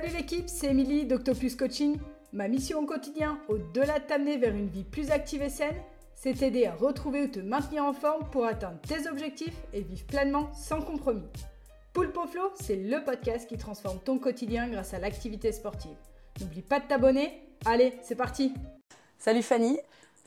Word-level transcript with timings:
Salut 0.00 0.14
l'équipe, 0.14 0.48
c'est 0.48 0.68
Émilie 0.68 1.06
d'Octopus 1.06 1.56
Coaching. 1.56 1.98
Ma 2.32 2.46
mission 2.46 2.78
au 2.78 2.86
quotidien, 2.86 3.40
au-delà 3.48 3.98
de 3.98 4.04
t'amener 4.04 4.36
vers 4.36 4.54
une 4.54 4.68
vie 4.68 4.84
plus 4.84 5.10
active 5.10 5.42
et 5.42 5.48
saine, 5.48 5.74
c'est 6.14 6.34
t'aider 6.34 6.66
à 6.66 6.74
retrouver 6.76 7.22
ou 7.22 7.26
te 7.26 7.40
maintenir 7.40 7.84
en 7.84 7.92
forme 7.92 8.30
pour 8.30 8.44
atteindre 8.44 8.78
tes 8.82 9.08
objectifs 9.08 9.56
et 9.72 9.80
vivre 9.80 10.06
pleinement 10.06 10.52
sans 10.52 10.82
compromis. 10.82 11.26
Poulpe 11.92 12.16
Flow, 12.30 12.52
c'est 12.60 12.76
le 12.76 13.02
podcast 13.02 13.48
qui 13.48 13.56
transforme 13.56 13.98
ton 13.98 14.20
quotidien 14.20 14.68
grâce 14.68 14.94
à 14.94 15.00
l'activité 15.00 15.50
sportive. 15.50 15.96
N'oublie 16.40 16.62
pas 16.62 16.78
de 16.78 16.86
t'abonner. 16.86 17.32
Allez, 17.64 17.94
c'est 18.00 18.14
parti 18.14 18.54
Salut 19.18 19.42
Fanny 19.42 19.80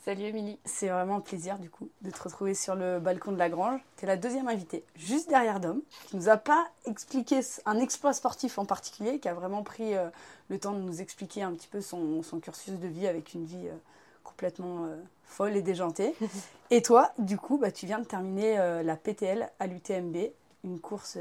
Salut 0.04 0.24
Émilie. 0.24 0.58
C'est 0.66 0.88
vraiment 0.88 1.18
un 1.18 1.22
plaisir 1.22 1.60
du 1.60 1.70
coup 1.70 1.88
de 2.02 2.10
te 2.10 2.24
retrouver 2.24 2.56
sur 2.56 2.74
le 2.74 3.00
balcon 3.00 3.32
de 3.32 3.38
la 3.38 3.50
Grange. 3.50 3.80
Tu 3.98 4.06
es 4.06 4.08
la 4.08 4.18
deuxième 4.18 4.48
invitée, 4.48 4.84
juste 4.96 5.30
derrière 5.30 5.60
Dom, 5.60 5.80
qui 6.08 6.16
nous 6.16 6.28
a 6.28 6.38
pas 6.38 6.68
expliqué 6.86 7.42
un 7.68 7.78
exploit 7.78 8.12
sportif 8.12 8.58
en 8.58 8.66
particulier, 8.66 9.20
qui 9.20 9.28
a 9.30 9.36
vraiment 9.36 9.62
pris 9.62 9.96
euh, 9.96 10.10
le 10.50 10.58
temps 10.58 10.72
de 10.72 10.80
nous 10.80 11.02
expliquer 11.02 11.44
un 11.44 11.54
petit 11.54 11.68
peu 11.68 11.82
son, 11.82 12.24
cursus 12.42 12.80
de 12.80 12.88
vie 12.88 13.06
avec 13.06 13.36
une 13.36 13.46
vie 13.46 13.68
euh, 13.68 13.76
complètement 14.24 14.86
euh, 14.86 14.96
folle 15.26 15.56
et 15.56 15.62
déjantée. 15.62 16.16
et 16.72 16.82
toi, 16.82 17.14
du 17.20 17.38
coup, 17.38 17.60
bah, 17.60 17.72
tu 17.72 17.86
viens 17.86 18.00
de 18.00 18.06
terminer 18.06 18.58
la 18.84 18.96
PTL 18.96 19.52
à 19.60 19.68
l'UTMB, 19.68 20.18
une 20.64 20.80
course 20.80 21.20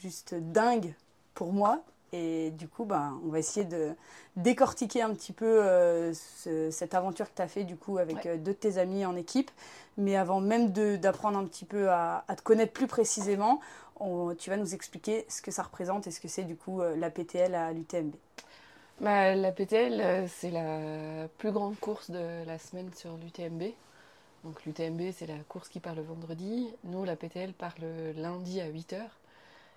juste 0.00 0.32
dingue 0.32 0.94
pour 1.34 1.52
moi, 1.52 1.82
et 2.16 2.50
du 2.50 2.68
coup, 2.68 2.84
bah, 2.84 3.12
on 3.24 3.28
va 3.28 3.38
essayer 3.38 3.66
de 3.66 3.94
décortiquer 4.36 5.02
un 5.02 5.12
petit 5.14 5.32
peu 5.32 5.62
euh, 5.62 6.12
cette 6.70 6.94
aventure 6.94 7.30
que 7.30 7.36
tu 7.36 7.42
as 7.42 7.48
fait 7.48 7.64
du 7.64 7.76
coup 7.76 7.98
avec 7.98 8.26
euh, 8.26 8.36
deux 8.36 8.52
de 8.52 8.56
tes 8.56 8.78
amis 8.78 9.04
en 9.04 9.16
équipe. 9.16 9.50
Mais 9.98 10.16
avant 10.16 10.40
même 10.40 10.72
d'apprendre 10.72 11.38
un 11.38 11.44
petit 11.44 11.64
peu 11.64 11.90
à, 11.90 12.24
te 12.36 12.42
connaître 12.42 12.72
plus 12.72 12.86
précisément, 12.86 13.60
tu 14.38 14.50
vas 14.50 14.56
nous 14.56 14.74
expliquer 14.74 15.24
ce 15.28 15.40
que 15.40 15.50
ça 15.50 15.62
représente 15.62 16.06
et 16.06 16.10
ce 16.10 16.20
que 16.20 16.28
c'est 16.28 16.44
du 16.44 16.56
coup 16.56 16.82
euh, 16.82 16.96
la 16.96 17.10
PTL 17.10 17.54
à 17.54 17.72
l'UTMB. 17.72 18.14
Bah, 19.00 19.34
la 19.34 19.52
PTL, 19.52 20.28
c'est 20.28 20.50
la 20.50 21.28
plus 21.38 21.52
grande 21.52 21.78
course 21.78 22.10
de 22.10 22.44
la 22.46 22.58
semaine 22.58 22.90
sur 22.94 23.16
l'UTMB. 23.16 23.72
Donc 24.44 24.64
l'UTMB, 24.64 25.12
c'est 25.12 25.26
la 25.26 25.38
course 25.48 25.68
qui 25.68 25.80
part 25.80 25.94
le 25.94 26.02
vendredi. 26.02 26.68
Nous, 26.84 27.04
la 27.04 27.16
PTL 27.16 27.52
part 27.52 27.74
le 27.80 28.12
lundi 28.12 28.60
à 28.60 28.70
8h. 28.70 29.00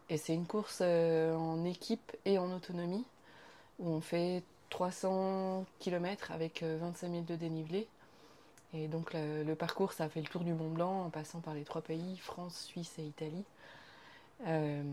Et 0.09 0.17
c'est 0.17 0.33
une 0.33 0.47
course 0.47 0.79
euh, 0.81 1.35
en 1.35 1.63
équipe 1.65 2.17
et 2.25 2.39
en 2.39 2.51
autonomie 2.51 3.05
où 3.77 3.89
on 3.89 4.01
fait 4.01 4.43
300 4.71 5.65
km 5.79 6.31
avec 6.31 6.63
25 6.63 7.07
euh, 7.07 7.11
000 7.11 7.23
de 7.27 7.35
dénivelé. 7.35 7.87
Et 8.73 8.87
donc 8.87 9.13
le, 9.13 9.53
parcours, 9.53 9.93
ça 9.93 10.09
fait 10.09 10.21
le 10.21 10.27
tour 10.27 10.43
du 10.43 10.53
Mont 10.53 10.69
Blanc 10.69 11.05
en 11.05 11.09
passant 11.09 11.39
par 11.39 11.53
les 11.53 11.63
trois 11.63 11.81
pays, 11.81 12.17
France, 12.17 12.65
Suisse 12.65 12.93
et 12.99 13.03
Italie. 13.03 13.43
Euh, 14.47 14.83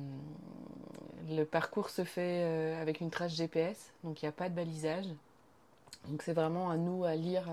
le 1.28 1.44
parcours 1.44 1.90
se 1.90 2.04
fait 2.04 2.74
avec 2.80 3.00
une 3.00 3.10
trace 3.10 3.34
GPS, 3.34 3.92
donc 4.02 4.22
il 4.22 4.24
n'y 4.24 4.28
a 4.30 4.32
pas 4.32 4.48
de 4.48 4.54
balisage. 4.54 5.06
Donc 6.08 6.22
c'est 6.22 6.32
vraiment 6.32 6.70
à 6.70 6.76
nous 6.76 7.04
à 7.04 7.16
lire 7.16 7.44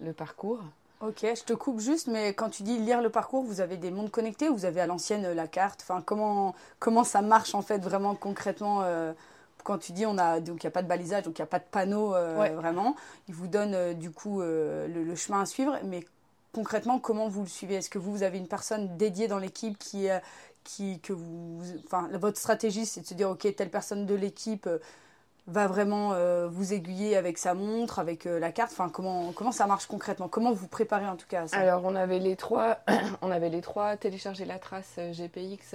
le 0.00 0.12
parcours. 0.12 0.60
Ok, 1.00 1.20
je 1.22 1.44
te 1.44 1.52
coupe 1.52 1.78
juste, 1.78 2.08
mais 2.08 2.34
quand 2.34 2.50
tu 2.50 2.64
dis 2.64 2.76
lire 2.76 3.00
le 3.00 3.08
parcours, 3.08 3.44
vous 3.44 3.60
avez 3.60 3.76
des 3.76 3.92
mondes 3.92 4.10
connectés 4.10 4.48
ou 4.48 4.56
vous 4.56 4.64
avez 4.64 4.80
à 4.80 4.86
l'ancienne 4.88 5.26
euh, 5.26 5.34
la 5.34 5.46
carte? 5.46 5.80
Enfin, 5.82 6.02
comment, 6.04 6.56
comment 6.80 7.04
ça 7.04 7.22
marche 7.22 7.54
en 7.54 7.62
fait 7.62 7.78
vraiment 7.78 8.16
concrètement 8.16 8.80
euh, 8.82 9.12
Quand 9.62 9.78
tu 9.78 9.92
dis 9.92 10.06
on 10.06 10.18
a 10.18 10.40
donc 10.40 10.64
il 10.64 10.66
n'y 10.66 10.68
a 10.68 10.72
pas 10.72 10.82
de 10.82 10.88
balisage, 10.88 11.22
donc 11.22 11.38
il 11.38 11.42
n'y 11.42 11.44
a 11.44 11.46
pas 11.46 11.60
de 11.60 11.64
panneau 11.70 12.16
euh, 12.16 12.50
vraiment, 12.56 12.96
il 13.28 13.34
vous 13.34 13.46
donne 13.46 13.94
du 13.94 14.10
coup 14.10 14.40
le, 14.40 15.14
chemin 15.14 15.42
à 15.42 15.46
suivre, 15.46 15.78
mais 15.84 16.04
concrètement 16.52 16.98
comment 16.98 17.28
vous 17.28 17.42
le 17.42 17.48
suivez? 17.48 17.76
Est-ce 17.76 17.90
que 17.90 18.00
vous, 18.00 18.10
vous 18.10 18.24
avez 18.24 18.38
une 18.38 18.48
personne 18.48 18.96
dédiée 18.96 19.28
dans 19.28 19.38
l'équipe 19.38 19.78
qui, 19.78 20.08
qui 20.64 20.98
que 20.98 21.12
vous, 21.12 21.62
enfin 21.84 22.08
votre 22.14 22.38
stratégie 22.38 22.86
c'est 22.86 23.02
de 23.02 23.06
se 23.06 23.14
dire 23.14 23.30
ok 23.30 23.54
telle 23.54 23.70
personne 23.70 24.04
de 24.04 24.16
l'équipe 24.16 24.68
va 25.48 25.66
vraiment 25.66 26.12
euh, 26.12 26.46
vous 26.46 26.74
aiguiller 26.74 27.16
avec 27.16 27.38
sa 27.38 27.54
montre, 27.54 27.98
avec 27.98 28.26
euh, 28.26 28.38
la 28.38 28.52
carte 28.52 28.70
Enfin, 28.72 28.90
comment, 28.90 29.32
comment 29.32 29.52
ça 29.52 29.66
marche 29.66 29.86
concrètement? 29.86 30.28
Comment 30.28 30.52
vous 30.52 30.68
préparez 30.68 31.08
en 31.08 31.16
tout 31.16 31.26
cas 31.26 31.42
à 31.42 31.48
ça? 31.48 31.56
Alors, 31.56 31.84
on 31.84 31.94
avait 31.94 32.18
les 32.18 32.36
trois, 32.36 32.78
on 33.22 33.30
avait 33.30 33.48
les 33.48 33.62
trois 33.62 33.96
téléchargé 33.96 34.44
la 34.44 34.58
trace 34.58 34.96
euh, 34.98 35.12
GPX. 35.12 35.74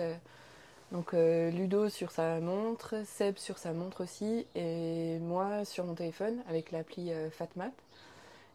donc, 0.92 1.14
Ludo 1.14 1.90
sur 1.90 2.12
sa 2.12 2.40
montre, 2.40 2.96
Seb 3.06 3.38
sur 3.38 3.58
sa 3.58 3.74
montre 3.74 4.04
aussi, 4.04 4.46
et 4.56 5.18
moi 5.20 5.66
sur 5.66 5.86
mon 5.86 5.96
téléphone 5.96 6.38
avec 6.48 6.72
l'appli 6.72 7.12
FatMap. 7.32 7.74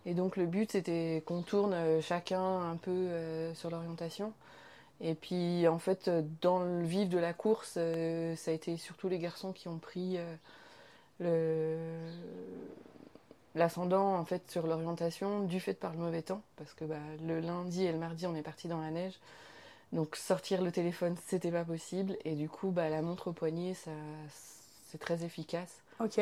Et 0.07 0.15
donc, 0.15 0.37
le 0.37 0.47
but 0.47 0.71
c'était 0.71 1.25
qu'on 1.27 1.43
tourne 1.43 1.75
chacun 2.01 2.41
un 2.41 2.77
peu 2.77 3.09
sur 3.55 3.71
l'orientation. 3.71 4.33
Et 5.01 5.15
puis, 5.15 5.67
en 5.67 5.81
fait, 5.81 6.09
dans 6.41 6.61
le 6.61 6.85
vif 6.85 7.09
de 7.09 7.19
la 7.19 7.33
course, 7.33 7.73
ça 7.73 8.51
a 8.51 8.55
été 8.55 8.77
surtout 8.77 9.09
les 9.09 9.19
garçons 9.19 9.53
qui 9.53 9.67
ont 9.67 9.79
pris 9.79 10.19
l'ascendant 13.55 14.15
en 14.17 14.25
fait 14.25 14.51
sur 14.51 14.67
l'orientation 14.67 15.43
du 15.43 15.61
fait 15.61 15.75
par 15.75 15.93
le 15.93 15.99
mauvais 15.99 16.23
temps 16.23 16.43
parce 16.57 16.75
que 16.75 16.85
bah, 16.85 16.97
le 17.27 17.41
lundi 17.41 17.85
et 17.85 17.93
le 17.93 17.99
mardi 17.99 18.27
on 18.27 18.35
est 18.35 18.43
parti 18.43 18.69
dans 18.69 18.81
la 18.81 18.91
neige. 18.91 19.19
Donc 19.93 20.17
sortir 20.17 20.63
le 20.63 20.71
téléphone 20.71 21.17
c'était 21.27 21.51
pas 21.51 21.65
possible. 21.65 22.17
Et 22.25 22.35
du 22.35 22.49
coup 22.49 22.71
bah, 22.71 22.89
la 22.89 23.03
montre 23.03 23.29
au 23.29 23.33
poignet 23.33 23.75
ça 23.75 23.91
c'est 24.87 24.99
très 24.99 25.25
efficace. 25.25 25.81
Ok. 26.01 26.21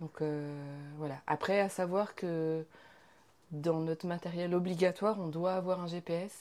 Donc 0.00 0.20
euh, 0.20 0.54
voilà. 0.98 1.16
Après 1.26 1.60
à 1.60 1.68
savoir 1.68 2.14
que 2.14 2.64
dans 3.50 3.80
notre 3.80 4.06
matériel 4.06 4.54
obligatoire 4.54 5.18
on 5.20 5.28
doit 5.28 5.54
avoir 5.54 5.80
un 5.80 5.86
GPS 5.86 6.32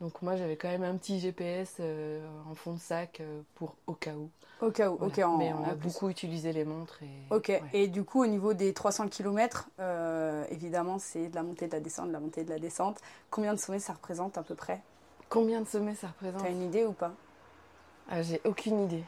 donc 0.00 0.22
moi 0.22 0.36
j'avais 0.36 0.56
quand 0.56 0.68
même 0.68 0.82
un 0.82 0.96
petit 0.96 1.20
GPS 1.20 1.76
euh, 1.80 2.26
en 2.50 2.54
fond 2.54 2.72
de 2.74 2.78
sac 2.78 3.20
euh, 3.20 3.42
pour 3.54 3.76
au 3.86 3.92
cas 3.92 4.14
où. 4.14 4.30
Au 4.62 4.70
cas 4.70 4.90
où, 4.90 4.94
ok. 4.94 5.18
Mais 5.38 5.52
on 5.52 5.64
a 5.64 5.74
beaucoup 5.74 6.08
utilisé 6.08 6.52
les 6.52 6.64
montres. 6.64 6.98
Et, 7.02 7.34
ok, 7.34 7.52
et 7.72 7.86
du 7.86 8.02
coup 8.04 8.22
au 8.22 8.26
niveau 8.26 8.54
des 8.54 8.72
300 8.72 9.08
km, 9.08 9.68
euh, 9.78 10.44
évidemment 10.50 10.98
c'est 10.98 11.28
de 11.28 11.34
la 11.34 11.42
montée 11.42 11.66
de 11.66 11.72
la 11.72 11.80
descente, 11.80 12.08
de 12.08 12.12
la 12.12 12.20
montée 12.20 12.44
de 12.44 12.50
la 12.50 12.58
descente. 12.58 12.98
Combien 13.30 13.54
de 13.54 13.58
sommets 13.58 13.78
ça 13.78 13.92
représente 13.92 14.38
à 14.38 14.42
peu 14.42 14.54
près? 14.54 14.80
Combien 15.28 15.60
de 15.60 15.68
sommets 15.68 15.94
ça 15.94 16.08
représente? 16.08 16.42
T'as 16.42 16.50
une 16.50 16.62
idée 16.62 16.84
ou 16.84 16.92
pas? 16.92 17.12
Ah, 18.10 18.22
J'ai 18.22 18.40
aucune 18.44 18.84
idée. 18.84 19.04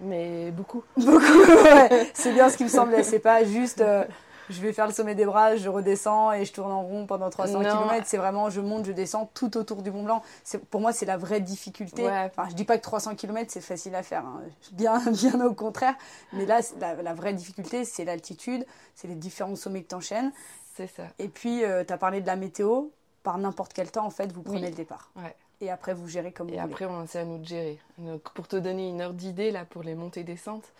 Mais 0.00 0.50
beaucoup. 0.50 0.82
Beaucoup, 0.96 1.16
ouais. 1.64 2.10
C'est 2.14 2.32
bien 2.32 2.50
ce 2.50 2.56
qui 2.56 2.64
me 2.64 2.68
semblait. 2.68 3.04
C'est 3.04 3.20
pas 3.20 3.44
juste 3.44 3.82
je 4.50 4.60
vais 4.60 4.72
faire 4.72 4.86
le 4.86 4.92
sommet 4.92 5.14
des 5.14 5.24
bras, 5.24 5.56
je 5.56 5.68
redescends 5.68 6.32
et 6.32 6.44
je 6.44 6.52
tourne 6.52 6.72
en 6.72 6.82
rond 6.82 7.06
pendant 7.06 7.30
300 7.30 7.60
km. 7.60 8.06
C'est 8.06 8.16
vraiment, 8.16 8.50
je 8.50 8.60
monte, 8.60 8.86
je 8.86 8.92
descends 8.92 9.30
tout 9.34 9.56
autour 9.56 9.82
du 9.82 9.90
Mont 9.90 10.04
Blanc. 10.04 10.22
Pour 10.70 10.80
moi, 10.80 10.92
c'est 10.92 11.06
la 11.06 11.16
vraie 11.16 11.40
difficulté. 11.40 12.06
Enfin, 12.08 12.48
je 12.48 12.54
dis 12.54 12.64
pas 12.64 12.76
que 12.76 12.82
300 12.82 13.14
km, 13.14 13.50
c'est 13.50 13.60
facile 13.60 13.94
à 13.94 14.02
faire. 14.02 14.24
Hein. 14.24 14.42
Bien, 14.72 14.98
bien 15.12 15.40
au 15.44 15.54
contraire. 15.54 15.94
Mais 16.32 16.46
là, 16.46 16.60
la, 16.80 17.14
vraie 17.14 17.34
difficulté, 17.34 17.84
c'est 17.84 18.04
l'altitude, 18.04 18.66
c'est 18.94 19.08
les 19.08 19.14
différents 19.14 19.56
sommets 19.56 19.82
que 19.82 19.88
tu 19.88 19.94
enchaînes. 19.94 20.32
C'est 20.76 20.88
ça. 20.88 21.04
Et 21.18 21.28
puis, 21.28 21.64
euh, 21.64 21.84
tu 21.84 21.92
as 21.92 21.98
parlé 21.98 22.20
de 22.20 22.26
la 22.26 22.36
météo. 22.36 22.88
Par 23.22 23.38
n'importe 23.38 23.72
quel 23.72 23.90
temps, 23.90 24.04
en 24.04 24.10
fait, 24.10 24.30
vous 24.32 24.42
prenez 24.42 24.68
le 24.68 24.76
départ. 24.76 25.10
Ouais. 25.16 25.34
Et 25.62 25.70
après, 25.70 25.94
vous 25.94 26.06
gérez 26.06 26.30
comme 26.30 26.50
et 26.50 26.52
vous 26.52 26.60
voulez. 26.60 26.70
Et 26.70 26.84
après, 26.84 27.06
c'est 27.06 27.20
à 27.20 27.24
nous 27.24 27.38
de 27.38 27.46
gérer. 27.46 27.78
Donc, 27.96 28.20
pour 28.34 28.46
te 28.46 28.56
donner 28.56 28.90
une 28.90 29.00
heure 29.00 29.14
d'idée, 29.14 29.50
là, 29.50 29.64
pour 29.64 29.82
les 29.82 29.94
montées-descentes, 29.94 30.74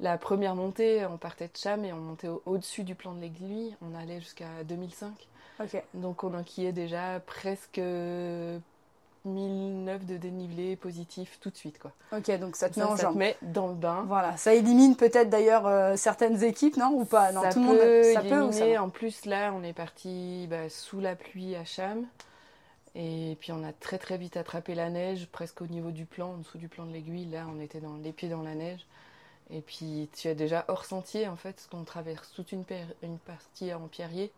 la 0.00 0.16
première 0.18 0.54
montée, 0.54 1.04
on 1.06 1.16
partait 1.16 1.46
de 1.48 1.56
Cham 1.56 1.84
et 1.84 1.92
on 1.92 1.98
montait 1.98 2.28
au-dessus 2.46 2.84
du 2.84 2.94
plan 2.94 3.14
de 3.14 3.20
l'aiguille. 3.20 3.76
On 3.82 3.94
allait 3.98 4.20
jusqu'à 4.20 4.64
2005. 4.64 5.10
Donc 5.94 6.22
on 6.22 6.34
enquillait 6.34 6.72
déjà 6.72 7.20
presque 7.26 7.80
1009 9.24 10.06
de 10.06 10.16
dénivelé 10.16 10.76
positif 10.76 11.38
tout 11.40 11.50
de 11.50 11.56
suite. 11.56 11.80
Quoi. 11.80 11.92
Ok, 12.16 12.30
donc 12.38 12.54
ça 12.54 12.68
te 12.70 12.78
met 12.78 12.86
en 12.86 12.96
ça 12.96 13.08
Te 13.08 13.16
met 13.16 13.36
dans 13.42 13.66
le 13.66 13.74
bain. 13.74 14.04
Voilà, 14.06 14.36
ça 14.36 14.54
élimine 14.54 14.96
peut-être 14.96 15.30
d'ailleurs 15.30 15.66
euh, 15.66 15.96
certaines 15.96 16.44
équipes, 16.44 16.76
non 16.76 16.92
Ou 16.94 17.04
pas? 17.04 17.32
Non, 17.32 17.42
ça 17.42 17.50
tout 17.50 17.66
peut 17.66 18.02
le 18.02 18.14
ça 18.14 18.20
peut 18.22 18.78
En 18.78 18.88
plus, 18.88 19.24
là, 19.26 19.52
on 19.54 19.64
est 19.64 19.72
parti 19.72 20.46
bah, 20.48 20.68
sous 20.68 21.00
la 21.00 21.16
pluie 21.16 21.56
à 21.56 21.64
Cham. 21.64 22.06
Et 22.94 23.36
puis 23.40 23.52
on 23.52 23.62
a 23.64 23.72
très 23.72 23.98
très 23.98 24.16
vite 24.16 24.36
attrapé 24.36 24.74
la 24.74 24.90
neige, 24.90 25.28
presque 25.30 25.60
au 25.60 25.66
niveau 25.66 25.90
du 25.90 26.04
plan, 26.04 26.30
en 26.30 26.36
dessous 26.38 26.58
du 26.58 26.68
plan 26.68 26.86
de 26.86 26.92
l'aiguille. 26.92 27.26
Là, 27.26 27.46
on 27.54 27.60
était 27.60 27.80
dans 27.80 27.96
les 27.96 28.12
pieds 28.12 28.28
dans 28.28 28.42
la 28.42 28.54
neige. 28.54 28.86
Et 29.50 29.60
puis 29.60 30.08
tu 30.16 30.28
as 30.28 30.34
déjà 30.34 30.64
hors 30.68 30.84
sentier 30.84 31.26
en 31.26 31.36
fait, 31.36 31.52
parce 31.52 31.66
qu'on 31.66 31.84
traverse 31.84 32.32
toute 32.34 32.52
une, 32.52 32.64
une 33.02 33.18
partie 33.18 33.72
en 33.72 33.88
pierrier. 33.88 34.30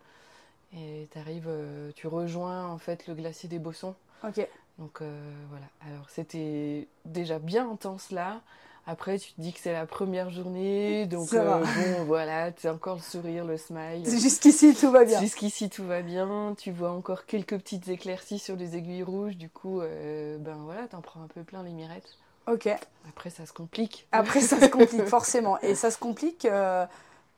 Et 0.77 1.09
arrives, 1.17 1.49
euh, 1.49 1.91
tu 1.97 2.07
rejoins 2.07 2.69
en 2.69 2.79
fait 2.79 3.07
le 3.09 3.15
glacier 3.15 3.49
des 3.49 3.59
Bossons. 3.59 3.95
Ok. 4.23 4.47
Donc 4.79 5.01
euh, 5.01 5.21
voilà. 5.51 5.67
Alors 5.87 6.09
c'était 6.11 6.87
déjà 7.05 7.39
bien 7.39 7.69
intense 7.71 8.13
là. 8.13 8.41
Après, 8.87 9.19
tu 9.19 9.33
te 9.33 9.41
dis 9.41 9.53
que 9.53 9.61
c'est 9.61 9.75
la 9.75 9.85
première 9.85 10.31
journée, 10.31 11.07
donc 11.07 11.33
euh, 11.35 11.59
bon, 11.59 12.05
voilà, 12.07 12.51
tu 12.51 12.67
as 12.67 12.73
encore 12.73 12.97
le 12.97 13.03
sourire, 13.03 13.45
le 13.45 13.59
smile. 13.59 14.09
Jusqu'ici, 14.09 14.75
tout 14.75 14.91
va 14.91 15.05
bien. 15.05 15.21
Jusqu'ici, 15.21 15.69
tout 15.69 15.85
va 15.85 16.01
bien. 16.01 16.55
Tu 16.57 16.73
vois 16.73 16.91
encore 16.91 17.27
quelques 17.27 17.59
petites 17.59 17.89
éclaircies 17.89 18.39
sur 18.39 18.57
les 18.57 18.77
aiguilles 18.77 19.03
rouges. 19.03 19.37
Du 19.37 19.51
coup, 19.51 19.81
ben 19.81 20.57
voilà, 20.65 20.89
t'en 20.89 21.03
prends 21.03 21.23
un 21.23 21.29
peu 21.29 21.43
plein 21.43 21.63
les 21.63 21.73
mirettes. 21.73 22.17
Ok. 22.51 22.69
Après, 23.09 23.31
ça 23.31 23.47
se 23.47 23.53
complique. 23.53 24.07
Après, 24.13 24.41
ça 24.41 24.61
se 24.61 24.67
complique, 24.67 25.07
forcément. 25.07 25.59
Et 25.61 25.75
ça 25.75 25.91
se 25.91 25.99
complique. 25.99 26.45
Euh, 26.45 26.87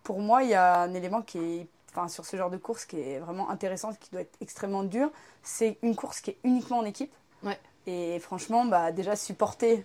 pour 0.02 0.20
moi, 0.20 0.42
il 0.42 0.50
y 0.50 0.54
a 0.54 0.80
un 0.80 0.94
élément 0.94 1.22
qui 1.22 1.38
est, 1.38 1.66
enfin, 1.90 2.08
sur 2.08 2.24
ce 2.24 2.36
genre 2.36 2.50
de 2.50 2.56
course 2.56 2.84
qui 2.84 2.98
est 2.98 3.18
vraiment 3.18 3.50
intéressant, 3.50 3.92
qui 3.92 4.10
doit 4.10 4.22
être 4.22 4.36
extrêmement 4.40 4.84
dur. 4.84 5.10
C'est 5.42 5.78
une 5.82 5.94
course 5.94 6.20
qui 6.20 6.30
est 6.30 6.38
uniquement 6.44 6.78
en 6.78 6.84
équipe. 6.84 7.12
Ouais. 7.42 7.58
Et 7.86 8.18
franchement, 8.20 8.64
bah, 8.64 8.92
déjà, 8.92 9.16
supporter 9.16 9.84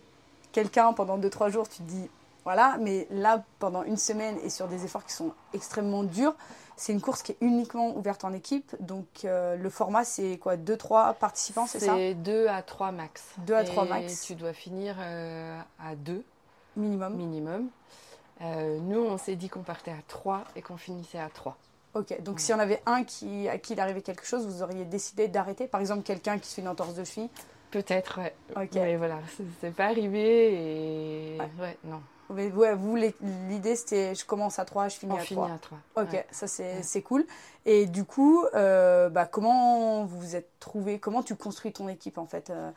quelqu'un 0.52 0.94
pendant 0.94 1.18
2-3 1.18 1.50
jours, 1.50 1.68
tu 1.68 1.78
te 1.78 1.84
dis, 1.84 2.10
voilà. 2.44 2.78
Mais 2.80 3.08
là, 3.12 3.44
pendant 3.60 3.84
une 3.84 3.98
semaine 3.98 4.38
et 4.44 4.50
sur 4.50 4.68
des 4.68 4.86
efforts 4.86 5.06
qui 5.06 5.14
sont 5.14 5.34
extrêmement 5.54 6.04
durs, 6.04 6.36
c'est 6.78 6.94
une 6.94 7.02
course 7.02 7.24
qui 7.24 7.34
est 7.34 7.38
uniquement 7.42 7.96
ouverte 7.98 8.24
en 8.24 8.32
équipe. 8.32 8.76
Donc 8.80 9.06
euh, 9.26 9.56
le 9.58 9.70
format, 9.70 10.06
c'est 10.06 10.38
quoi 10.38 10.56
2-3 10.56 11.16
participants, 11.16 11.66
c'est 11.68 11.80
ça 11.80 11.96
C'est 11.96 12.14
2 12.14 12.48
à 12.48 12.62
3 12.62 12.92
max. 12.92 13.24
2 13.40 13.54
à 13.54 13.64
3 13.66 13.86
Et 13.86 13.90
max. 13.90 14.22
tu 14.22 14.36
dois 14.36 14.54
finir 14.54 14.96
euh, 15.00 15.60
à 15.84 15.96
2 15.96 16.24
Minimum. 16.78 17.16
minimum. 17.16 17.68
Euh, 18.42 18.78
nous, 18.80 19.00
on 19.00 19.18
s'est 19.18 19.36
dit 19.36 19.50
qu'on 19.50 19.64
partait 19.64 19.92
à 19.92 20.02
3 20.08 20.44
et 20.56 20.62
qu'on 20.62 20.78
finissait 20.78 21.18
à 21.20 21.28
3. 21.30 21.58
Ok, 21.96 22.22
donc 22.22 22.40
s'il 22.40 22.52
y 22.52 22.54
en 22.54 22.60
avait 22.60 22.82
un 22.86 23.04
qui, 23.04 23.50
à 23.50 23.58
qui 23.58 23.74
il 23.74 23.80
arrivait 23.80 24.04
quelque 24.04 24.26
chose, 24.26 24.46
vous 24.46 24.62
auriez 24.62 24.86
décidé 24.86 25.28
d'arrêter 25.28 25.66
Par 25.66 25.82
exemple, 25.82 26.04
quelqu'un 26.04 26.38
qui 26.38 26.48
se 26.48 26.56
fait 26.56 26.62
une 26.62 26.68
entorse 26.68 26.94
de 26.94 27.04
cheville 27.04 27.30
Peut-être, 27.72 28.20
ouais. 28.20 28.34
Ok. 28.56 28.70
Mais 28.76 28.96
voilà, 28.96 29.18
c'est 29.62 29.76
pas 29.76 29.86
arrivé 29.88 31.34
et. 31.34 31.38
Ouais. 31.40 31.50
Ouais, 31.60 31.78
non. 31.84 32.02
Mais 32.30 32.52
ouais, 32.52 32.76
vous, 32.76 32.96
l'idée 32.96 33.76
c'était 33.76 34.14
je 34.16 34.26
commence 34.26 34.60
à 34.60 34.66
3, 34.66 34.90
je 34.90 34.98
finis 34.98 35.14
On 35.14 35.18
à 35.18 35.20
finit 35.20 35.42
3. 35.42 35.54
à 35.54 35.58
3. 35.60 36.04
Ok, 36.04 36.26
ça 36.32 36.48
c'est 36.48 36.82
Ouais. 36.96 37.02
cool. 37.02 37.26
Et 37.66 37.86
du 37.86 38.04
coup, 38.04 38.44
euh, 38.54 39.10
bah, 39.10 39.26
comment 39.26 40.04
vous 40.06 40.20
vous 40.20 40.36
êtes 40.36 40.50
trouvé 40.60 41.00
Comment 41.00 41.24
tu 41.24 41.36
construis 41.36 41.72
ton 41.74 41.88
équipe 41.88 42.18
en 42.18 42.26
fait 42.26 42.50
Euh, 42.50 42.70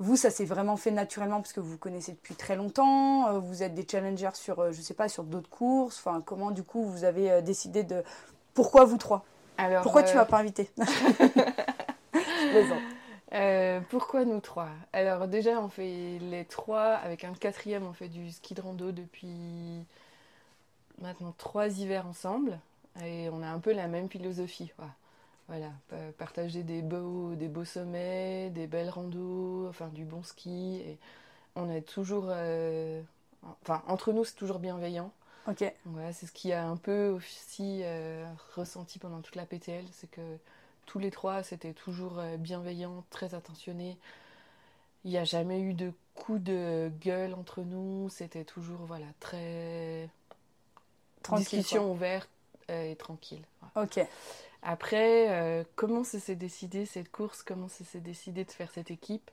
Vous, 0.00 0.16
ça 0.16 0.30
s'est 0.30 0.44
vraiment 0.44 0.76
fait 0.76 0.92
naturellement 0.92 1.40
parce 1.40 1.52
que 1.52 1.58
vous 1.60 1.70
vous 1.72 1.78
connaissez 1.78 2.12
depuis 2.12 2.34
très 2.36 2.54
longtemps. 2.54 3.28
euh, 3.28 3.38
Vous 3.40 3.62
êtes 3.64 3.74
des 3.74 3.84
challengers 3.90 4.30
sur, 4.34 4.72
je 4.72 4.80
sais 4.80 4.94
pas, 4.94 5.08
sur 5.08 5.24
d'autres 5.24 5.50
courses. 5.50 5.98
Enfin, 5.98 6.22
comment 6.24 6.50
du 6.52 6.62
coup 6.62 6.84
vous 6.84 7.02
avez 7.04 7.42
décidé 7.42 7.82
de 7.82 8.04
pourquoi 8.54 8.84
vous 8.84 8.96
trois? 8.98 9.24
Alors, 9.56 9.82
Pourquoi 9.82 10.04
tu 10.04 10.14
m'as 10.14 10.24
pas 10.24 10.38
invité? 10.38 10.70
Je 12.14 12.50
plaisante. 12.50 12.78
Euh, 13.32 13.80
pourquoi 13.90 14.24
nous 14.24 14.40
trois? 14.40 14.70
Alors 14.92 15.28
déjà, 15.28 15.60
on 15.60 15.68
fait 15.68 16.18
les 16.20 16.44
trois 16.44 16.94
avec 16.94 17.24
un 17.24 17.34
quatrième. 17.34 17.84
On 17.84 17.92
fait 17.92 18.08
du 18.08 18.30
ski 18.30 18.54
de 18.54 18.60
rando 18.60 18.92
depuis 18.92 19.84
maintenant 21.00 21.34
trois 21.36 21.68
hivers 21.78 22.06
ensemble 22.06 22.58
et 23.04 23.28
on 23.30 23.42
a 23.42 23.46
un 23.48 23.60
peu 23.60 23.72
la 23.72 23.86
même 23.88 24.08
philosophie. 24.08 24.72
Voilà, 24.76 24.92
voilà 25.48 25.72
pa- 25.88 26.12
partager 26.18 26.62
des 26.62 26.82
beaux, 26.82 27.34
des 27.34 27.48
beaux 27.48 27.64
sommets, 27.64 28.50
des 28.50 28.66
belles 28.66 28.90
randos, 28.90 29.68
enfin 29.68 29.88
du 29.88 30.04
bon 30.04 30.22
ski. 30.22 30.82
Et 30.86 30.98
on 31.56 31.70
est 31.70 31.82
toujours, 31.82 32.26
euh, 32.30 33.02
enfin 33.62 33.82
entre 33.88 34.12
nous, 34.12 34.24
c'est 34.24 34.36
toujours 34.36 34.58
bienveillant. 34.60 35.12
Ok, 35.46 35.62
Voilà, 35.86 36.12
c'est 36.12 36.26
ce 36.26 36.32
qui 36.32 36.52
a 36.52 36.66
un 36.68 36.76
peu 36.76 37.08
aussi 37.10 37.82
euh, 37.84 38.26
ressenti 38.56 38.98
pendant 38.98 39.20
toute 39.22 39.36
la 39.36 39.46
PTL, 39.46 39.86
c'est 39.92 40.10
que 40.10 40.22
tous 40.88 40.98
les 40.98 41.10
trois, 41.12 41.42
c'était 41.44 41.74
toujours 41.74 42.18
euh, 42.18 42.36
bienveillant, 42.38 43.04
très 43.10 43.34
attentionné. 43.34 43.98
Il 45.04 45.10
n'y 45.10 45.18
a 45.18 45.24
jamais 45.24 45.60
eu 45.60 45.74
de 45.74 45.92
coup 46.14 46.38
de 46.38 46.90
gueule 47.00 47.34
entre 47.34 47.62
nous, 47.62 48.08
c'était 48.10 48.44
toujours 48.44 48.80
voilà, 48.86 49.06
très 49.20 50.08
tranquille. 51.22 51.60
discussion 51.60 51.92
ouverte 51.92 52.28
euh, 52.70 52.90
et 52.90 52.96
tranquille. 52.96 53.44
Ok, 53.74 53.98
Après, 54.62 55.30
euh, 55.30 55.64
comment 55.76 56.04
ça 56.04 56.18
s'est 56.20 56.36
décidé 56.36 56.86
cette 56.86 57.10
course? 57.10 57.42
Comment 57.42 57.68
ça 57.68 57.84
s'est 57.84 58.00
décidé 58.00 58.44
de 58.44 58.50
faire 58.50 58.70
cette 58.70 58.90
équipe? 58.90 59.30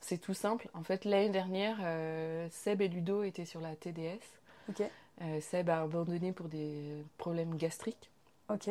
C'est 0.00 0.18
tout 0.18 0.34
simple. 0.34 0.68
En 0.74 0.82
fait, 0.82 1.04
l'année 1.04 1.30
dernière, 1.30 1.78
euh, 1.82 2.48
Seb 2.50 2.80
et 2.82 2.88
Ludo 2.88 3.22
étaient 3.22 3.44
sur 3.46 3.60
la 3.60 3.76
TDS. 3.76 4.20
ok, 4.68 4.80
Euh, 5.22 5.40
Seb 5.40 5.68
a 5.70 5.82
abandonné 5.82 6.32
pour 6.32 6.48
des 6.48 7.04
problèmes 7.18 7.56
gastriques. 7.56 8.10
ok. 8.48 8.70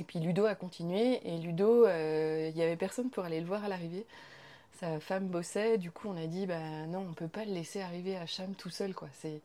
Et 0.00 0.04
puis 0.04 0.18
Ludo 0.18 0.46
a 0.46 0.54
continué. 0.54 1.20
Et 1.28 1.38
Ludo, 1.38 1.86
euh, 1.86 2.48
il 2.50 2.56
n'y 2.56 2.62
avait 2.62 2.76
personne 2.76 3.10
pour 3.10 3.24
aller 3.24 3.38
le 3.38 3.46
voir 3.46 3.64
à 3.64 3.68
l'arrivée. 3.68 4.06
Sa 4.80 4.98
femme 4.98 5.26
bossait. 5.28 5.76
Du 5.76 5.90
coup, 5.90 6.08
on 6.08 6.16
a 6.16 6.26
dit 6.26 6.46
bah, 6.46 6.86
non, 6.88 7.06
on 7.10 7.12
peut 7.12 7.28
pas 7.28 7.44
le 7.44 7.52
laisser 7.52 7.82
arriver 7.82 8.16
à 8.16 8.24
Cham 8.24 8.54
tout 8.54 8.70
seul. 8.70 8.94
quoi. 8.94 9.08
C'est, 9.12 9.42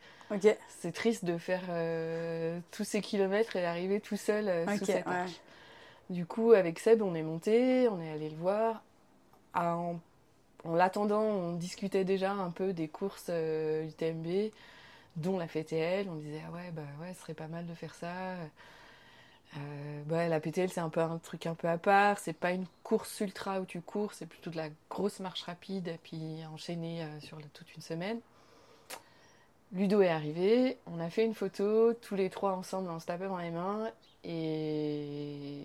c'est 0.70 0.94
triste 0.94 1.26
de 1.26 1.38
faire 1.38 1.64
euh, 1.70 2.58
tous 2.72 2.86
ces 2.86 3.02
kilomètres 3.02 3.58
et 3.58 3.62
d'arriver 3.62 4.00
tout 4.00 4.16
seul 4.16 4.48
euh, 4.48 4.66
sous 4.66 4.84
ok, 4.84 4.86
cette 4.86 5.06
ouais. 5.06 5.14
arche. 5.14 5.42
Du 6.10 6.26
coup, 6.26 6.54
avec 6.54 6.80
Seb, 6.80 7.02
on 7.02 7.16
est 7.16 7.24
monté, 7.24 7.90
on 7.90 8.00
est 8.00 8.12
allé 8.12 8.30
le 8.30 8.38
voir. 8.38 8.82
En, 9.56 9.96
en 10.64 10.76
l'attendant, 10.76 11.22
on 11.22 11.54
discutait 11.54 12.06
déjà 12.06 12.32
un 12.32 12.52
peu 12.52 12.72
des 12.72 12.88
courses 12.88 13.28
euh, 13.30 13.88
UTMB, 13.88 14.52
dont 15.18 15.38
la 15.38 15.48
FTL. 15.48 16.08
On 16.10 16.16
disait, 16.16 16.42
ah 16.48 16.52
ouais, 16.54 16.72
bah 16.72 16.84
ouais, 17.02 17.14
ce 17.14 17.22
serait 17.22 17.34
pas 17.34 17.48
mal 17.48 17.66
de 17.66 17.74
faire 17.74 17.94
ça. 17.94 18.36
Euh, 19.58 20.04
bah, 20.06 20.28
la 20.28 20.40
PTL, 20.40 20.70
c'est 20.70 20.82
un 20.82 20.90
peu 20.90 21.00
un 21.02 21.18
truc 21.18 21.46
un 21.46 21.56
peu 21.56 21.68
à 21.70 21.78
part. 21.78 22.20
C'est 22.20 22.34
pas 22.34 22.52
une 22.52 22.66
course 22.84 23.20
ultra 23.22 23.62
où 23.62 23.66
tu 23.66 23.82
cours, 23.82 24.14
c'est 24.14 24.26
plutôt 24.26 24.50
de 24.50 24.58
la 24.58 24.70
grosse 24.90 25.20
marche 25.20 25.44
rapide 25.44 25.88
et 25.88 26.00
puis 26.04 26.44
enchaînée 26.54 27.04
euh, 27.04 27.20
sur 27.22 27.38
la- 27.40 27.46
toute 27.54 27.74
une 27.76 27.82
semaine. 27.82 28.20
Ludo 29.74 30.02
est 30.02 30.10
arrivé, 30.10 30.78
on 30.88 31.00
a 31.00 31.10
fait 31.10 31.26
une 31.26 31.34
photo, 31.34 31.94
tous 31.96 32.16
les 32.16 32.30
trois 32.30 32.54
ensemble, 32.54 32.90
on 32.90 33.00
se 33.00 33.06
tapait 33.06 33.28
dans 33.28 33.38
les 33.40 33.50
mains, 33.50 33.90
et 34.24 35.64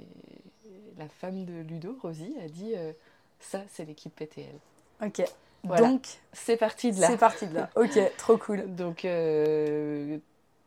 la 0.98 1.08
femme 1.08 1.44
de 1.44 1.60
Ludo, 1.62 1.96
Rosie, 2.02 2.34
a 2.44 2.48
dit 2.48 2.72
euh, 2.76 2.92
ça, 3.38 3.60
c'est 3.68 3.84
l'équipe 3.84 4.14
PTL. 4.14 4.46
ok. 5.04 5.22
Voilà. 5.62 5.88
Donc, 5.88 6.06
C'est 6.32 6.56
parti 6.56 6.90
de 6.90 7.00
là. 7.02 7.06
c'est 7.08 7.18
parti 7.18 7.46
de 7.46 7.54
là. 7.54 7.68
Ok, 7.76 7.98
trop 8.16 8.38
cool. 8.38 8.64
Donc 8.74 9.04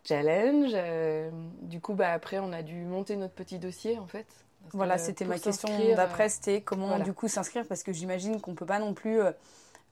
challenge. 0.08 0.72
euh, 0.74 1.30
du 1.62 1.80
coup, 1.80 1.94
bah 1.94 2.12
après, 2.12 2.40
on 2.40 2.52
a 2.54 2.62
dû 2.62 2.76
monter 2.84 3.16
notre 3.16 3.34
petit 3.34 3.60
dossier 3.60 3.98
en 4.00 4.08
fait. 4.08 4.26
Voilà, 4.72 4.96
que 4.96 5.02
c'était 5.02 5.26
ma 5.26 5.38
question 5.40 5.68
s'inscrire, 5.68 5.98
d'après, 5.98 6.26
euh, 6.26 6.30
c'était 6.30 6.62
comment 6.62 6.88
voilà. 6.88 7.04
du 7.04 7.14
coup 7.14 7.28
s'inscrire 7.28 7.66
parce 7.68 7.84
que 7.84 7.92
j'imagine 7.92 8.40
qu'on 8.40 8.56
peut 8.56 8.66
pas 8.66 8.80
non 8.80 8.94
plus, 8.94 9.20
euh, 9.20 9.32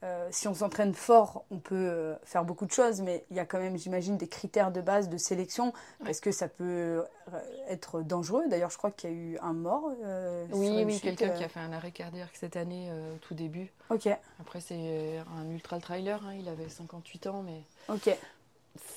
euh, 0.04 0.28
si 0.32 0.48
on 0.48 0.54
s'entraîne 0.56 0.94
fort, 0.96 1.44
on 1.52 1.60
peut 1.60 1.76
euh, 1.76 2.16
faire 2.24 2.46
beaucoup 2.46 2.66
de 2.66 2.72
choses, 2.72 3.02
mais 3.02 3.26
il 3.30 3.36
y 3.38 3.40
a 3.40 3.46
quand 3.46 3.60
même, 3.60 3.78
j'imagine, 3.78 4.18
des 4.18 4.28
critères 4.30 4.72
de 4.72 4.80
base 4.82 5.10
de 5.10 5.18
sélection 5.18 5.74
parce 6.04 6.22
que 6.22 6.32
ça 6.32 6.48
peut 6.48 6.64
euh, 6.64 7.04
être 7.68 8.02
dangereux. 8.02 8.46
D'ailleurs, 8.50 8.72
je 8.72 8.78
crois 8.78 8.92
qu'il 8.92 9.12
y 9.12 9.14
a 9.14 9.16
eu 9.16 9.38
un 9.42 9.54
mort. 9.54 9.92
euh, 10.04 10.46
Oui, 10.54 10.84
oui, 10.86 11.00
quelqu'un 11.00 11.30
euh. 11.30 11.38
qui 11.38 11.44
a 11.44 11.50
fait 11.50 11.60
un 11.60 11.74
arrêt 11.74 11.92
cardiaque 11.92 12.32
cette 12.34 12.56
année 12.56 12.88
euh, 12.90 13.14
au 13.14 13.18
tout 13.18 13.36
début. 13.36 13.72
Ok, 13.92 14.08
Après, 14.40 14.62
c'est 14.62 14.76
euh, 14.80 15.22
un 15.38 15.50
ultra 15.52 15.80
trailer, 15.80 16.26
hein, 16.26 16.34
il 16.40 16.48
avait 16.48 16.70
58 16.70 17.28
ans, 17.28 17.44
mais 17.44 17.62
ok, 17.94 18.18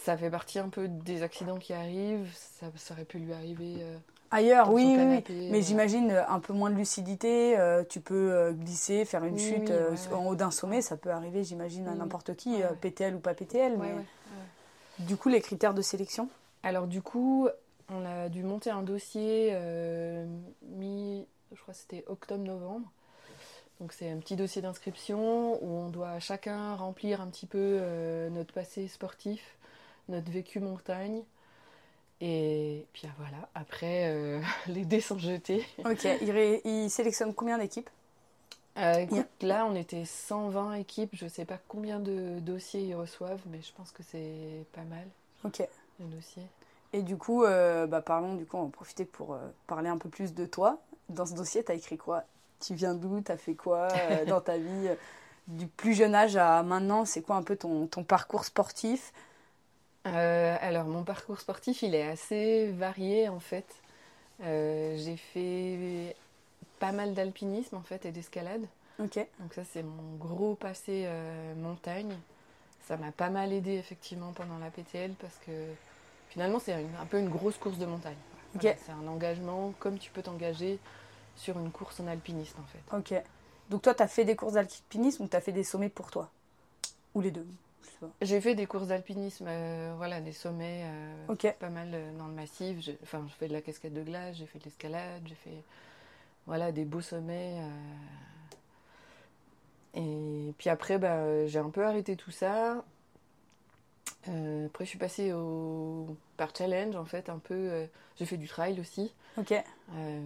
ça 0.04 0.16
fait 0.16 0.30
partie 0.30 0.58
un 0.58 0.68
peu 0.68 0.88
des 0.88 1.22
accidents 1.22 1.58
qui 1.58 1.72
arrivent. 1.72 2.30
Ça, 2.34 2.66
ça 2.76 2.94
aurait 2.94 3.04
pu 3.04 3.18
lui 3.18 3.32
arriver. 3.32 3.76
euh, 3.80 3.96
Ailleurs, 4.30 4.72
oui, 4.72 4.84
oui, 4.96 5.22
Mais 5.28 5.44
voilà. 5.46 5.60
j'imagine 5.60 6.10
euh, 6.10 6.26
un 6.28 6.40
peu 6.40 6.52
moins 6.52 6.70
de 6.70 6.76
lucidité. 6.76 7.58
euh, 7.58 7.84
tu 7.88 8.00
peux 8.00 8.32
euh, 8.32 8.52
glisser, 8.52 9.04
faire 9.04 9.24
une 9.24 9.34
Oui, 9.34 9.40
chute 9.40 9.70
oui, 9.70 9.70
euh, 9.70 9.90
ouais, 9.92 10.14
en 10.14 10.26
haut 10.26 10.34
d'un 10.34 10.50
sommet. 10.50 10.82
Ça 10.82 10.96
peut 10.96 11.10
arriver, 11.10 11.44
j'imagine, 11.44 11.86
à 11.88 11.94
n'importe 11.94 12.34
qui, 12.34 12.54
Ouais, 12.54 12.64
euh. 12.64 12.72
PTL 12.80 13.14
ou 13.14 13.20
pas 13.20 13.34
PTL. 13.34 13.72
ouais, 13.74 13.78
mais. 13.94 14.04
Du 14.98 15.16
coup, 15.16 15.28
les 15.28 15.40
critères 15.40 15.74
de 15.74 15.82
sélection? 15.82 16.28
Alors 16.62 16.86
du 16.86 17.02
coup, 17.02 17.48
on 17.90 18.04
a 18.06 18.28
dû 18.28 18.43
monter 18.43 18.70
un 18.70 18.82
dossier 18.82 19.50
euh, 19.52 20.24
mi, 20.62 21.26
je 21.52 21.60
crois 21.60 21.74
c'était 21.74 22.04
octobre-novembre. 22.06 22.90
Donc 23.81 23.93
c'est 23.93 24.08
un 24.10 24.19
petit 24.19 24.36
dossier 24.36 24.62
d'inscription 24.62 25.62
où 25.62 25.69
on 25.69 25.88
doit 25.90 26.20
chacun 26.20 26.76
remplir 26.76 27.20
un 27.20 27.26
petit 27.26 27.46
peu 27.46 27.58
euh, 27.60 28.31
notre 28.31 28.54
passé 28.54 28.86
sportif, 28.88 29.56
notre 30.08 30.31
vécu 30.31 30.61
montagne. 30.61 31.23
Et 32.20 32.87
puis 32.93 33.05
ah, 33.06 33.15
voilà, 33.19 33.49
après 33.55 34.06
euh, 34.13 34.41
les 34.69 34.84
dés 34.84 35.01
sont 35.01 35.19
jetés. 35.19 35.67
Ok, 35.84 36.05
il, 36.20 36.31
ré- 36.31 36.61
il 36.65 36.91
sélectionne 36.91 37.32
combien 37.34 37.58
d'équipes? 37.58 37.91
Euh, 38.77 38.99
écoute, 38.99 39.29
là 39.43 39.67
on 39.67 39.75
était 39.77 40.05
120 40.05 40.75
équipes, 40.75 41.11
je 41.15 41.29
sais 41.29 41.44
pas 41.44 41.58
combien 41.69 42.01
de 42.01 42.41
dossiers 42.41 42.82
ils 42.82 42.94
reçoivent, 42.94 43.43
mais 43.46 43.63
je 43.63 43.73
pense 43.73 43.93
que 43.93 44.03
c'est 44.03 44.65
pas 44.73 44.82
mal 44.82 45.06
Ok. 45.44 45.61
les 46.01 46.06
dossiers. 46.06 46.49
Et 46.93 47.03
du 47.03 47.17
coup, 47.17 47.44
euh, 47.44 47.87
bah, 47.87 48.01
parlons, 48.01 48.34
du 48.37 48.46
coup, 48.46 48.56
on 48.56 48.61
va 48.61 48.67
en 48.67 48.70
profiter 48.70 49.05
pour 49.05 49.34
euh, 49.34 49.39
parler 49.67 49.89
un 49.89 49.99
peu 49.99 50.08
plus 50.08 50.34
de 50.34 50.46
toi. 50.46 50.79
Dans 51.08 51.27
ce 51.27 51.34
dossier, 51.34 51.65
tu 51.65 51.73
as 51.73 51.75
écrit 51.75 51.99
quoi? 51.99 52.25
Tu 52.61 52.75
viens 52.75 52.94
d'où? 52.94 53.20
Tu 53.20 53.32
as 53.32 53.37
fait 53.37 53.55
quoi 53.55 54.25
dans 54.27 54.41
ta 54.41 54.56
vie? 54.58 54.89
Du 55.49 55.67
plus 55.67 55.94
jeune 55.94 56.15
âge 56.15 56.37
à 56.37 56.63
maintenant, 56.63 57.05
c'est 57.05 57.23
quoi 57.23 57.37
un 57.37 57.43
peu 57.43 57.56
ton, 57.56 57.87
ton 57.87 58.05
parcours 58.05 58.44
sportif? 58.44 59.13
Euh, 60.06 60.56
alors, 60.61 60.87
mon 60.87 61.03
parcours 61.03 61.41
sportif, 61.41 61.82
il 61.82 61.94
est 61.94 62.06
assez 62.06 62.70
varié 62.73 63.29
en 63.29 63.41
fait. 63.41 63.67
Euh, 64.43 64.96
j'ai 64.99 65.17
fait 65.17 66.17
pas 66.79 66.93
mal 66.93 67.15
d'alpinisme 67.15 67.77
en 67.77 67.82
fait 67.82 68.05
et 68.05 68.13
d'escalade. 68.13 68.67
Ok. 68.99 69.17
Donc 69.41 69.55
ça, 69.55 69.63
c'est 69.65 69.82
mon 69.82 70.17
gros 70.19 70.55
passé 70.55 71.05
euh, 71.06 71.55
montagne. 71.55 72.15
Ça 72.87 72.96
m'a 72.96 73.13
pas 73.13 73.31
mal 73.31 73.53
aidé 73.53 73.73
effectivement 73.73 74.32
pendant 74.32 74.58
la 74.58 74.70
PTL 74.70 75.13
parce 75.20 75.37
que 75.46 75.53
finalement, 76.29 76.58
c'est 76.58 76.75
un 76.75 77.06
peu 77.08 77.19
une 77.19 77.31
grosse 77.31 77.56
course 77.56 77.79
de 77.79 77.87
montagne. 77.87 78.17
Voilà, 78.55 78.77
c'est 78.77 78.93
un 78.93 79.08
engagement 79.08 79.73
comme 79.79 79.99
tu 79.99 80.11
peux 80.11 80.23
t'engager 80.23 80.79
sur 81.37 81.58
une 81.58 81.70
course 81.70 81.99
en 82.01 82.06
alpinisme 82.06 82.58
en 82.61 82.67
fait. 82.67 82.96
Ok. 83.17 83.25
Donc 83.70 83.82
toi, 83.82 83.94
tu 83.94 84.03
as 84.03 84.08
fait 84.08 84.25
des 84.25 84.37
courses 84.37 84.53
d'alpinisme 84.55 85.25
ou 85.25 85.29
tu 85.29 85.37
as 85.37 85.41
fait 85.41 85.53
des 85.53 85.65
sommets 85.65 85.89
pour 85.89 86.11
toi? 86.11 86.31
Ou 87.15 87.20
les 87.20 87.31
deux? 87.31 87.46
J'ai 88.22 88.41
fait 88.41 88.55
des 88.55 88.67
courses 88.67 88.88
d'alpinisme, 88.88 89.46
euh, 89.48 89.94
voilà, 89.96 90.20
des 90.20 90.32
sommets, 90.32 90.82
euh, 90.84 91.14
pas 91.53 91.69
mal 91.70 91.91
euh, 91.93 92.12
dans 92.19 92.26
le 92.26 92.34
massif. 92.34 92.79
J'ai- 92.81 92.98
Enfin, 93.03 93.24
je 93.29 93.34
fais 93.34 93.48
de 93.48 93.53
la 93.53 93.60
cascade 93.62 93.93
de 93.93 94.03
glace, 94.03 94.36
j'ai 94.36 94.46
fait 94.46 94.58
de 94.58 94.64
l'escalade, 94.64 95.22
j'ai 95.26 95.34
fait, 95.34 95.62
voilà, 96.46 96.72
des 96.72 96.84
beaux 96.84 97.00
sommets. 97.00 97.60
Et 99.94 100.53
puis 100.58 100.70
après, 100.70 100.98
bah, 100.98 101.46
j'ai 101.46 101.58
un 101.58 101.70
peu 101.70 101.84
arrêté 101.86 102.17
tout 102.17 102.31
ça. 102.32 102.84
Euh, 104.29 104.67
après, 104.67 104.84
je 104.84 104.91
suis 104.91 104.98
passée 104.98 105.32
au... 105.32 106.17
par 106.36 106.50
challenge, 106.56 106.96
en 106.96 107.05
fait, 107.05 107.29
un 107.29 107.38
peu. 107.38 107.55
euh, 107.55 107.86
j'ai 108.17 108.24
fait 108.26 108.36
du 108.38 108.48
trail 108.48 108.81
aussi. 108.81 109.12
Ok. 109.36 109.53
Euh, 109.96 110.20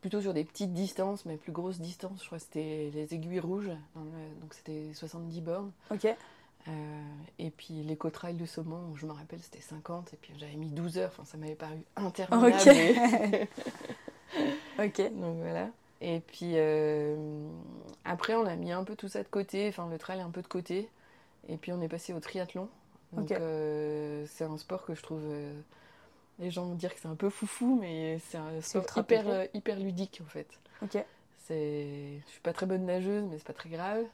plutôt 0.00 0.20
sur 0.20 0.32
des 0.32 0.44
petites 0.44 0.72
distances, 0.72 1.24
mais 1.26 1.36
plus 1.36 1.52
grosses 1.52 1.80
distances. 1.80 2.20
Je 2.22 2.26
crois 2.26 2.38
que 2.38 2.44
c'était 2.44 2.90
les 2.94 3.12
aiguilles 3.12 3.40
rouges. 3.40 3.70
dans 3.94 4.02
le- 4.04 4.40
Donc, 4.40 4.54
c'était 4.54 4.92
70 4.94 5.40
bornes. 5.40 5.72
Ok. 5.90 6.06
Euh, 6.68 7.02
et 7.38 7.50
puis, 7.50 7.82
l'éco-trail 7.82 8.34
de 8.34 8.46
Saumon, 8.46 8.94
je 8.94 9.06
me 9.06 9.12
rappelle, 9.12 9.40
c'était 9.40 9.60
50. 9.60 10.12
Et 10.12 10.16
puis, 10.16 10.32
j'avais 10.38 10.56
mis 10.56 10.70
12 10.70 10.98
heures. 10.98 11.10
Enfin, 11.12 11.24
ça 11.24 11.38
m'avait 11.38 11.54
paru 11.54 11.78
interminable. 11.96 12.54
Ok. 12.56 13.48
Ok. 14.78 15.00
Donc 15.18 15.38
voilà. 15.38 15.68
Et 16.00 16.20
puis 16.20 16.52
euh, 16.54 17.16
après, 18.04 18.34
on 18.34 18.46
a 18.46 18.54
mis 18.56 18.72
un 18.72 18.84
peu 18.84 18.96
tout 18.96 19.08
ça 19.08 19.22
de 19.22 19.28
côté, 19.28 19.68
enfin 19.68 19.88
le 19.90 19.98
trail 19.98 20.20
un 20.20 20.30
peu 20.30 20.40
de 20.40 20.46
côté. 20.46 20.88
Et 21.48 21.56
puis 21.56 21.72
on 21.72 21.82
est 21.82 21.88
passé 21.88 22.12
au 22.12 22.20
triathlon. 22.20 22.68
Donc 23.12 23.32
euh, 23.32 24.24
c'est 24.28 24.44
un 24.44 24.56
sport 24.56 24.84
que 24.84 24.94
je 24.94 25.02
trouve. 25.02 25.20
les 26.38 26.50
gens 26.50 26.64
vont 26.64 26.76
dire 26.76 26.94
que 26.94 27.00
c'est 27.00 27.08
un 27.08 27.16
peu 27.16 27.28
foufou, 27.28 27.76
mais 27.80 28.18
c'est 28.20 28.38
un 28.38 28.60
sport 28.60 28.84
hyper, 28.96 29.48
hyper 29.52 29.78
ludique 29.78 30.20
en 30.24 30.28
fait. 30.28 30.48
Ok. 30.82 31.04
Je 31.48 32.20
suis 32.28 32.40
pas 32.42 32.52
très 32.52 32.66
bonne 32.66 32.86
nageuse, 32.86 33.24
mais 33.28 33.38
c'est 33.38 33.46
pas 33.46 33.52
très 33.52 33.68
grave. 33.68 34.04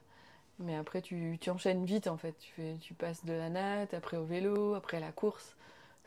Mais 0.59 0.75
après, 0.77 1.03
tu, 1.03 1.39
tu 1.41 1.51
enchaînes 1.51 1.85
vite 1.85 2.07
en 2.07 2.17
fait. 2.17 2.33
Tu, 2.39 2.53
fais, 2.53 2.77
tu 2.81 2.95
passes 2.95 3.25
de 3.25 3.33
la 3.33 3.49
natte, 3.51 3.95
après 3.95 4.17
au 4.17 4.25
vélo, 4.25 4.75
après 4.75 4.97
à 4.97 5.01
la 5.01 5.13
course. 5.13 5.57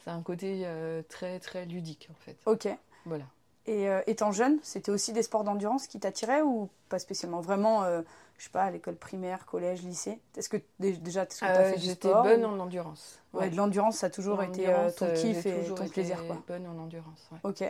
C'est 0.03 0.10
un 0.10 0.22
côté 0.22 0.62
euh, 0.65 1.01
très 1.08 1.39
très 1.39 1.65
ludique 1.65 2.08
en 2.12 2.15
fait. 2.15 2.38
Ok. 2.46 2.68
Voilà. 3.06 3.25
Et 3.65 3.88
euh, 3.89 4.01
étant 4.08 4.32
jeune, 4.32 4.58
c'était 4.63 4.91
aussi 4.91 5.13
des 5.13 5.22
sports 5.22 5.44
d'endurance 5.44 5.86
qui 5.86 6.00
t'attiraient 6.00 6.41
ou 6.41 6.70
pas 6.88 6.98
spécialement? 6.98 7.41
Vraiment, 7.41 7.84
euh, 7.84 8.01
je 8.38 8.46
sais 8.46 8.50
pas, 8.50 8.63
à 8.63 8.72
l'école 8.72 8.96
primaire, 8.96 9.46
collège, 9.46 9.84
lycée? 9.84 10.20
Est-ce 10.36 10.50
que 10.50 10.58
dé- 10.79 10.94
déjà, 10.94 11.24
est-ce 11.24 11.41
que 11.41 11.46
tu 11.46 11.51
as 11.51 11.62
Euh, 11.62 11.63
fait 11.72 11.77
du 11.77 11.86
J'étais 11.86 12.08
sport 12.08 12.24
bonne 12.24 12.46
ou- 12.46 12.48
en 12.48 12.60
endurance. 12.60 13.20
Ouais, 13.34 13.50
de 13.50 13.56
l'endurance, 13.56 13.98
ça 13.98 14.08
a 14.08 14.10
toujours 14.10 14.41
été 14.41 14.63
ton 14.98 15.12
kiff 15.13 15.46
et 15.46 15.65
ton 15.65 15.84
été 15.84 15.89
plaisir, 15.94 16.25
quoi. 16.25 16.41
bonne 16.48 16.65
en 16.65 16.77
endurance. 16.79 17.29
ouais. 17.32 17.39
Ok. 17.44 17.62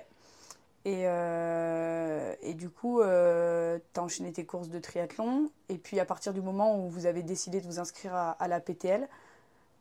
Et, 0.85 1.03
et 2.41 2.53
du 2.53 2.69
coup, 2.69 3.01
euh, 3.75 3.79
tu 3.93 3.99
as 3.99 4.03
enchaîné 4.03 4.31
tes 4.31 4.45
courses 4.45 4.69
de 4.69 4.79
triathlon. 4.79 5.49
Et 5.69 5.77
puis, 5.77 5.99
à 5.99 6.05
partir 6.05 6.33
du 6.33 6.41
moment 6.41 6.77
où 6.79 6.89
vous 6.89 7.05
avez 7.05 7.23
décidé 7.23 7.61
de 7.61 7.65
vous 7.65 7.79
inscrire 7.79 8.13
à, 8.15 8.31
à 8.31 8.47
la 8.47 8.59
PTL, 8.59 9.07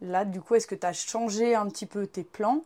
là, 0.00 0.24
du 0.24 0.40
coup, 0.40 0.54
est-ce 0.54 0.66
que 0.66 0.74
tu 0.74 0.86
as 0.86 0.92
changé 0.92 1.54
un 1.54 1.66
petit 1.68 1.86
peu 1.86 2.06
tes 2.06 2.24
plans? 2.24 2.62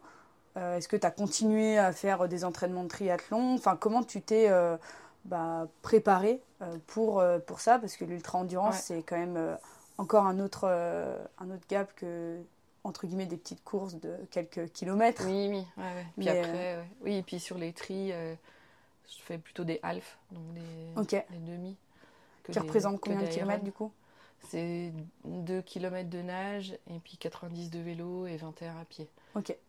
Euh, 0.56 0.76
Est-ce 0.76 0.88
que 0.88 0.96
tu 0.96 1.06
as 1.06 1.10
continué 1.10 1.78
à 1.78 1.92
faire 1.92 2.28
des 2.28 2.44
entraînements 2.44 2.84
de 2.84 2.88
triathlon? 2.88 3.54
Enfin, 3.54 3.74
comment 3.76 4.02
tu 4.02 4.20
t'es 4.20 4.50
euh, 4.50 4.76
bah, 5.24 5.66
préparé 5.80 6.42
euh, 6.60 6.76
pour, 6.88 7.24
pour 7.46 7.60
ça? 7.60 7.78
Parce 7.78 7.96
que 7.96 8.04
l'ultra-endurance, 8.04 8.74
Ouais. 8.74 8.80
c'est 8.98 9.02
quand 9.02 9.16
même 9.16 9.56
encore 9.98 10.26
un 10.26 10.38
autre, 10.40 10.66
un 10.66 11.50
autre 11.50 11.66
gap 11.70 11.94
que, 11.96 12.38
entre 12.84 13.06
guillemets, 13.06 13.26
des 13.26 13.36
petites 13.38 13.64
courses 13.64 13.94
de 13.94 14.14
quelques 14.30 14.70
kilomètres. 14.72 15.22
Oui, 15.24 15.48
oui. 15.48 15.66
ouais, 15.78 15.82
ouais. 15.84 16.06
Puis 16.18 16.26
Mais, 16.26 16.38
après, 16.38 16.76
ouais. 16.76 16.84
oui, 17.02 17.16
et 17.16 17.22
puis 17.22 17.40
sur 17.40 17.56
les 17.56 17.72
tris, 17.72 18.12
je 19.18 19.22
fais 19.22 19.38
plutôt 19.38 19.64
des 19.64 19.78
halfs, 19.82 20.18
donc 20.30 20.42
des, 20.54 20.60
demi. 21.46 21.76
Qui 22.44 22.52
des- 22.52 22.58
représente 22.60 22.96
que 23.00 23.08
combien 23.10 23.20
de 23.22 23.26
kilomètres 23.32 23.64
du 23.64 23.72
coup? 23.72 23.92
C'est 24.48 24.92
2 25.24 25.62
km 25.62 26.10
de 26.10 26.20
nage, 26.20 26.76
et 26.90 26.98
puis 26.98 27.16
90 27.16 27.70
de 27.70 27.78
vélo 27.78 28.26
et 28.26 28.36
21 28.36 28.76
à 28.80 28.84
pied. 28.84 29.08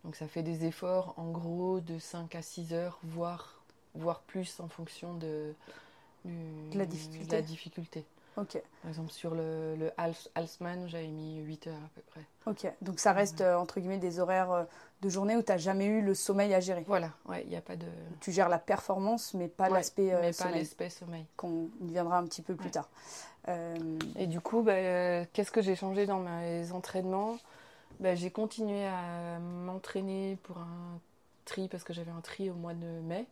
Donc 0.03 0.15
ça 0.15 0.27
fait 0.27 0.41
des 0.43 0.65
efforts 0.65 1.13
en 1.17 1.29
gros 1.31 1.79
de 1.79 1.99
5 1.99 2.33
à 2.35 2.41
6 2.41 2.73
heures, 2.73 2.99
voire, 3.03 3.61
voire 3.93 4.21
plus 4.21 4.59
en 4.59 4.67
fonction 4.67 5.13
de, 5.13 5.53
du- 6.25 6.69
De 6.71 6.77
la 6.79 6.85
difficulté. 6.87 7.25
de 7.27 7.31
la 7.33 7.41
difficulté. 7.43 8.05
Ok, 8.37 8.61
Par 8.81 8.89
exemple, 8.89 9.11
sur 9.11 9.35
le, 9.35 9.75
le 9.75 9.91
Hals- 9.97 10.29
Halsman, 10.35 10.87
j'avais 10.87 11.07
mis 11.07 11.39
8 11.41 11.67
heures 11.67 11.75
à 11.75 11.89
peu 11.95 12.01
près. 12.01 12.21
ok. 12.45 12.71
Donc 12.81 12.99
ça 12.99 13.13
reste 13.13 13.41
euh, 13.41 13.55
entre 13.55 13.79
guillemets 13.79 13.97
des 13.99 14.19
horaires 14.19 14.51
euh, 14.51 14.63
de 15.01 15.09
journée 15.09 15.35
où 15.35 15.41
tu 15.41 15.51
n'as 15.51 15.57
jamais 15.57 15.85
eu 15.85 16.01
le 16.01 16.13
sommeil 16.13 16.53
à 16.53 16.59
gérer. 16.59 16.83
Voilà, 16.87 17.11
ouais, 17.27 17.43
il 17.43 17.49
n'y 17.49 17.55
a 17.55 17.61
pas 17.61 17.75
de. 17.75 17.85
Tu 18.21 18.31
gères 18.31 18.49
la 18.49 18.59
performance, 18.59 19.33
mais 19.33 19.47
pas 19.47 19.69
Ouais, 19.69 19.77
l'aspect 19.77 20.13
euh, 20.13 20.21
mais 20.21 20.33
pas 20.33 20.49
l'aspect 20.51 20.89
sommeil. 20.89 21.25
qu'on 21.37 21.69
y 21.81 21.91
viendra 21.91 22.17
un 22.17 22.25
petit 22.25 22.41
peu 22.41 22.55
plus 22.55 22.65
Ouais. 22.65 22.71
tard. 22.71 22.89
Euh, 23.49 23.75
Et 24.17 24.27
du 24.27 24.39
coup, 24.41 24.61
bah, 24.63 25.25
qu'est-ce 25.33 25.51
que 25.51 25.61
j'ai 25.61 25.75
changé 25.75 26.05
dans 26.05 26.19
mes 26.19 26.71
entraînements? 26.71 27.37
Bah, 27.99 28.15
J'ai 28.15 28.31
continué 28.31 28.85
à 28.85 29.39
m'entraîner 29.39 30.37
pour 30.43 30.57
un 30.57 30.99
tri, 31.45 31.67
parce 31.67 31.83
que 31.83 31.93
j'avais 31.93 32.11
un 32.11 32.21
tri 32.21 32.49
au 32.49 32.55
mois 32.55 32.73
de 32.73 32.85
mai. 33.01 33.25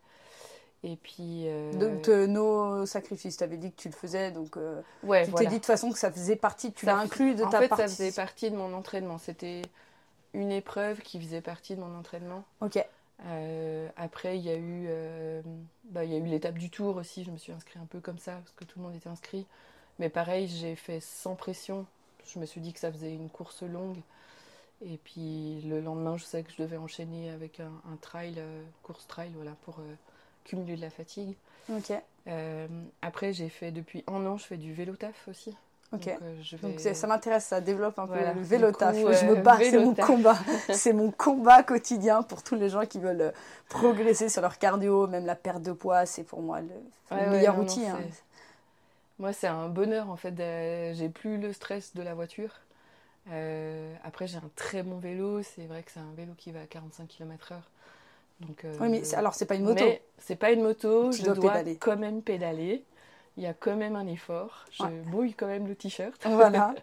Et 0.84 0.96
puis. 0.96 1.44
euh, 1.46 1.72
Donc 1.74 2.08
euh, 2.08 2.26
nos 2.26 2.86
sacrifices, 2.86 3.36
tu 3.36 3.44
avais 3.44 3.56
dit 3.56 3.70
que 3.72 3.80
tu 3.80 3.88
le 3.88 3.94
faisais, 3.94 4.32
donc 4.32 4.56
euh, 4.56 4.80
ouais, 5.04 5.24
tu 5.24 5.30
voilà. 5.30 5.44
t'es 5.46 5.50
dit 5.50 5.56
de 5.56 5.60
toute 5.60 5.66
façon 5.66 5.92
que 5.92 5.98
ça 5.98 6.10
faisait 6.10 6.36
partie, 6.36 6.72
tu 6.72 6.86
l'as 6.86 6.96
inclus 6.98 7.34
de 7.34 7.44
en 7.44 7.50
ta 7.50 7.58
fait, 7.60 7.68
partie. 7.68 7.82
ça 7.84 7.88
faisait 7.88 8.12
partie 8.12 8.50
de 8.50 8.56
mon 8.56 8.72
entraînement. 8.74 9.18
C'était 9.18 9.62
une 10.34 10.50
épreuve 10.50 11.00
qui 11.00 11.20
faisait 11.20 11.40
partie 11.40 11.76
de 11.76 11.80
mon 11.80 11.94
entraînement. 11.96 12.44
Ok, 12.60 12.84
Euh, 13.26 13.88
après, 13.96 14.36
il 14.38 14.44
y 14.44 14.50
a 14.50 14.56
eu, 14.56 14.88
bah, 15.84 16.04
il 16.04 16.10
y 16.10 16.14
a 16.14 16.18
eu 16.18 16.24
l'étape 16.26 16.58
du 16.58 16.70
tour 16.70 16.96
aussi. 16.96 17.22
Je 17.24 17.30
me 17.30 17.36
suis 17.36 17.52
inscrite 17.52 17.80
un 17.80 17.86
peu 17.86 18.00
comme 18.00 18.18
ça 18.18 18.32
parce 18.32 18.52
que 18.56 18.64
tout 18.64 18.78
le 18.80 18.84
monde 18.84 18.96
était 18.96 19.08
inscrit. 19.08 19.46
Mais 20.00 20.08
pareil, 20.08 20.48
j'ai 20.48 20.74
fait 20.74 20.98
sans 21.00 21.36
pression. 21.36 21.86
Je 22.26 22.38
me 22.40 22.46
suis 22.46 22.60
dit 22.60 22.72
que 22.72 22.80
ça 22.80 22.90
faisait 22.90 23.14
une 23.14 23.28
course 23.30 23.62
longue. 23.62 23.98
Et 24.84 24.98
puis 25.04 25.60
le 25.62 25.80
lendemain, 25.80 26.16
je 26.16 26.24
sais 26.24 26.42
que 26.42 26.50
je 26.50 26.60
devais 26.62 26.76
enchaîner 26.78 27.30
avec 27.30 27.60
un, 27.60 27.70
un 27.92 27.96
trail, 28.00 28.42
course 28.82 29.06
trail, 29.06 29.30
voilà, 29.36 29.52
pour 29.64 29.76
cumuler 30.44 30.76
de 30.76 30.80
la 30.82 30.90
fatigue. 30.90 31.34
ok, 31.70 31.92
Euh, 32.28 32.66
après, 33.02 33.32
j'ai 33.32 33.48
fait 33.48 33.70
depuis 33.72 34.04
un 34.06 34.24
an, 34.26 34.36
je 34.36 34.44
fais 34.44 34.56
du 34.56 34.72
vélo 34.72 34.94
taf 34.94 35.26
aussi. 35.28 35.56
ok. 35.92 36.04
Donc, 36.06 36.18
euh, 36.22 36.40
je 36.42 36.56
vais- 36.56 36.94
ça 36.94 37.06
m'intéresse, 37.08 37.46
ça 37.46 37.60
développe 37.60 37.98
un 37.98 38.06
Voilà. 38.06 38.32
peu 38.32 38.38
le 38.38 38.44
vélo 38.44 38.70
coup, 38.72 38.78
taf. 38.78 38.94
Je 38.96 39.02
euh, 39.02 39.22
me 39.30 39.34
bats, 39.36 39.58
c'est 39.58 39.78
mon 39.78 39.94
combat. 39.94 40.38
c'est 40.72 40.92
mon 40.92 41.10
combat 41.10 41.62
quotidien 41.64 42.22
pour 42.22 42.42
tous 42.44 42.54
les 42.54 42.68
gens 42.68 42.86
qui 42.86 42.98
veulent 43.00 43.32
progresser 43.68 44.28
sur 44.28 44.40
leur 44.42 44.58
cardio, 44.58 45.06
même 45.08 45.26
la 45.26 45.34
perte 45.34 45.62
de 45.62 45.72
poids, 45.72 46.06
c'est 46.06 46.22
pour 46.24 46.42
moi 46.42 46.60
le, 46.60 46.68
Ouais, 47.10 47.26
meilleur 47.26 47.56
non, 47.56 47.62
outil. 47.64 47.86
hein. 47.86 47.98
Moi, 49.18 49.32
c'est 49.32 49.46
un 49.48 49.68
bonheur 49.68 50.08
en 50.10 50.16
fait. 50.16 50.34
J'ai 50.94 51.08
plus 51.08 51.38
le 51.38 51.52
stress 51.52 51.94
de 51.94 52.02
la 52.02 52.14
voiture. 52.14 52.50
Euh, 53.30 53.94
après, 54.04 54.26
j'ai 54.26 54.38
un 54.38 54.50
très 54.56 54.82
bon 54.82 54.98
vélo. 54.98 55.42
C'est 55.42 55.66
vrai 55.66 55.82
que 55.82 55.90
c'est 55.92 56.00
un 56.00 56.12
vélo 56.16 56.32
qui 56.36 56.50
va 56.52 56.60
à 56.62 56.66
45 56.66 57.06
km/h. 57.08 57.54
Donc, 58.46 58.64
euh, 58.64 58.76
Oui, 58.80 58.88
mais 58.88 59.14
alors 59.14 59.34
c'est 59.34 59.46
pas 59.46 59.54
une 59.54 59.64
moto. 59.64 59.84
c'est 60.18 60.36
pas 60.36 60.50
une 60.50 60.62
moto. 60.62 61.10
Tu 61.10 61.22
je 61.22 61.30
dois 61.30 61.62
quand 61.80 61.96
même 61.96 62.22
pédaler. 62.22 62.84
Il 63.36 63.42
y 63.42 63.46
a 63.46 63.54
quand 63.54 63.76
même 63.76 63.96
un 63.96 64.06
effort. 64.06 64.66
Je 64.70 64.82
Ouais. 64.82 64.90
bouille 65.06 65.34
quand 65.34 65.46
même 65.46 65.66
le 65.66 65.74
t-shirt. 65.74 66.20
Voilà. 66.26 66.74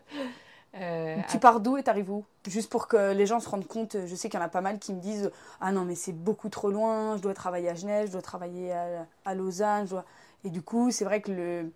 Euh, 0.76 1.18
Tu 1.30 1.40
pars 1.40 1.60
d'où 1.60 1.78
et 1.78 1.84
t'arrives 1.84 2.12
où? 2.12 2.24
Juste 2.48 2.70
pour 2.72 2.88
que 2.88 3.12
les 3.14 3.26
gens 3.26 3.40
se 3.40 3.50
rendent 3.50 3.68
compte, 3.68 3.98
je 4.06 4.16
sais 4.16 4.30
qu'il 4.30 4.40
y 4.40 4.44
en 4.44 4.46
a 4.46 4.50
pas 4.50 4.62
mal 4.62 4.78
qui 4.80 4.94
me 4.94 5.00
disent 5.00 5.32
Ah 5.62 5.72
non, 5.72 5.84
mais 5.84 5.96
c'est 5.96 6.12
beaucoup 6.14 6.50
trop 6.50 6.70
loin, 6.70 7.18
je 7.18 7.22
dois 7.24 7.34
travailler 7.34 7.70
à 7.70 7.76
Genève, 7.76 8.08
je 8.08 8.12
dois 8.14 8.22
travailler 8.22 8.72
à, 8.72 9.06
à 9.26 9.34
Lausanne. 9.36 9.86
je 9.86 9.92
dois- 9.92 10.06
Et 10.44 10.50
du 10.52 10.62
coup, 10.62 10.92
c'est 10.92 11.06
vrai 11.06 11.22
que 11.22 11.32
le. 11.32 11.72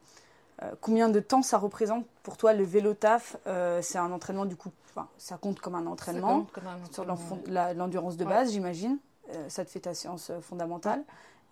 euh, 0.62 0.72
combien 0.80 1.10
de 1.10 1.20
temps 1.20 1.42
ça 1.42 1.58
représente 1.58 2.06
pour 2.22 2.38
toi 2.38 2.54
le 2.54 2.64
vélo 2.64 2.94
taf 2.94 3.36
Euh, 3.48 3.82
C'est 3.82 3.98
un 3.98 4.12
entraînement 4.12 4.46
du 4.46 4.56
coup, 4.56 4.70
enfin, 4.92 5.08
ça 5.18 5.38
compte 5.38 5.60
comme 5.60 5.74
un 5.76 5.88
entraînement 5.88 6.42
compte 6.42 6.52
comme 6.52 6.68
un 6.68 6.78
sur 6.92 7.04
entraînement, 7.10 7.74
l'endurance 7.76 8.16
de 8.16 8.26
Ouais. 8.26 8.30
base, 8.30 8.52
j'imagine. 8.52 9.00
Euh, 9.30 9.50
ça 9.50 9.64
te 9.64 9.70
fait 9.70 9.80
ta 9.80 9.94
séance 9.94 10.30
euh, 10.30 10.42
fondamentale. 10.42 11.04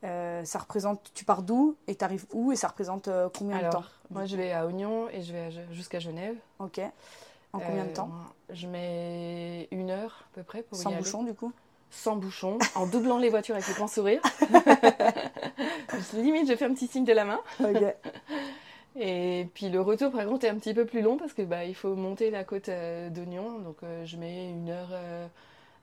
Euh, 0.03 0.43
ça 0.45 0.59
représente, 0.59 1.11
tu 1.13 1.25
pars 1.25 1.43
d'où 1.43 1.75
et 1.87 1.95
t'arrives 1.95 2.25
où 2.33 2.51
et 2.51 2.55
ça 2.55 2.67
représente 2.67 3.07
euh, 3.07 3.29
combien 3.37 3.61
de 3.61 3.69
temps? 3.69 3.83
moi, 4.09 4.25
je 4.25 4.35
vais 4.35 4.51
à 4.51 4.65
Oignon 4.65 5.07
et 5.09 5.21
je 5.21 5.31
vais 5.31 5.49
jusqu'à 5.71 5.99
Genève. 5.99 6.35
Ok. 6.59 6.81
En 7.53 7.59
combien 7.59 7.85
de 7.85 7.93
temps? 7.93 8.09
Je 8.49 8.65
mets 8.67 9.67
une 9.71 9.91
heure 9.91 10.25
à 10.31 10.35
peu 10.35 10.43
près 10.43 10.63
pour 10.63 10.77
Sans 10.77 10.89
y 10.89 10.93
aller. 10.93 11.03
bouchon 11.03 11.23
du 11.23 11.33
coup? 11.33 11.51
Sans 11.91 12.15
bouchon, 12.15 12.57
en 12.75 12.87
doublant 12.87 13.17
les 13.17 13.29
voitures 13.29 13.55
avec 13.55 13.67
le 13.67 13.73
grand 13.73 13.89
sourire. 13.89 14.21
Limite, 16.13 16.47
je 16.47 16.55
fais 16.55 16.63
un 16.63 16.73
petit 16.73 16.87
signe 16.87 17.03
de 17.03 17.11
la 17.11 17.25
main. 17.25 17.39
Ok. 17.59 17.83
Et 18.95 19.49
puis 19.53 19.69
le 19.69 19.81
retour, 19.81 20.11
par 20.11 20.25
contre, 20.25 20.45
est 20.45 20.49
un 20.49 20.55
petit 20.55 20.73
peu 20.73 20.85
plus 20.85 21.01
long 21.01 21.17
parce 21.17 21.33
que 21.33 21.41
bah, 21.41 21.65
il 21.65 21.75
faut 21.75 21.95
monter 21.95 22.31
la 22.31 22.43
côte 22.43 22.69
d'Oignon. 22.69 23.59
Donc 23.59 23.77
je 24.05 24.17
mets 24.17 24.49
une 24.49 24.69
heure, 24.69 24.89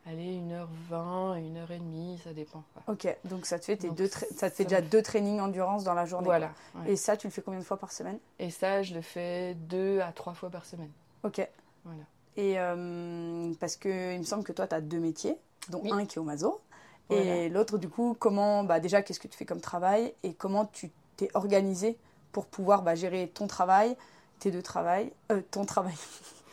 allez, 0.08 0.34
une 0.34 0.52
heure 0.52 0.68
vingt, 0.88 1.36
une 1.36 1.56
heure 1.58 1.70
et 1.70 1.78
demie, 1.78 2.18
ça 2.24 2.32
dépend. 2.32 2.62
Ok, 2.86 3.06
donc 3.24 3.46
ça 3.46 3.58
te 3.58 3.64
fait, 3.66 3.76
tes 3.76 3.88
Donc, 3.88 3.96
deux 3.98 4.06
ça 4.08 4.20
te 4.50 4.54
fait 4.56 4.62
ça 4.62 4.64
déjà 4.64 4.80
me- 4.80 4.86
deux 4.88 5.02
trainings 5.02 5.40
endurance 5.40 5.84
dans 5.84 5.94
la 5.94 6.04
journée. 6.06 6.26
Voilà. 6.26 6.50
ouais. 6.76 6.92
Et 6.92 6.96
ça, 6.96 7.16
tu 7.16 7.26
le 7.26 7.32
fais 7.32 7.42
combien 7.42 7.60
de 7.60 7.64
fois 7.64 7.76
par 7.76 7.92
semaine? 7.92 8.18
Et 8.38 8.50
ça, 8.50 8.82
je 8.82 8.94
le 8.94 9.00
fais 9.02 9.54
deux 9.54 10.00
à 10.00 10.12
trois 10.12 10.34
fois 10.34 10.50
par 10.50 10.64
semaine. 10.64 10.90
Ok. 11.24 11.46
Voilà. 11.84 12.02
Et 12.36 12.58
euh, 12.58 13.52
parce 13.60 13.76
que 13.76 14.14
il 14.14 14.18
me 14.20 14.24
semble 14.24 14.44
que 14.44 14.52
toi, 14.52 14.66
tu 14.66 14.74
as 14.74 14.80
deux 14.80 15.00
métiers, 15.00 15.36
dont 15.70 15.80
Oui. 15.82 15.90
un 15.92 16.06
qui 16.06 16.18
est 16.18 16.20
au 16.20 16.24
Mazo. 16.24 16.60
Voilà. 17.08 17.22
Et 17.36 17.48
l'autre, 17.48 17.78
du 17.78 17.88
coup, 17.88 18.16
comment, 18.18 18.64
bah, 18.64 18.80
déjà, 18.80 19.02
qu'est-ce 19.02 19.18
que 19.20 19.28
tu 19.28 19.36
fais 19.36 19.46
comme 19.46 19.60
travail 19.60 20.12
et 20.22 20.34
comment 20.34 20.66
tu 20.66 20.90
t'es 21.16 21.30
organisé 21.34 21.96
pour 22.32 22.46
pouvoir 22.46 22.82
bah, 22.82 22.94
gérer 22.94 23.28
ton 23.34 23.46
travail, 23.46 23.96
tes 24.38 24.50
deux 24.50 24.62
travails, 24.62 25.10
euh, 25.32 25.40
ton 25.50 25.64
travail, 25.64 25.94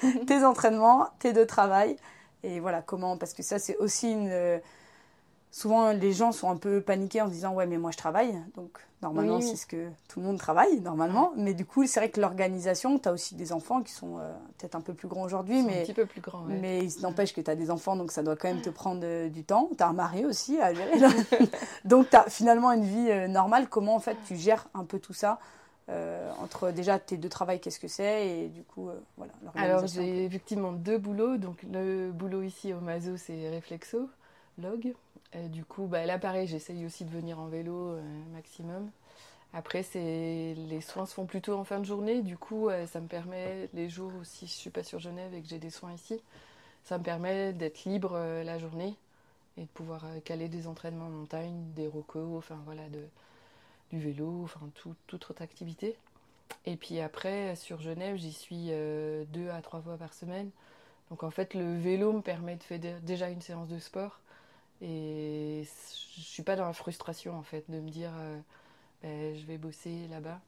tes 0.28 0.44
entraînements, 0.44 1.10
tes 1.20 1.34
deux 1.34 1.46
travails. 1.46 1.98
Et 2.44 2.60
voilà, 2.60 2.82
comment, 2.82 3.18
parce 3.18 3.34
que 3.34 3.44
ça, 3.44 3.60
c'est 3.60 3.78
aussi 3.78 4.12
une. 4.12 4.30
euh, 4.30 4.60
souvent 5.52 5.92
les 5.94 6.12
gens 6.12 6.34
sont 6.34 6.50
un 6.50 6.58
peu 6.58 6.82
paniqués 6.82 7.22
en 7.22 7.28
se 7.28 7.32
disant 7.32 7.54
ouais 7.54 7.66
mais 7.66 7.78
moi 7.78 7.92
je 7.92 7.98
travaille. 7.98 8.36
Donc 8.56 8.78
normalement 9.02 9.40
c'est 9.40 9.56
ce 9.56 9.66
que 9.66 9.88
tout 10.10 10.20
le 10.20 10.26
monde 10.26 10.38
travaille 10.38 10.82
normalement. 10.82 11.32
Mais 11.38 11.54
du 11.54 11.66
coup 11.66 11.88
c'est 11.88 12.02
vrai 12.02 12.10
que 12.10 12.20
l'organisation 12.20 13.00
tu 13.00 13.08
as 13.08 13.14
aussi 13.14 13.36
des 13.36 13.54
enfants 13.54 13.82
qui 13.82 13.94
sont 13.94 14.18
euh, 14.20 14.34
peut-être 14.58 14.76
un 14.76 14.82
peu 14.82 14.94
plus 14.94 15.08
grands 15.08 15.24
aujourd'hui 15.24 15.64
mais 15.64 15.80
un 15.80 15.86
petit 15.86 15.94
peu 15.94 16.06
plus 16.06 16.20
grands 16.20 16.42
mais 16.42 16.84
il 16.84 17.02
n'empêche 17.02 17.34
que 17.34 17.40
tu 17.40 17.50
as 17.50 17.56
des 17.56 17.72
enfants 17.72 17.96
donc 17.96 18.12
ça 18.12 18.22
doit 18.22 18.36
quand 18.36 18.50
même 18.50 18.62
te 18.62 18.70
prendre 18.70 19.02
euh, 19.06 19.30
du 19.30 19.46
temps. 19.46 19.70
Tu 19.78 19.82
as 19.82 19.88
un 19.88 19.94
mari 19.94 20.26
aussi 20.26 20.60
à 20.60 20.74
gérer. 20.74 20.92
Donc 21.86 22.10
tu 22.10 22.18
as 22.18 22.30
finalement 22.30 22.74
une 22.74 22.84
vie 22.84 23.10
euh, 23.10 23.28
normale. 23.30 23.70
Comment 23.70 23.96
en 23.96 24.00
fait 24.02 24.18
tu 24.26 24.36
gères 24.36 24.68
un 24.74 24.84
peu 24.84 25.00
tout 25.00 25.14
ça 25.14 25.40
entre 26.40 26.72
déjà 26.72 27.00
tes 27.00 27.18
deux 27.18 27.30
travails, 27.30 27.60
qu'est-ce 27.60 27.80
que 27.80 27.88
c'est 27.88 28.28
et 28.28 28.48
du 28.48 28.64
coup, 28.64 28.90
voilà. 29.18 29.34
Alors 29.56 29.86
j'ai 29.88 30.26
effectivement 30.26 30.72
deux 30.72 30.98
boulots. 30.98 31.38
Donc 31.38 31.64
le 31.72 32.12
boulot 32.12 32.42
ici 32.42 32.74
au 32.74 32.80
Mazo, 32.80 33.18
c'est 33.18 33.56
Reflexo, 33.56 34.10
log 34.58 34.94
du 35.44 35.66
coup, 35.66 35.86
bah, 35.88 36.06
là, 36.06 36.18
pareil, 36.18 36.48
j'essaye 36.48 36.86
aussi 36.86 37.06
de 37.06 37.10
venir 37.10 37.40
en 37.40 37.48
vélo 37.48 37.90
euh, 37.90 38.02
maximum. 38.34 38.90
Après, 39.54 39.86
les 39.94 40.82
soins 40.82 41.06
se 41.06 41.14
font 41.14 41.26
plutôt 41.26 41.54
en 41.54 41.64
fin 41.64 41.80
de 41.80 41.86
journée. 41.86 42.22
Du 42.22 42.38
coup, 42.38 42.70
euh, 42.70 42.86
ça 42.88 43.00
me 43.00 43.08
permet, 43.08 43.70
les 43.74 43.90
jours 43.90 44.12
où 44.20 44.24
si 44.24 44.48
je 44.48 44.52
suis 44.52 44.70
pas 44.70 44.84
sur 44.84 45.00
Genève 45.00 45.34
et 45.34 45.42
que 45.42 45.48
j'ai 45.48 45.60
des 45.60 45.70
soins 45.70 45.94
ici, 45.94 46.20
ça 46.84 46.98
me 46.98 47.04
permet 47.04 47.54
d'être 47.54 47.86
libre 47.86 48.12
euh, 48.14 48.44
la 48.44 48.60
journée 48.60 48.96
et 49.58 49.62
de 49.62 49.68
pouvoir 49.68 50.04
caler 50.26 50.50
des 50.50 50.68
entraînements 50.68 51.06
en 51.06 51.10
montagne, 51.10 51.56
des 51.76 51.88
rocos, 51.88 52.38
enfin 52.38 52.58
voilà, 52.66 52.82
du 53.92 54.00
vélo, 54.00 54.42
enfin 54.44 54.60
toute 54.76 55.30
autre 55.30 55.42
activité. 55.42 55.96
Et 56.66 56.76
puis 56.76 57.00
après, 57.00 57.56
sur 57.56 57.82
Genève, 57.82 58.18
j'y 58.18 58.34
suis 58.34 58.70
deux 59.28 59.50
à 59.50 59.62
trois 59.62 59.82
fois 59.82 59.98
par 59.98 60.14
semaine. 60.14 60.50
Donc 61.10 61.24
en 61.24 61.32
fait, 61.32 61.54
le 61.54 61.78
vélo 61.78 62.14
me 62.14 62.22
permet 62.22 62.56
de 62.56 62.64
faire 62.64 62.80
déjà 63.02 63.30
une 63.30 63.42
séance 63.42 63.68
de 63.68 63.80
sport 63.80 64.20
et 64.82 65.64
je 66.16 66.22
suis 66.22 66.44
pas 66.44 66.56
dans 66.56 66.66
la 66.66 66.74
frustration 66.74 67.38
en 67.38 67.44
fait 67.44 67.64
de 67.70 67.80
me 67.80 67.90
dire 67.90 68.12
euh, 68.18 68.40
ben, 69.04 69.36
je 69.36 69.46
vais 69.46 69.58
bosser 69.58 70.08
là-bas. 70.10 70.40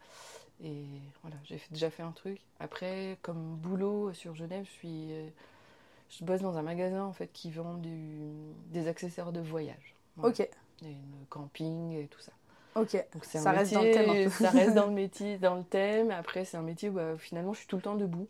Et 0.64 0.86
voilà, 1.22 1.38
j'ai 1.44 1.62
déjà 1.70 1.92
fait 1.92 2.02
un 2.02 2.12
truc. 2.12 2.42
Après, 2.60 3.20
comme 3.22 3.56
boulot 3.58 4.12
sur 4.14 4.36
Genève, 4.36 4.66
je 4.66 4.72
suis, 4.72 5.14
euh, 5.14 5.30
je 6.10 6.26
bosse 6.26 6.42
dans 6.42 6.58
un 6.58 6.64
magasin 6.64 7.04
en 7.04 7.14
fait 7.14 7.32
qui 7.32 7.52
vend 7.52 7.80
des 8.72 8.88
accessoires 8.88 9.32
de 9.32 9.40
voyage. 9.40 9.96
Ok. 10.24 10.40
Et 10.40 10.96
camping 11.30 11.92
et 11.94 12.08
tout 12.08 12.20
ça. 12.20 12.32
Ok. 12.78 13.06
Donc 13.14 13.26
ça 13.26 13.52
reste 13.52 13.74
dans 13.74 13.82
le 13.82 13.92
thème. 13.92 14.30
Ça 14.30 14.50
reste 14.50 14.74
dans 14.74 14.88
le 14.88 14.94
métier, 14.94 15.38
dans 15.38 15.56
le 15.56 15.64
thème. 15.64 16.12
Après, 16.12 16.46
c'est 16.46 16.58
un 16.58 16.62
métier 16.62 16.90
où 16.90 16.94
bah, 16.94 17.18
finalement, 17.18 17.54
je 17.54 17.60
suis 17.60 17.68
tout 17.68 17.78
le 17.78 17.82
temps 17.82 17.96
debout. 17.96 18.28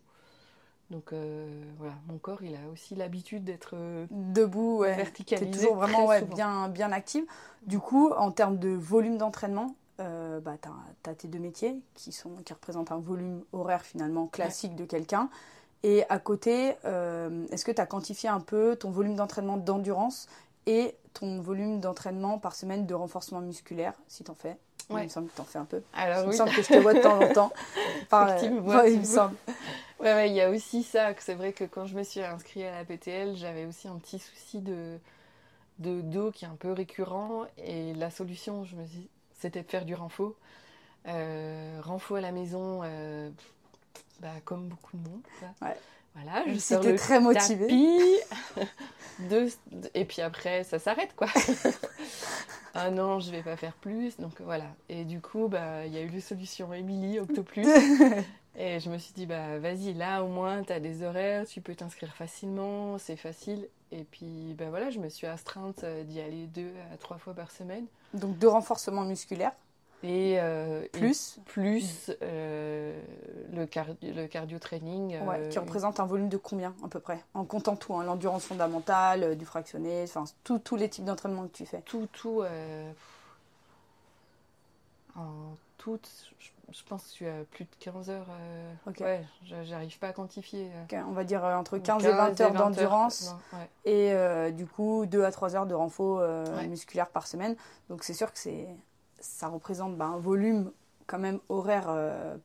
Donc 0.90 1.12
euh, 1.12 1.46
voilà, 1.76 1.94
mon 2.06 2.16
corps, 2.18 2.42
il 2.42 2.54
a 2.54 2.70
aussi 2.72 2.94
l'habitude 2.94 3.44
d'être 3.44 3.72
euh, 3.74 4.06
debout, 4.10 4.78
ouais. 4.78 4.96
verticalisé. 4.96 5.50
toujours 5.50 5.76
vraiment 5.76 6.06
ouais, 6.06 6.22
bien, 6.22 6.68
bien 6.68 6.92
active. 6.92 7.24
Du 7.66 7.78
coup, 7.78 8.10
en 8.10 8.30
termes 8.30 8.58
de 8.58 8.70
volume 8.70 9.18
d'entraînement, 9.18 9.74
euh, 10.00 10.40
bah, 10.40 10.54
tu 10.62 11.10
as, 11.10 11.14
tes 11.14 11.28
deux 11.28 11.38
métiers 11.38 11.76
qui, 11.94 12.12
sont, 12.12 12.36
qui 12.44 12.54
représentent 12.54 12.92
un 12.92 12.98
volume 12.98 13.44
horaire 13.52 13.82
finalement 13.82 14.28
classique 14.28 14.76
de 14.76 14.86
quelqu'un. 14.86 15.28
Et 15.84 16.04
à 16.08 16.18
côté, 16.18 16.74
est-ce 17.52 17.64
que 17.64 17.70
tu 17.70 17.80
as 17.80 17.86
quantifié 17.86 18.28
un 18.28 18.40
peu 18.40 18.74
ton 18.74 18.90
volume 18.90 19.14
d'entraînement 19.14 19.56
d'endurance 19.56 20.26
et 20.68 20.94
ton 21.14 21.40
volume 21.40 21.80
d'entraînement 21.80 22.38
par 22.38 22.54
semaine 22.54 22.86
de 22.86 22.94
renforcement 22.94 23.40
musculaire, 23.40 23.94
si 24.06 24.22
tu 24.22 24.30
en 24.30 24.34
fais 24.34 24.56
Ouais. 24.90 25.02
Il 25.02 25.04
me 25.04 25.08
semble 25.10 25.28
que 25.28 25.34
tu 25.34 25.40
en 25.42 25.44
fais 25.44 25.58
un 25.58 25.66
peu. 25.66 25.82
Alors, 25.92 26.22
il 26.22 26.28
me 26.28 26.32
semble 26.32 26.50
que 26.50 26.62
je 26.62 26.68
te 26.68 26.78
vois 26.78 26.94
de 26.94 27.00
temps 27.00 27.20
en 27.20 27.32
temps. 27.34 27.52
il 28.86 29.00
me 29.00 29.04
semble. 29.04 29.36
Ouais, 30.00 30.30
il 30.30 30.34
y 30.34 30.40
a 30.40 30.48
aussi 30.48 30.82
ça. 30.82 31.12
C'est 31.18 31.34
vrai 31.34 31.52
que 31.52 31.64
quand 31.64 31.84
je 31.84 31.94
me 31.94 32.02
suis 32.02 32.22
inscrite 32.22 32.64
à 32.64 32.78
la 32.78 32.84
PTL, 32.86 33.36
j'avais 33.36 33.66
aussi 33.66 33.86
un 33.86 33.96
petit 33.96 34.18
souci 34.18 34.60
de, 34.60 34.96
de 35.78 36.00
dos 36.00 36.30
qui 36.30 36.46
est 36.46 36.48
un 36.48 36.56
peu 36.56 36.72
récurrent. 36.72 37.44
Et 37.58 37.92
la 37.94 38.10
solution, 38.10 38.64
je 38.64 38.76
me 38.76 38.86
suis 38.86 39.10
c'était 39.38 39.62
de 39.62 39.68
faire 39.68 39.84
du 39.84 39.94
renfort. 39.94 40.34
Euh, 41.06 41.80
renfort 41.82 42.16
à 42.16 42.20
la 42.20 42.32
maison, 42.32 42.80
euh, 42.82 43.30
bah, 44.20 44.28
comme 44.44 44.68
beaucoup 44.68 44.96
de 44.96 45.08
monde. 45.08 45.22
Ouais. 45.62 45.76
Voilà, 46.22 46.44
je 46.46 46.96
très 46.96 47.20
motivée. 47.20 48.20
et 49.94 50.04
puis 50.04 50.22
après, 50.22 50.64
ça 50.64 50.78
s'arrête, 50.78 51.14
quoi. 51.16 51.28
ah 52.74 52.90
non, 52.90 53.20
je 53.20 53.30
vais 53.30 53.42
pas 53.42 53.56
faire 53.56 53.74
plus. 53.74 54.16
Donc 54.18 54.40
voilà. 54.40 54.66
Et 54.88 55.04
du 55.04 55.20
coup, 55.20 55.48
bah, 55.48 55.86
il 55.86 55.92
y 55.92 55.98
a 55.98 56.02
eu 56.02 56.08
les 56.08 56.20
solutions 56.20 56.72
Émilie, 56.72 57.18
Octoplus. 57.20 57.66
Et 58.60 58.80
je 58.80 58.90
me 58.90 58.98
suis 58.98 59.12
dit, 59.14 59.24
bah 59.24 59.60
vas-y, 59.60 59.94
là 59.94 60.24
au 60.24 60.26
moins, 60.26 60.64
tu 60.64 60.72
as 60.72 60.80
des 60.80 61.04
horaires, 61.04 61.46
tu 61.46 61.60
peux 61.60 61.76
t'inscrire 61.76 62.12
facilement, 62.12 62.98
c'est 62.98 63.14
facile. 63.14 63.68
Et 63.92 64.02
puis, 64.02 64.56
bah 64.58 64.64
voilà, 64.68 64.90
je 64.90 64.98
me 64.98 65.08
suis 65.08 65.28
astreinte 65.28 65.84
euh, 65.84 66.02
d'y 66.02 66.20
aller 66.20 66.48
deux 66.48 66.72
à 66.92 66.96
trois 66.96 67.18
fois 67.18 67.34
par 67.34 67.52
semaine. 67.52 67.86
Donc, 68.14 68.36
de 68.38 68.48
renforcement 68.48 69.04
musculaire 69.04 69.52
et, 70.02 70.36
euh, 70.38 70.86
plus 70.92 71.40
plus 71.46 72.10
euh, 72.22 73.00
le, 73.52 73.66
le 74.02 74.26
cardio 74.26 74.58
training 74.58 75.18
qui 75.50 75.58
représente 75.58 76.00
un 76.00 76.06
volume 76.06 76.28
de 76.28 76.36
combien 76.36 76.74
à 76.84 76.88
peu 76.88 77.00
près? 77.00 77.24
En 77.34 77.44
comptant 77.44 77.76
tout 77.76 77.94
hein, 77.94 78.04
l'endurance 78.04 78.44
fondamentale 78.44 79.36
du 79.36 79.44
fractionné 79.44 80.04
enfin 80.04 80.24
tous 80.44 80.76
les 80.76 80.88
types 80.88 81.04
d'entraînement 81.04 81.46
que 81.48 81.56
tu 81.56 81.66
fais 81.66 81.80
tout 81.82 82.08
tout 82.12 82.42
en 85.16 85.54
tout 85.78 85.98
je 86.70 86.82
pense 86.84 87.04
que 87.04 87.14
tu 87.14 87.26
as 87.26 87.44
plus 87.50 87.64
de 87.64 87.70
15 87.80 88.10
heures. 88.10 88.26
Euh, 88.30 88.72
ok. 88.86 89.00
Ouais, 89.00 89.24
j'arrive 89.64 89.98
pas 89.98 90.08
à 90.08 90.12
quantifier. 90.12 90.70
Euh. 90.92 91.02
on 91.08 91.12
va 91.12 91.24
dire 91.24 91.44
euh, 91.44 91.54
entre 91.54 91.78
15, 91.78 92.04
et 92.04 92.10
20 92.10 92.40
heures 92.40 92.52
d'endurance. 92.52 93.34
Et 93.84 94.12
du 94.52 94.66
coup, 94.66 95.06
2 95.06 95.24
à 95.24 95.30
3 95.30 95.56
heures 95.56 95.66
de 95.66 95.74
renfort 95.74 96.22
musculaire 96.68 97.08
par 97.08 97.26
semaine. 97.26 97.56
Donc 97.88 98.04
c'est 98.04 98.14
sûr 98.14 98.32
que 98.32 98.38
ça 99.20 99.48
représente 99.48 99.96
bah, 99.96 100.06
un 100.06 100.18
volume 100.18 100.70
quand 101.06 101.18
même 101.18 101.38
horaire 101.48 101.88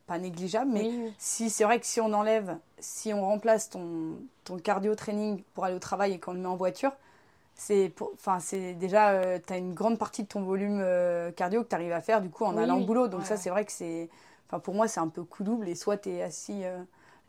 pas 0.06 0.18
négligeable. 0.18 0.70
Mais 0.72 0.90
si 1.18 1.50
c'est 1.50 1.64
vrai 1.64 1.78
que 1.78 1.84
si 1.84 2.00
on 2.00 2.14
enlève, 2.14 2.56
si 2.78 3.12
on 3.12 3.20
remplace 3.20 3.68
ton, 3.68 4.16
ton 4.44 4.56
cardio 4.58 4.94
training 4.94 5.42
pour 5.52 5.66
aller 5.66 5.74
au 5.74 5.80
travail 5.80 6.14
et 6.14 6.18
qu'on 6.18 6.32
le 6.32 6.40
met 6.40 6.46
en 6.46 6.56
voiture, 6.56 6.92
c'est 7.54 7.92
enfin 8.14 8.40
c'est 8.40 8.74
déjà 8.74 9.10
euh, 9.10 9.38
tu 9.44 9.52
as 9.52 9.58
une 9.58 9.74
grande 9.74 9.98
partie 9.98 10.22
de 10.22 10.28
ton 10.28 10.42
volume 10.42 10.80
euh, 10.82 11.30
cardio 11.30 11.62
que 11.62 11.68
tu 11.68 11.74
arrives 11.74 11.92
à 11.92 12.00
faire 12.00 12.20
du 12.20 12.28
coup 12.28 12.44
en 12.44 12.56
allant 12.56 12.80
au 12.80 12.84
boulot. 12.84 13.08
Donc 13.08 13.24
ça 13.24 13.36
c'est 13.36 13.50
vrai 13.50 13.64
que 13.64 13.72
c'est 13.72 14.08
enfin 14.48 14.58
pour 14.58 14.74
moi 14.74 14.88
c'est 14.88 15.00
un 15.00 15.08
peu 15.08 15.22
coup 15.22 15.44
double. 15.44 15.68
Et 15.68 15.74
soit 15.74 15.98
tu 15.98 16.10
es 16.10 16.22
assis 16.22 16.64
euh, 16.64 16.78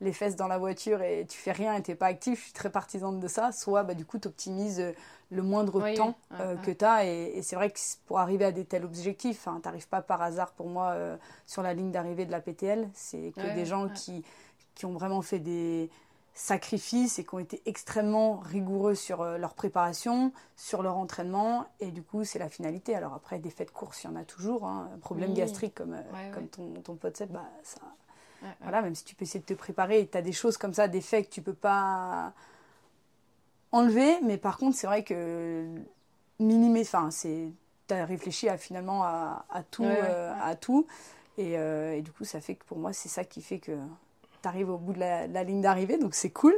les 0.01 0.13
fesses 0.13 0.35
dans 0.35 0.47
la 0.47 0.57
voiture 0.57 1.01
et 1.01 1.25
tu 1.29 1.37
fais 1.37 1.51
rien 1.51 1.75
et 1.75 1.81
t'es 1.81 1.95
pas 1.95 2.07
actif 2.07 2.39
je 2.39 2.43
suis 2.45 2.53
très 2.53 2.69
partisane 2.69 3.19
de 3.19 3.27
ça. 3.27 3.51
Soit 3.51 3.83
bah, 3.83 3.93
du 3.93 4.05
coup 4.05 4.17
tu 4.17 4.27
optimises 4.27 4.83
le 5.31 5.41
moindre 5.41 5.93
temps 5.95 6.15
que 6.63 6.71
tu 6.71 6.85
as 6.85 7.05
et, 7.05 7.41
c'est 7.41 7.55
vrai 7.55 7.71
que 7.71 7.79
pour 8.05 8.19
arriver 8.19 8.45
à 8.45 8.51
des 8.51 8.65
tels 8.65 8.85
objectifs 8.85 9.43
tu 9.43 9.67
n'arrives 9.67 9.87
pas 9.87 10.01
par 10.01 10.21
hasard 10.21 10.51
pour 10.51 10.67
moi 10.67 10.95
sur 11.45 11.61
la 11.61 11.73
ligne 11.73 11.91
d'arrivée 11.91 12.25
de 12.25 12.31
la 12.31 12.41
PTL 12.41 12.87
c'est 12.93 13.33
que 13.35 13.55
des 13.55 13.65
gens 13.65 13.89
qui 13.89 14.23
qui 14.75 14.85
ont 14.85 14.93
vraiment 14.93 15.21
fait 15.21 15.39
des 15.39 15.89
sacrifices 16.35 17.17
et 17.17 17.23
qui 17.23 17.33
ont 17.33 17.39
été 17.39 17.61
extrêmement 17.65 18.35
rigoureux 18.35 18.93
sur 18.93 19.21
euh, 19.21 19.37
leur 19.37 19.53
préparation, 19.53 20.33
sur 20.57 20.83
leur 20.83 20.97
entraînement, 20.97 21.65
et 21.79 21.91
du 21.91 22.03
coup, 22.03 22.25
c'est 22.25 22.39
la 22.39 22.49
finalité. 22.49 22.93
Alors 22.93 23.13
après, 23.13 23.39
des 23.39 23.49
faits 23.49 23.69
de 23.69 23.73
course, 23.73 24.03
il 24.03 24.07
y 24.07 24.09
en 24.09 24.17
a 24.17 24.25
toujours. 24.25 24.65
Hein. 24.65 24.89
Un 24.93 24.99
problème 24.99 25.33
gastrique 25.33 25.73
comme, 25.73 25.93
euh, 25.93 26.31
comme 26.33 26.47
ton, 26.47 26.73
ton 26.83 26.95
pote 26.95 27.23
bah, 27.31 27.49
ça... 27.63 27.79
Voilà, 28.61 28.83
même 28.83 28.93
si 28.93 29.03
tu 29.03 29.15
peux 29.15 29.23
essayer 29.23 29.39
de 29.39 29.45
te 29.45 29.55
préparer, 29.55 30.07
tu 30.11 30.15
as 30.15 30.21
des 30.21 30.33
choses 30.33 30.55
comme 30.57 30.73
ça, 30.73 30.87
des 30.87 31.01
faits 31.01 31.29
que 31.29 31.33
tu 31.33 31.41
peux 31.41 31.55
pas 31.55 32.31
enlever, 33.75 34.19
mais 34.21 34.37
par 34.37 34.57
contre, 34.57 34.77
c'est 34.77 34.87
vrai 34.87 35.03
que 35.03 35.65
minimer, 36.39 36.81
enfin, 36.81 37.11
c'est... 37.11 37.49
Tu 37.87 37.93
as 37.93 38.05
réfléchi 38.05 38.49
à, 38.49 38.57
finalement 38.57 39.03
à, 39.03 39.45
à 39.51 39.61
tout, 39.61 39.83
euh, 39.83 40.33
à 40.41 40.55
tout. 40.55 40.87
Et, 41.37 41.51
et, 41.53 42.01
du 42.01 42.11
coup, 42.11 42.25
ça 42.25 42.41
fait 42.41 42.55
que 42.55 42.65
pour 42.65 42.79
moi, 42.79 42.93
c'est 42.93 43.09
ça 43.09 43.23
qui 43.23 43.43
fait 43.43 43.59
que 43.59 43.73
arrive 44.47 44.69
au 44.69 44.77
bout 44.77 44.93
de 44.93 44.99
la, 44.99 45.43
ligne 45.43 45.61
d'arrivée, 45.61 45.97
donc 45.97 46.15
c'est 46.15 46.29
cool. 46.29 46.55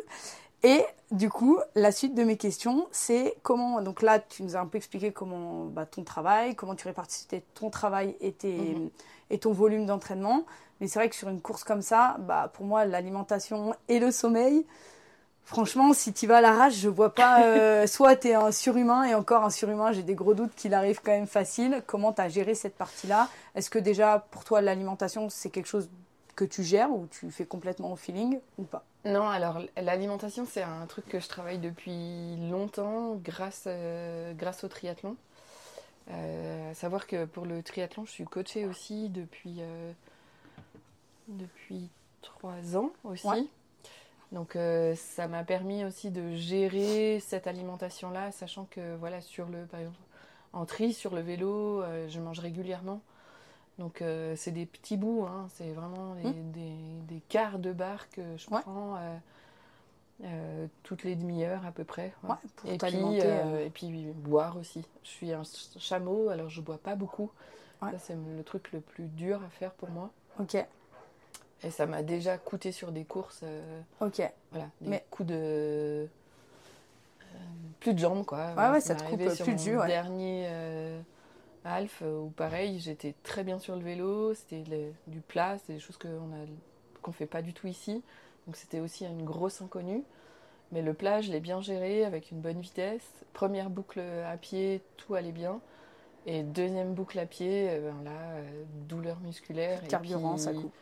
Et 0.64 0.84
du 1.12 1.30
coup, 1.30 1.60
la 1.76 1.92
suite 1.92 2.16
de 2.16 2.24
mes 2.24 2.38
questions, 2.38 2.88
c'est 2.92 3.36
comment. 3.44 3.82
Donc 3.82 4.02
là, 4.02 4.20
tu 4.20 4.44
nous 4.44 4.56
as 4.56 4.60
un 4.60 4.66
peu 4.66 4.78
expliqué 4.78 5.12
comment 5.12 5.66
bah, 5.66 5.86
ton 5.86 6.04
travail, 6.04 6.56
comment 6.56 6.76
tu 6.76 6.88
répartissais 6.88 7.44
ton 7.54 7.70
travail 7.70 8.16
et, 8.22 8.34
mhm. 8.44 8.90
et 9.30 9.38
ton 9.38 9.54
volume 9.54 9.86
d'entraînement. 9.86 10.46
Mais 10.80 10.88
c'est 10.88 11.00
vrai 11.00 11.10
que 11.10 11.16
sur 11.16 11.30
une 11.30 11.42
course 11.42 11.64
comme 11.64 11.82
ça, 11.82 12.18
bah, 12.20 12.52
pour 12.54 12.66
moi, 12.66 12.86
l'alimentation 12.86 13.76
et 13.88 14.00
le 14.00 14.12
sommeil, 14.12 14.66
franchement, 15.48 15.94
si 15.94 16.14
tu 16.14 16.28
vas 16.28 16.38
à 16.38 16.42
l'arrache, 16.42 16.76
je 16.76 16.90
vois 16.90 17.14
pas. 17.14 17.44
Euh, 17.44 17.88
soit 17.88 18.16
tu 18.18 18.28
es 18.28 18.34
un 18.36 18.52
surhumain 18.52 19.06
et 19.06 19.16
encore 19.16 19.44
un 19.44 19.50
surhumain, 19.50 19.94
j'ai 19.94 20.04
des 20.04 20.14
gros 20.14 20.34
doutes 20.34 20.54
qu'il 20.56 20.74
arrive 20.74 21.00
quand 21.02 21.12
même 21.12 21.28
facile. 21.28 21.82
Comment 21.88 22.14
tu 22.14 22.22
as 22.22 22.30
géré 22.30 22.54
cette 22.54 22.76
partie-là? 22.76 23.30
Est-ce 23.56 23.70
que 23.70 23.80
déjà, 23.80 24.26
pour 24.32 24.44
toi, 24.44 24.62
l'alimentation, 24.62 25.30
c'est 25.30 25.50
quelque 25.50 25.68
chose 25.68 25.90
que 26.36 26.46
tu 26.46 26.64
gères 26.64 26.92
ou 26.92 27.08
tu 27.10 27.32
fais 27.32 27.46
complètement 27.46 27.92
au 27.94 27.96
feeling 27.96 28.40
ou 28.60 28.64
pas? 28.64 28.84
Non, 29.06 29.28
alors 29.28 29.62
l'alimentation, 29.78 30.46
c'est 30.48 30.62
un 30.62 30.86
truc 30.86 31.08
que 31.08 31.20
je 31.20 31.28
travaille 31.28 31.60
depuis 31.60 32.36
longtemps 32.52 33.16
grâce, 33.16 33.64
euh, 33.68 34.34
grâce 34.34 34.64
au 34.66 34.68
triathlon. 34.68 35.16
Euh, 36.12 36.74
savoir 36.74 37.08
que 37.08 37.26
pour 37.26 37.46
le 37.46 37.64
triathlon, 37.64 38.06
je 38.06 38.12
suis 38.12 38.26
coachée 38.26 38.66
aussi 38.66 39.10
depuis, 39.10 39.62
depuis 41.30 41.90
trois 42.22 42.76
ans 42.76 42.92
aussi. 43.06 43.50
Donc 44.32 44.56
euh, 44.56 44.96
ça 44.96 45.28
m'a 45.28 45.44
permis 45.44 45.86
aussi 45.86 46.12
de 46.12 46.36
gérer 46.36 47.20
cette 47.22 47.48
alimentation-là, 47.48 48.32
sachant 48.32 48.66
que 48.70 48.96
voilà 48.98 49.22
sur 49.22 49.48
le 49.48 49.66
par 49.66 49.80
exemple 49.80 49.98
en 50.54 50.66
tri 50.66 50.94
sur 50.94 51.14
le 51.16 51.22
vélo, 51.22 51.82
euh, 51.82 52.08
je 52.10 52.20
mange 52.20 52.40
régulièrement. 52.40 53.02
Donc 53.80 54.02
euh, 54.02 54.36
c'est 54.36 54.52
des 54.52 54.66
petits 54.66 54.98
bouts, 54.98 55.26
hein, 55.28 55.48
c'est 55.56 55.72
vraiment 55.72 56.16
des, 56.16 56.24
Hmm. 56.24 56.52
des, 56.54 57.16
des 57.16 57.22
quarts 57.30 57.60
de 57.60 57.72
barre 57.74 58.10
que 58.10 58.22
je 58.38 58.48
prends 58.48 58.98
toutes 60.84 61.04
les 61.04 61.16
demi-heures 61.16 61.66
à 61.66 61.72
peu 61.72 61.84
près. 61.84 62.14
ouais. 62.24 62.30
Ouais, 62.30 62.36
pour 62.56 62.70
et, 62.72 62.78
puis, 62.78 62.98
et 63.66 63.70
puis 63.70 64.08
boire 64.16 64.58
aussi. 64.58 64.84
Je 65.04 65.10
suis 65.10 65.32
un 65.32 65.44
ch- 65.44 65.70
chameau, 65.78 66.30
alors 66.30 66.50
je 66.50 66.62
bois 66.62 66.78
pas 66.78 66.96
beaucoup. 66.96 67.32
Ça 67.82 68.00
c'est 68.00 68.16
le 68.16 68.44
truc 68.44 68.72
le 68.72 68.82
plus 68.82 69.06
dur 69.06 69.42
à 69.44 69.50
faire 69.50 69.72
pour 69.74 69.90
moi. 69.90 70.10
Ok, 70.40 70.56
Et 71.64 71.72
ça 71.72 71.86
m'a 71.88 72.04
déjà 72.04 72.38
coûté 72.38 72.72
sur 72.72 72.92
des 72.92 73.04
courses, 73.04 73.42
euh, 73.44 73.82
ok. 74.00 74.22
voilà, 74.52 74.70
des 74.80 74.90
Mais- 74.90 75.06
coups 75.10 75.28
de 75.30 75.36
euh, 75.36 76.06
plus 77.80 77.94
de 77.94 78.00
jambes 78.00 78.26
quoi. 78.26 78.54
Ouais, 78.56 78.70
ouais, 78.70 78.80
Ça 78.82 78.96
ça 78.98 79.04
te 79.06 79.10
coupe 79.10 79.30
sur 79.32 79.46
plus 79.46 79.54
de 79.56 79.60
jus, 79.60 79.78
ouais. 79.78 79.88
Dernier 79.88 80.46
euh, 80.50 81.00
half 81.66 82.02
euh, 82.04 82.20
où 82.22 82.30
pareil, 82.30 82.80
j'étais 82.80 83.16
très 83.24 83.44
bien 83.44 83.60
sur 83.60 83.76
le 83.76 83.82
vélo, 83.82 84.34
c'était 84.36 84.64
du 85.08 85.20
plat, 85.22 85.58
c'est 85.66 85.74
des 85.74 85.80
choses 85.80 85.98
qu'on 85.98 86.08
a 86.08 86.46
qu'on 87.02 87.12
fait 87.12 87.26
pas 87.26 87.42
du 87.42 87.54
tout 87.54 87.68
ici. 87.68 88.04
Donc 88.46 88.56
c'était 88.56 88.80
aussi 88.80 89.06
une 89.06 89.24
grosse 89.24 89.62
inconnue. 89.62 90.04
Mais 90.74 90.82
le 90.82 90.94
plat, 90.94 91.22
je 91.22 91.32
l'ai 91.32 91.40
bien 91.40 91.62
géré 91.62 92.04
avec 92.04 92.32
une 92.32 92.42
bonne 92.42 92.60
vitesse. 92.60 93.04
Première 93.34 93.70
boucle 93.70 94.02
à 94.02 94.36
pied, 94.38 94.82
tout 94.98 95.16
allait 95.16 95.32
bien. 95.32 95.60
Et 96.26 96.44
deuxième 96.44 96.94
boucle 96.94 97.18
à 97.20 97.26
pied, 97.26 97.68
euh, 97.70 97.92
ben 97.92 98.04
là, 98.04 98.42
douleur 98.90 99.20
musculaire. 99.22 99.82
et 99.84 99.88
Carburant, 99.88 100.34
puis- 100.34 100.44
ça 100.44 100.54
coupe. 100.54 100.74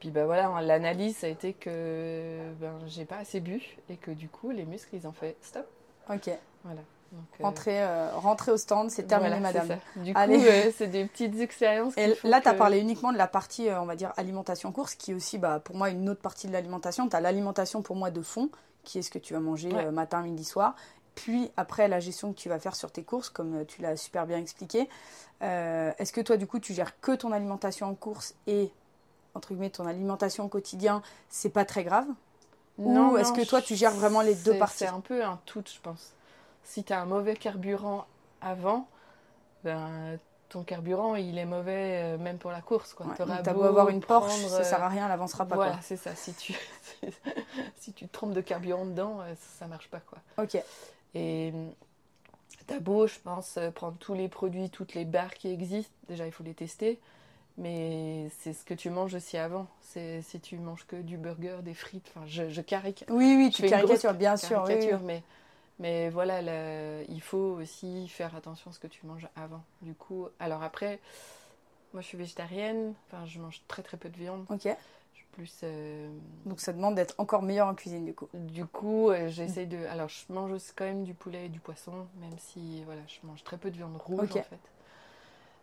Puis 0.00 0.10
bah 0.10 0.24
voilà, 0.24 0.60
l'analyse 0.62 1.18
ça 1.18 1.26
a 1.28 1.30
été 1.30 1.52
que 1.52 2.38
ben, 2.60 2.72
j'ai 2.88 3.04
pas 3.04 3.18
assez 3.18 3.38
bu 3.40 3.62
et 3.88 3.96
que 3.96 4.10
du 4.10 4.28
coup 4.28 4.50
les 4.50 4.64
muscles 4.64 4.96
ils 4.96 5.06
ont 5.06 5.12
fait 5.12 5.36
stop. 5.42 5.66
Ok. 6.12 6.30
Voilà. 6.64 6.80
Donc, 7.12 7.24
euh, 7.40 7.42
Rentrer, 7.44 7.82
euh, 7.82 8.10
rentrer 8.14 8.52
au 8.52 8.56
stand, 8.56 8.88
c'est 8.88 9.02
terminé, 9.02 9.30
voilà, 9.40 9.52
madame. 9.64 9.78
Du 9.96 10.12
Allez. 10.14 10.36
coup, 10.38 10.44
euh, 10.44 10.70
c'est 10.76 10.86
des 10.86 11.06
petites 11.06 11.40
expériences. 11.40 11.92
Et 11.96 12.16
là, 12.22 12.40
tu 12.40 12.46
as 12.48 12.52
que- 12.52 12.58
parlé 12.58 12.78
uniquement 12.78 13.12
de 13.12 13.18
la 13.18 13.26
partie, 13.26 13.66
on 13.68 13.84
va 13.84 13.96
dire, 13.96 14.12
alimentation-course, 14.16 14.94
qui 14.94 15.10
est 15.10 15.14
aussi, 15.14 15.36
bah, 15.38 15.58
pour 15.58 15.74
moi, 15.74 15.90
une 15.90 16.08
autre 16.08 16.20
partie 16.20 16.46
de 16.46 16.52
l'alimentation. 16.52 17.08
Tu 17.08 17.16
as 17.16 17.20
l'alimentation, 17.20 17.82
pour 17.82 17.96
moi, 17.96 18.12
de 18.12 18.22
fond, 18.22 18.48
qui 18.84 19.00
est 19.00 19.02
ce 19.02 19.10
que 19.10 19.18
tu 19.18 19.34
vas 19.34 19.40
manger 19.40 19.72
Ouais. 19.72 19.90
matin, 19.90 20.22
midi, 20.22 20.44
soir. 20.44 20.76
Puis, 21.16 21.50
après, 21.56 21.88
la 21.88 21.98
gestion 21.98 22.32
que 22.32 22.38
tu 22.38 22.48
vas 22.48 22.60
faire 22.60 22.76
sur 22.76 22.92
tes 22.92 23.02
courses, 23.02 23.28
comme 23.28 23.64
tu 23.66 23.82
l'as 23.82 23.96
super 23.96 24.24
bien 24.24 24.38
expliqué. 24.38 24.88
Est-ce 25.40 26.12
que 26.12 26.20
toi, 26.20 26.36
du 26.36 26.46
coup, 26.46 26.60
tu 26.60 26.74
gères 26.74 27.00
que 27.00 27.10
ton 27.16 27.32
alimentation 27.32 27.88
en 27.88 27.94
course 27.96 28.36
et, 28.46 28.70
entre 29.34 29.48
guillemets, 29.48 29.70
ton 29.70 29.86
alimentation 29.86 30.44
au 30.44 30.48
quotidien, 30.48 31.02
c'est 31.28 31.50
pas 31.50 31.64
très 31.64 31.84
grave? 31.84 32.06
Ou 32.78 33.16
est-ce 33.18 33.32
que 33.32 33.44
toi, 33.46 33.60
tu 33.60 33.76
gères 33.76 33.92
vraiment 33.92 34.22
les 34.22 34.34
deux 34.34 34.56
parties? 34.56 34.78
C'est 34.78 34.86
un 34.86 35.00
peu 35.00 35.24
un 35.24 35.38
tout, 35.44 35.62
je 35.66 35.80
pense. 35.80 36.12
Si 36.64 36.84
tu 36.84 36.92
as 36.92 37.00
un 37.00 37.04
mauvais 37.04 37.34
carburant 37.34 38.06
avant, 38.40 38.86
ben, 39.64 40.18
ton 40.48 40.62
carburant 40.62 41.14
il 41.16 41.36
est 41.36 41.44
mauvais 41.44 42.14
euh, 42.14 42.18
même 42.18 42.38
pour 42.38 42.50
la 42.50 42.60
course. 42.60 42.94
Quoi. 42.94 43.06
Ouais, 43.06 43.16
T'auras 43.16 43.42
beau 43.42 43.54
beau 43.54 43.62
avoir 43.64 43.88
une 43.88 44.00
Porsche, 44.00 44.28
prendre, 44.28 44.48
ça 44.48 44.64
sert 44.64 44.80
euh, 44.80 44.86
à 44.86 44.88
rien, 44.88 45.06
elle 45.06 45.12
avancera 45.12 45.46
pas. 45.46 45.56
Voilà, 45.56 45.78
c'est 45.82 45.96
ça. 45.96 46.14
Si 46.14 46.32
tu, 46.34 46.54
si 47.76 47.92
tu 47.92 48.06
te 48.06 48.12
trompes 48.12 48.32
de 48.32 48.40
carburant 48.40 48.84
dedans, 48.84 49.20
euh, 49.20 49.34
ça, 49.34 49.60
ça 49.60 49.66
marche 49.66 49.88
pas. 49.88 50.00
quoi. 50.00 50.18
Ok. 50.38 50.62
Et 51.14 51.52
t'as 52.70 52.78
beau, 52.78 53.06
je 53.06 53.18
pense, 53.18 53.56
euh, 53.56 53.70
prendre 53.70 53.96
tous 53.98 54.14
les 54.14 54.28
produits, 54.28 54.70
toutes 54.70 54.94
les 54.94 55.04
barres 55.04 55.34
qui 55.34 55.48
existent. 55.48 55.92
Déjà, 56.08 56.26
il 56.26 56.32
faut 56.32 56.44
les 56.44 56.54
tester. 56.54 57.00
Mais 57.58 58.28
c'est 58.40 58.52
ce 58.52 58.64
que 58.64 58.74
tu 58.74 58.90
manges 58.90 59.14
aussi 59.14 59.36
avant. 59.36 59.66
C'est 59.82 60.22
si 60.22 60.40
tu 60.40 60.56
manges 60.58 60.86
que 60.86 60.96
du 60.96 61.16
burger, 61.18 61.58
des 61.62 61.74
frites. 61.74 62.10
Enfin, 62.14 62.26
je, 62.26 62.48
je 62.48 62.60
caricature. 62.62 63.14
Oui, 63.14 63.34
oui, 63.36 63.50
Je 63.50 63.56
tu 63.62 63.66
caricatures, 63.68 64.14
bien 64.14 64.36
sûr. 64.36 64.62
oui, 64.64 64.64
oui. 64.68 64.68
caricature, 64.68 65.00
mais, 65.04 65.22
mais 65.78 66.08
voilà, 66.10 66.40
il 67.08 67.20
faut 67.20 67.58
aussi 67.60 68.08
faire 68.08 68.34
attention 68.34 68.70
à 68.70 68.74
ce 68.74 68.78
que 68.78 68.86
tu 68.86 69.04
manges 69.06 69.28
avant. 69.36 69.62
Du 69.82 69.94
coup, 69.94 70.28
alors 70.38 70.62
après, 70.62 71.00
moi 71.92 72.00
je 72.02 72.06
suis 72.06 72.18
végétarienne. 72.18 72.94
Enfin, 73.08 73.26
je 73.26 73.40
mange 73.40 73.62
très 73.68 73.82
très 73.82 73.96
peu 73.96 74.08
de 74.08 74.16
viande. 74.16 74.44
Ok. 74.48 74.68
Plus. 75.32 75.60
euh, 75.62 76.08
Donc 76.44 76.58
ça 76.60 76.72
demande 76.72 76.96
d'être 76.96 77.14
encore 77.18 77.42
meilleur 77.42 77.68
en 77.68 77.74
cuisine 77.76 78.04
du 78.04 78.14
coup. 78.14 78.28
du 78.34 78.64
coup, 78.66 79.10
euh, 79.10 79.28
j'essaye 79.28 79.68
de. 79.68 79.78
Alors, 79.86 80.08
je 80.08 80.24
mange 80.32 80.50
aussi 80.50 80.72
quand 80.74 80.84
même 80.84 81.04
du 81.04 81.14
poulet 81.14 81.46
et 81.46 81.48
du 81.48 81.60
poisson, 81.60 81.92
même 82.20 82.36
si 82.38 82.82
voilà, 82.84 83.00
je 83.06 83.24
mange 83.26 83.44
très 83.44 83.56
peu 83.56 83.70
de 83.70 83.76
viande 83.76 83.96
rouge 83.96 84.32
en 84.32 84.42
fait. 84.42 84.58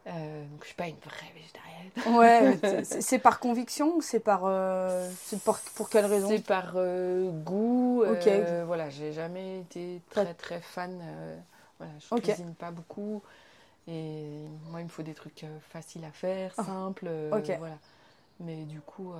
Euh, 0.07 0.45
donc, 0.45 0.61
je 0.61 0.67
suis 0.67 0.75
pas 0.75 0.87
une 0.87 0.95
vraie 0.95 1.33
végétarienne. 1.35 2.15
Ouais, 2.17 2.57
c'est- 3.01 3.19
par 3.19 3.39
conviction 3.39 3.95
ou 3.97 4.01
c'est 4.01 4.19
par. 4.19 4.41
euh, 4.45 5.09
c'est 5.25 5.39
pour, 5.41 5.57
pour 5.75 5.89
quelle 5.89 6.05
raison? 6.05 6.29
C'est 6.29 6.43
par 6.43 6.73
euh, 6.75 7.29
goût. 7.31 8.03
Ok. 8.03 8.27
euh, 8.27 8.63
voilà, 8.65 8.89
j'ai 8.89 9.11
jamais 9.11 9.59
été 9.59 10.01
très 10.09 10.33
très 10.33 10.61
fan. 10.61 11.01
voilà, 11.79 11.93
je 11.99 12.15
Ok. 12.15 12.25
cuisine 12.25 12.53
pas 12.55 12.71
beaucoup. 12.71 13.21
Et 13.87 14.25
moi, 14.69 14.81
il 14.81 14.85
me 14.85 14.89
faut 14.89 15.03
des 15.03 15.13
trucs 15.13 15.45
faciles 15.69 16.05
à 16.05 16.11
faire, 16.11 16.53
Ah. 16.57 16.63
simples. 16.63 17.05
euh, 17.07 17.37
Ok. 17.37 17.57
Voilà. 17.59 17.77
Mais 18.39 18.63
du 18.65 18.81
coup. 18.81 19.13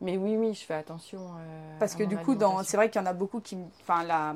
Mais 0.00 0.16
oui, 0.16 0.36
oui, 0.36 0.54
je 0.54 0.64
fais 0.64 0.74
attention. 0.74 1.20
euh, 1.38 1.78
Parce 1.78 1.94
que 1.94 2.04
du 2.04 2.16
coup, 2.24 2.34
c'est 2.64 2.76
vrai 2.76 2.88
qu'il 2.90 3.00
y 3.00 3.04
en 3.04 3.06
a 3.06 3.12
beaucoup 3.12 3.40
qui. 3.40 3.58
Enfin, 3.82 4.34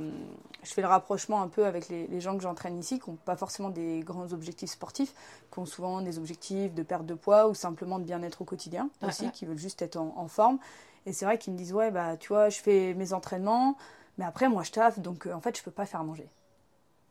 je 0.63 0.73
fais 0.73 0.83
le 0.83 0.89
rapprochement 0.89 1.41
un 1.43 1.49
peu 1.49 1.65
avec 1.67 1.89
les, 1.89 2.07
les 2.07 2.21
gens 2.21 2.37
que 2.37 2.43
j'entraîne 2.43 2.79
ici, 2.79 2.99
qui 3.01 3.11
n'ont 3.11 3.17
pas 3.17 3.37
forcément 3.37 3.71
des 3.71 4.01
grands 4.01 4.33
objectifs 4.33 4.71
sportifs, 4.71 5.15
qui 5.53 5.59
ont 5.59 5.67
souvent 5.67 6.03
des 6.03 6.19
objectifs 6.19 6.75
de 6.75 6.83
perte 6.83 7.07
de 7.07 7.15
poids 7.15 7.49
ou 7.49 7.55
simplement 7.55 7.99
de 7.99 8.05
bien-être 8.05 8.43
au 8.43 8.45
quotidien 8.45 8.91
aussi, 9.09 9.31
qui 9.33 9.47
veulent 9.47 9.59
juste 9.59 9.81
être 9.83 9.97
en, 9.97 10.13
en 10.17 10.29
forme. 10.29 10.59
Et 11.07 11.13
c'est 11.13 11.25
vrai 11.25 11.39
qu'ils 11.39 11.53
me 11.55 11.59
disent 11.59 11.73
Ouais, 11.73 11.91
bah, 11.91 12.17
tu 12.19 12.29
vois, 12.29 12.49
je 12.51 12.59
fais 12.61 12.95
mes 12.95 13.13
entraînements, 13.13 13.77
mais 14.19 14.25
après, 14.25 14.49
moi, 14.49 14.63
je 14.65 14.71
taffe, 14.73 14.99
donc 14.99 15.27
euh, 15.27 15.33
en 15.35 15.41
fait, 15.41 15.57
je 15.57 15.63
peux 15.63 15.71
pas 15.71 15.87
faire 15.87 16.05
manger. 16.05 16.29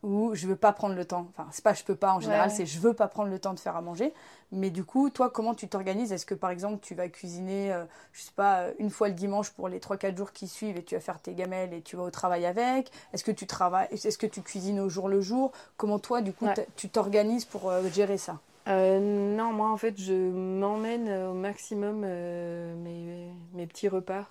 Ou 0.04 0.34
je 0.34 0.46
veux 0.46 0.54
pas 0.56 0.72
prendre 0.72 0.94
le 0.94 1.06
temps. 1.06 1.28
Enfin, 1.30 1.48
c'est 1.50 1.64
pas 1.64 1.72
je 1.72 1.82
peux 1.82 1.94
pas 1.96 2.12
en 2.12 2.20
général, 2.20 2.50
Ouais. 2.50 2.54
c'est 2.54 2.66
je 2.66 2.78
veux 2.78 2.92
pas 2.92 3.08
prendre 3.08 3.30
le 3.30 3.38
temps 3.38 3.54
de 3.54 3.58
faire 3.58 3.74
à 3.74 3.80
manger. 3.80 4.12
Mais 4.52 4.68
du 4.68 4.84
coup, 4.84 5.08
toi, 5.08 5.30
comment 5.30 5.54
tu 5.54 5.66
t'organises? 5.66 6.12
Est-ce 6.12 6.26
que 6.26 6.34
par 6.34 6.50
exemple, 6.50 6.78
tu 6.82 6.94
vas 6.94 7.08
cuisiner, 7.08 7.72
euh, 7.72 7.84
je 8.12 8.20
sais 8.22 8.32
pas, 8.36 8.58
euh, 8.58 8.72
une 8.78 8.90
fois 8.90 9.08
le 9.08 9.14
dimanche 9.14 9.48
pour 9.50 9.66
les 9.68 9.80
3-4 9.80 10.14
jours 10.14 10.32
qui 10.32 10.46
suivent 10.46 10.76
et 10.76 10.82
tu 10.84 10.94
vas 10.94 11.00
faire 11.00 11.18
tes 11.20 11.32
gamelles 11.32 11.72
et 11.72 11.80
tu 11.80 11.96
vas 11.96 12.02
au 12.02 12.10
travail 12.10 12.44
avec? 12.44 12.92
Est-ce 13.14 13.24
que 13.24 13.30
tu 13.32 13.46
travailles 13.46 13.88
Est-ce 13.92 14.18
que 14.18 14.26
tu 14.26 14.42
cuisines 14.42 14.78
au 14.78 14.90
jour 14.90 15.08
le 15.08 15.22
jour? 15.22 15.52
Comment 15.78 15.98
toi, 15.98 16.20
du 16.20 16.34
coup, 16.34 16.44
Ouais. 16.44 16.66
tu 16.76 16.90
t'organises 16.90 17.46
pour 17.46 17.70
euh, 17.70 17.82
gérer 17.90 18.18
ça? 18.18 18.38
Euh, 18.68 18.98
non, 19.34 19.52
moi 19.54 19.70
en 19.70 19.76
fait, 19.78 19.98
je 19.98 20.12
m'emmène 20.12 21.08
au 21.28 21.32
maximum 21.34 22.00
mes, 22.00 23.28
mes 23.54 23.66
petits 23.66 23.88
repas 23.88 24.26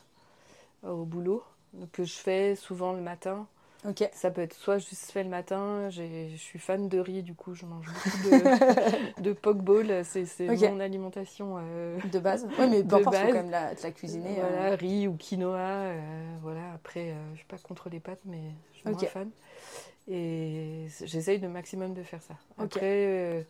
au 0.87 1.03
boulot, 1.05 1.43
que 1.93 2.03
je 2.03 2.13
fais 2.13 2.55
souvent 2.55 2.93
le 2.93 3.01
matin. 3.01 3.47
Ça 4.13 4.31
peut 4.31 4.41
être 4.41 4.53
soit 4.53 4.77
juste 4.77 5.11
fait 5.11 5.23
le 5.23 5.29
matin, 5.29 5.89
je 5.89 6.35
suis 6.37 6.59
fan 6.59 6.87
de 6.87 6.99
riz, 6.99 7.21
du 7.21 7.35
coup 7.35 7.53
je 7.53 7.65
mange 7.65 7.85
beaucoup 7.87 8.17
de, 8.17 9.21
de 9.23 9.33
pokeball, 9.33 10.03
c'est 10.05 10.25
mon 10.49 10.79
alimentation. 10.79 11.55
euh, 11.59 11.99
De 12.11 12.19
base 12.19 12.47
Oui, 12.57 12.67
mais 12.69 12.83
peu 12.83 12.95
importe, 12.95 13.15
faut 13.15 13.27
quand 13.27 13.33
même 13.33 13.49
la, 13.51 13.73
la 13.73 13.91
cuisiner. 13.91 14.39
euh. 14.39 14.59
Voilà, 14.59 14.75
riz 14.75 15.07
ou 15.07 15.15
quinoa, 15.15 15.57
euh, 15.57 16.23
voilà. 16.41 16.73
Après, 16.73 17.11
euh, 17.11 17.15
je 17.33 17.37
suis 17.37 17.47
pas 17.47 17.57
contre 17.57 17.89
les 17.89 17.99
pâtes, 17.99 18.21
mais 18.25 18.41
je 18.73 18.79
suis 18.79 18.89
Ok. 18.89 18.93
moins 18.93 19.05
fan. 19.05 19.29
Et 20.07 20.87
j'essaye 21.05 21.39
de 21.39 21.47
maximum 21.47 21.93
de 21.93 22.03
faire 22.03 22.21
ça. 22.21 22.35
Après, 22.57 22.79
euh, 23.07 23.43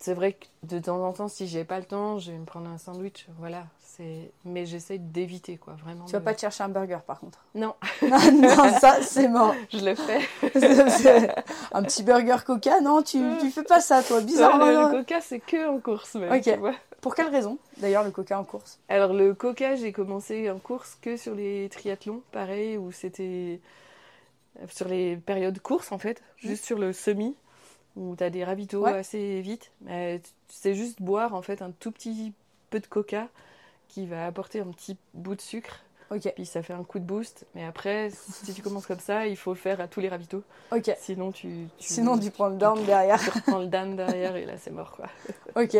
c'est 0.00 0.14
vrai 0.14 0.32
que 0.34 0.46
de 0.62 0.78
temps 0.78 1.04
en 1.04 1.12
temps, 1.12 1.28
si 1.28 1.46
j'ai 1.48 1.64
pas 1.64 1.78
le 1.78 1.84
temps, 1.84 2.18
je 2.18 2.30
vais 2.32 2.38
me 2.38 2.44
prendre 2.44 2.68
un 2.68 2.78
sandwich. 2.78 3.26
Voilà. 3.38 3.64
C'est, 3.80 4.30
mais 4.44 4.64
j'essaye 4.64 5.00
d'éviter, 5.00 5.56
quoi, 5.56 5.74
vraiment. 5.82 6.04
Tu 6.04 6.12
vas 6.12 6.20
de- 6.20 6.24
pas 6.24 6.34
te 6.34 6.40
chercher 6.40 6.62
un 6.62 6.68
burger 6.68 6.98
par 7.04 7.18
contre. 7.18 7.40
Non, 7.56 7.74
non, 8.02 8.18
non, 8.32 8.78
ça, 8.78 9.02
c'est 9.02 9.26
mort. 9.26 9.54
je 9.72 9.84
le 9.84 9.94
fais. 9.96 10.20
Un 11.72 11.82
petit 11.82 12.04
burger 12.04 12.36
coca, 12.46 12.80
non, 12.80 13.02
tu, 13.02 13.18
tu 13.40 13.50
fais 13.50 13.64
pas 13.64 13.80
ça, 13.80 14.02
toi, 14.04 14.20
bizarrement. 14.20 14.66
le, 14.66 14.98
coca, 14.98 15.20
c'est 15.20 15.40
que 15.40 15.68
en 15.68 15.80
course, 15.80 16.14
même, 16.14 16.30
Ok. 16.32 16.42
tu 16.42 16.54
vois. 16.56 16.74
Pour 17.00 17.14
quelle 17.14 17.28
raison, 17.28 17.58
d'ailleurs, 17.78 18.04
le 18.04 18.10
coca 18.12 18.38
en 18.38 18.44
course? 18.44 18.78
Alors 18.88 19.12
le 19.12 19.34
coca, 19.34 19.74
j'ai 19.76 19.92
commencé 19.92 20.48
en 20.50 20.58
course 20.58 20.96
que 21.00 21.16
sur 21.16 21.34
les 21.34 21.68
triathlons, 21.70 22.22
pareil, 22.32 22.76
où 22.76 22.90
c'était 22.92 23.60
sur 24.68 24.88
les 24.88 25.16
périodes 25.16 25.60
courses 25.60 25.92
en 25.92 25.98
fait, 25.98 26.22
juste 26.36 26.64
sur 26.64 26.78
le 26.78 26.92
semi, 26.92 27.36
où 27.98 28.14
tu 28.16 28.24
as 28.24 28.30
des 28.30 28.44
ravitaux 28.44 28.84
Ouais. 28.84 28.92
assez 28.94 29.40
vite. 29.40 29.70
C'est 30.48 30.74
juste 30.74 31.02
boire 31.02 31.34
en 31.34 31.42
fait 31.42 31.60
un 31.62 31.70
tout 31.72 31.90
petit 31.90 32.32
peu 32.70 32.80
de 32.80 32.86
coca 32.86 33.28
qui 33.88 34.06
va 34.06 34.26
apporter 34.26 34.60
un 34.60 34.66
petit 34.66 34.96
bout 35.14 35.34
de 35.34 35.40
sucre, 35.40 35.80
Ok, 36.10 36.30
puis 36.34 36.46
ça 36.46 36.62
fait 36.62 36.72
un 36.72 36.84
coup 36.84 36.98
de 36.98 37.04
boost. 37.04 37.46
Mais 37.54 37.64
après, 37.64 38.08
si 38.10 38.54
tu 38.54 38.62
commences 38.62 38.86
comme 38.86 38.98
ça, 39.00 39.26
il 39.26 39.36
faut 39.36 39.52
le 39.52 39.58
faire 39.58 39.78
à 39.80 39.88
tous 39.88 40.00
les 40.00 40.08
ravitaux, 40.08 40.42
ok. 40.72 40.90
sinon 40.98 41.32
tu, 41.32 41.48
tu- 41.78 41.86
Sinon, 41.86 42.18
tu 42.18 42.30
prends 42.30 42.48
le 42.48 42.56
down 42.56 42.82
derrière. 42.86 43.18
tu 43.22 43.28
reprends 43.30 43.58
le 43.58 43.66
dan 43.66 43.94
derrière 43.96 44.34
et 44.36 44.46
là 44.46 44.56
c'est 44.56 44.70
mort 44.70 44.92
quoi. 44.92 45.06
Ok. 45.56 45.76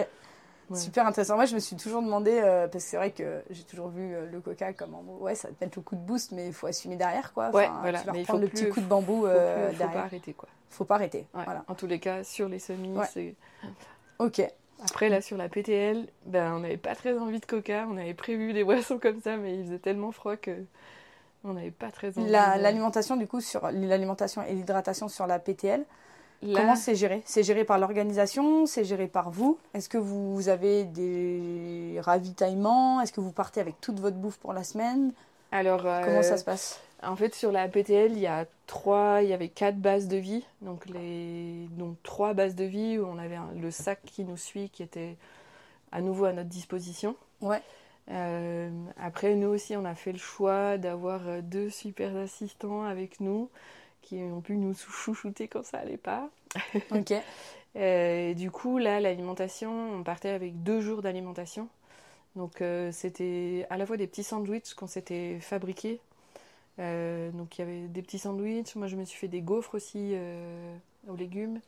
Ouais. 0.71 0.77
Super 0.79 1.07
intéressant. 1.07 1.37
Moi, 1.37 1.47
je 1.47 1.55
me 1.55 1.61
suis 1.61 1.77
toujours 1.77 2.03
demandé, 2.03 2.33
euh, 2.43 2.69
parce 2.69 2.85
que 2.85 2.91
c'est 2.91 2.97
vrai 2.99 3.11
que 3.13 3.43
j'ai 3.51 3.65
toujours 3.65 3.89
vu 3.89 4.15
euh, 4.15 4.27
le 4.31 4.41
coca 4.41 4.73
comme 4.75 4.95
en 4.95 5.03
ouais, 5.21 5.35
ça 5.35 5.49
va 5.49 5.55
te 5.55 5.65
mettre 5.65 5.79
le 5.79 5.83
coup 5.83 5.97
de 5.97 6.01
boost, 6.01 6.33
mais 6.33 6.47
il 6.49 6.53
faut 6.53 6.67
assumer 6.67 6.97
derrière, 6.97 7.33
quoi. 7.33 7.51
Ouais, 7.51 7.69
voilà. 7.81 8.01
Tu 8.01 8.07
vas 8.07 8.13
Mais 8.13 8.21
il 8.21 8.27
faut 8.27 8.37
le 8.39 8.49
petit 8.49 8.69
coup 8.69 8.81
de 8.81 8.87
bambou 8.87 9.21
Faut, 9.23 9.27
euh, 9.27 9.69
plus- 9.69 9.77
faut 9.79 9.85
pas 9.89 9.99
arrêter 10.01 10.33
quoi. 10.35 10.49
Faut 10.71 10.85
pas 10.85 10.95
arrêter. 10.97 11.27
Ouais. 11.35 11.45
Voilà. 11.45 11.65
En 11.69 11.75
tous 11.75 11.87
les 11.87 11.99
cas, 11.99 12.23
sur 12.25 12.49
les 12.49 12.59
semis, 12.59 12.97
Ouais. 12.99 13.07
c'est 13.13 13.35
Ok. 14.19 14.43
Après, 14.85 15.09
là, 15.09 15.21
sur 15.21 15.37
la 15.37 15.49
PTL, 15.49 16.07
ben, 16.27 16.53
on 16.55 16.59
n'avait 16.61 16.77
pas 16.77 16.95
très 16.95 17.17
envie 17.19 17.41
de 17.41 17.47
coca. 17.47 17.87
On 17.91 17.97
avait 17.97 18.15
prévu 18.15 18.53
des 18.53 18.63
boissons 18.65 18.99
comme 18.99 19.21
ça, 19.21 19.37
mais 19.37 19.57
il 19.59 19.65
faisait 19.65 19.79
tellement 19.79 20.13
froid 20.13 20.37
que 20.37 20.53
on 21.45 21.55
n'avait 21.55 21.71
pas 21.71 21.91
très 21.91 22.17
envie. 22.19 22.31
La- 22.31 22.59
de- 22.59 22.63
L'alimentation, 22.63 23.17
du 23.17 23.27
coup, 23.27 23.41
sur 23.41 23.71
l'alimentation 23.71 24.43
et 24.45 24.53
l'hydratation 24.55 25.09
sur 25.09 25.27
la 25.27 25.39
PTL, 25.39 25.85
Là, 26.43 26.61
Comment 26.61 26.77
c'est 26.77 26.95
géré? 26.95 27.23
C'est 27.25 27.43
géré 27.43 27.65
par 27.65 27.79
l'organisation? 27.79 28.67
C'est 28.67 28.85
géré 28.85 29.09
par 29.09 29.31
vous? 29.31 29.59
Est-ce 29.75 29.89
que 29.89 29.99
vous 29.99 30.49
avez 30.49 30.85
des 30.85 31.99
ravitaillements? 32.01 33.01
Est-ce 33.01 33.13
que 33.13 33.21
vous 33.21 33.33
partez 33.33 33.61
avec 33.61 33.81
toute 33.81 33.99
votre 33.99 34.17
bouffe 34.17 34.39
pour 34.39 34.53
la 34.53 34.63
semaine? 34.63 35.13
Alors, 35.51 35.85
euh, 35.85 36.03
Comment 36.05 36.23
ça 36.23 36.37
se 36.37 36.45
passe? 36.45 36.81
En 37.03 37.17
fait, 37.17 37.35
sur 37.35 37.51
la 37.53 37.67
PTL, 37.69 38.13
il 38.13 38.19
y 38.21 38.27
a 38.27 38.47
trois, 38.67 39.23
il 39.23 39.29
y 39.29 39.33
avait 39.33 39.49
quatre 39.49 39.79
bases 39.79 40.07
de 40.09 40.17
vie. 40.17 40.45
Donc, 40.63 40.87
les, 40.87 41.67
donc 41.77 41.97
trois 42.03 42.35
bases 42.35 42.55
de 42.55 42.65
vie 42.65 42.99
où 42.99 43.07
on 43.07 43.19
avait 43.19 43.37
un- 43.37 43.51
le 43.61 43.71
sac 43.71 44.01
qui 44.05 44.25
nous 44.25 44.37
suit, 44.37 44.69
qui 44.71 44.83
était 44.83 45.17
à 45.91 46.01
nouveau 46.01 46.25
à 46.27 46.33
notre 46.33 46.49
disposition. 46.49 47.17
Ouais. 47.41 47.63
Euh, 48.11 48.71
après, 49.01 49.35
nous 49.35 49.49
aussi, 49.49 49.77
on 49.77 49.85
a 49.85 49.95
fait 49.95 50.13
le 50.13 50.19
choix 50.19 50.77
d'avoir 50.79 51.21
euh, 51.29 51.41
deux 51.43 51.69
super 51.71 52.17
assistants 52.17 52.85
avec 52.85 53.21
nous 53.21 53.49
qui 54.03 54.17
ont 54.17 54.41
pu 54.41 54.57
nous 54.57 54.75
chouchouter 54.75 55.49
quand 55.49 55.65
ça 55.65 55.79
allait 55.79 55.97
pas. 55.97 56.31
Ok. 56.91 57.13
Euh, 57.77 58.31
et 58.31 58.35
du 58.35 58.51
coup, 58.51 58.79
là, 58.79 58.99
l'alimentation, 59.01 59.93
on 59.95 60.03
partait 60.03 60.31
avec 60.31 60.63
deux 60.63 60.81
jours 60.81 61.03
d'alimentation. 61.03 61.69
Donc, 62.37 62.61
euh, 62.61 62.91
c'était 62.93 63.67
à 63.71 63.77
la 63.77 63.87
fois 63.87 63.97
des 63.97 64.07
petits 64.07 64.23
sandwichs 64.23 64.75
qu'on 64.75 64.87
s'était 64.87 65.39
fabriqués. 65.41 66.01
Euh, 66.79 67.31
donc, 67.33 67.59
il 67.59 67.63
y 67.63 67.65
avait 67.65 67.89
des 67.89 68.03
petits 68.03 68.19
sandwichs. 68.19 68.77
Moi, 68.77 68.87
je 68.87 68.97
me 68.97 69.05
suis 69.05 69.19
fait 69.19 69.29
des 69.29 69.41
gaufres 69.41 69.75
aussi 69.75 70.13
euh, 70.13 70.77
aux 71.09 71.17
légumes. 71.17 71.61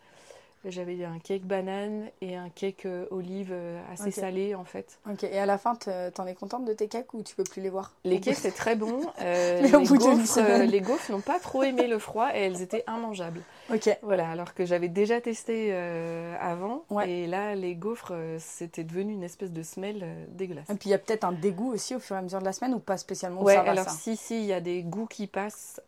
J'avais 0.67 1.03
un 1.05 1.19
cake 1.19 1.47
banane 1.47 2.11
et 2.21 2.37
un 2.37 2.51
cake 2.51 2.85
euh, 2.85 3.07
olive 3.11 3.51
euh, 3.51 3.81
assez 3.91 4.11
salé, 4.11 4.55
en 4.55 4.65
fait. 4.65 4.99
Ok. 5.11 5.25
Et 5.25 5.39
à 5.39 5.47
la 5.47 5.57
fin, 5.57 5.75
te- 5.75 6.11
t'en 6.11 6.27
es 6.27 6.35
contente 6.35 6.67
de 6.67 6.75
tes 6.75 6.87
cakes 6.87 7.15
ou 7.15 7.23
tu 7.23 7.35
peux 7.35 7.45
plus 7.45 7.63
les 7.63 7.71
voir? 7.71 7.93
Les 8.05 8.21
cakes, 8.21 8.37
c'est 8.37 8.53
très 8.53 8.77
bon. 8.77 9.01
Euh, 9.21 9.61
Mais 9.63 9.69
les, 9.69 9.75
au 9.75 9.81
bout 9.81 9.97
d'une 9.97 10.17
gaufres, 10.19 10.39
euh, 10.39 10.65
les 10.65 10.81
gaufres 10.81 11.11
n'ont 11.13 11.21
pas 11.21 11.39
trop 11.39 11.63
aimé 11.63 11.87
le 11.87 11.99
froid 11.99 12.31
et 12.35 12.41
elles 12.41 12.63
étaient 12.63 12.85
immangeables. 12.89 13.41
Ok. 13.73 13.89
Voilà, 14.03 14.31
alors 14.31 14.55
que 14.55 14.65
j'avais 14.65 14.89
déjà 14.89 15.21
testé 15.21 15.71
euh, 15.73 16.35
avant. 16.41 16.85
Ouais. 16.91 17.09
Et 17.09 17.27
là, 17.27 17.55
les 17.55 17.75
gaufres, 17.75 18.13
c'était 18.39 18.85
devenu 18.85 19.13
une 19.13 19.23
espèce 19.23 19.51
de 19.51 19.63
semelle 19.63 20.01
euh, 20.03 20.25
dégueulasse. 20.29 20.71
Et 20.71 20.75
puis 20.75 20.89
il 20.89 20.93
y 20.93 20.95
a 20.95 20.99
peut-être 20.99 21.25
un 21.25 21.33
dégoût 21.33 21.73
aussi 21.73 21.95
au 21.95 22.01
fur 22.01 22.17
et 22.17 22.19
à 22.19 22.23
mesure 22.23 22.39
de 22.39 22.45
la 22.45 22.53
semaine 22.53 22.75
ou 22.75 22.81
pas 22.81 22.97
spécialement? 22.97 23.43
Ouais, 23.43 23.55
ça 23.55 23.63
va, 23.63 23.71
alors 23.71 23.85
ça 23.85 23.91
si, 23.91 24.17
si, 24.17 24.41
il 24.41 24.47
y 24.47 24.53
a 24.53 24.61
des 24.61 24.83
goûts 24.83 25.07
qui 25.07 25.27
passent. 25.27 25.81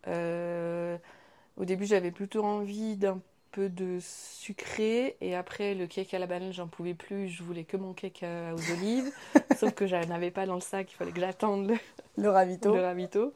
Au 1.59 1.65
début, 1.65 1.85
j'avais 1.85 2.11
plutôt 2.11 2.45
envie 2.45 2.97
d'un 2.97 3.21
peu 3.53 3.69
de 3.69 3.99
sucré. 4.01 5.17
Et 5.21 5.35
après, 5.37 5.75
le 5.75 5.87
cake 5.87 6.13
à 6.15 6.19
la 6.19 6.27
banane, 6.27 6.53
j'en 6.53 6.67
pouvais 6.67 6.95
plus. 6.95 7.29
Je 7.29 7.43
voulais 7.43 7.65
que 7.65 7.77
mon 7.77 7.93
cake 7.93 8.25
aux 8.25 8.73
olives. 8.73 9.13
Sauf 9.57 9.73
que 9.75 9.87
je 9.87 9.95
n'avais 9.95 10.31
pas 10.31 10.47
dans 10.47 10.55
le 10.57 10.61
sac. 10.61 10.91
Il 10.93 10.97
fallait 10.97 11.13
que 11.13 11.21
j'attende 11.21 11.69
le, 11.69 11.77
Le 12.17 12.31
ravito. 12.31 12.75
le 12.75 12.81
ravito. 12.83 13.33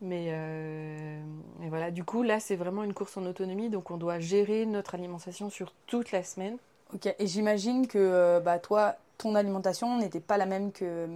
Mais 0.00 0.28
euh, 0.30 1.20
et 1.64 1.68
voilà, 1.68 1.90
du 1.90 2.04
coup, 2.04 2.22
là, 2.22 2.38
c'est 2.40 2.56
vraiment 2.56 2.84
une 2.84 2.94
course 2.94 3.16
en 3.16 3.26
autonomie. 3.26 3.68
Donc, 3.68 3.90
on 3.90 3.96
doit 3.96 4.20
gérer 4.20 4.64
notre 4.64 4.94
alimentation 4.94 5.50
sur 5.50 5.72
toute 5.86 6.12
la 6.12 6.22
semaine. 6.22 6.56
Ok. 6.94 7.12
Et 7.18 7.26
j'imagine 7.26 7.86
que 7.86 7.98
euh, 7.98 8.40
bah, 8.40 8.58
toi, 8.58 8.94
ton 9.18 9.34
alimentation 9.34 9.98
n'était 9.98 10.20
pas 10.20 10.36
la 10.38 10.46
même 10.46 10.70
que, 10.72 11.08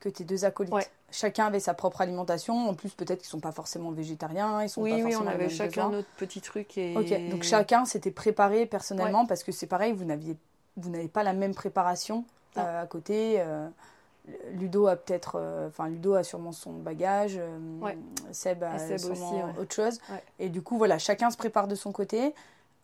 que 0.00 0.08
tes 0.08 0.24
deux 0.24 0.44
acolytes. 0.44 0.74
Ouais. 0.74 0.86
Chacun 1.16 1.46
avait 1.46 1.60
sa 1.60 1.72
propre 1.72 2.02
alimentation. 2.02 2.68
En 2.68 2.74
plus, 2.74 2.90
peut-être 2.92 3.20
qu'ils 3.20 3.30
sont 3.30 3.40
pas 3.40 3.50
forcément 3.50 3.90
végétariens. 3.90 4.62
Ils 4.62 4.68
sont 4.68 4.82
Oui, 4.82 4.90
pas 4.90 4.96
oui, 4.96 5.02
on 5.06 5.10
forcément 5.12 5.30
avait 5.30 5.48
chacun 5.48 5.88
notre 5.88 6.08
petit 6.18 6.42
truc. 6.42 6.76
Et... 6.76 6.94
Ok, 6.94 7.30
donc 7.30 7.42
chacun 7.42 7.86
s'était 7.86 8.10
préparé 8.10 8.66
personnellement 8.66 9.24
parce 9.24 9.42
que 9.42 9.50
c'est 9.50 9.66
pareil, 9.66 9.92
vous 9.92 10.04
n'aviez, 10.04 10.36
vous 10.76 10.90
n'avez 10.90 11.08
pas 11.08 11.22
la 11.22 11.32
même 11.32 11.54
préparation 11.54 12.26
euh, 12.58 12.82
à 12.82 12.86
côté. 12.86 13.36
euh, 13.38 13.66
Ludo 14.52 14.88
a 14.88 14.96
peut-être, 14.96 15.36
euh, 15.40 15.68
enfin 15.68 15.88
Ludo 15.88 16.12
a 16.14 16.22
sûrement 16.22 16.52
son 16.52 16.72
bagage, 16.74 17.40
Ouais. 17.80 17.96
Seb 18.32 18.62
a 18.64 18.78
Seb 18.78 18.98
sûrement 18.98 19.12
aussi, 19.30 19.34
ouais. 19.36 19.58
autre 19.62 19.74
chose. 19.74 19.98
Et 20.38 20.50
du 20.50 20.60
coup, 20.60 20.76
voilà, 20.76 20.98
chacun 20.98 21.30
se 21.30 21.38
prépare 21.38 21.66
de 21.66 21.74
son 21.76 21.92
côté, 21.92 22.34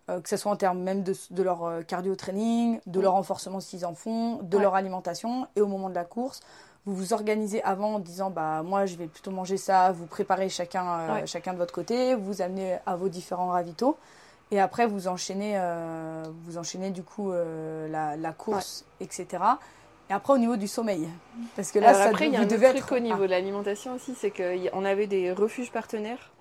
euh, 0.08 0.20
que 0.22 0.28
ce 0.30 0.38
soit 0.38 0.52
en 0.52 0.56
termes 0.56 0.80
même 0.80 1.02
de, 1.02 1.14
de 1.30 1.42
leur 1.42 1.84
cardio 1.86 2.14
training, 2.16 2.80
de 2.86 2.98
Oui. 2.98 3.02
leur 3.02 3.12
renforcement 3.12 3.60
s'ils 3.60 3.84
en 3.84 3.94
font, 3.94 4.36
de 4.36 4.56
Ouais. 4.56 4.62
leur 4.62 4.74
alimentation, 4.74 5.46
et 5.54 5.60
au 5.60 5.66
moment 5.66 5.90
de 5.90 5.94
la 5.96 6.04
course. 6.06 6.40
Vous 6.84 6.94
vous 6.96 7.12
organisez 7.12 7.62
avant 7.62 7.94
en 7.94 7.98
disant 8.00 8.30
bah 8.30 8.62
moi 8.64 8.86
je 8.86 8.96
vais 8.96 9.06
plutôt 9.06 9.30
manger 9.30 9.56
ça, 9.56 9.92
vous 9.92 10.06
préparez 10.06 10.48
chacun 10.48 10.84
euh, 10.86 11.14
Ouais. 11.14 11.26
chacun 11.26 11.52
de 11.52 11.58
votre 11.58 11.72
côté, 11.74 12.14
vous 12.16 12.42
amenez 12.42 12.78
à 12.86 12.96
vos 12.96 13.08
différents 13.08 13.50
ravitaux 13.50 13.96
et 14.50 14.58
après 14.60 14.86
vous 14.86 15.06
enchaînez 15.06 15.52
euh, 15.56 16.24
vous 16.44 16.58
enchaînez 16.58 16.90
du 16.90 17.02
coup 17.04 17.30
euh, 17.30 17.88
la, 17.88 18.16
la 18.16 18.32
course 18.32 18.84
etc. 19.00 19.26
Et 20.10 20.12
après 20.12 20.32
au 20.32 20.38
niveau 20.38 20.56
du 20.56 20.66
sommeil 20.66 21.08
parce 21.54 21.70
que 21.70 21.78
là 21.78 21.90
Alors 21.90 22.02
ça 22.02 22.08
après, 22.08 22.26
il 22.26 22.32
y 22.32 22.36
a 22.36 22.40
un 22.40 22.44
autre 22.44 22.56
truc 22.56 22.76
être 22.76 22.96
au 22.96 22.98
niveau 22.98 23.22
de 23.22 23.30
l'alimentation 23.30 23.94
aussi, 23.94 24.14
c'est 24.16 24.32
qu'on 24.32 24.84
avait 24.84 25.06
des 25.06 25.32
refuges 25.32 25.70
partenaires 25.70 26.32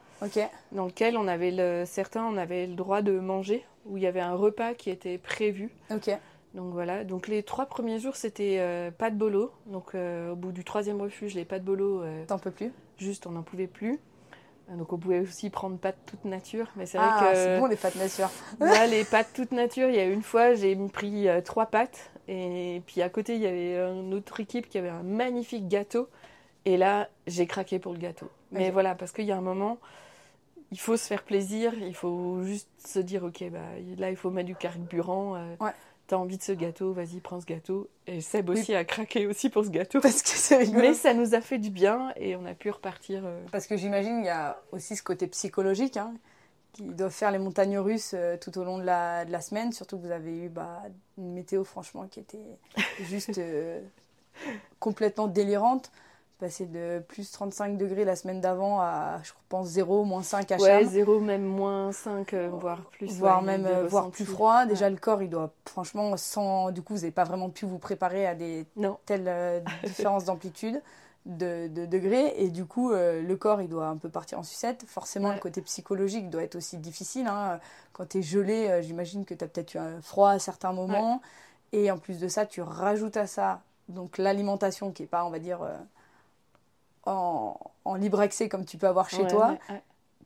dans 0.72 0.86
lesquels 0.86 1.18
on 1.18 1.28
avait 1.28 1.50
le, 1.52 1.84
certains, 1.88 2.24
on 2.26 2.38
avait 2.38 2.68
le 2.68 2.76
droit 2.76 3.02
de 3.02 3.20
manger, 3.20 3.66
où 3.88 3.98
il 3.98 4.04
y 4.04 4.08
avait 4.08 4.22
un 4.22 4.36
repas 4.36 4.76
qui 4.76 4.90
était 4.92 5.18
prévu. 5.18 5.72
ok 5.92 6.12
Donc 6.54 6.74
voilà, 6.74 7.06
donc 7.06 7.28
les 7.28 7.44
trois 7.44 7.66
premiers 7.66 8.00
jours, 8.00 8.16
c'était 8.16 8.58
euh, 8.60 8.92
pas 8.92 9.10
de 9.10 9.16
bolo. 9.16 9.52
Donc 9.68 9.96
euh, 9.96 10.32
au 10.32 10.36
bout 10.36 10.52
du 10.52 10.64
troisième 10.64 11.02
refuge, 11.02 11.34
les 11.34 11.46
pas 11.46 11.60
de 11.60 11.64
bolo, 11.64 12.02
euh, 12.02 12.26
t'en 12.26 12.40
peux 12.40 12.52
plus 12.52 12.72
juste 12.98 13.26
on 13.26 13.32
n'en 13.32 13.42
pouvait 13.42 13.68
plus. 13.68 14.00
Donc 14.70 14.94
on 14.94 14.98
pouvait 14.98 15.20
aussi 15.20 15.50
prendre 15.50 15.78
pâtes 15.78 15.98
toute 16.06 16.24
nature, 16.24 16.68
mais 16.76 16.86
c'est 16.86 16.98
ah 16.98 17.18
vrai 17.20 17.32
que 17.32 17.38
c'est 17.38 17.60
bon 17.60 17.66
les 17.66 17.76
pâtes 17.76 17.96
nature 17.96 18.30
Là, 18.60 18.86
les 18.88 19.04
pâtes 19.04 19.32
toute 19.34 19.52
nature, 19.52 19.90
il 19.90 19.96
y 19.96 20.00
a 20.00 20.06
une 20.06 20.22
fois, 20.22 20.54
j'ai 20.54 20.76
pris 20.88 21.28
trois 21.44 21.66
pâtes. 21.66 22.12
Et 22.28 22.82
puis 22.86 23.02
à 23.02 23.10
côté, 23.10 23.36
il 23.36 23.42
y 23.42 23.48
avait 23.48 23.76
une 23.76 24.14
autre 24.14 24.40
équipe 24.40 24.70
qui 24.70 24.78
avait 24.78 24.90
un 24.90 25.04
magnifique 25.04 25.68
gâteau. 25.68 26.08
Et 26.64 26.78
là, 26.78 27.10
j'ai 27.28 27.48
craqué 27.48 27.80
pour 27.80 27.92
le 27.92 27.98
gâteau. 27.98 28.30
Mais 28.52 28.70
voilà, 28.72 28.96
parce 28.96 29.12
qu'il 29.12 29.26
y 29.26 29.32
a 29.32 29.38
un 29.38 29.42
moment, 29.42 29.78
il 30.72 30.80
faut 30.80 30.96
se 30.96 31.08
faire 31.08 31.24
plaisir. 31.24 31.74
Il 31.74 31.96
faut 31.96 32.44
juste 32.44 32.70
se 32.78 33.00
dire, 33.00 33.24
ok, 33.24 33.44
bah, 33.52 33.60
là, 33.98 34.10
il 34.10 34.16
faut 34.16 34.30
mettre 34.30 34.48
du 34.48 34.56
carburant. 34.56 35.34
Ouais. 35.60 35.72
T'as 36.12 36.18
envie 36.18 36.36
de 36.38 36.44
ce 36.44 36.52
gâteau, 36.52 36.92
vas-y, 36.92 37.22
prends 37.22 37.40
ce 37.40 37.46
gâteau. 37.46 37.88
Et 38.06 38.20
Seb 38.20 38.50
aussi 38.50 38.76
a 38.76 38.84
craqué 38.84 39.28
aussi 39.28 39.50
pour 39.50 39.64
ce 39.64 39.70
gâteau. 39.70 40.02
parce 40.02 40.22
que 40.22 40.28
c'est 40.28 40.58
rigolo 40.58 40.82
Mais 40.82 40.94
ça 40.94 41.14
nous 41.14 41.36
a 41.36 41.40
fait 41.40 41.58
du 41.58 41.70
bien 41.70 42.12
et 42.18 42.36
on 42.36 42.46
a 42.46 42.54
pu 42.54 42.70
repartir. 42.70 43.22
euh, 43.26 43.40
Parce 43.54 43.66
que 43.66 43.78
j'imagine 43.78 44.18
il 44.20 44.26
y 44.26 44.30
a 44.30 44.62
aussi 44.74 44.98
ce 44.98 45.04
côté 45.04 45.28
psychologique 45.28 45.96
hein, 45.96 46.14
qui 46.74 46.84
doivent 46.84 47.14
faire 47.14 47.32
les 47.32 47.40
montagnes 47.40 47.78
russes 47.80 48.12
euh, 48.14 48.36
tout 48.36 48.58
au 48.60 48.66
long 48.66 48.78
de 48.78 48.84
la, 48.84 49.24
de 49.24 49.32
la 49.32 49.40
semaine. 49.40 49.72
Surtout 49.72 49.98
que 49.98 50.06
vous 50.06 50.12
avez 50.12 50.38
eu 50.38 50.50
bah, 50.50 50.82
une 51.18 51.32
météo 51.34 51.64
franchement 51.64 52.06
qui 52.08 52.20
était 52.20 52.44
juste 53.04 53.38
euh, 53.38 53.80
complètement 54.80 55.28
délirante. 55.28 55.92
Passer 56.42 56.66
de 56.66 57.04
plus 57.08 57.30
35 57.32 57.78
degrés 57.78 58.04
la 58.04 58.16
semaine 58.16 58.42
d'avant 58.42 58.82
à, 58.82 59.20
je 59.22 59.32
pense, 59.48 59.68
0, 59.68 60.06
moins 60.06 60.24
5 60.24 60.52
à 60.52 60.58
Ouais, 60.58 60.82
Cham. 60.82 60.90
zéro, 60.90 61.20
même 61.20 61.44
moins 61.46 61.92
5, 61.92 62.34
voire 62.34 62.82
plus. 62.90 63.12
voire 63.20 63.42
ouais, 63.42 63.46
même 63.46 63.68
euh, 63.68 63.86
voire 63.88 64.10
plus 64.10 64.26
froid. 64.26 64.66
Déjà, 64.66 64.86
Ouais. 64.86 64.92
le 64.92 64.98
corps, 64.98 65.22
il 65.22 65.30
doit, 65.30 65.52
franchement, 65.68 66.18
sans. 66.18 66.72
Du 66.72 66.82
coup, 66.82 66.94
vous 66.96 67.02
n'avez 67.02 67.12
pas 67.12 67.26
vraiment 67.26 67.52
pu 67.52 67.68
vous 67.68 67.78
préparer 67.78 68.26
à 68.26 68.34
des 68.34 68.66
Non. 68.76 68.98
telles 69.06 69.28
euh, 69.28 69.60
différences 69.86 70.26
d'amplitude, 70.26 70.82
de, 71.28 71.68
de 71.68 71.86
degrés. 71.86 72.34
Et 72.38 72.50
du 72.50 72.66
coup, 72.66 72.92
euh, 72.92 73.22
le 73.22 73.36
corps, 73.36 73.62
il 73.62 73.70
doit 73.70 73.86
un 73.86 73.98
peu 73.98 74.10
partir 74.10 74.40
en 74.40 74.44
sucette. 74.44 74.84
Forcément, 74.88 75.32
le 75.34 75.40
côté 75.40 75.62
psychologique 75.62 76.32
doit 76.32 76.42
être 76.42 76.56
aussi 76.56 76.78
difficile. 76.78 77.28
hein. 77.28 77.60
Quand 77.94 78.08
tu 78.10 78.18
es 78.18 78.22
gelé, 78.24 78.68
euh, 78.68 78.82
j'imagine 78.82 79.26
que 79.26 79.36
tu 79.36 79.44
as 79.44 79.48
peut-être 79.48 79.76
eu 79.76 79.78
un 79.78 80.02
froid 80.02 80.32
à 80.32 80.40
certains 80.40 80.74
moments. 80.74 81.22
Et 81.72 81.92
en 81.92 82.00
plus 82.00 82.20
de 82.20 82.28
ça, 82.28 82.48
tu 82.48 82.64
rajoutes 82.64 83.16
à 83.18 83.28
ça 83.28 83.62
donc 83.90 84.18
l'alimentation 84.18 84.92
qui 84.92 85.04
n'est 85.04 85.08
pas, 85.08 85.24
on 85.24 85.30
va 85.30 85.38
dire, 85.38 85.62
euh, 85.62 85.78
en, 87.06 87.58
en 87.86 87.96
libre 87.96 88.20
accès 88.20 88.50
comme 88.50 88.66
tu 88.66 88.78
peux 88.78 88.88
avoir 88.88 89.10
chez 89.10 89.26
Ouais, 89.26 89.28
toi, 89.28 89.58
ouais, 89.58 89.62
ouais. 89.70 89.84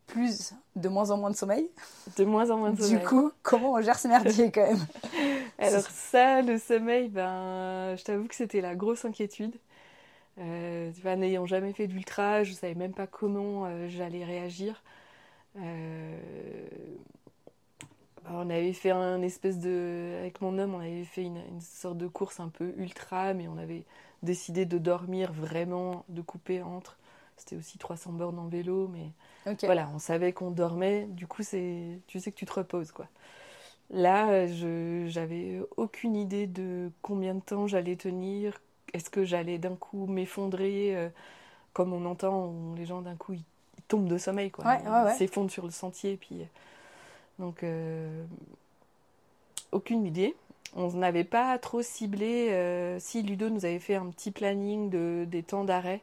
plus 0.07 0.53
de 0.75 0.89
moins 0.89 1.11
en 1.11 1.17
moins 1.17 1.31
de 1.31 1.37
sommeil. 1.37 1.69
De 2.17 2.25
moins 2.25 2.49
en 2.49 2.57
moins 2.57 2.71
de 2.71 2.77
Du 2.77 2.79
sommeil. 2.79 3.01
coup, 3.01 3.31
comment 3.43 3.73
on 3.73 3.81
gère 3.81 3.99
ce 3.99 4.07
merdier 4.07 4.51
quand 4.51 4.67
même? 4.67 4.85
Alors 5.57 5.89
ça, 5.89 6.41
le 6.41 6.57
sommeil, 6.57 7.09
ben, 7.09 7.95
je 7.97 8.03
t'avoue 8.03 8.27
que 8.27 8.35
c'était 8.35 8.61
la 8.61 8.75
grosse 8.75 9.05
inquiétude. 9.05 9.55
Euh, 10.39 10.91
vois, 11.01 11.15
n'ayant 11.17 11.45
jamais 11.45 11.73
fait 11.73 11.87
d'ultra, 11.87 12.43
je 12.43 12.53
savais 12.53 12.75
même 12.75 12.93
pas 12.93 13.07
comment 13.07 13.65
euh, 13.67 13.87
j'allais 13.89 14.25
réagir. 14.25 14.83
Euh, 15.57 16.17
alors, 18.25 18.41
on 18.45 18.49
avait 18.49 18.73
fait 18.73 18.89
un 18.91 19.21
espèce 19.21 19.59
de, 19.59 20.15
avec 20.19 20.41
mon 20.41 20.57
homme, 20.57 20.73
on 20.73 20.79
avait 20.79 21.03
fait 21.05 21.23
une, 21.23 21.37
une 21.37 21.61
sorte 21.61 21.97
de 21.97 22.07
course 22.07 22.39
un 22.39 22.49
peu 22.49 22.73
ultra, 22.77 23.33
mais 23.33 23.47
on 23.47 23.57
avait 23.57 23.85
décidé 24.23 24.65
de 24.65 24.77
dormir 24.77 25.31
vraiment, 25.33 26.05
de 26.09 26.21
couper 26.21 26.61
entre. 26.61 26.97
C'était 27.37 27.55
aussi 27.57 27.77
300 27.77 28.13
bornes 28.13 28.39
en 28.39 28.47
vélo, 28.47 28.87
mais 28.87 29.11
voilà, 29.65 29.89
on 29.93 29.99
savait 29.99 30.33
qu'on 30.33 30.51
dormait, 30.51 31.05
du 31.07 31.27
coup, 31.27 31.43
c'est, 31.43 31.99
tu 32.07 32.19
sais 32.19 32.31
que 32.31 32.37
tu 32.37 32.45
te 32.45 32.53
reposes, 32.53 32.91
quoi. 32.91 33.07
Là, 33.91 34.47
je 34.47 35.05
j'avais 35.07 35.61
aucune 35.77 36.15
idée 36.15 36.47
de 36.47 36.91
combien 37.01 37.35
de 37.35 37.39
temps 37.41 37.67
j'allais 37.67 37.95
tenir. 37.95 38.59
Est-ce 38.93 39.09
que 39.09 39.23
j'allais 39.25 39.57
d'un 39.59 39.75
coup 39.75 40.07
m'effondrer, 40.07 40.95
euh, 40.95 41.09
comme 41.73 41.93
on 41.93 42.05
entend, 42.05 42.53
les 42.75 42.85
gens 42.85 43.01
d'un 43.01 43.15
coup 43.15 43.33
ils, 43.33 43.43
ils 43.77 43.83
tombent 43.87 44.07
de 44.07 44.17
sommeil, 44.17 44.51
quoi. 44.51 44.65
Ouais, 44.65 44.81
ouais, 44.81 44.89
ouais. 45.03 45.13
Ils 45.13 45.17
s'effondrent 45.17 45.51
sur 45.51 45.65
le 45.65 45.71
sentier, 45.71 46.17
puis 46.17 46.41
euh, 46.41 46.45
donc 47.39 47.63
euh, 47.63 48.25
aucune 49.71 50.05
idée. 50.05 50.35
On 50.75 50.91
n'avait 50.91 51.23
pas 51.23 51.57
trop 51.57 51.81
ciblé. 51.81 52.49
euh, 52.51 52.99
si 52.99 53.21
Ludo 53.23 53.49
nous 53.49 53.65
avait 53.65 53.79
fait 53.79 53.95
un 53.95 54.07
petit 54.07 54.31
planning 54.31 54.89
de, 54.89 55.25
des 55.27 55.43
temps 55.43 55.63
d'arrêt 55.63 56.01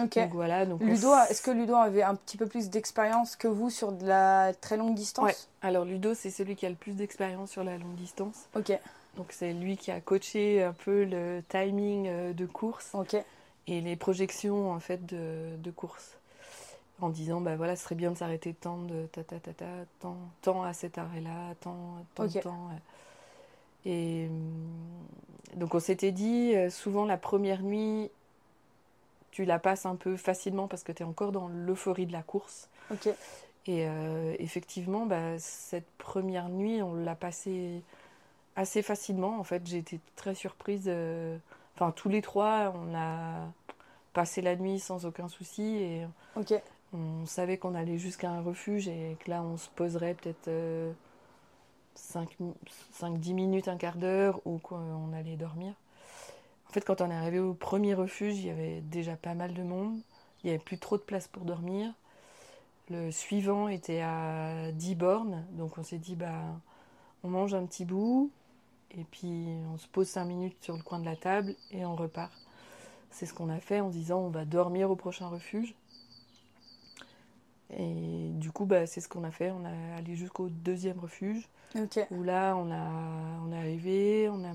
Ok. 0.00 0.14
Donc 0.14 0.32
voilà. 0.32 0.66
Donc 0.66 0.82
on 0.82 0.86
Ludo, 0.86 1.12
est-ce 1.28 1.42
que 1.42 1.50
Ludo 1.50 1.74
avait 1.74 2.02
un 2.02 2.14
petit 2.14 2.36
peu 2.36 2.46
plus 2.46 2.70
d'expérience 2.70 3.34
que 3.36 3.48
vous 3.48 3.70
sur 3.70 3.92
de 3.92 4.06
la 4.06 4.52
très 4.54 4.76
longue 4.76 4.94
distance? 4.94 5.24
Ouais. 5.24 5.36
Alors 5.62 5.84
Ludo, 5.84 6.14
c'est 6.14 6.30
celui 6.30 6.54
qui 6.54 6.66
a 6.66 6.68
le 6.70 6.76
plus 6.76 6.92
d'expérience 6.94 7.50
sur 7.50 7.64
la 7.64 7.76
longue 7.76 7.96
distance. 7.96 8.46
Ok, 8.54 8.72
Donc 9.16 9.32
c'est 9.32 9.52
lui 9.52 9.76
qui 9.76 9.90
a 9.90 10.00
coaché 10.00 10.62
un 10.62 10.72
peu 10.72 11.04
le 11.04 11.42
timing 11.48 12.06
euh, 12.08 12.32
de 12.32 12.46
course 12.46 12.90
ok, 12.94 13.16
et 13.66 13.80
les 13.80 13.96
projections 13.96 14.70
en 14.70 14.80
fait 14.80 15.04
de, 15.06 15.56
de 15.58 15.70
course. 15.70 16.16
En 17.00 17.08
disant, 17.08 17.40
bah 17.40 17.56
voilà, 17.56 17.76
ce 17.76 17.84
serait 17.84 17.94
bien 17.94 18.10
de 18.10 18.16
s'arrêter 18.16 18.52
tant 18.52 18.76
de 18.76 19.06
ta 19.06 19.24
ta 19.24 19.40
ta 19.40 19.52
ta, 19.54 19.64
tant, 20.00 20.16
tant 20.42 20.62
à 20.62 20.74
cet 20.74 20.98
arrêt-là, 20.98 21.54
tant, 21.60 22.04
tant, 22.14 22.28
tant. 22.28 22.68
Et 23.86 24.26
hum, 24.28 25.56
donc 25.56 25.74
on 25.74 25.80
s'était 25.80 26.12
dit, 26.12 26.54
euh, 26.54 26.70
souvent 26.70 27.04
la 27.04 27.16
première 27.16 27.62
nuit, 27.62 28.10
tu 29.30 29.44
la 29.44 29.58
passes 29.58 29.86
un 29.86 29.96
peu 29.96 30.16
facilement 30.16 30.66
parce 30.68 30.82
que 30.82 30.92
tu 30.92 31.02
es 31.02 31.06
encore 31.06 31.32
dans 31.32 31.48
l'euphorie 31.48 32.06
de 32.06 32.12
la 32.12 32.22
course. 32.22 32.68
ok. 32.90 33.08
Et 33.66 33.86
euh, 33.86 34.34
effectivement, 34.38 35.06
bah, 35.06 35.38
cette 35.38 35.88
première 35.98 36.48
nuit, 36.48 36.82
on 36.82 36.94
l'a 36.94 37.14
passée 37.14 37.82
assez 38.56 38.82
facilement. 38.82 39.38
En 39.38 39.44
fait, 39.44 39.66
j'ai 39.66 39.78
été 39.78 40.00
très 40.16 40.34
surprise. 40.34 40.84
euh, 40.86 41.36
Enfin, 41.76 41.92
tous 41.92 42.08
les 42.08 42.20
trois, 42.22 42.74
on 42.76 42.94
a 42.94 43.46
passé 44.12 44.42
la 44.42 44.56
nuit 44.56 44.80
sans 44.80 45.06
aucun 45.06 45.28
souci 45.28 45.62
et 45.76 46.06
on 46.92 47.24
savait 47.26 47.56
qu'on 47.58 47.74
allait 47.74 47.96
jusqu'à 47.98 48.30
un 48.30 48.42
refuge 48.42 48.88
et 48.88 49.16
que 49.24 49.30
là, 49.30 49.42
on 49.42 49.56
se 49.56 49.68
poserait 49.70 50.14
peut-être 50.14 50.48
5-10 52.00 53.34
minutes, 53.34 53.68
un 53.68 53.76
quart 53.76 53.96
d'heure 53.96 54.40
ou 54.44 54.58
qu'on 54.58 55.12
allait 55.12 55.36
dormir. 55.36 55.74
En 56.68 56.72
fait, 56.72 56.84
quand 56.84 57.00
on 57.00 57.10
est 57.10 57.14
arrivé 57.14 57.38
au 57.38 57.54
premier 57.54 57.94
refuge, 57.94 58.38
il 58.38 58.46
y 58.46 58.50
avait 58.50 58.80
déjà 58.80 59.16
pas 59.16 59.34
mal 59.34 59.54
de 59.54 59.62
monde. 59.62 59.98
Il 60.42 60.46
n'y 60.46 60.50
avait 60.50 60.62
plus 60.62 60.78
trop 60.78 60.96
de 60.96 61.02
place 61.02 61.28
pour 61.28 61.44
dormir. 61.44 61.92
Le 62.88 63.10
suivant 63.10 63.68
était 63.68 64.00
à 64.00 64.72
10 64.72 64.94
bornes, 64.94 65.44
donc 65.52 65.78
on 65.78 65.82
s'est 65.82 65.98
dit, 65.98 66.16
bah, 66.16 66.42
on 67.22 67.28
mange 67.28 67.54
un 67.54 67.64
petit 67.66 67.84
bout 67.84 68.30
et 68.92 69.04
puis 69.04 69.46
on 69.72 69.78
se 69.78 69.86
pose 69.86 70.08
5 70.08 70.24
minutes 70.24 70.56
sur 70.60 70.76
le 70.76 70.82
coin 70.82 70.98
de 70.98 71.04
la 71.04 71.16
table 71.16 71.54
et 71.70 71.84
on 71.84 71.94
repart. 71.94 72.32
C'est 73.10 73.26
ce 73.26 73.34
qu'on 73.34 73.48
a 73.48 73.60
fait 73.60 73.80
en 73.80 73.88
disant, 73.88 74.20
on 74.20 74.30
va 74.30 74.44
dormir 74.44 74.90
au 74.90 74.96
prochain 74.96 75.28
refuge. 75.28 75.74
Et 77.78 78.30
du 78.34 78.50
coup, 78.50 78.64
bah, 78.66 78.86
c'est 78.86 79.00
ce 79.00 79.08
qu'on 79.08 79.24
a 79.24 79.30
fait. 79.30 79.50
On 79.50 79.64
est 79.64 79.92
allé 79.98 80.16
jusqu'au 80.16 80.48
deuxième 80.48 80.98
refuge 80.98 81.48
où 82.10 82.22
là, 82.22 82.56
on, 82.56 82.70
a, 82.72 82.90
on 83.46 83.52
est 83.52 83.58
arrivé, 83.58 84.28
on 84.28 84.44
a, 84.44 84.52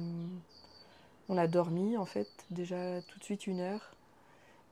on 1.29 1.37
a 1.37 1.47
dormi 1.47 1.95
en 1.97 2.05
fait, 2.05 2.27
déjà 2.51 3.01
tout 3.07 3.19
de 3.19 3.23
suite 3.23 3.47
une 3.47 3.61
heure, 3.61 3.93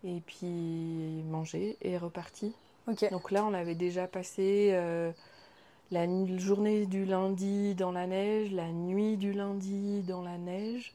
et 0.04 0.22
puis 0.26 1.24
mangé 1.30 1.78
et 1.82 1.98
reparti. 1.98 2.54
Donc 3.12 3.32
là, 3.32 3.46
on 3.46 3.54
avait 3.54 3.76
déjà 3.76 4.08
passé 4.08 4.72
euh, 4.74 5.12
la 5.92 6.06
journée 6.38 6.86
du 6.86 7.06
lundi 7.06 7.76
dans 7.76 7.94
la 7.94 8.08
neige, 8.08 8.52
la 8.52 8.68
nuit 8.68 9.16
du 9.16 9.32
lundi 9.32 10.02
dans 10.02 10.22
la 10.22 10.38
neige, 10.38 10.94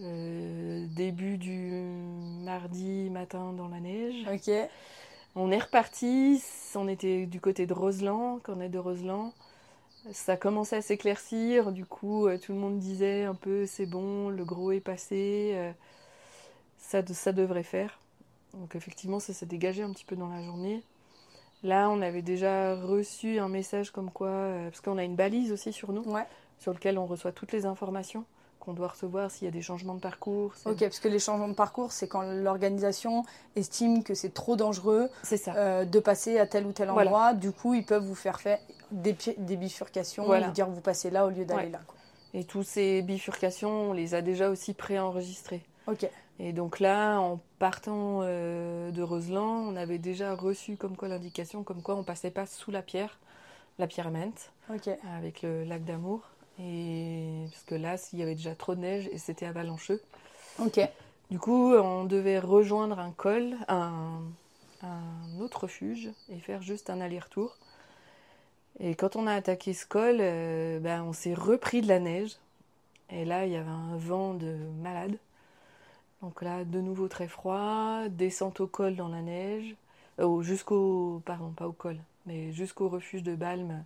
euh, 0.00 0.86
début 0.96 1.36
du 1.36 1.72
mardi 2.42 3.10
matin 3.10 3.52
dans 3.52 3.68
la 3.68 3.80
neige. 3.80 4.24
On 5.34 5.50
est 5.50 5.58
reparti, 5.58 6.42
on 6.74 6.88
était 6.88 7.24
du 7.24 7.40
côté 7.40 7.66
de 7.66 7.72
Roseland, 7.72 8.40
quand 8.42 8.54
on 8.56 8.60
est 8.60 8.68
de 8.68 8.78
Roseland. 8.78 9.32
Ça 10.12 10.36
commençait 10.36 10.76
à 10.76 10.82
s'éclaircir, 10.82 11.72
du 11.72 11.86
coup 11.86 12.26
euh, 12.26 12.36
tout 12.36 12.52
le 12.52 12.58
monde 12.58 12.78
disait 12.78 13.24
un 13.24 13.34
peu 13.34 13.66
c'est 13.66 13.86
bon, 13.86 14.28
le 14.30 14.44
gros 14.44 14.72
est 14.72 14.80
passé, 14.80 15.52
euh, 15.54 15.72
ça, 16.76 17.06
ça 17.06 17.32
devrait 17.32 17.62
faire. 17.62 18.00
Donc 18.54 18.74
effectivement 18.76 19.20
ça 19.20 19.32
s'est 19.32 19.46
dégagé 19.46 19.82
un 19.82 19.92
petit 19.92 20.04
peu 20.04 20.16
dans 20.16 20.28
la 20.28 20.42
journée. 20.42 20.82
Là 21.62 21.88
on 21.88 22.02
avait 22.02 22.22
déjà 22.22 22.74
reçu 22.74 23.38
un 23.38 23.48
message 23.48 23.90
comme 23.92 24.10
quoi, 24.10 24.28
euh, 24.28 24.70
parce 24.70 24.80
qu'on 24.80 24.98
a 24.98 25.04
une 25.04 25.16
balise 25.16 25.52
aussi 25.52 25.72
sur 25.72 25.92
nous, 25.92 26.02
ouais. 26.02 26.26
sur 26.58 26.72
lequel 26.74 26.98
on 26.98 27.06
reçoit 27.06 27.32
toutes 27.32 27.52
les 27.52 27.64
informations 27.64 28.24
qu'on 28.62 28.74
doit 28.74 28.88
recevoir 28.88 29.28
s'il 29.30 29.44
y 29.46 29.48
a 29.48 29.50
des 29.50 29.60
changements 29.60 29.94
de 29.94 30.00
parcours. 30.00 30.52
Ok, 30.66 30.78
parce 30.80 31.00
que 31.00 31.08
les 31.08 31.18
changements 31.18 31.48
de 31.48 31.54
parcours, 31.54 31.90
c'est 31.90 32.06
quand 32.06 32.22
l'organisation 32.22 33.24
estime 33.56 34.04
que 34.04 34.14
c'est 34.14 34.32
trop 34.32 34.54
dangereux 34.54 35.08
ça. 35.24 35.54
euh, 35.56 35.84
de 35.84 35.98
passer 35.98 36.38
à 36.38 36.46
tel 36.46 36.64
ou 36.66 36.72
tel 36.72 36.88
Voilà. 36.88 37.10
endroit. 37.10 37.34
Du 37.34 37.50
coup, 37.50 37.74
ils 37.74 37.84
peuvent 37.84 38.04
vous 38.04 38.14
faire 38.14 38.40
faire 38.40 38.60
des, 38.92 39.16
bifurcations, 39.56 40.24
Voilà. 40.24 40.46
vous 40.46 40.52
dire 40.52 40.68
vous 40.68 40.80
passez 40.80 41.10
là 41.10 41.26
au 41.26 41.30
lieu 41.30 41.44
d'aller 41.44 41.64
Ouais. 41.64 41.70
là. 41.70 41.80
quoi. 41.86 41.96
Et 42.34 42.44
tous 42.44 42.62
ces 42.62 43.02
bifurcations, 43.02 43.90
on 43.90 43.92
les 43.92 44.14
a 44.14 44.22
déjà 44.22 44.48
aussi 44.48 44.74
préenregistrées. 44.74 45.62
Ok, 45.88 46.08
Et 46.38 46.52
donc 46.52 46.78
là, 46.78 47.18
en 47.18 47.40
partant 47.58 48.20
euh, 48.22 48.92
de 48.92 49.02
Roseland, 49.02 49.56
on 49.68 49.74
avait 49.74 49.98
déjà 49.98 50.34
reçu 50.36 50.76
comme 50.76 50.96
quoi 50.96 51.08
l'indication, 51.08 51.64
comme 51.64 51.82
quoi 51.82 51.96
on 51.96 52.04
passait 52.04 52.30
pas 52.30 52.46
sous 52.46 52.70
la 52.70 52.82
pierre, 52.82 53.18
la 53.80 53.88
pierre 53.88 54.12
Mente, 54.12 54.52
ok, 54.72 54.88
avec 55.16 55.42
le 55.42 55.64
lac 55.64 55.84
d'Amour. 55.84 56.20
Et 56.58 57.46
parce 57.50 57.64
que 57.64 57.74
là, 57.74 57.96
s'il 57.96 58.18
y 58.18 58.22
avait 58.22 58.34
déjà 58.34 58.54
trop 58.54 58.74
de 58.74 58.80
neige 58.80 59.08
et 59.12 59.18
c'était 59.18 59.46
avalancheux. 59.46 60.02
ok, 60.58 60.78
Du 61.30 61.38
coup, 61.38 61.72
on 61.74 62.04
devait 62.04 62.38
rejoindre 62.38 62.98
un 62.98 63.10
col, 63.10 63.56
un, 63.68 64.20
un 64.82 65.40
autre 65.40 65.62
refuge 65.64 66.10
et 66.28 66.38
faire 66.38 66.62
juste 66.62 66.90
un 66.90 67.00
aller-retour. 67.00 67.56
Et 68.80 68.94
quand 68.94 69.16
on 69.16 69.26
a 69.26 69.32
attaqué 69.34 69.72
ce 69.74 69.86
col, 69.86 70.16
euh, 70.20 70.78
ben, 70.80 71.02
on 71.04 71.12
s'est 71.12 71.34
repris 71.34 71.80
de 71.82 71.88
la 71.88 72.00
neige. 72.00 72.36
Et 73.10 73.24
là, 73.24 73.46
il 73.46 73.52
y 73.52 73.56
avait 73.56 73.70
un 73.70 73.96
vent 73.96 74.34
de 74.34 74.56
malade. 74.82 75.18
Donc 76.22 76.42
là, 76.42 76.64
de 76.64 76.80
nouveau 76.80 77.08
très 77.08 77.28
froid, 77.28 78.08
descente 78.08 78.60
au 78.60 78.66
col 78.66 78.96
dans 78.96 79.08
la 79.08 79.22
neige, 79.22 79.74
euh, 80.20 80.24
au- 80.26 80.42
jusqu'au, 80.42 81.20
pardon, 81.24 81.50
pas 81.50 81.66
au 81.68 81.72
col, 81.72 81.96
mais 82.26 82.52
jusqu'au 82.52 82.88
refuge 82.88 83.22
de 83.22 83.34
Balme 83.34 83.84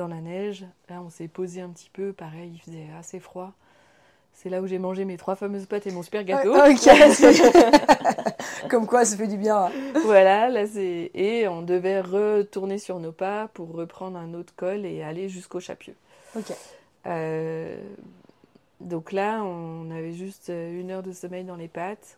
dans 0.00 0.08
la 0.08 0.20
neige. 0.20 0.64
Là, 0.88 1.02
on 1.02 1.10
s'est 1.10 1.28
posé 1.28 1.60
un 1.60 1.68
petit 1.68 1.90
peu, 1.92 2.12
pareil, 2.12 2.52
il 2.54 2.60
faisait 2.60 2.86
assez 2.98 3.20
froid. 3.20 3.52
C'est 4.32 4.48
là 4.48 4.62
où 4.62 4.66
j'ai 4.66 4.78
mangé 4.78 5.04
mes 5.04 5.16
trois 5.18 5.34
fameuses 5.36 5.66
pâtes 5.66 5.86
et 5.86 5.90
mon 5.90 6.02
super 6.02 6.24
gâteau. 6.24 6.54
Ok. 6.54 6.88
Comme 8.70 8.86
quoi, 8.86 9.04
ça 9.04 9.16
fait 9.16 9.26
du 9.26 9.36
bien. 9.36 9.66
hein. 9.66 9.70
voilà, 10.04 10.48
là 10.48 10.66
c'est. 10.66 11.10
Et 11.14 11.46
on 11.48 11.60
devait 11.62 12.00
retourner 12.00 12.78
sur 12.78 12.98
nos 13.00 13.12
pas 13.12 13.48
pour 13.48 13.72
reprendre 13.72 14.16
un 14.18 14.32
autre 14.34 14.52
col 14.56 14.86
et 14.86 15.02
aller 15.02 15.28
jusqu'au 15.28 15.60
Chapieux. 15.60 15.94
Ok, 16.36 16.52
Euh, 17.06 17.76
Donc 18.80 19.12
là, 19.12 19.42
on 19.42 19.90
avait 19.90 20.12
juste 20.12 20.48
une 20.48 20.90
heure 20.90 21.02
de 21.02 21.12
sommeil 21.12 21.44
dans 21.44 21.56
les 21.56 21.68
pattes. 21.68 22.16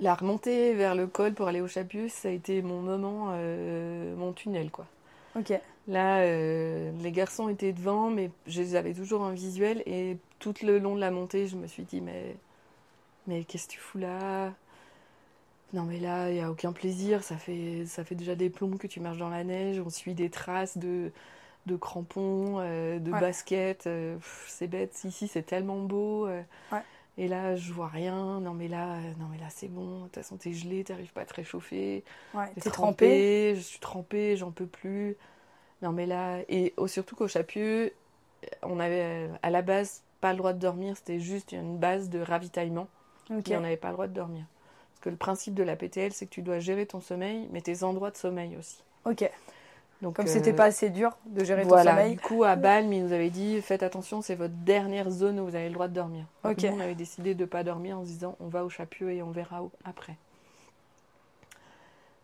La 0.00 0.14
remontée 0.14 0.74
vers 0.74 0.94
le 0.94 1.06
col 1.06 1.32
pour 1.32 1.48
aller 1.48 1.62
au 1.62 1.68
Chapieux, 1.68 2.08
ça 2.08 2.28
a 2.28 2.32
été 2.32 2.60
mon 2.60 2.80
moment, 2.82 3.28
euh, 3.32 4.14
mon 4.16 4.32
tunnel 4.34 4.70
quoi. 4.70 4.84
ok, 5.38 5.58
Là, 5.88 6.20
euh, 6.22 6.90
les 7.00 7.12
garçons 7.12 7.48
étaient 7.48 7.72
devant, 7.72 8.10
mais 8.10 8.30
je 8.46 8.60
les 8.60 8.74
avais 8.74 8.92
toujours 8.94 9.22
en 9.22 9.30
visuel. 9.30 9.82
Et 9.86 10.16
tout 10.40 10.54
le 10.62 10.78
long 10.78 10.96
de 10.96 11.00
la 11.00 11.10
montée, 11.12 11.46
je 11.46 11.56
me 11.56 11.66
suis 11.68 11.84
dit, 11.84 12.00
mais, 12.00 12.36
mais 13.26 13.44
qu'est-ce 13.44 13.68
que 13.68 13.72
tu 13.74 13.80
fous 13.80 13.98
là? 13.98 14.54
Non, 15.72 15.82
mais 15.84 15.98
là, 15.98 16.30
il 16.30 16.34
n'y 16.34 16.40
a 16.40 16.50
aucun 16.50 16.72
plaisir. 16.72 17.22
Ça 17.24 17.36
fait, 17.36 17.86
ça 17.86 18.04
fait 18.04 18.14
déjà 18.14 18.34
des 18.34 18.50
plombs 18.50 18.76
que 18.78 18.86
tu 18.86 19.00
marches 19.00 19.18
dans 19.18 19.28
la 19.28 19.44
neige. 19.44 19.80
On 19.84 19.90
suit 19.90 20.14
des 20.14 20.30
traces 20.30 20.78
de, 20.78 21.12
de 21.66 21.76
crampons, 21.76 22.58
euh, 22.60 22.98
de 23.00 23.12
Ouais. 23.12 23.20
baskets. 23.20 23.86
euh, 23.86 24.18
c'est 24.48 24.68
bête. 24.68 25.04
Ici, 25.04 25.28
c'est 25.28 25.44
tellement 25.44 25.80
beau. 25.82 26.28
Ouais. 26.70 26.86
Et 27.18 27.28
là, 27.28 27.56
je 27.56 27.72
vois 27.72 27.88
rien. 27.88 28.40
Non, 28.40 28.54
mais 28.54 28.68
là, 28.68 28.98
non, 29.18 29.26
mais 29.30 29.38
là, 29.38 29.48
c'est 29.50 29.68
bon. 29.68 30.00
De 30.00 30.04
toute 30.06 30.16
façon, 30.16 30.36
t'es 30.36 30.52
gelé, 30.52 30.84
t'arrives 30.84 31.12
pas 31.12 31.22
à 31.22 31.26
te 31.26 31.34
réchauffer. 31.34 32.04
ouais. 32.34 32.56
T'es 32.60 32.70
trempé. 32.70 33.54
je 33.56 33.60
suis 33.60 33.80
trempée, 33.80 34.36
j'en 34.36 34.50
peux 34.52 34.66
plus. 34.66 35.16
Non 35.82 35.92
mais 35.92 36.06
là, 36.06 36.38
et 36.48 36.74
surtout 36.86 37.16
qu'au 37.16 37.28
Chapieux, 37.28 37.92
on 38.62 38.80
avait 38.80 39.02
euh, 39.02 39.28
à 39.42 39.50
la 39.50 39.62
base 39.62 40.02
pas 40.20 40.32
le 40.32 40.38
droit 40.38 40.52
de 40.52 40.58
dormir, 40.58 40.96
c'était 40.96 41.20
juste 41.20 41.52
une 41.52 41.76
base 41.76 42.08
de 42.08 42.18
ravitaillement, 42.20 42.88
Ok, 43.30 43.50
et 43.50 43.56
on 43.56 43.60
n'avait 43.60 43.76
pas 43.76 43.88
le 43.88 43.94
droit 43.94 44.06
de 44.06 44.14
dormir. 44.14 44.44
Parce 44.94 45.00
que 45.02 45.10
le 45.10 45.16
principe 45.16 45.54
de 45.54 45.62
la 45.62 45.76
PTL, 45.76 46.12
c'est 46.12 46.26
que 46.26 46.30
tu 46.30 46.40
dois 46.42 46.58
gérer 46.58 46.86
ton 46.86 47.00
sommeil, 47.00 47.48
mais 47.52 47.60
tes 47.60 47.82
endroits 47.82 48.10
de 48.10 48.16
sommeil 48.16 48.56
aussi. 48.56 48.82
ok. 49.04 49.30
Donc, 50.02 50.16
Comme 50.16 50.26
euh, 50.26 50.28
c'était 50.30 50.52
pas 50.52 50.64
assez 50.64 50.90
dur 50.90 51.16
de 51.26 51.42
gérer 51.42 51.62
voilà, 51.64 51.92
ton 51.92 51.96
sommeil. 51.96 52.16
du 52.16 52.20
coup 52.20 52.44
à 52.44 52.54
Balme, 52.56 52.92
ils 52.92 53.02
nous 53.02 53.12
avaient 53.14 53.30
dit 53.30 53.62
faites 53.62 53.82
attention, 53.82 54.20
c'est 54.20 54.34
votre 54.34 54.52
dernière 54.52 55.10
zone 55.10 55.40
où 55.40 55.44
vous 55.46 55.54
avez 55.54 55.68
le 55.68 55.74
droit 55.74 55.88
de 55.88 55.94
dormir. 55.94 56.26
Donc, 56.44 56.62
nous, 56.62 56.68
on 56.76 56.80
avait 56.80 56.94
décidé 56.94 57.34
de 57.34 57.44
pas 57.46 57.64
dormir 57.64 57.98
en 57.98 58.02
se 58.04 58.08
disant 58.08 58.36
on 58.40 58.48
va 58.48 58.64
au 58.64 58.68
Chapieux 58.68 59.10
et 59.12 59.22
on 59.22 59.30
verra 59.30 59.62
où- 59.62 59.70
après. 59.84 60.16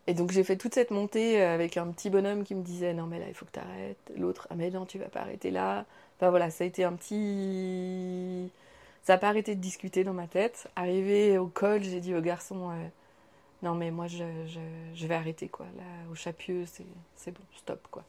Et 0.07 0.13
donc 0.13 0.31
j'ai 0.31 0.43
fait 0.43 0.57
toute 0.57 0.73
cette 0.73 0.91
montée 0.91 1.41
euh, 1.41 1.53
avec 1.53 1.77
un 1.77 1.87
petit 1.87 2.09
bonhomme 2.09 2.43
qui 2.43 2.55
me 2.55 2.63
disait 2.63 2.93
non 2.93 3.05
mais 3.07 3.19
là 3.19 3.25
il 3.29 3.33
faut 3.33 3.45
que 3.45 3.51
tu 3.53 3.59
arrêtes, 3.59 4.11
l'autre 4.17 4.47
ah 4.49 4.55
mais 4.55 4.69
non 4.69 4.85
tu 4.85 4.99
vas 4.99 5.07
pas 5.07 5.21
arrêter 5.21 5.51
là. 5.51 5.85
Enfin 6.17 6.29
voilà, 6.29 6.49
ça 6.49 6.63
a 6.63 6.67
été 6.67 6.83
un 6.83 6.93
petit 6.93 8.51
ça 9.03 9.13
n'a 9.13 9.19
pas 9.19 9.29
arrêté 9.29 9.55
de 9.55 9.61
discuter 9.61 10.03
dans 10.03 10.13
ma 10.13 10.27
tête. 10.27 10.69
Arrivé 10.75 11.37
au 11.37 11.47
col, 11.47 11.83
j'ai 11.83 12.01
dit 12.01 12.15
au 12.15 12.21
garçon 12.21 12.71
euh, 12.71 12.87
non 13.63 13.75
mais 13.75 13.91
moi 13.91 14.07
je, 14.07 14.25
je, 14.93 15.07
vais 15.07 15.15
arrêter 15.15 15.47
quoi. 15.47 15.65
Là 15.77 15.83
au 16.11 16.15
Chapieux, 16.15 16.65
c'est 17.15 17.31
bon, 17.31 17.41
stop 17.55 17.87
quoi. 17.89 18.03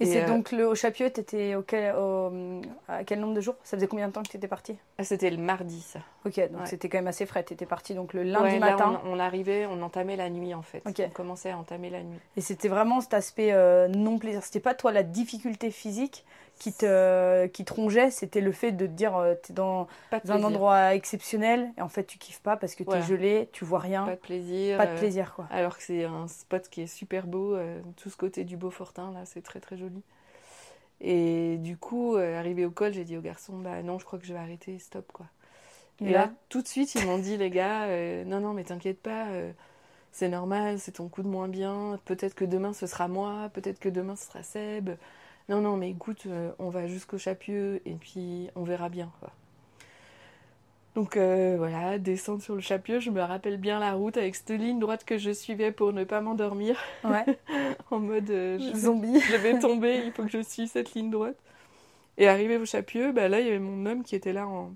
Et, 0.00 0.04
Et, 0.04 0.06
c'est 0.06 0.24
euh, 0.24 0.26
donc 0.28 0.52
le, 0.52 0.66
au 0.66 0.74
Chapieux, 0.74 1.10
t'étais 1.10 1.54
au 1.56 1.62
quel, 1.62 1.94
au- 1.96 2.60
à 2.88 3.02
quel 3.04 3.18
nombre 3.20 3.34
de 3.34 3.40
jours? 3.40 3.56
Ça 3.64 3.76
faisait 3.76 3.88
combien 3.88 4.06
de 4.08 4.12
temps 4.12 4.22
que 4.22 4.28
tu 4.28 4.36
étais 4.36 4.46
parti 4.48 4.76
C'était 5.02 5.30
le 5.30 5.38
mardi, 5.38 5.80
ça. 5.80 5.98
Ok, 6.24 6.36
donc 6.50 6.60
Ouais. 6.60 6.66
c'était 6.66 6.88
quand 6.88 6.98
même 6.98 7.08
assez 7.08 7.26
frais. 7.26 7.42
Tu 7.44 7.54
étais 7.54 7.66
parti 7.66 7.94
donc 7.94 8.12
le 8.14 8.22
lundi 8.22 8.54
Ouais, 8.54 8.58
là, 8.60 8.70
matin. 8.72 9.00
on, 9.04 9.14
on 9.14 9.18
arrivait, 9.18 9.66
on 9.66 9.82
entamait 9.82 10.16
la 10.16 10.30
nuit, 10.30 10.54
en 10.54 10.62
fait. 10.62 10.82
On 10.86 11.10
commençait 11.10 11.50
à 11.50 11.58
entamer 11.58 11.90
la 11.90 12.02
nuit. 12.02 12.18
Et 12.36 12.40
c'était 12.40 12.68
vraiment 12.68 13.00
cet 13.00 13.14
aspect 13.14 13.52
euh, 13.52 13.88
non 13.88 14.18
plaisir. 14.18 14.42
C'était 14.44 14.60
pas 14.60 14.74
toi 14.74 14.92
la 14.92 15.02
difficulté 15.02 15.70
physique 15.70 16.24
qui 16.58 16.72
te, 16.72 17.46
qui 17.46 17.64
te 17.64 17.72
rongeait, 17.72 18.10
c'était 18.10 18.40
le 18.40 18.52
fait 18.52 18.72
de 18.72 18.86
te 18.86 18.92
dire 18.92 19.16
euh, 19.16 19.34
t'es 19.34 19.52
dans 19.52 19.86
un 20.28 20.42
endroit 20.42 20.94
exceptionnel 20.94 21.70
et 21.78 21.82
en 21.82 21.88
fait 21.88 22.04
tu 22.04 22.18
kiffes 22.18 22.40
pas 22.40 22.56
parce 22.56 22.74
que 22.74 22.82
t'es 22.82 22.90
Voilà. 22.90 23.04
gelé, 23.06 23.48
tu 23.52 23.64
vois 23.64 23.78
rien, 23.78 24.04
Pas 24.04 24.16
de 24.16 24.20
plaisir. 24.20 24.76
pas 24.76 24.86
de 24.86 24.92
euh, 24.92 24.98
plaisir 24.98 25.34
quoi. 25.34 25.46
Alors 25.50 25.76
que 25.76 25.82
c'est 25.82 26.04
un 26.04 26.28
spot 26.28 26.68
qui 26.68 26.82
est 26.82 26.86
super 26.86 27.26
beau, 27.26 27.54
euh, 27.54 27.80
tout 27.96 28.10
ce 28.10 28.16
côté 28.16 28.44
du 28.44 28.56
Beaufortin, 28.56 29.12
là, 29.12 29.20
c'est 29.24 29.42
très 29.42 29.60
très 29.60 29.76
joli. 29.76 30.02
Et 31.00 31.56
du 31.58 31.76
coup, 31.76 32.16
euh, 32.16 32.38
arrivé 32.38 32.64
au 32.64 32.70
col, 32.70 32.92
j'ai 32.92 33.04
dit 33.04 33.16
aux 33.16 33.20
garçons, 33.22 33.56
bah 33.58 33.82
non, 33.82 33.98
je 33.98 34.04
crois 34.04 34.18
que 34.18 34.26
je 34.26 34.32
vais 34.32 34.38
arrêter, 34.38 34.78
stop 34.78 35.10
quoi. 35.12 35.26
Et 36.00 36.10
là, 36.10 36.30
tout 36.48 36.62
de 36.62 36.68
suite, 36.68 36.94
ils 36.94 37.04
m'ont 37.06 37.18
dit, 37.18 37.36
les 37.36 37.50
gars, 37.50 37.86
non, 38.24 38.40
non, 38.40 38.52
mais 38.52 38.64
t'inquiète 38.64 39.00
pas, 39.00 39.26
c'est 40.12 40.28
normal, 40.28 40.78
c'est 40.78 40.92
ton 40.92 41.08
coup 41.08 41.22
de 41.22 41.28
moins 41.28 41.48
bien, 41.48 41.98
peut-être 42.04 42.34
que 42.34 42.44
demain 42.44 42.72
ce 42.72 42.86
sera 42.86 43.08
moi, 43.08 43.50
peut-être 43.52 43.78
que 43.78 43.88
demain 43.88 44.16
ce 44.16 44.26
sera 44.26 44.42
Seb. 44.42 44.90
Non, 45.48 45.62
non, 45.62 45.76
mais 45.76 45.90
écoute, 45.90 46.24
euh, 46.26 46.52
on 46.58 46.68
va 46.68 46.86
jusqu'au 46.86 47.16
Chapieux 47.16 47.80
et 47.86 47.94
puis 47.94 48.50
on 48.54 48.64
verra 48.64 48.88
bien 48.88 49.10
quoi. 49.20 49.30
Donc 50.94 51.16
euh, 51.16 51.54
voilà, 51.56 51.98
descendre 51.98 52.42
sur 52.42 52.54
le 52.54 52.60
Chapieux, 52.60 53.00
je 53.00 53.10
me 53.10 53.22
rappelle 53.22 53.56
bien 53.56 53.78
la 53.78 53.92
route 53.92 54.16
avec 54.16 54.34
cette 54.34 54.50
ligne 54.50 54.78
droite 54.78 55.04
que 55.04 55.16
je 55.16 55.30
suivais 55.30 55.70
pour 55.70 55.92
ne 55.92 56.04
pas 56.04 56.20
m'endormir, 56.20 56.76
Ouais, 57.04 57.24
en 57.90 58.00
mode 58.00 58.28
euh, 58.30 58.58
je, 58.58 58.72
vais, 58.72 58.78
zombie. 58.78 59.20
je 59.30 59.36
vais 59.36 59.58
tomber, 59.58 60.02
il 60.04 60.12
faut 60.12 60.24
que 60.24 60.30
je 60.30 60.42
suive 60.42 60.68
cette 60.68 60.94
ligne 60.94 61.10
droite. 61.10 61.38
Et 62.18 62.28
arrivé 62.28 62.56
au 62.56 62.66
Chapieux, 62.66 63.12
bah 63.12 63.28
là 63.28 63.40
il 63.40 63.46
y 63.46 63.48
avait 63.48 63.58
mon 63.58 63.86
homme 63.86 64.02
qui 64.02 64.16
était 64.16 64.32
là, 64.32 64.46
en... 64.46 64.72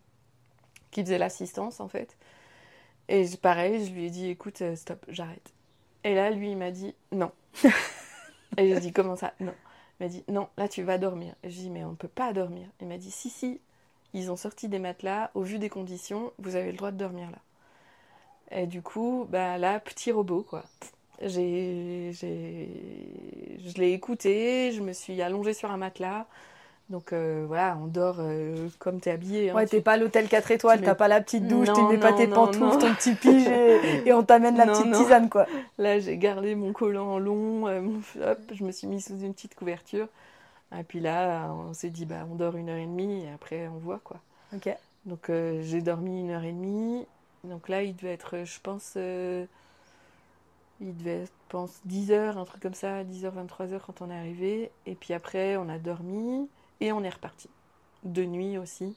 qui 0.91 1.03
faisait 1.03 1.18
l'assistance 1.18 1.81
en 1.81 1.89
fait. 1.89 2.16
Et 3.09 3.27
pareil, 3.43 3.85
je 3.85 3.93
lui 3.93 4.07
ai 4.07 4.11
dit 4.11 4.31
écoute, 4.31 4.62
stop, 4.77 5.05
j'arrête. 5.09 5.53
Et 6.05 6.14
là 6.14 6.31
lui 6.31 6.53
il 6.53 6.57
m'a 6.57 6.70
dit 6.70 6.95
non. 7.11 7.33
Et 8.57 8.68
j'ai 8.68 8.81
dit 8.81 8.93
comment 8.93 9.16
ça 9.16 9.35
Non. 9.41 9.55
Il 10.01 10.05
m'a 10.05 10.09
dit 10.09 10.24
non, 10.28 10.49
là 10.59 10.68
tu 10.68 10.82
vas 10.82 10.99
dormir. 10.99 11.34
Je 11.45 11.49
dis 11.51 11.70
mais 11.70 11.84
on 11.84 11.93
ne 11.93 11.97
peut 11.97 12.09
pas 12.09 12.32
dormir. 12.32 12.66
Il 12.80 12.88
m'a 12.88 12.99
dit 12.99 13.11
si 13.11 13.30
si, 13.30 13.61
ils 14.14 14.30
ont 14.30 14.36
sorti 14.36 14.68
des 14.68 14.78
matelas, 14.78 15.30
au 15.34 15.43
vu 15.43 15.59
des 15.59 15.68
conditions, 15.70 16.32
vous 16.38 16.57
avez 16.57 16.70
le 16.72 16.76
droit 16.78 16.90
de 16.90 16.99
dormir 16.99 17.30
là. 17.30 17.38
Et 18.51 18.66
du 18.66 18.82
coup, 18.82 19.26
bah 19.30 19.59
là, 19.59 19.80
petit 19.80 20.12
robot 20.12 20.43
quoi. 20.49 20.64
J'ai, 21.22 22.11
j'ai, 22.12 22.68
je 23.64 23.74
l'ai 23.80 23.93
écouté, 23.93 24.72
je 24.72 24.80
me 24.82 24.93
suis 24.93 25.22
allongée 25.22 25.55
sur 25.55 25.70
un 25.70 25.76
matelas. 25.76 26.26
Donc 26.91 27.12
euh, 27.12 27.45
voilà, 27.47 27.78
on 27.83 27.87
dort 27.87 28.16
euh, 28.18 28.68
comme 28.78 29.01
t'es 29.01 29.11
habillé. 29.12 29.51
hein. 29.51 29.55
Ouais, 29.55 29.66
t'es 29.66 29.80
pas 29.80 29.93
à 29.93 29.97
l'hôtel 29.97 30.28
4 30.28 30.51
étoiles, 30.51 30.78
tu 30.80 30.85
t'as 30.85 30.91
mets- 30.93 30.97
pas 30.97 31.09
la 31.09 31.20
petite 31.22 31.47
douche, 31.49 31.68
tu 31.72 31.83
mets 31.85 31.97
pas 31.99 32.12
tes 32.12 32.26
pantoufles, 32.26 32.78
ton 32.78 32.95
petit 32.95 33.14
pige 33.14 33.47
et, 33.47 33.80
et 34.09 34.12
on 34.12 34.22
t'amène 34.22 34.57
la 34.57 34.66
Non, 34.66 34.72
petite 34.74 34.87
non. 34.89 34.99
tisane 34.99 35.30
quoi. 35.30 35.47
Là, 35.78 35.99
j'ai 36.01 36.18
gardé 36.18 36.55
mon 36.55 36.72
collant 36.72 37.18
long, 37.18 37.66
euh, 37.68 37.80
mon- 37.80 38.03
hop, 38.22 38.39
je 38.53 38.64
me 38.64 38.72
suis 38.72 38.87
mis 38.87 39.01
sous 39.01 39.18
une 39.20 39.33
petite 39.33 39.55
couverture. 39.55 40.09
Et 40.78 40.83
puis 40.83 41.01
là, 41.01 41.51
on 41.53 41.72
s'est 41.74 41.91
dit, 41.91 42.05
bah, 42.07 42.26
on 42.30 42.35
dort 42.35 42.57
une 42.57 42.68
heure 42.68 42.78
et 42.78 42.87
demie 42.87 43.24
et 43.24 43.30
après 43.33 43.68
on 43.68 43.78
voit 43.78 44.01
quoi. 44.05 44.18
Ok. 44.55 44.68
Donc 45.07 45.30
euh, 45.30 45.62
j'ai 45.62 45.80
dormi 45.80 46.20
une 46.20 46.30
heure 46.30 46.45
et 46.45 46.53
demie. 46.53 47.07
Donc 47.45 47.68
là, 47.68 47.83
il 47.83 47.97
devait 47.97 48.12
être, 48.12 48.45
je 48.45 48.61
pense, 48.62 48.95
euh, 48.97 49.45
il 50.80 50.97
devait 50.97 51.22
être, 51.22 51.33
je 51.49 51.49
pense, 51.57 51.80
10 51.85 52.11
heures, 52.12 52.39
un 52.39 52.45
truc 52.45 52.62
comme 52.62 52.74
ça, 52.74 53.05
10 53.05 53.24
heures, 53.24 53.33
23 53.35 53.72
heures 53.72 53.85
quand 53.87 54.01
on 54.03 54.11
est 54.11 54.16
arrivé. 54.18 54.70
Et 54.87 54.95
puis 54.95 55.14
après, 55.14 55.57
on 55.57 55.68
a 55.68 55.78
dormi 55.78 56.49
et 56.83 56.93
on 56.93 57.03
est 57.05 57.09
reparti. 57.11 57.49
De 58.05 58.24
nuit 58.24 58.59
aussi. 58.59 58.95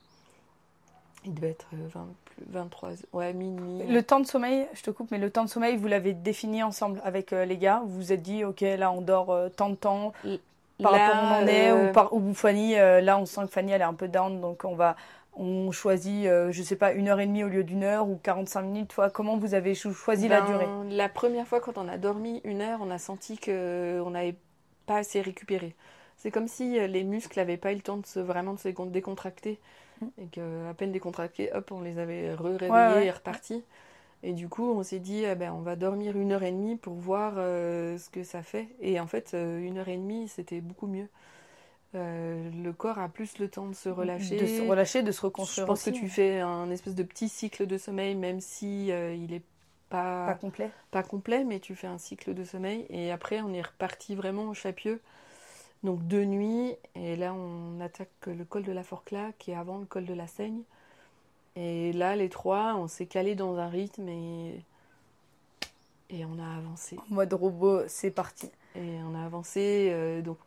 Il 1.25 1.33
devait 1.33 1.51
être 1.51 1.67
euh, 1.73 1.87
20, 1.93 2.07
plus- 2.25 2.43
23, 2.49 2.89
ouais, 3.13 3.33
minuit. 3.33 3.87
Le 3.87 4.03
temps 4.03 4.19
de 4.19 4.25
sommeil, 4.27 4.67
je 4.73 4.81
te 4.83 4.91
coupe, 4.91 5.11
mais 5.11 5.17
le 5.17 5.29
temps 5.29 5.43
de 5.43 5.49
sommeil, 5.49 5.75
vous 5.77 5.87
l'avez 5.87 6.13
défini 6.13 6.61
ensemble 6.63 7.01
avec 7.03 7.33
euh, 7.33 7.45
les 7.45 7.57
gars. 7.57 7.81
Vous 7.85 7.95
vous 7.95 8.11
êtes 8.13 8.21
dit, 8.21 8.43
ok, 8.43 8.61
là 8.61 8.91
on 8.91 9.01
dort 9.01 9.31
euh, 9.31 9.49
tant 9.49 9.69
de 9.69 9.75
temps 9.75 10.13
par 10.81 10.91
Là, 10.91 11.07
rapport 11.07 11.23
où 11.23 11.25
on 11.27 11.43
en 11.43 11.47
est, 11.47 11.71
euh, 11.71 11.89
ou, 11.89 11.93
par, 11.93 12.13
ou 12.13 12.33
Fanny, 12.33 12.75
euh, 12.77 12.99
là 13.01 13.17
on 13.17 13.25
sent 13.25 13.41
que 13.41 13.47
Fanny 13.51 13.71
elle 13.71 13.81
est 13.81 13.85
un 13.85 13.93
peu 13.93 14.07
down, 14.09 14.41
donc 14.41 14.65
on 14.65 14.75
va, 14.75 14.95
on 15.37 15.71
choisit, 15.71 16.25
euh, 16.27 16.51
je 16.51 16.61
sais 16.63 16.75
pas, 16.75 16.91
une 16.93 17.07
heure 17.07 17.19
et 17.19 17.25
demie 17.27 17.43
au 17.43 17.47
lieu 17.47 17.63
d'une 17.63 17.83
heure 17.83 18.07
ou 18.07 18.19
45 18.21 18.61
minutes. 18.63 18.89
Toi, 18.93 19.09
comment 19.09 19.37
vous 19.37 19.53
avez 19.53 19.73
cho- 19.73 19.93
choisi 19.93 20.27
la 20.27 20.41
Ben, 20.41 20.47
durée? 20.51 20.67
La 20.95 21.09
première 21.09 21.47
fois, 21.47 21.59
quand 21.61 21.77
on 21.77 21.87
a 21.87 21.97
dormi 21.97 22.41
une 22.43 22.61
heure, 22.61 22.79
on 22.81 22.91
a 22.91 22.97
senti 22.97 23.37
qu'on 23.37 24.09
n'avait 24.11 24.35
pas 24.85 24.97
assez 24.97 25.21
récupéré. 25.21 25.75
C'est 26.25 26.31
comme 26.31 26.47
si 26.47 26.79
euh, 26.79 26.87
les 26.87 27.03
muscles 27.03 27.37
n'avaient 27.37 27.55
pas 27.55 27.71
eu 27.71 27.75
le 27.75 27.81
temps 27.81 27.97
de 27.97 28.05
se, 28.07 28.19
vraiment 28.19 28.55
de 28.55 28.59
se 28.59 28.67
décon- 28.67 28.89
décontracter. 28.89 29.59
Mm. 30.01 30.05
Et 30.23 30.25
qu'à 30.25 30.73
peine 30.75 30.91
décontractés, 30.91 31.53
hop, 31.53 31.71
on 31.71 31.81
les 31.81 31.99
avait 31.99 32.33
Ouais, 32.33 32.67
ouais. 32.69 33.05
et 33.05 33.11
repartis. 33.11 33.63
Et 34.23 34.33
du 34.33 34.49
coup, 34.49 34.67
on 34.71 34.81
s'est 34.81 34.97
dit, 34.97 35.23
eh 35.23 35.35
ben, 35.35 35.53
on 35.53 35.61
va 35.61 35.75
dormir 35.75 36.17
une 36.17 36.31
heure 36.31 36.41
et 36.41 36.51
demie 36.51 36.77
pour 36.77 36.95
voir 36.95 37.33
euh, 37.37 37.99
ce 37.99 38.09
que 38.09 38.23
ça 38.23 38.41
fait. 38.41 38.69
Et 38.81 38.99
en 38.99 39.05
fait, 39.05 39.35
euh, 39.35 39.59
une 39.59 39.77
heure 39.77 39.87
et 39.87 39.97
demie, 39.97 40.27
c'était 40.27 40.61
beaucoup 40.61 40.87
mieux. 40.87 41.07
Euh, 41.93 42.49
le 42.63 42.73
corps 42.73 42.97
a 42.97 43.07
plus 43.07 43.37
le 43.37 43.47
temps 43.47 43.67
de 43.67 43.75
se 43.75 43.87
relâcher. 43.87 44.37
De 44.37 44.47
se 44.47 44.67
relâcher, 44.67 45.03
de 45.03 45.11
se 45.11 45.19
Je 45.19 45.25
reconstruire 45.27 45.67
pense 45.67 45.83
que 45.83 45.91
tu 45.91 46.09
fais 46.09 46.39
un 46.39 46.71
espèce 46.71 46.95
de 46.95 47.03
petit 47.03 47.29
cycle 47.29 47.67
de 47.67 47.77
sommeil, 47.77 48.15
même 48.15 48.39
si 48.39 48.87
il 48.87 49.31
est 49.31 49.43
pas, 49.89 50.25
Pas 50.25 50.33
complet. 50.33 50.71
pas 50.89 51.03
complet, 51.03 51.43
mais 51.43 51.59
tu 51.59 51.75
fais 51.75 51.85
un 51.85 51.99
cycle 51.99 52.33
de 52.33 52.43
sommeil. 52.43 52.87
Et 52.89 53.11
après, 53.11 53.41
on 53.41 53.53
est 53.53 53.61
reparti 53.61 54.15
vraiment 54.15 54.49
au 54.49 54.55
Chapieux. 54.55 54.99
Donc 55.85 56.05
deux 56.07 56.25
nuits. 56.25 56.75
Et 56.95 57.15
là, 57.15 57.33
on 57.33 57.79
attaque 57.79 58.09
le 58.27 58.43
col 58.43 58.63
de 58.63 58.71
la 58.71 58.83
Forclaz, 58.83 59.31
qui 59.39 59.51
est 59.51 59.55
avant 59.55 59.77
le 59.77 59.85
col 59.85 60.05
de 60.05 60.13
la 60.13 60.27
Seigne. 60.27 60.61
Et 61.55 61.93
là, 61.93 62.15
les 62.15 62.27
trois, 62.29 62.75
on 62.75 62.87
s'est 62.87 63.05
calé 63.05 63.35
dans 63.35 63.57
un 63.57 63.69
rythme 63.69 64.09
et, 64.09 64.61
et 66.09 66.25
on 66.25 66.37
a 66.39 66.57
avancé. 66.57 66.97
En 67.09 67.15
mode 67.15 67.33
robot, 67.33 67.81
c'est 67.87 68.11
parti. 68.11 68.49
Et 68.75 68.97
on 69.09 69.15
a 69.15 69.23
avancé. 69.25 69.89
euh, 69.93 70.21
donc 70.21 70.37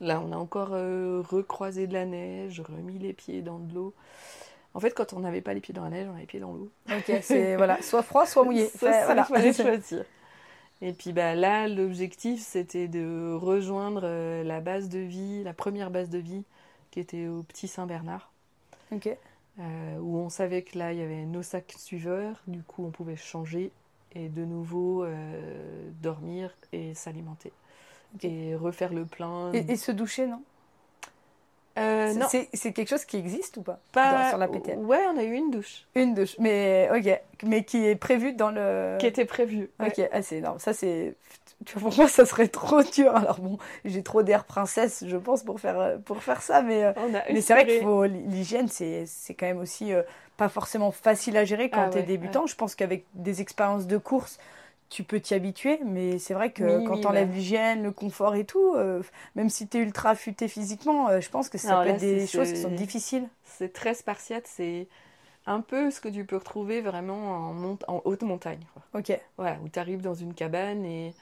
là, 0.00 0.20
on 0.20 0.32
a 0.32 0.36
encore 0.36 0.70
euh, 0.72 1.22
recroisé 1.26 1.86
de 1.86 1.94
la 1.94 2.04
neige, 2.04 2.60
remis 2.60 2.98
les 2.98 3.12
pieds 3.14 3.40
dans 3.40 3.58
de 3.58 3.74
l'eau. 3.74 3.94
En 4.74 4.80
fait, 4.80 4.90
quand 4.92 5.14
on 5.14 5.20
n'avait 5.20 5.40
pas 5.40 5.54
les 5.54 5.60
pieds 5.60 5.74
dans 5.74 5.84
la 5.84 5.90
neige, 5.90 6.06
on 6.08 6.12
avait 6.12 6.20
les 6.20 6.26
pieds 6.26 6.40
dans 6.40 6.52
l'eau. 6.52 6.70
Ok, 6.90 7.10
c'est 7.22 7.56
voilà, 7.56 7.80
soit 7.82 8.02
froid, 8.02 8.26
soit 8.26 8.44
mouillé. 8.44 8.66
Ça, 8.76 8.78
Fait, 8.78 8.92
ça, 8.92 9.04
voilà. 9.06 9.24
choisir. 9.52 10.04
Et 10.82 10.92
puis 10.92 11.12
bah, 11.12 11.34
là, 11.34 11.68
l'objectif, 11.68 12.42
c'était 12.42 12.88
de 12.88 13.32
rejoindre 13.34 14.02
euh, 14.04 14.42
la 14.42 14.60
base 14.60 14.88
de 14.88 14.98
vie, 14.98 15.42
la 15.44 15.54
première 15.54 15.90
base 15.90 16.08
de 16.10 16.18
vie, 16.18 16.44
qui 16.90 17.00
était 17.00 17.28
au 17.28 17.42
Petit 17.42 17.68
Saint-Bernard, 17.68 18.30
Ok. 18.90 19.06
euh, 19.58 19.98
où 19.98 20.16
on 20.18 20.28
savait 20.28 20.62
que 20.62 20.78
là, 20.78 20.92
il 20.92 20.98
y 20.98 21.02
avait 21.02 21.24
nos 21.24 21.42
sacs 21.42 21.74
suiveurs. 21.76 22.42
Du 22.46 22.62
coup, 22.62 22.84
on 22.84 22.90
pouvait 22.90 23.16
changer 23.16 23.70
et 24.12 24.28
de 24.28 24.44
nouveau 24.44 25.04
euh, 25.04 25.90
dormir 26.02 26.52
et 26.72 26.94
s'alimenter. 26.94 27.52
Et 28.22 28.54
refaire 28.54 28.92
le 28.92 29.04
plein. 29.06 29.52
Et, 29.54 29.72
et 29.72 29.76
se 29.76 29.92
doucher, 29.92 30.26
non? 30.26 30.42
Euh, 31.80 32.12
C'est 32.28 32.48
c'est 32.54 32.72
quelque 32.72 32.88
chose 32.88 33.04
qui 33.04 33.16
existe 33.16 33.56
ou 33.56 33.62
pas, 33.62 33.78
pas 33.92 34.22
dans- 34.24 34.28
sur 34.28 34.38
la 34.38 34.48
PTL 34.48 34.78
Ouais, 34.80 35.00
on 35.12 35.16
a 35.18 35.22
eu 35.22 35.32
une 35.32 35.50
douche 35.50 35.84
Une 35.94 36.14
douche, 36.14 36.36
mais 36.38 36.88
ok, 36.94 37.20
mais 37.44 37.64
qui 37.64 37.86
est 37.86 37.96
prévue 37.96 38.32
dans 38.32 38.50
le. 38.50 38.96
qui 38.98 39.06
était 39.06 39.24
prévue. 39.24 39.70
ouais. 39.80 39.88
Ok, 39.88 40.08
ah, 40.12 40.22
c'est 40.22 40.36
énorme. 40.36 40.58
Ça, 40.58 40.72
c'est. 40.72 41.14
Tu 41.66 41.78
vois, 41.78 41.90
pour 41.90 41.98
moi, 41.98 42.08
ça 42.08 42.24
serait 42.24 42.48
trop 42.48 42.82
dur. 42.82 43.14
Alors 43.14 43.38
bon, 43.38 43.58
j'ai 43.84 44.02
trop 44.02 44.22
d'air 44.22 44.44
princesse, 44.44 45.04
je 45.06 45.16
pense, 45.16 45.42
pour 45.42 45.60
faire, 45.60 45.98
pour 46.04 46.22
faire 46.22 46.40
ça, 46.42 46.62
mais. 46.62 46.84
euh, 46.84 46.92
Mais 47.32 47.40
c'est 47.40 47.52
vrai 47.54 47.66
qu'il 47.66 47.82
faut 47.82 48.04
l'hygiène, 48.04 48.68
c'est 48.68 49.04
c'est 49.06 49.34
quand 49.34 49.46
même 49.46 49.58
aussi 49.58 49.92
euh, 49.92 50.02
pas 50.36 50.48
forcément 50.48 50.90
facile 50.90 51.36
à 51.36 51.44
gérer 51.44 51.68
quand 51.70 51.82
Ah 51.86 51.88
tu 51.90 51.98
es 51.98 52.00
ouais, 52.00 52.06
débutant. 52.06 52.46
Je 52.46 52.54
pense 52.56 52.74
qu'avec 52.74 53.04
des 53.14 53.40
expériences 53.42 53.86
de 53.86 53.98
course, 53.98 54.38
tu 54.90 55.04
peux 55.04 55.20
t'y 55.20 55.34
habituer, 55.34 55.80
mais 55.84 56.18
c'est 56.18 56.34
vrai 56.34 56.52
que 56.52 56.80
Oui, 56.80 56.86
quand 56.86 56.98
oui, 56.98 57.02
tu 57.02 57.08
enlèves 57.08 57.30
bah. 57.30 57.34
l'hygiène, 57.34 57.82
le 57.84 57.92
confort 57.92 58.34
et 58.36 58.44
tout, 58.46 58.74
euh, 58.76 59.02
même 59.36 59.48
si 59.50 59.68
tu 59.68 59.78
es 59.78 59.82
ultra 59.82 60.10
affûté 60.10 60.48
physiquement, 60.48 61.08
euh, 61.08 61.20
je 61.20 61.30
pense 61.30 61.48
que 61.48 61.58
ça 61.58 61.74
Alors 61.74 61.78
peut 61.78 61.88
là, 61.88 61.90
être 61.90 61.98
des 61.98 62.26
choses 62.26 62.52
qui 62.52 62.60
sont 62.60 62.70
difficiles. 62.70 63.28
C'est 63.44 63.72
très 63.72 63.94
spartiate, 63.94 64.46
c'est 64.46 64.88
un 65.46 65.60
peu 65.62 65.90
ce 65.90 66.00
que 66.00 66.08
tu 66.08 66.24
peux 66.26 66.36
retrouver 66.36 66.80
vraiment 66.82 67.32
en, 67.50 67.54
mont- 67.54 67.78
en 67.88 68.02
haute 68.06 68.22
montagne. 68.22 68.64
quoi. 68.74 68.82
Ok. 68.92 69.10
Voilà, 69.38 69.58
où 69.62 69.68
tu 69.68 69.78
arrives 69.78 70.02
dans 70.02 70.14
une 70.14 70.34
cabane 70.34 70.84
et 70.86 71.14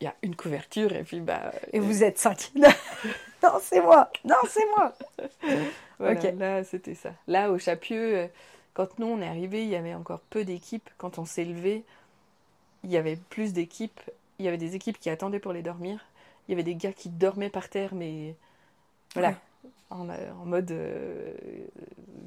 il 0.00 0.04
y 0.04 0.08
a 0.08 0.16
une 0.22 0.36
couverture 0.36 0.92
et 0.94 1.04
puis 1.04 1.20
bah. 1.20 1.52
Et 1.72 1.80
euh, 1.80 1.80
vous 1.80 2.02
êtes 2.04 2.18
cinq. 2.18 2.52
non, 3.42 3.58
c'est 3.60 3.80
moi. 3.80 4.10
Non, 4.24 4.36
c'est 4.48 4.66
moi. 4.76 4.94
voilà, 5.98 6.28
ok. 6.28 6.34
Là, 6.34 6.64
c'était 6.64 6.94
ça. 6.94 7.14
Là, 7.26 7.50
au 7.50 7.58
Chapieux, 7.58 8.16
euh, 8.18 8.28
quand 8.74 8.98
nous 8.98 9.06
on 9.06 9.20
est 9.20 9.26
arrivés, 9.28 9.62
il 9.64 9.68
y 9.70 9.76
avait 9.76 9.94
encore 9.94 10.20
peu 10.20 10.44
d'équipes. 10.44 10.88
Quand 10.98 11.18
on 11.18 11.24
s'est 11.24 11.44
levé, 11.44 11.84
il 12.84 12.90
y 12.90 12.96
avait 12.96 13.16
plus 13.30 13.52
d'équipes. 13.52 14.00
Il 14.38 14.44
y 14.44 14.48
avait 14.48 14.56
des 14.58 14.74
équipes 14.74 14.98
qui 14.98 15.10
attendaient 15.10 15.38
pour 15.40 15.52
les 15.52 15.62
dormir. 15.62 16.04
Il 16.48 16.52
y 16.52 16.54
avait 16.54 16.62
des 16.62 16.74
gars 16.74 16.92
qui 16.92 17.08
dormaient 17.10 17.50
par 17.50 17.68
terre, 17.68 17.94
mais 17.94 18.34
voilà, 19.14 19.28
Ouais. 19.30 19.34
en, 19.90 20.08
euh, 20.08 20.14
en 20.42 20.46
mode 20.46 20.70
euh, 20.70 21.32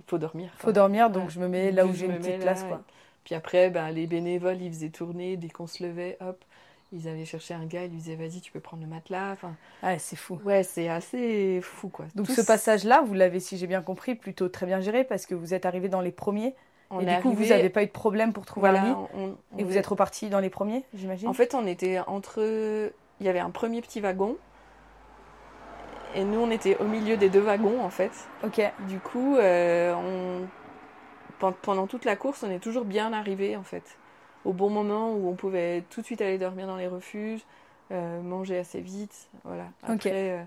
faut 0.07 0.17
dormir. 0.17 0.51
Faut 0.57 0.71
dormir, 0.71 1.09
donc 1.09 1.25
Ouais. 1.25 1.29
je 1.31 1.39
me 1.39 1.47
mets 1.47 1.71
là 1.71 1.85
où 1.85 1.93
j'ai 1.93 2.05
une 2.05 2.17
petite 2.17 2.31
là, 2.37 2.53
place, 2.53 2.63
quoi. 2.63 2.81
Puis 3.23 3.35
après, 3.35 3.69
ben, 3.69 3.89
les 3.91 4.05
bénévoles, 4.05 4.61
ils 4.61 4.69
faisaient 4.71 4.89
tourner 4.89 5.37
dès 5.37 5.49
qu'on 5.49 5.65
se 5.67 5.81
levait, 5.83 6.17
hop, 6.21 6.43
ils 6.91 7.07
avaient 7.07 7.25
cherché 7.25 7.53
un 7.53 7.65
gars, 7.65 7.85
ils 7.85 7.89
lui 7.89 7.97
disaient 7.97 8.15
vas-y, 8.15 8.41
tu 8.41 8.51
peux 8.51 8.59
prendre 8.59 8.83
le 8.83 8.89
matelas. 8.89 9.31
Enfin, 9.31 9.55
Ah, 9.81 9.97
c'est 9.97 10.15
fou. 10.17 10.39
ouais, 10.43 10.63
c'est 10.63 10.89
assez 10.89 11.59
fou 11.61 11.89
quoi. 11.89 12.05
Donc 12.15 12.27
Tous- 12.27 12.35
ce 12.35 12.41
passage-là, 12.45 13.01
vous 13.01 13.13
l'avez, 13.13 13.39
si 13.39 13.57
j'ai 13.57 13.65
bien 13.67 13.81
compris, 13.81 14.13
plutôt 14.15 14.49
très 14.49 14.65
bien 14.65 14.79
géré 14.81 15.03
parce 15.03 15.25
que 15.25 15.33
vous 15.35 15.53
êtes 15.53 15.65
arrivé 15.65 15.89
dans 15.89 16.01
les 16.01 16.11
premiers. 16.11 16.53
On 16.93 16.99
et 16.99 17.05
du 17.05 17.21
coup, 17.21 17.33
vous 17.33 17.45
n'avez 17.45 17.69
pas 17.69 17.83
eu 17.83 17.87
de 17.87 17.91
problème 17.91 18.33
pour 18.33 18.45
trouver 18.45 18.69
voilà, 18.69 18.83
un 18.83 18.89
lit. 18.89 18.95
on- 19.15 19.35
on 19.53 19.57
Et 19.57 19.63
vous 19.63 19.75
est- 19.75 19.79
êtes 19.79 19.87
reparti 19.87 20.29
dans 20.29 20.39
les 20.39 20.49
premiers, 20.49 20.83
j'imagine? 20.93 21.27
En 21.27 21.33
fait, 21.33 21.53
on 21.55 21.65
était 21.67 21.99
entre. 22.07 22.39
Il 23.19 23.25
y 23.25 23.29
avait 23.29 23.39
un 23.39 23.49
premier 23.51 23.81
petit 23.81 24.01
wagon. 24.01 24.37
Et 26.15 26.23
nous, 26.23 26.39
on 26.39 26.51
était 26.51 26.77
au 26.77 26.83
milieu 26.85 27.17
des 27.17 27.29
deux 27.29 27.39
wagons, 27.39 27.81
en 27.81 27.89
fait. 27.89 28.11
Ok, 28.43 28.61
Du 28.87 28.99
coup, 28.99 29.35
euh, 29.37 29.93
on... 29.95 31.49
pendant 31.63 31.87
toute 31.87 32.05
la 32.05 32.15
course, 32.15 32.43
on 32.43 32.51
est 32.51 32.59
toujours 32.59 32.85
bien 32.85 33.13
arrivé, 33.13 33.55
en 33.55 33.63
fait. 33.63 33.97
Au 34.45 34.53
bon 34.53 34.69
moment 34.69 35.13
où 35.13 35.27
on 35.29 35.33
pouvait 35.33 35.83
tout 35.89 36.01
de 36.01 36.05
suite 36.05 36.21
aller 36.21 36.37
dormir 36.37 36.67
dans 36.67 36.75
les 36.77 36.87
refuges, 36.87 37.41
euh, 37.91 38.21
manger 38.21 38.59
assez 38.59 38.79
vite. 38.81 39.27
Voilà. 39.43 39.65
Après, 39.81 39.95
Ok. 39.95 40.05
euh, 40.07 40.43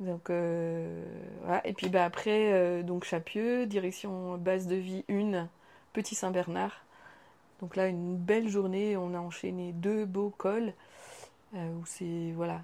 donc, 0.00 0.30
euh, 0.30 1.04
voilà. 1.42 1.66
Et 1.66 1.72
puis, 1.72 1.88
bah, 1.88 2.04
après, 2.04 2.52
euh, 2.52 2.82
donc, 2.82 3.04
Chapieux, 3.04 3.66
direction 3.66 4.36
base 4.38 4.66
de 4.66 4.74
vie 4.76 5.04
1, 5.08 5.48
Petit 5.92 6.14
Saint-Bernard. 6.14 6.84
Donc 7.60 7.76
là, 7.76 7.86
une 7.86 8.16
belle 8.16 8.48
journée. 8.48 8.96
On 8.96 9.14
a 9.14 9.18
enchaîné 9.18 9.72
deux 9.72 10.04
beaux 10.04 10.32
cols. 10.36 10.72
euh, 11.54 11.70
où 11.80 11.86
c'est. 11.86 12.32
Voilà. 12.36 12.62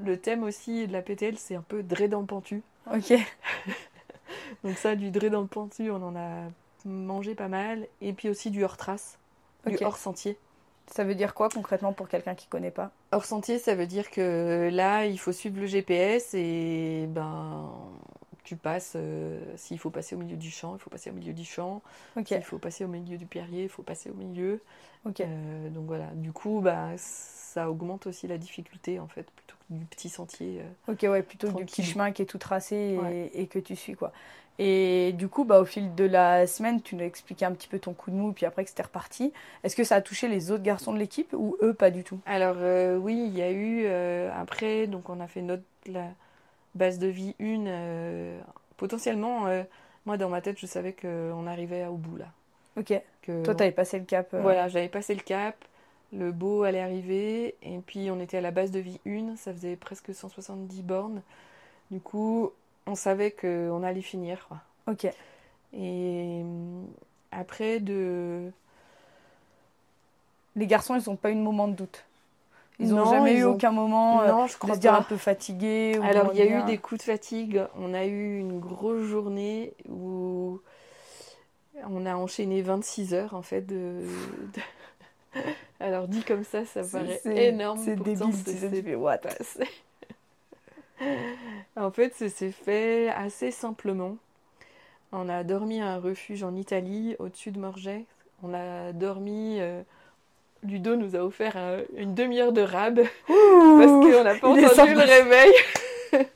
Le 0.00 0.16
thème 0.20 0.42
aussi 0.42 0.86
de 0.86 0.92
la 0.92 1.02
PTL, 1.02 1.38
c'est 1.38 1.54
un 1.54 1.62
peu 1.62 1.82
Dré 1.82 2.08
dans 2.08 2.20
le 2.20 2.26
pentu. 2.26 2.62
ok. 2.92 3.14
Donc 4.64 4.76
ça, 4.76 4.96
du 4.96 5.10
dré 5.10 5.30
dans 5.30 5.40
le 5.42 5.46
pentu, 5.46 5.90
on 5.90 6.02
en 6.02 6.16
a 6.16 6.48
mangé 6.84 7.34
pas 7.34 7.48
mal. 7.48 7.86
Et 8.00 8.12
puis 8.12 8.28
aussi 8.28 8.50
du 8.50 8.64
hors-trace, 8.64 9.18
Ok. 9.66 9.78
du 9.78 9.84
hors-sentier. 9.84 10.36
Ça 10.90 11.04
veut 11.04 11.14
dire 11.14 11.34
quoi 11.34 11.48
concrètement 11.48 11.92
pour 11.92 12.08
quelqu'un 12.08 12.34
qui 12.34 12.46
connaît 12.46 12.70
pas? 12.70 12.90
Hors-sentier, 13.12 13.58
ça 13.58 13.74
veut 13.74 13.86
dire 13.86 14.10
que 14.10 14.68
là, 14.72 15.04
il 15.06 15.18
faut 15.18 15.32
suivre 15.32 15.60
le 15.60 15.66
GPS 15.66 16.34
et 16.34 17.06
ben, 17.08 17.70
tu 18.44 18.56
passes, 18.56 18.94
euh, 18.96 19.40
s'il 19.56 19.78
faut 19.78 19.90
passer 19.90 20.14
au 20.14 20.18
milieu 20.18 20.36
du 20.36 20.50
champ, 20.50 20.74
il 20.76 20.78
faut 20.80 20.90
passer 20.90 21.10
au 21.10 21.12
milieu 21.12 21.32
du 21.34 21.44
champ. 21.44 21.82
Ok, 22.16 22.28
S'il 22.28 22.42
faut 22.42 22.58
passer 22.58 22.84
au 22.84 22.88
milieu 22.88 23.16
du 23.18 23.26
pierrier, 23.26 23.64
il 23.64 23.68
faut 23.68 23.82
passer 23.82 24.10
au 24.10 24.14
milieu. 24.14 24.60
ok. 25.06 25.20
Euh, 25.20 25.68
donc 25.70 25.86
voilà, 25.86 26.06
du 26.14 26.32
coup, 26.32 26.60
bah, 26.62 26.90
ça 26.96 27.70
augmente 27.70 28.06
aussi 28.06 28.26
la 28.26 28.38
difficulté 28.38 28.98
en 28.98 29.08
fait, 29.08 29.30
plutôt 29.30 29.56
que 29.68 29.74
du 29.74 29.84
petit 29.84 30.08
sentier. 30.08 30.60
euh. 30.88 30.92
Ok, 30.92 31.02
ouais, 31.02 31.22
plutôt 31.22 31.48
du 31.52 31.64
petit 31.64 31.82
chemin 31.84 32.12
qui 32.12 32.22
est 32.22 32.26
tout 32.26 32.38
tracé 32.38 32.76
et, 32.76 32.98
Ouais. 32.98 33.30
et 33.34 33.46
que 33.46 33.58
tu 33.58 33.76
suis, 33.76 33.94
quoi. 33.94 34.12
Et 34.58 35.12
du 35.14 35.28
coup, 35.28 35.44
bah, 35.44 35.60
au 35.60 35.64
fil 35.64 35.94
de 35.94 36.04
la 36.04 36.46
semaine, 36.46 36.82
tu 36.82 36.96
nous 36.96 37.02
as 37.02 37.06
expliqué 37.06 37.44
un 37.44 37.52
petit 37.52 37.68
peu 37.68 37.78
ton 37.78 37.94
coup 37.94 38.10
de 38.10 38.16
mou, 38.16 38.32
puis 38.32 38.46
après 38.46 38.64
que 38.64 38.70
c'était 38.70 38.82
reparti. 38.82 39.32
Est-ce 39.62 39.76
que 39.76 39.84
ça 39.84 39.96
a 39.96 40.00
touché 40.02 40.28
les 40.28 40.50
autres 40.50 40.64
garçons 40.64 40.92
de 40.92 40.98
l'équipe 40.98 41.32
ou 41.32 41.56
eux, 41.62 41.74
pas 41.74 41.90
du 41.90 42.04
tout? 42.04 42.20
Alors 42.26 42.56
euh, 42.58 42.96
oui, 42.96 43.24
il 43.26 43.36
y 43.36 43.42
a 43.42 43.50
eu 43.50 43.84
euh, 43.86 44.30
après, 44.34 44.86
donc 44.86 45.08
on 45.08 45.20
a 45.20 45.26
fait 45.26 45.42
notre 45.42 45.62
la 45.86 46.08
base 46.74 46.98
de 46.98 47.06
vie 47.08 47.34
une. 47.38 47.66
euh, 47.68 48.40
potentiellement, 48.76 49.46
euh, 49.46 49.62
moi 50.06 50.16
dans 50.16 50.28
ma 50.28 50.40
tête, 50.40 50.58
je 50.58 50.66
savais 50.66 50.92
qu'on 50.92 51.46
arrivait 51.46 51.86
au 51.86 51.96
bout 51.96 52.16
là. 52.16 52.26
Ok. 52.76 52.92
Que, 53.22 53.44
Toi, 53.44 53.54
t'avais 53.54 53.72
passé 53.72 53.98
le 53.98 54.04
cap. 54.04 54.34
Voilà, 54.42 54.68
j'avais 54.68 54.88
passé 54.88 55.14
le 55.14 55.20
cap, 55.22 55.56
le 56.12 56.32
beau 56.32 56.62
allait 56.62 56.80
arriver, 56.80 57.56
et 57.62 57.78
puis 57.86 58.10
on 58.10 58.20
était 58.20 58.38
à 58.38 58.40
la 58.40 58.50
base 58.50 58.70
de 58.70 58.78
vie 58.78 59.00
1, 59.06 59.36
ça 59.36 59.52
faisait 59.52 59.76
presque 59.76 60.14
170 60.14 60.82
bornes. 60.82 61.22
Du 61.90 62.00
coup, 62.00 62.52
on 62.88 62.94
savait 62.94 63.30
qu'on 63.30 63.82
allait 63.82 64.02
finir. 64.02 64.46
quoi. 64.48 64.58
Ok. 64.92 65.06
Et 65.74 66.40
hum, 66.42 66.86
après, 67.30 67.78
de. 67.80 68.50
Les 70.56 70.66
garçons, 70.66 70.96
ils 70.96 71.08
n'ont 71.08 71.16
pas 71.16 71.30
eu 71.30 71.34
de 71.34 71.40
moment 71.40 71.68
de 71.68 71.74
doute. 71.74 72.04
Ils 72.80 72.88
n'ont 72.88 73.04
Non, 73.04 73.10
jamais 73.10 73.34
eu 73.36 73.44
ont- 73.44 73.52
aucun 73.54 73.70
moment 73.72 74.22
euh, 74.22 74.28
non, 74.30 74.46
je 74.46 74.52
de 74.54 74.58
crois 74.58 74.74
se 74.76 74.80
dire 74.80 74.92
pas. 74.92 74.98
un 74.98 75.02
peu 75.02 75.16
fatigué. 75.16 75.98
Alors, 76.02 76.28
de 76.28 76.34
il 76.34 76.38
y 76.38 76.42
a 76.42 76.60
eu 76.60 76.64
des 76.64 76.78
coups 76.78 77.00
de 77.00 77.04
fatigue. 77.04 77.62
On 77.76 77.92
a 77.94 78.06
eu 78.06 78.38
une 78.38 78.58
grosse 78.60 79.02
journée 79.04 79.72
où 79.88 80.60
on 81.88 82.06
a 82.06 82.14
enchaîné 82.16 82.62
26 82.62 83.14
heures, 83.14 83.34
en 83.34 83.42
fait. 83.42 83.62
De... 83.62 84.02
de- 85.34 85.40
Alors, 85.80 86.08
dit 86.08 86.22
comme 86.24 86.44
ça, 86.44 86.64
ça 86.64 86.82
paraît 86.82 87.20
c'est- 87.22 87.48
énorme. 87.48 87.80
C'est 87.84 87.96
débile, 87.96 88.16
c'est- 88.44 88.52
tu 88.52 88.58
sais, 88.58 88.68
tu 88.68 88.76
c'est 88.76 88.82
fais 88.82 88.94
what 88.94 89.18
passé. 89.18 89.64
En 91.76 91.90
fait, 91.90 92.14
ça 92.14 92.28
s'est 92.28 92.50
fait 92.52 93.08
assez 93.08 93.50
simplement. 93.50 94.16
On 95.12 95.28
a 95.28 95.44
dormi 95.44 95.80
à 95.80 95.88
un 95.94 95.98
refuge 96.00 96.42
en 96.42 96.54
Italie, 96.56 97.16
au-dessus 97.18 97.50
de 97.50 97.58
Morges. 97.58 97.90
On 98.42 98.52
a 98.54 98.92
dormi. 98.92 99.58
euh, 99.60 99.82
Ludo 100.64 100.96
nous 100.96 101.14
a 101.14 101.20
offert 101.20 101.56
un- 101.56 101.78
une 101.96 102.14
demi-heure 102.14 102.52
de 102.52 102.62
rab 102.62 102.96
parce 103.26 103.26
qu'on 103.28 104.24
n'a 104.24 104.34
pas 104.34 104.48
il 104.56 104.66
entendu 104.66 104.94
le 104.94 105.00
réveil. 105.00 105.52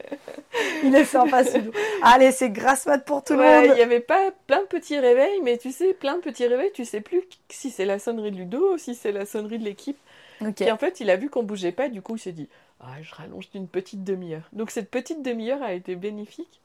Il 0.85 0.95
est 0.95 1.05
sympa, 1.05 1.45
ce 1.45 1.59
loup. 1.59 1.73
Allez, 2.03 2.31
c'est 2.31 2.51
grasse 2.51 2.87
mat 2.87 2.99
pour 3.05 3.25
tout 3.25 3.35
Ouais, 3.35 3.61
le 3.61 3.65
il 3.65 3.69
monde. 3.69 3.77
n'y 3.77 3.83
avait 3.83 4.01
pas 4.01 4.31
plein 4.47 4.61
de 4.61 4.67
petits 4.67 4.99
réveils, 4.99 5.41
mais 5.43 5.57
tu 5.59 5.73
sais, 5.73 5.95
plein 5.95 6.17
de 6.17 6.21
petits 6.21 6.47
réveils, 6.47 6.71
tu 6.73 6.85
sais 6.85 7.01
plus 7.01 7.23
si 7.49 7.71
c'est 7.71 7.85
la 7.87 7.99
sonnerie 7.99 8.31
de 8.33 8.37
Ludo 8.37 8.75
ou 8.75 8.79
si 8.79 8.95
c'est 8.95 9.13
la 9.13 9.25
sonnerie 9.25 9.59
de 9.59 9.65
l'équipe. 9.65 9.99
Et 10.61 10.71
en 10.73 10.77
fait, 10.77 11.01
il 11.01 11.09
a 11.09 11.17
vu 11.17 11.31
qu'on 11.31 11.43
bougeait 11.45 11.73
pas, 11.73 11.89
du 11.89 12.03
coup, 12.03 12.17
il 12.17 12.19
s'est 12.19 12.33
dit 12.33 12.49
Ah, 12.83 13.01
je 13.01 13.15
rallonge 13.15 13.51
d'une 13.51 13.69
petite 13.69 14.03
demi-heure. 14.05 14.49
Donc, 14.53 14.71
cette 14.71 14.91
petite 14.91 15.23
demi-heure 15.23 15.63
a 15.63 15.73
été 15.73 15.95
bénéfique. 15.97 16.61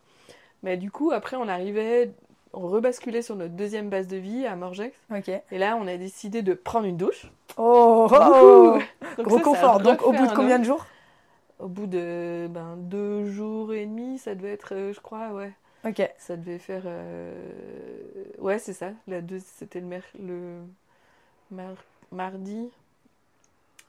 Mais 0.63 0.75
du 0.77 0.89
coup, 0.89 1.11
après, 1.11 1.37
on 1.37 1.47
arrivait, 1.47 2.11
on 2.53 2.67
rebasculait 2.67 3.21
sur 3.21 3.35
notre 3.35 3.53
deuxième 3.53 3.89
base 3.89 4.07
de 4.07 4.17
vie 4.17 4.45
à 4.47 4.55
Morgex. 4.55 4.97
Ok. 5.15 5.29
Et 5.29 5.57
là, 5.59 5.77
on 5.79 5.85
a 5.85 5.95
décidé 5.97 6.41
de 6.41 6.53
prendre 6.55 6.87
une 6.87 6.97
douche. 6.97 7.27
Oh, 7.57 8.07
oh, 8.11 8.79
Gros 9.19 9.23
Donc 9.23 9.29
ça, 9.29 9.37
ça 9.37 9.43
confort. 9.43 9.79
Donc, 9.81 10.01
au 10.01 10.11
bout 10.11 10.25
de 10.27 10.33
combien 10.35 10.57
de 10.57 10.63
jours? 10.65 10.85
Au 11.59 11.67
bout 11.67 11.85
de 11.87 12.47
ben, 12.49 12.75
deux 12.77 13.29
jours 13.31 13.73
et 13.73 13.85
demi, 13.85 14.17
ça 14.19 14.33
devait 14.35 14.53
être, 14.53 14.73
euh, 14.75 14.93
je 14.93 14.99
crois, 14.99 15.29
ouais. 15.29 15.53
Ok. 15.85 16.01
Ça 16.17 16.35
devait 16.35 16.59
faire. 16.59 16.83
euh, 16.85 17.33
Ouais, 18.39 18.57
c'est 18.59 18.73
ça. 18.73 18.89
La 19.07 19.21
deux... 19.21 19.39
C'était 19.39 19.79
le, 19.79 19.85
mer... 19.87 20.03
le... 20.19 20.61
mar- 21.51 21.83
mardi. 22.11 22.69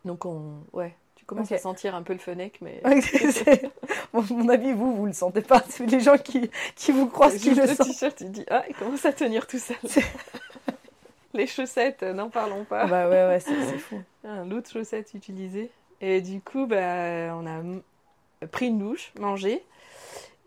Donc, 0.04 0.24
on. 0.26 0.60
Ouais, 0.72 0.94
tu 1.28 1.34
commences 1.34 1.48
Ok. 1.48 1.52
à 1.52 1.58
sentir 1.58 1.94
un 1.94 2.02
peu 2.02 2.14
le 2.14 2.18
fennec, 2.18 2.58
mais. 2.60 2.80
Bon, 4.14 4.24
mon 4.30 4.48
avis, 4.48 4.72
vous, 4.72 4.96
vous 4.96 5.04
le 5.06 5.12
sentez 5.12 5.42
pas. 5.42 5.62
C'est 5.68 5.84
les 5.86 6.00
gens 6.00 6.16
qui, 6.16 6.50
qui 6.74 6.92
vous 6.92 7.06
croisent 7.06 7.36
qui 7.38 7.50
le 7.54 7.62
le 7.66 7.74
sentent. 7.74 7.86
t-shirt, 7.88 8.16
tu 8.16 8.24
dis 8.24 8.44
Ah, 8.50 8.64
il 8.68 8.74
commence 8.74 9.04
à 9.04 9.12
tenir 9.12 9.46
tout 9.46 9.58
seul. 9.58 9.76
Les 11.34 11.46
chaussettes, 11.46 12.02
euh, 12.02 12.14
n'en 12.14 12.30
parlons 12.30 12.64
pas. 12.64 12.86
Bah 12.86 13.08
ouais, 13.08 13.26
ouais, 13.26 13.40
c'est 13.40 13.78
fou. 13.78 14.00
Ah, 14.26 14.44
L'autre 14.48 14.70
chaussette 14.70 15.12
utilisée. 15.12 15.70
Et 16.00 16.22
du 16.22 16.40
coup, 16.40 16.66
bah, 16.66 17.36
on 17.36 17.46
a 17.46 18.46
pris 18.46 18.68
une 18.68 18.78
douche, 18.78 19.12
mangé. 19.20 19.62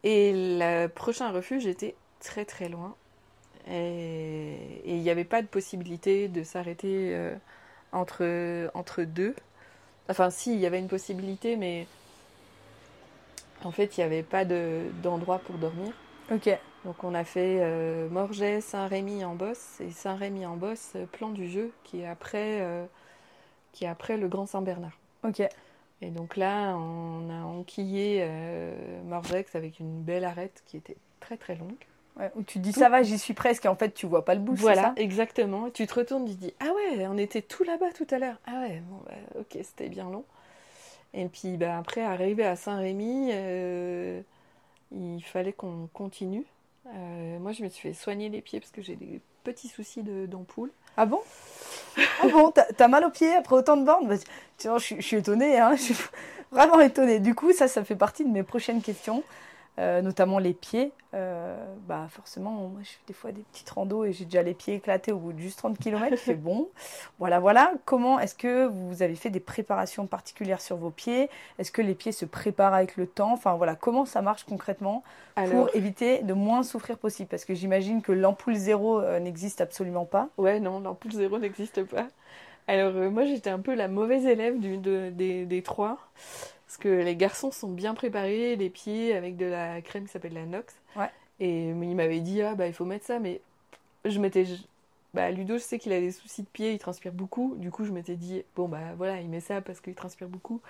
Et 0.04 0.32
le 0.34 0.88
prochain 0.88 1.30
refuge 1.32 1.68
était 1.68 1.96
très 2.20 2.46
très 2.46 2.68
loin. 2.68 2.96
Et 3.70 4.56
et 4.86 4.96
il 4.96 5.02
n'y 5.02 5.12
avait 5.12 5.24
pas 5.24 5.44
de 5.44 5.48
possibilité 5.48 6.28
de 6.28 6.42
s'arrêter 6.44 7.12
euh, 7.14 7.36
entre, 7.92 8.72
entre 8.74 9.04
deux. 9.04 9.36
Enfin, 10.12 10.30
si, 10.30 10.54
il 10.54 10.60
y 10.60 10.66
avait 10.66 10.80
une 10.80 10.90
possibilité, 10.90 11.56
mais 11.56 11.88
en 13.64 13.72
fait, 13.72 13.98
il 13.98 14.02
n'y 14.02 14.04
avait 14.04 14.24
pas 14.24 14.44
de- 14.44 14.90
d'endroit 15.02 15.40
pour 15.40 15.56
dormir. 15.56 15.94
Ok. 16.32 16.50
Donc 16.84 17.04
on 17.04 17.14
a 17.14 17.24
fait 17.24 17.60
euh, 17.62 18.10
Morges, 18.10 18.60
Saint-Rémy 18.60 19.24
en 19.24 19.36
Bosse 19.36 19.80
et 19.80 19.92
Saint-Rémy 19.92 20.46
en 20.46 20.58
Bosse, 20.58 20.94
euh, 20.96 21.06
plan 21.06 21.30
du 21.30 21.48
jeu, 21.48 21.72
qui 21.84 22.02
est 22.02 22.08
après, 22.08 22.60
euh, 22.62 22.86
qui 23.72 23.86
est 23.86 23.88
après 23.88 24.18
le 24.18 24.28
Grand 24.28 24.48
Saint-Bernard. 24.48 24.98
Ok. 25.24 25.42
Et 26.02 26.10
donc 26.10 26.36
là, 26.36 26.76
on 26.76 27.30
a 27.30 27.44
enquillé 27.46 28.20
euh, 28.22 29.02
Morgex 29.04 29.56
avec 29.56 29.80
une 29.80 30.02
belle 30.02 30.26
arête 30.26 30.64
qui 30.66 30.76
était 30.76 30.98
très 31.20 31.38
très 31.38 31.56
longue. 31.56 31.76
Ouais, 32.18 32.32
où 32.36 32.44
tu 32.44 32.60
dis 32.60 32.74
ça 32.74 32.90
va, 32.90 33.04
j'y 33.04 33.18
suis 33.18 33.34
presque, 33.34 33.66
et 33.66 33.68
en 33.70 33.76
fait, 33.76 33.94
tu 33.94 34.06
vois 34.06 34.26
pas 34.26 34.36
le 34.36 34.42
bout, 34.42 34.56
Voilà, 34.58 34.82
ça 34.82 34.94
exactement. 34.98 35.70
Tu 35.70 35.88
te 35.88 35.94
retournes, 35.94 36.26
tu 36.26 36.36
te 36.36 36.40
dis 36.42 36.54
Ah 36.60 36.72
ouais, 36.76 37.08
on 37.08 37.18
était 37.18 37.42
tout 37.42 37.64
là-bas 37.64 37.92
tout 37.96 38.08
à 38.12 38.20
l'heure. 38.20 38.36
Ah 38.46 38.60
ouais, 38.62 38.82
bon, 38.90 38.98
bah, 39.06 39.40
ok, 39.40 39.58
c'était 39.64 39.88
bien 39.90 40.10
long. 40.10 40.26
Et 41.14 41.26
puis 41.28 41.58
bah, 41.58 41.78
après, 41.78 42.02
arrivé 42.02 42.46
à 42.46 42.56
Saint-Rémy, 42.56 43.30
euh, 43.32 44.22
il 44.92 45.22
fallait 45.24 45.54
qu'on 45.54 45.88
continue. 45.94 46.46
Euh, 46.88 47.40
moi, 47.40 47.52
je 47.54 47.64
me 47.64 47.70
suis 47.70 47.90
fait 47.90 47.94
soigner 47.94 48.30
les 48.30 48.42
pieds 48.42 48.60
parce 48.60 48.72
que 48.72 48.82
j'ai 48.82 48.96
des 48.96 49.22
petits 49.44 49.68
soucis 49.70 50.04
d'ampoule. 50.04 50.72
Ah 50.98 51.06
bon? 51.06 51.22
Ah 51.98 52.28
bon, 52.30 52.52
t'as 52.52 52.88
mal 52.88 53.04
aux 53.06 53.10
pieds 53.10 53.34
après 53.34 53.56
autant 53.56 53.78
de 53.78 53.86
bornes? 53.86 54.08
Bah, 54.08 54.16
tu 54.58 54.68
vois, 54.68 54.78
je, 54.78 54.84
suis- 54.86 54.96
je 55.02 55.02
suis 55.08 55.18
étonnée, 55.18 55.60
hein, 55.60 55.76
je 55.76 55.82
suis 55.82 55.96
vraiment 56.52 56.80
étonnée. 56.80 57.20
Du 57.20 57.36
coup, 57.36 57.52
ça, 57.54 57.68
ça 57.68 57.84
fait 57.84 57.96
partie 57.96 58.24
de 58.26 58.30
mes 58.30 58.44
prochaines 58.44 58.82
questions, 58.82 59.24
euh, 59.82 60.02
notamment 60.02 60.40
les 60.40 60.54
pieds. 60.54 60.94
Euh, 61.14 61.58
bah 61.88 62.08
forcément, 62.10 62.52
moi, 62.52 62.80
je 62.84 62.90
fais 62.90 63.00
des 63.08 63.14
fois 63.14 63.32
des 63.34 63.42
petites 63.52 63.70
randos 63.70 64.06
et 64.06 64.14
j'ai 64.14 64.24
déjà 64.26 64.44
les 64.44 64.54
pieds 64.54 64.76
éclatés 64.76 65.12
au 65.12 65.18
bout 65.18 65.34
de 65.34 65.40
juste 65.40 65.58
30 65.60 65.78
km. 65.78 66.16
C'est 66.24 66.36
bon. 66.36 66.70
Voilà, 67.20 67.40
voilà. 67.40 67.74
Comment 67.86 68.20
est-ce 68.20 68.36
que 68.36 68.66
vous 68.68 69.02
avez 69.04 69.16
fait 69.16 69.30
des 69.30 69.40
préparations 69.42 70.08
particulières 70.08 70.62
sur 70.62 70.78
vos 70.78 70.90
pieds? 70.92 71.30
Est-ce 71.60 71.72
que 71.72 71.82
les 71.82 71.96
pieds 71.96 72.12
se 72.14 72.26
préparent 72.26 72.74
avec 72.74 72.96
le 72.98 73.08
temps? 73.08 73.34
Enfin 73.34 73.56
voilà, 73.56 73.76
comment 73.76 74.06
ça 74.06 74.22
marche 74.22 74.44
concrètement 74.46 75.04
Alors, 75.36 75.66
pour 75.66 75.76
éviter 75.76 76.20
de 76.24 76.34
moins 76.34 76.64
souffrir 76.64 76.98
possible? 76.98 77.30
Parce 77.30 77.46
que 77.46 77.54
j'imagine 77.54 78.02
que 78.02 78.12
l'ampoule 78.14 78.56
zéro 78.56 79.00
euh, 79.02 79.20
n'existe 79.20 79.62
absolument 79.62 80.06
pas. 80.06 80.30
ouais, 80.38 80.60
non, 80.60 80.80
l'ampoule 80.80 81.12
zéro 81.12 81.40
n'existe 81.40 81.84
pas. 81.84 82.08
Alors, 82.68 82.94
moi, 83.12 83.26
j'étais 83.26 83.50
un 83.50 83.60
peu 83.60 83.74
la 83.76 83.88
mauvaise 83.88 84.26
élève 84.26 84.60
du, 84.60 84.78
de- 84.78 85.10
des, 85.12 85.46
des 85.46 85.62
trois. 85.64 85.98
Parce 86.72 86.78
que 86.78 87.04
les 87.04 87.18
garçons 87.18 87.52
sont 87.52 87.68
bien 87.68 87.94
préparés, 87.94 88.56
les 88.56 88.70
pieds 88.70 89.14
avec 89.14 89.36
de 89.36 89.46
la 89.46 89.82
crème 89.82 90.06
qui 90.06 90.12
s'appelle 90.14 90.32
la 90.32 90.46
Nox. 90.46 90.74
Ouais. 90.96 91.10
Et 91.42 91.68
il 91.68 91.96
m'avait 91.98 92.22
dit, 92.22 92.42
ah 92.42 92.56
bah 92.56 92.66
il 92.66 92.72
faut 92.72 92.86
mettre 92.86 93.06
ça, 93.06 93.20
mais 93.20 93.42
je 94.06 94.18
m'étais. 94.22 94.46
Bah, 95.14 95.32
Ludo, 95.32 95.56
je 95.58 95.64
sais 95.64 95.80
qu'il 95.80 95.92
a 95.92 96.00
des 96.00 96.14
soucis 96.14 96.44
de 96.44 96.48
pied, 96.48 96.72
il 96.72 96.80
transpire 96.80 97.12
beaucoup. 97.12 97.56
Du 97.58 97.72
coup, 97.72 97.84
je 97.84 97.92
m'étais 97.92 98.16
dit, 98.16 98.46
bon 98.56 98.70
bah 98.70 98.94
voilà, 98.96 99.20
il 99.20 99.28
met 99.28 99.42
ça 99.42 99.60
parce 99.60 99.82
qu'il 99.82 99.96
transpire 99.96 100.30
beaucoup. 100.30 100.62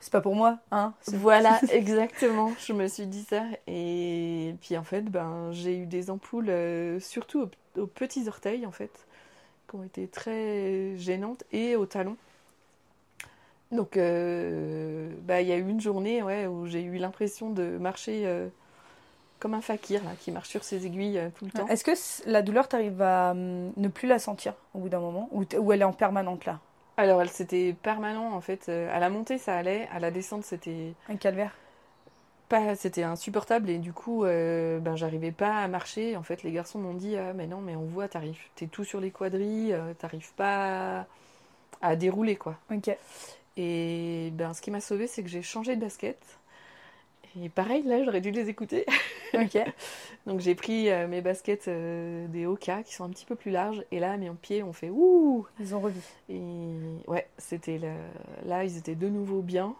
C'est 0.00 0.10
pas 0.10 0.22
pour 0.22 0.34
moi, 0.34 0.60
hein 0.70 0.94
Voilà, 1.08 1.60
exactement. 1.70 2.50
Je 2.58 2.72
me 2.72 2.86
suis 2.86 3.06
dit 3.06 3.24
ça. 3.24 3.44
Et 3.66 4.54
puis 4.62 4.78
en 4.78 4.84
fait, 4.84 5.02
ben, 5.02 5.52
j'ai 5.52 5.76
eu 5.76 5.84
des 5.84 6.08
ampoules, 6.08 6.48
euh, 6.48 6.98
surtout 7.00 7.50
aux, 7.76 7.82
aux 7.82 7.86
petits 7.86 8.28
orteils, 8.28 8.64
en 8.64 8.72
fait, 8.72 9.06
qui 9.68 9.76
ont 9.76 9.82
été 9.84 10.08
très 10.08 10.96
gênantes, 10.96 11.44
et 11.52 11.76
aux 11.76 11.84
talons. 11.84 12.16
Donc, 13.74 13.96
euh, 13.96 15.10
bah, 15.22 15.40
il 15.40 15.48
y 15.48 15.52
a 15.52 15.56
eu 15.56 15.68
une 15.68 15.80
journée 15.80 16.22
ouais, 16.22 16.46
où 16.46 16.66
j'ai 16.66 16.82
eu 16.82 16.96
l'impression 16.96 17.50
de 17.50 17.76
marcher 17.78 18.22
euh, 18.24 18.48
comme 19.40 19.54
un 19.54 19.60
fakir, 19.60 20.02
là, 20.04 20.10
qui 20.20 20.30
marche 20.30 20.48
sur 20.48 20.64
ses 20.64 20.86
aiguilles 20.86 21.18
euh, 21.18 21.28
tout 21.36 21.44
le 21.44 21.50
temps. 21.50 21.66
Est-ce 21.68 21.84
que 21.84 22.30
la 22.30 22.42
douleur, 22.42 22.68
t'arrives 22.68 23.02
à 23.02 23.32
hum, 23.32 23.72
ne 23.76 23.88
plus 23.88 24.08
la 24.08 24.18
sentir 24.18 24.54
au 24.74 24.78
bout 24.78 24.88
d'un 24.88 25.00
moment 25.00 25.28
ou, 25.32 25.44
elle 25.72 25.82
est 25.82 25.84
en 25.84 25.92
permanente 25.92 26.44
là? 26.44 26.60
Alors, 26.96 27.20
elle 27.20 27.28
c'était 27.28 27.74
permanent, 27.82 28.32
en 28.32 28.40
fait. 28.40 28.66
Euh, 28.68 28.94
À 28.94 29.00
la 29.00 29.10
montée, 29.10 29.38
ça 29.38 29.56
allait. 29.56 29.88
À 29.92 29.98
la 29.98 30.10
descente, 30.12 30.44
c'était 30.44 30.92
Un 31.08 31.16
calvaire? 31.16 31.52
pas, 32.48 32.76
c'était 32.76 33.02
insupportable 33.02 33.70
et 33.70 33.78
du 33.78 33.94
coup, 33.94 34.22
ben 34.22 34.94
j'arrivais 34.96 35.32
pas 35.32 35.56
à 35.62 35.66
marcher. 35.66 36.14
En 36.14 36.22
fait, 36.22 36.42
les 36.42 36.52
garçons 36.52 36.78
m'ont 36.78 36.92
dit 36.92 37.16
ah 37.16 37.32
mais 37.32 37.46
non 37.46 37.60
mais 37.62 37.74
on 37.74 37.84
voit, 37.84 38.06
t'arrives, 38.06 38.38
t'es 38.54 38.66
tout 38.66 38.84
sur 38.84 39.00
les 39.00 39.10
quadrilles, 39.10 39.74
t'arrives 39.98 40.32
pas 40.34 41.00
à, 41.00 41.06
à 41.80 41.96
dérouler 41.96 42.36
quoi. 42.36 42.56
Ok. 42.70 42.90
Et 43.56 44.30
ben 44.32 44.52
ce 44.52 44.60
qui 44.60 44.70
m'a 44.70 44.80
sauvé, 44.80 45.06
c'est 45.06 45.22
que 45.22 45.28
j'ai 45.28 45.42
changé 45.42 45.76
de 45.76 45.80
basket. 45.80 46.18
Et 47.40 47.48
pareil, 47.48 47.82
là, 47.82 48.02
j'aurais 48.04 48.20
dû 48.20 48.30
les 48.30 48.48
écouter. 48.48 48.86
Ok. 49.34 49.58
Donc 50.26 50.38
j'ai 50.38 50.54
pris 50.54 50.90
euh, 50.90 51.08
mes 51.08 51.20
baskets 51.20 51.66
euh, 51.66 52.28
des 52.28 52.46
Oka 52.46 52.84
qui 52.84 52.94
sont 52.94 53.02
un 53.02 53.08
petit 53.08 53.26
peu 53.26 53.34
plus 53.34 53.50
larges. 53.50 53.82
Et 53.90 53.98
là, 53.98 54.16
mes 54.16 54.30
pieds 54.30 54.62
ont 54.62 54.72
fait 54.72 54.90
ouh. 54.90 55.44
Ils 55.58 55.74
ont 55.74 55.80
revu. 55.80 55.98
Et 56.28 56.40
ouais, 57.08 57.26
c'était 57.36 57.78
là, 57.78 57.94
là, 58.46 58.62
ils 58.62 58.76
étaient 58.76 58.94
de 58.94 59.08
nouveau 59.08 59.42
bien. 59.42 59.74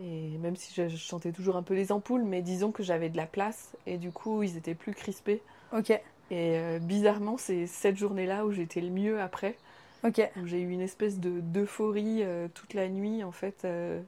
Et 0.00 0.36
même 0.38 0.56
si 0.56 0.74
je, 0.74 0.88
je 0.88 0.96
sentais 0.96 1.30
toujours 1.30 1.54
un 1.54 1.62
peu 1.62 1.74
les 1.74 1.92
ampoules, 1.92 2.24
mais 2.24 2.42
disons 2.42 2.72
que 2.72 2.82
j'avais 2.82 3.08
de 3.08 3.16
la 3.16 3.26
place 3.26 3.76
et 3.86 3.98
du 3.98 4.10
coup, 4.10 4.42
ils 4.42 4.56
étaient 4.56 4.74
plus 4.74 4.94
crispés. 4.94 5.42
Ok. 5.72 5.90
Et 6.32 6.56
euh, 6.56 6.78
bizarrement, 6.78 7.36
c'est 7.36 7.66
cette 7.66 7.96
journée-là 7.96 8.46
où 8.46 8.52
j'étais 8.52 8.80
le 8.80 8.88
mieux 8.88 9.20
après, 9.20 9.54
J'ai 10.44 10.60
eu 10.60 10.70
une 10.70 10.80
espèce 10.80 11.18
de 11.20 11.40
d'euphorie 11.40 12.22
euh, 12.22 12.48
toute 12.54 12.74
la 12.74 12.88
nuit 12.88 13.22
en 13.24 13.32
fait. 13.32 13.64
euh, 13.64 14.00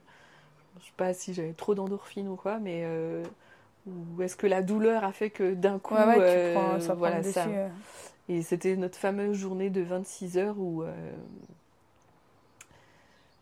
je 0.81 0.85
sais 0.87 0.93
pas 0.97 1.13
si 1.13 1.33
j'avais 1.33 1.53
trop 1.53 1.75
d'endorphines 1.75 2.27
ou 2.29 2.35
quoi, 2.37 2.59
mais 2.59 2.83
euh, 2.85 3.23
ou 3.87 4.21
est-ce 4.23 4.35
que 4.37 4.47
la 4.47 4.61
douleur 4.63 5.03
a 5.05 5.11
fait 5.13 5.29
que 5.31 5.53
d'un 5.55 5.79
coup, 5.79 5.95
Ouais, 5.95 6.05
ouais, 6.05 6.21
tu 6.23 6.39
prends, 6.39 6.79
ça 6.79 6.95
voilà 6.95 7.21
dessus. 7.21 7.33
ça. 7.33 7.49
Et 8.29 8.41
c'était 8.43 8.75
notre 8.77 8.97
fameuse 8.97 9.37
journée 9.37 9.69
de 9.71 9.81
26 9.81 10.37
heures 10.37 10.59
où, 10.59 10.83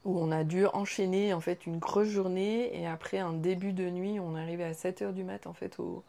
où 0.06 0.18
on 0.20 0.32
a 0.32 0.44
dû 0.44 0.66
enchaîner 0.68 1.34
en 1.34 1.40
fait 1.40 1.66
une 1.66 1.78
grosse 1.80 2.08
journée 2.10 2.78
et 2.80 2.88
après 2.88 3.20
un 3.20 3.34
début 3.34 3.74
de 3.74 3.90
nuit, 3.90 4.20
on 4.20 4.36
est 4.36 4.42
arrivé 4.42 4.64
à 4.64 4.74
7 4.74 5.02
heures 5.02 5.14
du 5.14 5.24
mat 5.24 5.48
en 5.48 5.54
fait 5.54 5.80
au, 5.80 6.04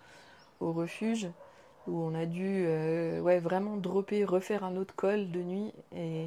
au 0.60 0.72
refuge 0.72 1.28
où 1.86 2.00
on 2.02 2.14
a 2.14 2.26
dû 2.26 2.64
euh, 2.66 3.20
ouais, 3.20 3.38
vraiment 3.38 3.76
dropper, 3.76 4.24
refaire 4.24 4.64
un 4.64 4.76
autre 4.76 4.94
col 4.96 5.30
de 5.30 5.40
nuit. 5.40 5.72
Et 5.96 6.26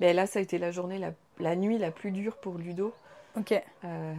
ben 0.00 0.14
là, 0.14 0.26
ça 0.26 0.38
a 0.38 0.42
été 0.42 0.58
la 0.58 0.70
journée, 0.70 0.98
la, 0.98 1.12
la 1.40 1.56
nuit 1.56 1.78
la 1.78 1.90
plus 1.90 2.10
dure 2.10 2.36
pour 2.36 2.58
Ludo. 2.58 2.92
Ok. 3.38 3.52
Euh, 3.84 4.14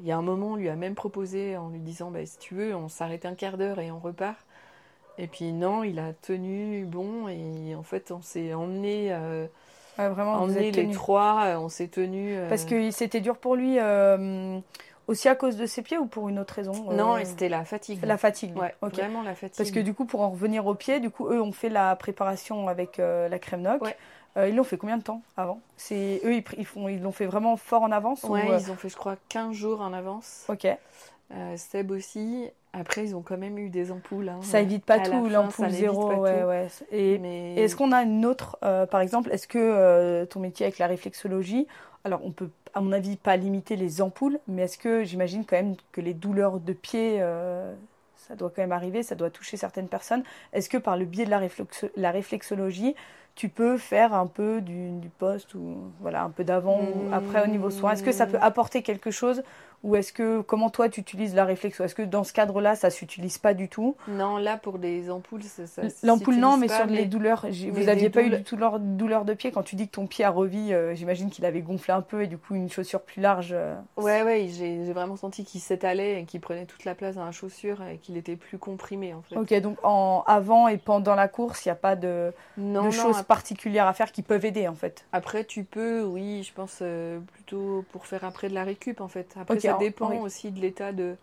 Il 0.00 0.06
y 0.06 0.12
a 0.12 0.16
un 0.16 0.22
moment, 0.22 0.52
on 0.52 0.56
lui 0.56 0.68
a 0.68 0.76
même 0.76 0.94
proposé 0.94 1.56
en 1.56 1.68
lui 1.68 1.80
disant 1.80 2.10
bah, 2.10 2.24
si 2.26 2.38
tu 2.38 2.54
veux, 2.54 2.74
on 2.74 2.88
s'arrête 2.88 3.26
un 3.26 3.34
quart 3.34 3.58
d'heure 3.58 3.78
et 3.78 3.90
on 3.90 3.98
repart. 3.98 4.38
Et 5.18 5.26
puis 5.26 5.52
non, 5.52 5.82
il 5.82 5.98
a 5.98 6.12
tenu 6.12 6.84
bon 6.84 7.28
et 7.28 7.74
en 7.74 7.82
fait, 7.82 8.10
on 8.12 8.22
s'est 8.22 8.54
emmené, 8.54 9.12
euh, 9.12 9.46
Ouais, 9.98 10.08
vraiment, 10.08 10.36
vous 10.36 10.44
emmené 10.44 10.68
êtes 10.68 10.76
les 10.76 10.82
tenus. 10.82 10.94
trois, 10.96 11.42
euh, 11.46 11.58
on 11.58 11.68
s'est 11.68 11.88
tenu. 11.88 12.36
euh, 12.36 12.48
Parce 12.48 12.64
que 12.64 12.90
c'était 12.92 13.20
dur 13.20 13.36
pour 13.36 13.56
lui 13.56 13.78
euh, 13.80 14.58
aussi 15.08 15.28
à 15.28 15.34
cause 15.34 15.56
de 15.56 15.66
ses 15.66 15.82
pieds 15.82 15.98
ou 15.98 16.06
pour 16.06 16.28
une 16.28 16.38
autre 16.38 16.54
raison 16.54 16.90
euh, 16.90 16.94
non, 16.94 17.16
c'était 17.24 17.48
la 17.48 17.64
fatigue. 17.64 17.98
la 18.04 18.16
fatigue. 18.16 18.56
Ouais, 18.56 18.74
vraiment 18.80 19.22
la 19.22 19.34
fatigue. 19.34 19.56
Parce 19.56 19.70
que 19.72 19.80
du 19.80 19.92
coup, 19.94 20.04
pour 20.04 20.20
en 20.20 20.30
revenir 20.30 20.66
aux 20.66 20.74
pieds, 20.74 21.00
du 21.00 21.10
coup, 21.10 21.26
eux 21.28 21.42
ont 21.42 21.50
fait 21.52 21.68
la 21.70 21.96
préparation 21.96 22.68
avec 22.68 23.00
euh, 23.00 23.28
la 23.28 23.38
crème 23.40 23.62
Noc. 23.62 23.82
Ouais. 23.82 23.96
Euh, 24.36 24.48
ils 24.48 24.54
l'ont 24.54 24.62
fait 24.62 24.76
combien 24.76 24.98
de 24.98 25.02
temps 25.02 25.22
avant? 25.36 25.60
C'est 25.76 26.20
eux, 26.24 26.34
ils, 26.34 26.42
pr- 26.42 26.54
ils 26.58 26.66
font, 26.66 26.86
ils 26.88 27.02
l'ont 27.02 27.10
fait 27.10 27.26
vraiment 27.26 27.56
fort 27.56 27.82
en 27.82 27.90
avance 27.90 28.22
ou, 28.22 28.28
ouais, 28.34 28.46
ils 28.60 28.70
ont 28.70 28.76
fait, 28.76 28.88
je 28.90 28.96
crois, 28.96 29.16
15 29.30 29.52
jours 29.52 29.80
en 29.80 29.92
avance. 29.92 30.44
Ok. 30.48 30.66
Seb 31.56 31.90
aussi. 31.90 32.48
Après, 32.72 33.02
ils 33.04 33.16
ont 33.16 33.22
quand 33.22 33.38
même 33.38 33.58
eu 33.58 33.70
des 33.70 33.90
ampoules. 33.90 34.28
hein. 34.28 34.38
Ça 34.42 34.60
évite 34.60 34.84
pas 34.84 34.94
À 34.94 35.00
tout, 35.00 35.28
l'ampoule 35.28 35.70
zéro. 35.70 36.08
pas 36.08 36.14
Ouais, 36.16 36.40
tout. 36.42 36.46
ouais. 36.46 36.68
Et, 36.92 37.18
Mais... 37.18 37.54
et 37.54 37.62
est-ce 37.64 37.74
qu'on 37.76 37.92
a 37.92 38.02
une 38.02 38.24
autre, 38.26 38.58
par 38.60 39.00
exemple, 39.00 39.30
est-ce 39.32 39.48
que 39.48 40.24
ton 40.26 40.40
métier 40.40 40.66
avec 40.66 40.78
la 40.78 40.86
réflexologie, 40.86 41.66
alors 42.04 42.20
on 42.24 42.30
peut, 42.30 42.50
à 42.74 42.80
mon 42.80 42.92
avis, 42.92 43.16
pas 43.16 43.36
limiter 43.36 43.76
les 43.76 44.00
ampoules, 44.02 44.38
mais 44.48 44.62
est-ce 44.62 44.78
que 44.78 45.04
j'imagine 45.04 45.44
quand 45.44 45.56
même 45.56 45.76
que 45.92 46.00
les 46.00 46.14
douleurs 46.14 46.60
de 46.60 46.72
pied, 46.72 47.18
euh, 47.20 47.74
ça 48.16 48.34
doit 48.36 48.50
quand 48.50 48.62
même 48.62 48.72
arriver, 48.72 49.02
ça 49.02 49.14
doit 49.14 49.30
toucher 49.30 49.56
certaines 49.56 49.88
personnes. 49.88 50.22
Est-ce 50.52 50.68
que 50.68 50.76
par 50.78 50.96
le 50.96 51.04
biais 51.04 51.24
de 51.24 51.30
la, 51.30 51.40
réflexo- 51.40 51.90
la 51.96 52.10
réflexologie, 52.10 52.94
tu 53.34 53.48
peux 53.48 53.78
faire 53.78 54.14
un 54.14 54.26
peu 54.26 54.60
du, 54.60 54.90
du 54.98 55.08
poste 55.10 55.54
ou 55.54 55.92
voilà 56.00 56.22
un 56.24 56.30
peu 56.30 56.44
d'avant 56.44 56.82
ou 56.82 57.08
après 57.10 57.42
au 57.42 57.46
niveau 57.46 57.70
soin 57.70 57.92
Est-ce 57.92 58.02
que 58.02 58.12
ça 58.12 58.26
peut 58.26 58.38
apporter 58.40 58.82
quelque 58.82 59.10
chose 59.10 59.42
ou 59.82 59.96
est-ce 59.96 60.12
que 60.12 60.40
comment 60.42 60.70
toi 60.70 60.88
tu 60.88 61.00
utilises 61.00 61.34
la 61.34 61.44
réflexion? 61.44 61.84
Est-ce 61.84 61.94
que 61.94 62.02
dans 62.02 62.24
ce 62.24 62.32
cadre-là, 62.32 62.74
ça 62.76 62.90
s'utilise 62.90 63.38
pas 63.38 63.54
du 63.54 63.68
tout? 63.68 63.96
Non, 64.08 64.38
là, 64.38 64.56
pour 64.56 64.78
les 64.78 65.10
ampoules, 65.10 65.42
ça, 65.42 65.66
ça 65.66 65.82
L'ampoule 66.02 66.36
non, 66.36 66.56
mais 66.56 66.68
sur 66.68 66.86
les 66.86 67.04
douleurs, 67.04 67.46
vous 67.46 67.50
mais 67.74 67.88
aviez 67.88 68.04
des 68.04 68.10
pas 68.10 68.20
eu 68.22 68.24
douleurs- 68.24 68.38
du 68.38 68.44
tout 68.44 68.56
leur 68.56 68.80
douleur 68.80 69.24
de 69.24 69.34
pied? 69.34 69.52
Quand 69.52 69.62
tu 69.62 69.76
dis 69.76 69.86
que 69.86 69.92
ton 69.92 70.06
pied 70.06 70.24
a 70.24 70.30
revis. 70.30 70.72
euh, 70.72 70.94
J'imagine 70.94 71.30
qu'il 71.30 71.44
avait 71.44 71.60
gonflé 71.62 71.92
un 71.94 72.00
peu 72.02 72.22
et 72.22 72.26
du 72.26 72.38
coup 72.38 72.54
une 72.54 72.70
chaussure 72.70 73.02
plus 73.02 73.20
large. 73.20 73.50
euh, 73.52 73.74
Ouais, 73.96 74.22
ouais, 74.22 74.48
j'ai 74.48 74.92
vraiment 74.92 75.16
senti 75.16 75.44
qu'il 75.44 75.60
s'étalait 75.60 76.22
et 76.22 76.24
qu'il 76.24 76.40
prenait 76.40 76.66
toute 76.66 76.84
la 76.84 76.94
place 76.94 77.16
dans 77.16 77.24
la 77.24 77.32
chaussure 77.32 77.82
et 77.84 77.98
qu'il 77.98 78.16
était 78.16 78.36
plus 78.36 78.58
comprimé, 78.58 79.12
en 79.14 79.22
fait. 79.22 79.36
Ok, 79.36 79.52
donc 79.60 79.78
en 79.84 80.22
avant 80.26 80.68
et 80.68 80.78
pendant 80.78 81.14
la 81.14 81.28
course, 81.28 81.64
il 81.64 81.68
n'y 81.68 81.72
a 81.72 81.76
pas 81.76 81.96
de, 81.96 82.32
Non, 82.56 82.84
de 82.84 82.90
non, 82.90 82.90
choses 82.90 83.22
particulières 83.22 83.86
à 83.86 83.92
faire 83.92 84.12
qui 84.12 84.22
peuvent 84.22 84.44
aider 84.44 84.66
en 84.68 84.74
fait? 84.74 85.04
après, 85.12 85.44
tu 85.44 85.64
peux, 85.64 86.02
oui, 86.04 86.42
je 86.42 86.52
pense 86.52 86.78
euh, 86.82 87.18
plutôt 87.20 87.84
pour 87.92 88.06
faire 88.06 88.24
après 88.24 88.48
de 88.48 88.54
la 88.54 88.64
récup, 88.64 89.00
en 89.00 89.08
fait. 89.08 89.34
Après, 89.40 89.58
ça 89.70 89.76
en- 89.76 89.78
dépend 89.80 90.12
aussi 90.20 90.50
de 90.50 90.60
l'état 90.60 90.92
de, 90.92 91.16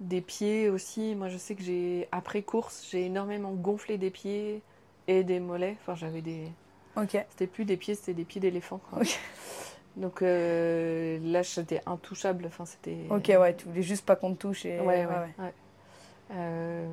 des 0.00 0.20
pieds 0.20 0.68
aussi. 0.68 1.14
Moi, 1.14 1.28
je 1.28 1.38
sais 1.38 1.54
que 1.54 1.62
j'ai, 1.62 2.08
après 2.12 2.42
course, 2.42 2.86
j'ai 2.90 3.06
énormément 3.06 3.52
gonflé 3.52 3.98
des 3.98 4.10
pieds 4.10 4.62
et 5.08 5.24
des 5.24 5.40
mollets. 5.40 5.76
Enfin, 5.80 5.94
j'avais 5.94 6.22
des... 6.22 6.48
Ok. 6.96 7.24
C'était 7.30 7.46
plus 7.46 7.64
des 7.64 7.76
pieds, 7.76 7.94
c'était 7.94 8.14
des 8.14 8.24
pieds 8.24 8.40
d'éléphant, 8.40 8.80
quoi. 8.90 8.98
Ok. 9.00 9.18
Donc 9.96 10.22
euh, 10.22 11.18
là, 11.22 11.42
j'étais 11.42 11.80
intouchable. 11.86 12.46
Enfin, 12.46 12.64
c'était... 12.64 12.96
Ok, 13.10 13.28
ouais, 13.28 13.56
tu 13.56 13.66
voulais 13.66 13.82
juste 13.82 14.04
pas 14.04 14.16
qu'on 14.16 14.34
te 14.34 14.38
touche 14.40 14.64
et. 14.66 14.78
Ouais, 14.80 15.06
ouais, 15.06 15.06
ouais. 15.38 15.52
Euh, 16.30 16.86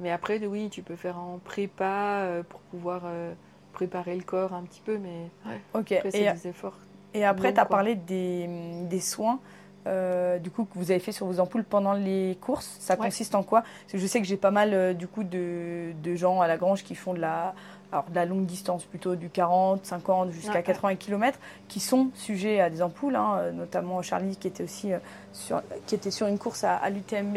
mais 0.00 0.10
après, 0.10 0.44
oui, 0.46 0.70
tu 0.70 0.82
peux 0.82 0.96
faire 0.96 1.18
en 1.18 1.38
prépa 1.38 2.22
euh, 2.22 2.42
pour 2.42 2.60
pouvoir 2.60 3.02
euh, 3.04 3.34
préparer 3.72 4.16
le 4.16 4.22
corps 4.22 4.54
un 4.54 4.62
petit 4.62 4.80
peu, 4.80 4.98
mais 4.98 5.30
Ok. 5.74 5.92
après, 5.92 6.10
Et, 6.18 6.30
des 6.32 6.48
efforts. 6.48 6.78
et 7.14 7.24
après, 7.24 7.52
tu 7.52 7.60
as 7.60 7.66
quoi. 7.66 7.76
parlé 7.76 7.94
des, 7.94 8.48
des 8.88 9.00
soins. 9.00 9.40
Euh, 9.88 10.38
du 10.38 10.50
coup 10.50 10.64
que 10.64 10.78
vous 10.78 10.90
avez 10.90 11.00
fait 11.00 11.12
sur 11.12 11.26
vos 11.26 11.40
ampoules 11.40 11.64
pendant 11.64 11.94
les 11.94 12.36
courses, 12.40 12.76
ça 12.78 12.94
Ouais. 12.94 13.06
consiste 13.06 13.34
en 13.34 13.42
quoi? 13.42 13.62
Parce 13.62 13.92
que 13.92 13.98
je 13.98 14.06
sais 14.06 14.20
que 14.20 14.26
j'ai 14.26 14.36
pas 14.36 14.50
mal 14.50 14.72
euh, 14.74 14.92
du 14.92 15.08
coup 15.08 15.24
de, 15.24 15.92
de 16.02 16.14
gens 16.14 16.40
à 16.40 16.46
la 16.46 16.56
grange 16.56 16.84
qui 16.84 16.94
font 16.94 17.14
de 17.14 17.20
la, 17.20 17.54
alors, 17.90 18.04
de 18.10 18.14
la 18.14 18.24
longue 18.26 18.44
distance, 18.46 18.84
plutôt 18.84 19.16
du 19.16 19.30
40, 19.30 19.84
50 19.86 20.30
jusqu'à 20.30 20.50
Ouais, 20.50 20.56
ouais. 20.58 20.62
80 20.62 20.96
km, 20.96 21.38
qui 21.68 21.80
sont 21.80 22.10
sujets 22.14 22.60
à 22.60 22.68
des 22.70 22.82
ampoules, 22.82 23.16
hein, 23.16 23.36
euh, 23.38 23.52
notamment 23.52 24.02
Charlie 24.02 24.36
qui 24.36 24.46
était 24.48 24.62
aussi 24.64 24.92
euh, 24.92 24.98
sur, 25.32 25.62
qui 25.86 25.94
était 25.94 26.10
sur 26.10 26.26
une 26.26 26.38
course 26.38 26.64
à, 26.64 26.76
à 26.76 26.90
l'UTMB 26.90 27.36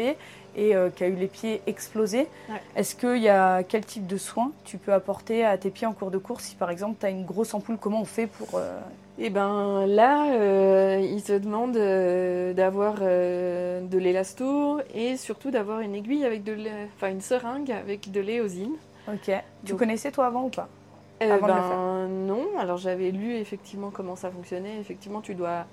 et 0.54 0.74
qui 0.96 1.02
a 1.04 1.06
eu 1.08 1.14
les 1.14 1.28
pieds 1.28 1.62
explosés. 1.66 2.28
Ouais. 2.50 2.60
Est-ce 2.76 2.94
qu'il 2.94 3.22
y 3.22 3.30
a 3.30 3.62
quel 3.62 3.86
type 3.86 4.06
de 4.06 4.18
soins 4.18 4.52
tu 4.64 4.76
peux 4.76 4.92
apporter 4.92 5.46
à 5.46 5.56
tes 5.56 5.70
pieds 5.70 5.86
en 5.86 5.94
cours 5.94 6.10
de 6.10 6.18
course? 6.18 6.44
Si 6.44 6.56
par 6.56 6.68
exemple 6.68 6.96
tu 7.00 7.06
as 7.06 7.08
une 7.08 7.24
grosse 7.24 7.54
ampoule, 7.54 7.78
comment 7.78 8.02
on 8.02 8.04
fait 8.04 8.26
pour... 8.26 8.60
Et 9.18 9.28
ben 9.30 9.86
là, 9.86 10.32
euh, 10.32 10.98
ils 11.02 11.22
te 11.22 11.36
demandent 11.36 11.76
euh, 11.76 12.54
d'avoir 12.54 12.96
euh, 13.02 13.80
de 13.82 13.98
l'élasto 13.98 14.80
et 14.94 15.16
surtout 15.16 15.50
d'avoir 15.50 15.80
une 15.80 15.94
aiguille 15.94 16.24
avec 16.24 16.42
de 16.44 16.56
enfin 16.96 17.10
une 17.10 17.20
seringue 17.20 17.70
avec 17.70 18.10
de 18.10 18.20
l'éosine. 18.20 18.72
Ok. 19.08 19.30
Tu 19.64 19.72
Donc- 19.72 19.78
connaissais 19.78 20.10
toi 20.10 20.26
avant 20.26 20.44
ou 20.44 20.48
pas? 20.48 20.68
Eh 21.20 21.30
Avant 21.30 21.46
de 21.46 21.52
le 21.52 21.58
ben 21.58 22.08
non, 22.08 22.46
alors 22.58 22.78
j'avais 22.78 23.10
lu 23.10 23.34
effectivement 23.36 23.90
comment 23.90 24.16
ça 24.16 24.30
fonctionnait. 24.30 24.78
Effectivement, 24.80 25.20
tu 25.20 25.34
dois 25.34 25.66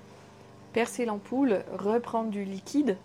percer 0.72 1.04
l'ampoule, 1.06 1.60
reprendre 1.76 2.28
du 2.30 2.44
liquide 2.44 2.96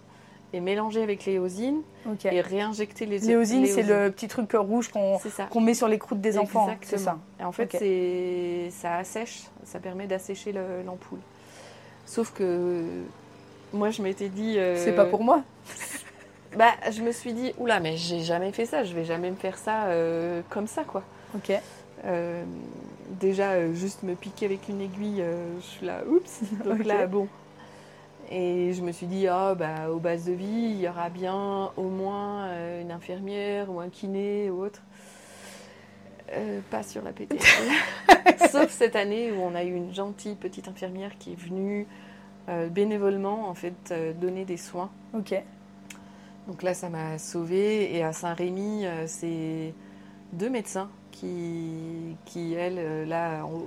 et 0.55 0.61
mélanger 0.61 1.03
avec 1.03 1.25
l'éosine 1.25 1.81
Ok. 2.09 2.25
et 2.25 2.39
réinjecter 2.39 3.05
les 3.05 3.19
L'éosine, 3.19 3.65
c'est 3.65 3.83
le 3.83 4.09
petit 4.09 4.27
truc 4.29 4.51
rouge 4.53 4.89
qu'on 4.89 5.61
met 5.61 5.73
sur 5.73 5.87
les 5.89 5.99
croûtes 5.99 6.21
des 6.21 6.37
enfants. 6.37 6.69
C'est 6.81 6.97
ça. 6.97 7.17
Et 7.39 7.43
en 7.43 7.51
fait, 7.51 7.63
Ok. 7.73 7.75
c'est 7.79 8.69
ça 8.71 8.95
assèche, 8.95 9.43
ça 9.65 9.79
permet 9.79 10.07
d'assécher 10.07 10.51
le- 10.53 10.83
l'ampoule. 10.85 11.19
Sauf 12.05 12.31
que 12.31 12.83
moi, 13.73 13.89
je 13.89 14.01
m'étais 14.01 14.29
dit. 14.29 14.55
euh, 14.57 14.77
C'est 14.77 14.95
pas 14.95 15.05
pour 15.05 15.23
moi. 15.23 15.43
Bah, 16.57 16.71
je 16.89 17.01
me 17.01 17.11
suis 17.11 17.33
dit, 17.33 17.51
oula, 17.57 17.81
mais 17.81 17.97
j'ai 17.97 18.21
jamais 18.21 18.53
fait 18.53 18.65
ça, 18.65 18.85
je 18.85 18.93
vais 18.93 19.03
jamais 19.03 19.29
me 19.29 19.35
faire 19.35 19.57
ça 19.57 19.87
euh, 19.87 20.39
comme 20.49 20.67
ça, 20.67 20.85
quoi. 20.85 21.03
Ok. 21.35 21.51
Euh, 22.05 22.45
déjà, 23.19 23.69
juste 23.73 24.03
me 24.03 24.15
piquer 24.15 24.45
avec 24.45 24.69
une 24.69 24.79
aiguille, 24.79 25.21
je 25.59 25.61
suis 25.65 25.85
là, 25.85 26.03
oups. 26.09 26.39
Donc 26.63 26.85
là, 26.85 27.07
bon. 27.07 27.27
Et 28.31 28.73
je 28.73 28.81
me 28.81 28.91
suis 28.91 29.05
dit, 29.05 29.27
ah, 29.27 29.53
bah, 29.55 29.89
aux 29.91 29.99
bases 29.99 30.25
de 30.25 30.31
vie, 30.33 30.45
il 30.71 30.79
y 30.79 30.87
aura 30.87 31.09
bien 31.09 31.71
au 31.77 31.83
moins 31.89 32.45
euh, 32.45 32.81
une 32.81 32.91
infirmière 32.91 33.69
ou 33.71 33.79
un 33.79 33.89
kiné 33.89 34.49
ou 34.49 34.63
autre. 34.65 34.81
Euh, 36.33 36.59
pas 36.71 36.81
sur 36.81 37.03
la 37.03 37.11
PTL. 37.11 37.39
Sauf 38.51 38.71
cette 38.71 38.95
année 38.95 39.31
où 39.31 39.41
on 39.41 39.53
a 39.53 39.63
eu 39.63 39.75
une 39.75 39.93
gentille 39.93 40.35
petite 40.35 40.67
infirmière 40.67 41.11
qui 41.19 41.33
est 41.33 41.39
venue 41.39 41.85
euh, 42.49 42.67
bénévolement 42.67 43.47
en 43.47 43.53
fait 43.53 43.93
donner 44.19 44.43
des 44.43 44.57
soins. 44.57 44.89
Ok. 45.13 45.35
Donc 46.47 46.63
là, 46.63 46.73
ça 46.73 46.89
m'a 46.89 47.19
sauvée. 47.19 47.95
Et 47.95 48.03
à 48.03 48.11
Saint-Rémy, 48.11 48.85
c'est 49.05 49.73
deux 50.33 50.49
médecins 50.49 50.89
qui, 51.11 52.15
qui 52.25 52.53
elles, 52.53 53.07
là, 53.07 53.45
ont- 53.45 53.63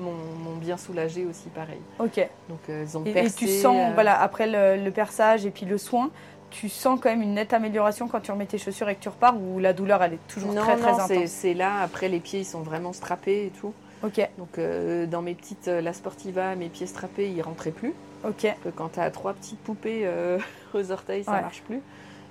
m'ont 0.00 0.56
bien 0.60 0.76
soulagée 0.76 1.24
aussi, 1.26 1.48
pareil. 1.48 1.80
Ok. 1.98 2.16
Donc, 2.48 2.58
euh, 2.68 2.82
elles 2.82 2.98
ont 2.98 3.04
Et, 3.04 3.10
et 3.10 3.12
percé. 3.14 3.36
tu 3.36 3.48
sens, 3.48 3.76
euh, 3.90 3.94
voilà, 3.94 4.20
après 4.20 4.46
le, 4.46 4.82
le 4.82 4.90
perçage 4.90 5.46
et 5.46 5.50
puis 5.50 5.66
le 5.66 5.78
soin, 5.78 6.10
tu 6.50 6.68
sens 6.68 6.98
quand 7.00 7.10
même 7.10 7.22
une 7.22 7.34
nette 7.34 7.52
amélioration 7.52 8.08
quand 8.08 8.20
tu 8.20 8.32
remets 8.32 8.46
tes 8.46 8.58
chaussures 8.58 8.88
et 8.88 8.96
que 8.96 9.00
tu 9.00 9.08
repars 9.08 9.40
ou 9.40 9.58
la 9.60 9.72
douleur 9.72 10.02
elle 10.02 10.14
est 10.14 10.26
toujours 10.28 10.52
non, 10.52 10.62
très 10.62 10.76
très 10.76 10.92
non, 10.92 10.98
c'est- 11.06 11.16
intense. 11.18 11.30
c'est 11.30 11.54
là. 11.54 11.80
Après, 11.82 12.08
les 12.08 12.18
pieds, 12.20 12.40
ils 12.40 12.44
sont 12.44 12.62
vraiment 12.62 12.92
strappés 12.92 13.46
et 13.46 13.50
tout. 13.50 13.72
Ok. 14.02 14.20
Donc, 14.38 14.58
euh, 14.58 15.06
dans 15.06 15.22
mes 15.22 15.34
petites 15.34 15.68
euh, 15.68 15.80
La 15.80 15.92
Sportiva, 15.92 16.56
mes 16.56 16.68
pieds 16.68 16.86
strappés, 16.86 17.30
ils 17.30 17.42
rentraient 17.42 17.70
plus. 17.70 17.94
Ok. 18.26 18.42
Parce 18.42 18.58
que 18.64 18.68
quand 18.70 18.88
tu 18.94 19.00
as 19.00 19.10
trois 19.10 19.32
petites 19.34 19.60
poupées 19.60 20.00
euh, 20.04 20.38
aux 20.74 20.90
orteils, 20.90 21.22
ça 21.24 21.32
Ouais. 21.32 21.40
marche 21.42 21.62
plus. 21.62 21.80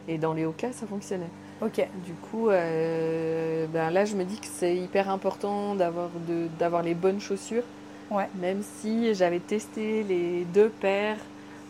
Et 0.07 0.17
dans 0.17 0.33
les 0.33 0.45
Oka, 0.45 0.71
ça 0.73 0.85
fonctionnait. 0.87 1.29
Ok. 1.61 1.85
Du 2.05 2.13
coup, 2.13 2.49
euh, 2.49 3.65
ben 3.73 3.89
là, 3.91 4.05
je 4.05 4.15
me 4.15 4.23
dis 4.23 4.39
que 4.39 4.47
c'est 4.51 4.75
hyper 4.75 5.09
important 5.09 5.75
d'avoir 5.75 6.09
de- 6.27 6.47
d'avoir 6.57 6.83
les 6.83 6.93
bonnes 6.93 7.19
chaussures. 7.19 7.63
Ouais. 8.11 8.29
Même 8.39 8.61
si 8.81 9.13
j'avais 9.13 9.39
testé 9.39 10.03
les 10.03 10.45
deux 10.53 10.69
paires. 10.69 11.17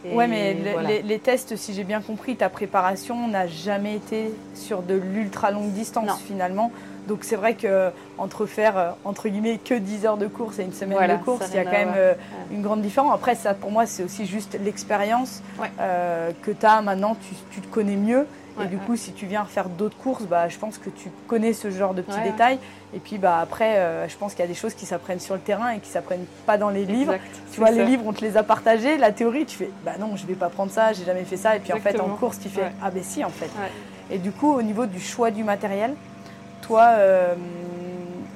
et 0.06 0.16
ouais, 0.16 0.28
mais 0.28 0.56
voilà. 0.74 0.88
les, 0.90 1.02
les 1.02 1.20
tests, 1.20 1.56
si 1.58 1.74
j'ai 1.74 1.84
bien 1.84 2.00
compris, 2.02 2.36
ta 2.38 2.48
préparation 2.50 3.28
n'a 3.28 3.48
jamais 3.48 3.96
été 3.96 4.32
sur 4.56 4.82
de 4.82 4.94
l'ultra 4.94 5.52
longue 5.52 5.72
distance 5.72 6.08
Non. 6.08 6.16
finalement. 6.16 6.72
Donc 7.10 7.24
c'est 7.24 7.36
vrai 7.36 7.56
que 7.56 7.90
entre 8.20 8.46
faire 8.46 8.78
euh, 8.78 8.92
entre 9.04 9.28
guillemets 9.28 9.58
que 9.58 9.74
10 9.74 10.06
heures 10.06 10.18
de 10.18 10.28
course 10.28 10.60
et 10.60 10.64
une 10.64 10.72
semaine 10.74 10.98
Voilà, 11.00 11.18
de 11.18 11.24
course, 11.24 11.48
il 11.50 11.56
y 11.56 11.60
a 11.60 11.66
quand 11.66 11.72
même 11.72 11.94
euh, 11.98 12.14
une 12.52 12.62
grande 12.62 12.82
différence. 12.82 13.14
Après, 13.14 13.34
ça 13.36 13.54
pour 13.56 13.72
moi, 13.72 13.86
c'est 13.88 14.04
aussi 14.04 14.26
juste 14.28 14.58
l'expérience 14.64 15.42
Ouais. 15.60 15.70
euh, 15.82 16.32
que 16.44 16.52
tu 16.52 16.66
as 16.66 16.82
maintenant, 16.82 17.16
tu, 17.20 17.34
tu 17.52 17.60
te 17.62 17.68
connais 17.74 17.96
mieux. 17.98 18.26
Ouais, 18.60 18.66
et 18.66 18.68
du 18.68 18.78
coup, 18.78 18.96
si 18.96 19.14
tu 19.14 19.26
viens 19.26 19.46
faire 19.46 19.70
d'autres 19.70 19.98
courses, 19.98 20.24
bah, 20.24 20.48
je 20.48 20.58
pense 20.58 20.78
que 20.78 20.90
tu 20.90 21.10
connais 21.28 21.54
ce 21.54 21.70
genre 21.72 21.94
de 21.94 22.02
petits 22.02 22.22
détails. 22.22 22.60
Et 22.94 23.00
puis 23.00 23.18
bah, 23.18 23.40
après, 23.42 23.78
euh, 23.78 24.08
je 24.08 24.16
pense 24.18 24.32
qu'il 24.34 24.42
y 24.42 24.46
a 24.46 24.48
des 24.48 24.56
choses 24.56 24.74
qui 24.74 24.86
s'apprennent 24.86 25.20
sur 25.20 25.36
le 25.36 25.42
terrain 25.42 25.72
et 25.72 25.80
qui 25.80 25.90
s'apprennent 25.90 26.26
pas 26.46 26.58
dans 26.58 26.70
les 26.70 26.86
livres. 26.86 27.14
Exact, 27.14 27.42
Tu 27.52 27.60
vois, 27.60 27.72
les 27.72 27.86
livres, 27.86 28.04
on 28.06 28.14
te 28.14 28.22
les 28.26 28.36
a 28.38 28.44
partagés. 28.44 28.98
La 28.98 29.12
théorie, 29.12 29.46
tu 29.46 29.58
fais, 29.58 29.70
bah 29.86 29.94
non, 30.00 30.16
je 30.16 30.26
vais 30.26 30.34
pas 30.34 30.50
prendre 30.50 30.72
ça, 30.72 30.94
j'ai 30.94 31.06
jamais 31.06 31.24
fait 31.26 31.38
ça. 31.38 31.56
Et 31.56 31.60
puis 31.60 31.72
en 31.74 31.78
fait, 31.80 32.00
en 32.00 32.10
course, 32.10 32.40
tu 32.40 32.50
fais, 32.50 32.62
Ouais. 32.62 32.72
ah 32.82 32.90
ben 32.92 33.04
si, 33.04 33.24
en 33.24 33.30
fait. 33.30 33.46
Ouais. 33.46 33.72
Et 34.12 34.18
du 34.18 34.32
coup, 34.32 34.52
au 34.54 34.62
niveau 34.62 34.86
du 34.88 35.00
choix 35.00 35.30
du 35.32 35.44
matériel, 35.44 35.94
toi, 36.62 36.88
euh, 36.94 37.36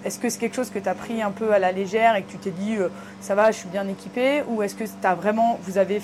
est-ce 0.05 0.19
que 0.19 0.29
c'est 0.29 0.39
quelque 0.39 0.55
chose 0.55 0.69
que 0.69 0.79
tu 0.79 0.87
as 0.89 0.93
pris 0.95 1.21
un 1.21 1.31
peu 1.31 1.51
à 1.53 1.59
la 1.59 1.71
légère 1.71 2.15
et 2.15 2.23
que 2.23 2.31
tu 2.31 2.37
t'es 2.37 2.51
dit, 2.51 2.75
euh, 2.77 2.89
ça 3.21 3.35
va, 3.35 3.51
je 3.51 3.57
suis 3.57 3.69
bien 3.69 3.87
équipée 3.87 4.43
Ou 4.49 4.61
est-ce 4.61 4.75
que 4.75 4.83
tu 4.83 4.89
as 5.03 5.15
vraiment, 5.15 5.57
vous 5.63 5.77
avez, 5.77 6.01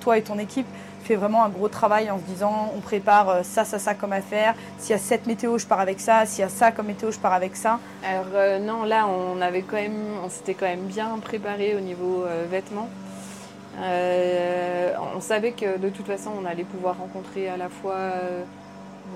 toi 0.00 0.16
et 0.18 0.22
ton 0.22 0.38
équipe, 0.38 0.66
fait 1.04 1.16
vraiment 1.16 1.44
un 1.44 1.48
gros 1.48 1.68
travail 1.68 2.10
en 2.10 2.18
se 2.18 2.22
disant, 2.24 2.72
on 2.76 2.80
prépare 2.80 3.28
euh, 3.28 3.42
ça, 3.42 3.64
ça, 3.64 3.78
ça 3.78 3.94
comme 3.94 4.12
affaire. 4.12 4.54
S'il 4.78 4.90
y 4.90 4.94
a 4.94 4.98
cette 4.98 5.26
météo, 5.26 5.58
je 5.58 5.66
pars 5.66 5.80
avec 5.80 6.00
ça. 6.00 6.26
S'il 6.26 6.40
y 6.42 6.44
a 6.44 6.48
ça 6.48 6.72
comme 6.72 6.86
météo, 6.86 7.10
je 7.10 7.18
pars 7.18 7.32
avec 7.32 7.56
ça. 7.56 7.78
Alors 8.08 8.26
euh, 8.34 8.58
non, 8.58 8.84
là, 8.84 9.06
on 9.06 9.40
avait 9.40 9.62
quand 9.62 9.76
même, 9.76 9.98
on 10.24 10.28
s'était 10.28 10.54
quand 10.54 10.66
même 10.66 10.86
bien 10.86 11.08
préparé 11.22 11.74
au 11.76 11.80
niveau 11.80 12.24
euh, 12.24 12.44
vêtements. 12.50 12.88
Euh, 13.78 14.92
on 15.16 15.20
savait 15.20 15.52
que 15.52 15.78
de 15.78 15.88
toute 15.88 16.06
façon, 16.06 16.30
on 16.40 16.44
allait 16.44 16.64
pouvoir 16.64 16.98
rencontrer 16.98 17.48
à 17.48 17.56
la 17.56 17.68
fois 17.68 17.96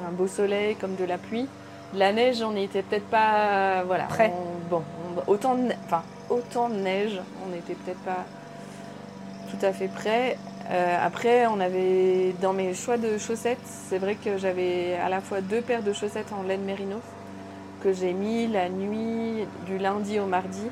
un 0.07 0.13
beau 0.13 0.27
soleil 0.27 0.77
comme 0.77 0.95
de 0.97 1.05
la 1.05 1.19
pluie. 1.19 1.49
La 1.95 2.13
neige, 2.13 2.43
on 2.43 2.53
n'était 2.53 2.83
peut-être 2.83 3.07
pas, 3.07 3.83
voilà. 3.85 4.05
Prêt. 4.05 4.33
on- 4.35 4.69
bon, 4.69 4.83
on- 5.17 5.31
autant, 5.31 5.55
de, 5.55 5.71
enfin, 5.87 6.03
autant 6.31 6.69
de 6.69 6.75
neige, 6.77 7.21
on 7.47 7.51
n'était 7.51 7.75
peut-être 7.75 8.01
pas 8.01 8.25
tout 9.51 9.65
à 9.65 9.73
fait 9.73 9.89
prêt. 9.89 10.37
Euh, 10.71 10.97
après, 11.01 11.47
on 11.47 11.61
avait 11.61 12.35
dans 12.41 12.55
mes 12.55 12.73
choix 12.75 12.97
de 12.97 13.19
chaussettes, 13.19 13.59
c'est 13.89 13.99
vrai 13.99 14.15
que 14.15 14.39
j'avais 14.39 14.95
à 14.95 15.09
la 15.09 15.21
fois 15.21 15.41
deux 15.43 15.61
paires 15.61 15.83
de 15.83 15.93
chaussettes 15.93 16.33
en 16.33 16.43
laine 16.43 16.63
mérinos 16.65 17.03
que 17.83 17.93
j'ai 17.93 18.15
mis 18.15 18.47
la 18.47 18.71
nuit 18.71 19.47
du 19.67 19.77
lundi 19.77 20.19
au 20.19 20.27
mardi. 20.27 20.71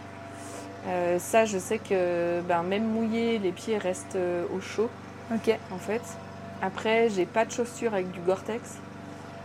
Euh, 0.86 1.18
ça, 1.18 1.44
je 1.44 1.58
sais 1.58 1.78
que 1.78 2.40
ben, 2.48 2.62
même 2.62 2.86
mouillé, 2.86 3.38
les 3.38 3.52
pieds 3.52 3.76
restent 3.76 4.16
euh, 4.16 4.44
au 4.56 4.60
chaud 4.60 4.88
Ok. 5.32 5.56
en 5.70 5.78
fait. 5.78 6.02
Après, 6.62 7.10
j'ai 7.10 7.26
pas 7.26 7.44
de 7.44 7.50
chaussures 7.50 7.92
avec 7.92 8.10
du 8.12 8.20
Gore-Tex 8.20 8.78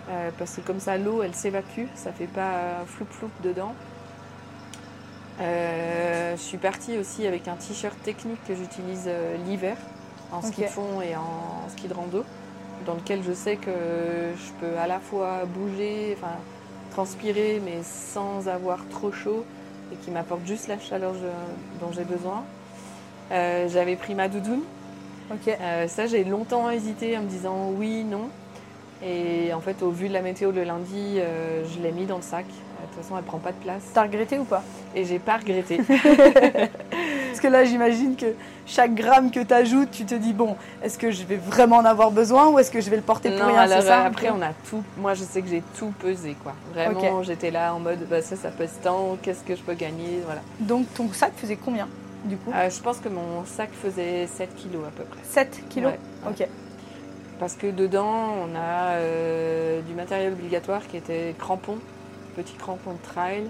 euh, 0.10 0.30
parce 0.38 0.56
que 0.56 0.62
comme 0.62 0.80
ça, 0.80 0.98
l'eau 0.98 1.22
elle 1.22 1.36
s'évacue, 1.36 1.88
ça 1.96 2.14
fait 2.14 2.28
pas 2.28 2.86
floup 2.88 3.08
floup 3.10 3.30
dedans. 3.44 3.74
Je 5.40 6.42
suis 6.44 6.58
partie 6.58 6.98
aussi 6.98 7.28
avec 7.28 7.48
un 7.48 7.56
t-shirt 7.56 8.02
technique 8.04 8.40
que 8.48 8.56
j'utilise 8.56 9.10
l'hiver 9.46 9.76
en 10.32 10.42
ski 10.42 10.62
Ok. 10.62 10.68
de 10.68 10.72
fond 10.72 11.02
et 11.02 11.16
en 11.16 11.70
ski 11.70 11.88
de 11.88 11.94
rando, 11.94 12.24
dans 12.86 12.94
lequel 12.96 13.22
je 13.24 13.34
sais 13.34 13.56
que 13.56 13.72
je 13.72 14.52
peux 14.60 14.78
à 14.78 14.88
la 14.88 15.00
fois 15.00 15.46
bouger, 15.46 16.16
enfin 16.18 16.34
transpirer, 16.92 17.62
mais 17.64 17.80
sans 17.84 18.48
avoir 18.48 18.80
trop 18.90 19.12
chaud 19.12 19.46
et 19.92 19.96
qui 19.98 20.12
m'apporte 20.12 20.42
juste 20.46 20.68
la 20.68 20.80
chaleur 20.80 21.14
je- 21.14 21.80
dont 21.80 21.92
j'ai 21.92 22.04
besoin. 22.04 22.44
Euh, 23.32 23.68
J'avais 23.70 23.96
pris 23.96 24.16
ma 24.16 24.28
doudoune. 24.30 24.62
Ok. 25.32 25.48
Euh, 25.60 25.88
ça, 25.88 26.08
j'ai 26.08 26.24
longtemps 26.24 26.70
hésité 26.70 27.18
en 27.18 27.22
me 27.22 27.28
disant 27.28 27.70
oui, 27.76 28.04
non. 28.04 28.30
Et 29.06 29.54
en 29.54 29.60
fait, 29.62 29.84
au 29.84 29.92
vu 29.92 30.08
de 30.08 30.14
la 30.14 30.22
météo 30.22 30.52
le 30.52 30.64
lundi, 30.64 31.18
euh, 31.20 31.64
je 31.66 31.82
l'ai 31.84 31.92
mis 31.92 32.06
dans 32.06 32.16
le 32.18 32.22
sac. 32.24 32.46
De 32.48 32.94
toute 32.96 33.04
façon, 33.04 33.18
elle 33.18 33.24
prend 33.26 33.38
pas 33.38 33.52
de 33.52 33.58
place. 33.58 33.84
T'as 33.94 34.04
regretté 34.04 34.40
ou 34.40 34.44
pas? 34.46 34.64
Et 34.96 35.04
j'ai 35.06 35.20
pas 35.20 35.38
regretté. 35.38 35.78
Parce 37.28 37.40
que 37.42 37.48
là, 37.48 37.64
j'imagine 37.66 38.16
que 38.16 38.34
chaque 38.68 38.94
gramme 38.94 39.32
que 39.32 39.40
tu 39.40 39.54
ajoutes, 39.54 39.92
tu 39.92 40.06
te 40.06 40.14
dis 40.14 40.34
bon, 40.34 40.56
est-ce 40.84 40.98
que 40.98 41.10
je 41.10 41.24
vais 41.24 41.38
vraiment 41.38 41.78
en 41.78 41.86
avoir 41.86 42.12
besoin 42.12 42.50
ou 42.50 42.60
est-ce 42.60 42.70
que 42.70 42.82
je 42.82 42.90
vais 42.90 42.98
le 42.98 43.02
porter 43.02 43.32
pour 43.32 43.40
non, 43.40 43.48
rien 43.48 43.62
alors 43.62 43.82
ça 43.82 44.04
après, 44.04 44.30
on 44.30 44.42
a 44.42 44.52
tout. 44.70 44.84
Moi, 44.98 45.14
je 45.14 45.24
sais 45.24 45.42
que 45.42 45.48
j'ai 45.48 45.64
tout 45.78 45.94
pesé, 46.00 46.36
quoi. 46.44 46.54
Vraiment, 46.74 47.24
j'étais 47.24 47.50
là 47.50 47.74
en 47.74 47.80
mode, 47.80 48.08
bah, 48.10 48.22
ça, 48.22 48.36
ça 48.36 48.50
pèse 48.50 48.74
tant. 48.84 49.18
Qu'est-ce 49.22 49.44
que 49.44 49.56
je 49.56 49.62
peux 49.62 49.74
gagner, 49.74 50.22
voilà. 50.26 50.42
Donc 50.60 50.94
ton 50.94 51.12
sac 51.12 51.32
faisait 51.36 51.56
combien 51.56 51.88
du 52.26 52.38
coup? 52.38 52.52
Euh, 52.54 52.70
je 52.70 52.82
pense 52.82 52.98
que 52.98 53.10
mon 53.10 53.46
sac 53.46 53.70
faisait 53.72 54.28
7 54.28 54.56
kilos 54.56 54.84
à 54.86 54.92
peu 54.92 55.04
près. 55.04 55.20
7 55.24 55.64
kilos? 55.70 55.92
Ouais. 55.92 56.30
Ok. 56.30 56.48
Parce 57.40 57.56
que 57.56 57.68
dedans, 57.68 58.34
on 58.44 58.56
a 58.56 58.96
euh, 58.96 59.82
du 59.82 59.94
matériel 59.94 60.34
obligatoire 60.34 60.88
qui 60.88 60.98
était 60.98 61.36
crampons, 61.38 61.78
petits 62.36 62.56
crampons 62.56 62.94
de 62.94 63.14
trail. 63.14 63.44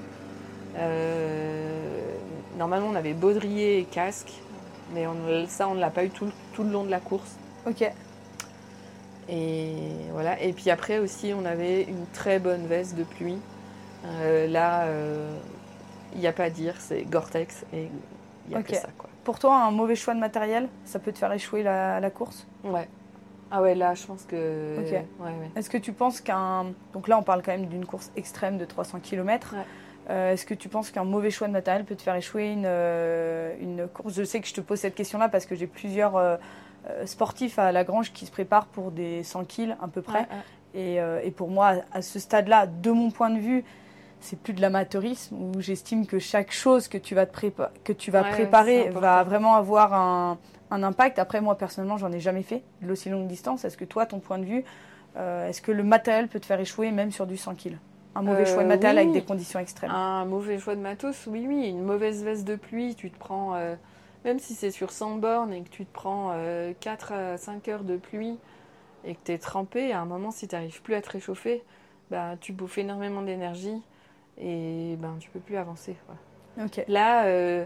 Euh, 0.77 2.11
normalement, 2.57 2.87
on 2.91 2.95
avait 2.95 3.13
baudrier 3.13 3.79
et 3.79 3.83
casque, 3.83 4.33
mais 4.93 5.05
on- 5.07 5.45
ça, 5.47 5.67
on 5.67 5.75
ne 5.75 5.79
l'a 5.79 5.89
pas 5.89 6.03
eu 6.05 6.09
tout, 6.09 6.29
tout 6.53 6.63
le 6.63 6.71
long 6.71 6.83
de 6.83 6.89
la 6.91 6.99
course. 6.99 7.35
Ok. 7.67 7.83
Et 9.29 9.75
voilà. 10.11 10.41
Et 10.41 10.53
puis 10.53 10.69
après 10.69 10.99
aussi, 10.99 11.33
on 11.37 11.45
avait 11.45 11.83
une 11.83 12.05
très 12.13 12.39
bonne 12.39 12.65
veste 12.67 12.95
de 12.95 13.03
pluie. 13.03 13.37
Euh, 14.05 14.47
là, 14.47 14.85
il 16.13 16.19
n'y 16.19 16.27
a 16.27 16.33
pas 16.33 16.45
à 16.45 16.49
dire, 16.49 16.75
c'est 16.79 17.03
Gore-Tex 17.03 17.65
et 17.73 17.89
il 18.47 18.49
n'y 18.49 18.55
a 18.55 18.63
que 18.63 18.73
ça, 18.75 18.89
quoi. 18.97 19.09
Pour 19.25 19.39
toi, 19.39 19.57
un 19.63 19.71
mauvais 19.71 19.95
choix 19.95 20.13
de 20.13 20.19
matériel, 20.19 20.69
ça 20.85 20.99
peut 20.99 21.11
te 21.11 21.17
faire 21.17 21.33
échouer 21.33 21.61
la, 21.63 21.99
la 21.99 22.09
course? 22.09 22.47
Ouais. 22.63 22.87
Ah 23.51 23.61
ouais, 23.61 23.75
là, 23.75 23.93
je 23.93 24.05
pense 24.05 24.23
que. 24.23 24.77
Ok. 24.79 24.91
Ouais, 24.91 25.01
ouais. 25.25 25.51
Est-ce 25.55 25.69
que 25.69 25.77
tu 25.77 25.91
penses 25.93 26.21
qu'un. 26.21 26.67
Donc 26.93 27.07
là, 27.09 27.17
on 27.17 27.23
parle 27.23 27.41
quand 27.41 27.51
même 27.51 27.65
d'une 27.67 27.85
course 27.85 28.11
extrême 28.15 28.57
de 28.57 28.65
300 28.65 28.99
km. 29.01 29.53
Ouais. 29.53 29.63
Est-ce 30.09 30.45
que 30.45 30.53
tu 30.53 30.69
penses 30.69 30.89
qu'un 30.91 31.03
mauvais 31.03 31.31
choix 31.31 31.47
de 31.47 31.53
matériel 31.53 31.83
peut 31.83 31.95
te 31.95 32.01
faire 32.01 32.15
échouer 32.15 32.51
une, 32.51 32.63
euh, 32.65 33.53
une 33.61 33.87
course? 33.87 34.13
Je 34.15 34.23
sais 34.23 34.39
que 34.39 34.47
je 34.47 34.53
te 34.53 34.61
pose 34.61 34.79
cette 34.79 34.95
question-là 34.95 35.27
parce 35.27 35.45
que 35.45 35.53
j'ai 35.55 35.67
plusieurs 35.67 36.15
euh, 36.15 36.37
euh, 36.89 37.05
sportifs 37.05 37.59
à 37.59 37.71
Lagrange 37.73 38.13
qui 38.13 38.25
se 38.25 38.31
préparent 38.31 38.67
pour 38.67 38.91
des 38.91 39.23
100 39.23 39.43
kills 39.45 39.75
à 39.81 39.87
peu 39.89 40.01
près. 40.01 40.19
Ouais, 40.19 40.25
ouais. 40.75 40.93
Et, 40.93 41.01
euh, 41.01 41.19
et 41.23 41.31
pour 41.31 41.49
moi, 41.49 41.73
à 41.91 42.01
ce 42.01 42.19
stade-là, 42.19 42.67
de 42.67 42.91
mon 42.91 43.11
point 43.11 43.29
de 43.29 43.39
vue, 43.39 43.65
c'est 44.21 44.39
plus 44.39 44.53
de 44.53 44.61
l'amateurisme 44.61 45.35
où 45.35 45.59
j'estime 45.61 46.05
que 46.07 46.19
chaque 46.19 46.51
chose 46.51 46.87
que 46.87 46.97
tu 46.97 47.13
vas, 47.13 47.25
te 47.25 47.37
prépa- 47.37 47.69
que 47.83 47.93
tu 47.93 48.09
vas 48.09 48.21
Ouais, 48.23 48.31
préparer 48.31 48.89
va 48.89 49.23
vraiment 49.23 49.55
avoir 49.55 49.93
un, 49.93 50.37
un 50.71 50.83
impact. 50.83 51.19
Après, 51.19 51.41
moi, 51.41 51.57
personnellement, 51.57 51.97
j'en 51.97 52.11
ai 52.11 52.19
jamais 52.19 52.43
fait 52.43 52.63
de 52.81 52.87
l'aussi 52.87 53.09
longue 53.09 53.27
distance. 53.27 53.65
Est-ce 53.65 53.77
que 53.77 53.85
toi, 53.85 54.05
ton 54.05 54.19
point 54.19 54.39
de 54.39 54.45
vue, 54.45 54.63
euh, 55.17 55.47
est-ce 55.49 55.61
que 55.61 55.71
le 55.71 55.83
matériel 55.83 56.27
peut 56.29 56.39
te 56.39 56.45
faire 56.45 56.59
échouer 56.59 56.91
même 56.91 57.11
sur 57.11 57.27
du 57.27 57.37
100 57.37 57.55
kg 57.55 57.73
Un 58.17 58.21
mauvais 58.23 58.45
choix 58.45 58.63
de 58.63 58.67
matériel 58.67 58.97
avec 58.97 59.11
des 59.11 59.23
conditions 59.23 59.59
extrêmes 59.59 59.91
Un 59.91 60.25
mauvais 60.25 60.59
choix 60.59 60.75
de 60.75 60.81
matos, 60.81 61.27
oui, 61.27 61.45
oui. 61.47 61.69
Une 61.69 61.83
mauvaise 61.83 62.23
veste 62.23 62.45
de 62.45 62.55
pluie, 62.55 62.95
tu 62.95 63.11
te 63.11 63.17
prends, 63.17 63.55
même 64.25 64.39
si 64.39 64.53
c'est 64.55 64.71
sur 64.71 64.91
100 64.91 65.17
bornes 65.17 65.53
et 65.53 65.61
que 65.61 65.69
tu 65.69 65.85
te 65.85 65.93
prends 65.93 66.33
4 66.79 67.11
à 67.13 67.37
5 67.37 67.67
heures 67.67 67.83
de 67.83 67.97
pluie 67.97 68.37
et 69.05 69.15
que 69.15 69.19
tu 69.23 69.31
es 69.31 69.37
trempé, 69.37 69.91
à 69.91 70.01
un 70.01 70.05
moment, 70.05 70.31
si 70.31 70.47
tu 70.47 70.55
n'arrives 70.55 70.81
plus 70.81 70.95
à 70.95 71.01
te 71.01 71.11
réchauffer, 71.11 71.63
bah, 72.11 72.35
tu 72.39 72.53
bouffes 72.53 72.77
énormément 72.77 73.21
d'énergie 73.21 73.81
et 74.37 74.95
ben, 74.99 75.17
tu 75.19 75.29
peux 75.29 75.39
plus 75.39 75.57
avancer. 75.57 75.95
Là, 76.87 77.25
euh, 77.25 77.65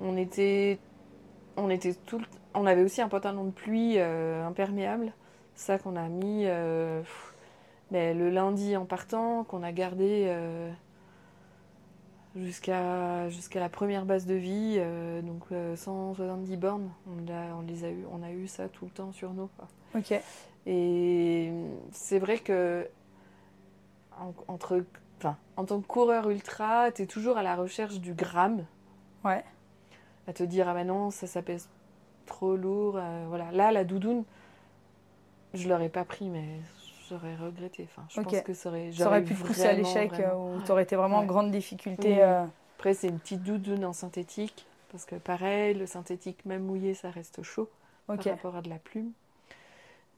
on 0.00 0.16
était, 0.16 0.78
on 1.56 1.70
était 1.70 1.94
tout, 1.94 2.20
on 2.54 2.66
avait 2.66 2.82
aussi 2.82 3.00
un 3.00 3.08
pantalon 3.08 3.44
de 3.44 3.50
pluie 3.50 3.94
euh, 3.98 4.46
imperméable, 4.46 5.12
ça 5.54 5.78
qu'on 5.78 5.96
a 5.96 6.08
mis 6.08 6.44
euh, 6.46 7.02
ben, 7.90 8.16
le 8.16 8.30
lundi 8.30 8.76
en 8.76 8.84
partant, 8.84 9.44
qu'on 9.44 9.62
a 9.62 9.72
gardé 9.72 10.34
jusqu'à 12.34 13.28
jusqu'à 13.28 13.60
la 13.60 13.68
première 13.68 14.04
base 14.04 14.26
de 14.26 14.34
vie, 14.34 14.80
donc 15.22 15.44
170 15.76 16.56
bornes. 16.56 16.90
On 17.06 17.30
a, 17.32 17.54
on 17.54 17.62
les 17.62 17.84
a 17.84 17.90
eu, 17.90 18.04
on 18.10 18.22
a 18.22 18.30
eu 18.30 18.48
ça 18.48 18.68
tout 18.68 18.86
le 18.86 18.90
temps 18.90 19.12
sur 19.12 19.32
nous. 19.32 19.48
Ok. 19.94 20.14
Et 20.66 21.52
c'est 21.92 22.18
vrai 22.18 22.38
que 22.38 22.88
entre 24.48 24.84
en 25.56 25.64
tant 25.64 25.80
que 25.80 25.86
coureur 25.86 26.28
ultra, 26.30 26.90
tu 26.92 27.02
es 27.02 27.06
toujours 27.06 27.38
à 27.38 27.42
la 27.42 27.56
recherche 27.56 28.00
du 28.00 28.14
gramme. 28.14 28.66
Ouais. 29.24 29.44
À 30.26 30.32
te 30.32 30.42
dire, 30.42 30.68
ah 30.68 30.74
ben 30.74 30.86
non, 30.86 31.10
ça, 31.10 31.26
ça 31.26 31.42
pèse 31.42 31.68
trop 32.26 32.56
lourd. 32.56 32.96
Euh, 32.96 33.24
voilà. 33.28 33.50
Là, 33.52 33.72
la 33.72 33.84
doudoune, 33.84 34.24
je 35.54 35.68
l'aurais 35.68 35.88
pas 35.88 36.04
pris, 36.04 36.28
mais 36.28 36.60
j'aurais 37.14 37.36
regretté. 37.36 37.88
Enfin, 37.90 38.06
je 38.08 38.20
pense 38.20 38.42
que 38.42 38.54
ça 38.54 38.68
aurait, 38.68 38.92
ça 38.92 39.06
aurait 39.06 39.22
pu 39.22 39.34
pousser 39.34 39.66
à 39.66 39.72
l'échec 39.72 40.12
euh, 40.14 40.34
ou 40.34 40.62
tu 40.62 40.70
aurais 40.72 40.82
été 40.82 40.96
vraiment 40.96 41.18
en 41.18 41.24
grande 41.24 41.50
difficulté. 41.50 42.22
Euh. 42.22 42.44
Après, 42.78 42.94
c'est 42.94 43.08
une 43.08 43.18
petite 43.18 43.42
doudoune 43.42 43.84
en 43.84 43.92
synthétique. 43.92 44.66
Parce 44.90 45.06
que 45.06 45.16
pareil, 45.16 45.74
le 45.74 45.86
synthétique, 45.86 46.44
même 46.44 46.62
mouillé, 46.62 46.94
ça 46.94 47.10
reste 47.10 47.42
chaud 47.42 47.68
par 48.06 48.16
rapport 48.16 48.56
à 48.56 48.62
de 48.62 48.68
la 48.68 48.78
plume. 48.78 49.10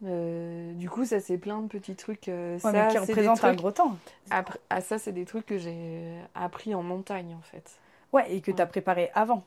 Euh, 0.05 0.75
du 0.75 0.91
coup, 0.91 1.07
ça 1.07 1.21
c'est 1.21 1.39
plein 1.39 1.63
de 1.63 1.69
petits 1.69 1.97
trucs. 1.97 2.29
Euh, 2.29 2.59
ça, 2.59 2.89
qui 2.89 2.99
représentent 2.99 3.45
un 3.45 3.55
gros 3.55 3.71
temps. 3.71 3.97
Après, 4.31 4.59
ah, 4.69 4.83
ça, 4.83 4.99
c'est 4.99 5.13
des 5.13 5.25
trucs 5.25 5.47
que 5.47 5.57
j'ai 5.57 6.19
appris 6.35 6.75
en 6.75 6.83
montagne 6.83 7.35
en 7.35 7.41
fait. 7.41 7.79
Ouais, 8.13 8.31
et 8.31 8.41
que 8.41 8.51
tu 8.51 8.61
as 8.61 8.67
préparé 8.67 9.11
avant. 9.15 9.45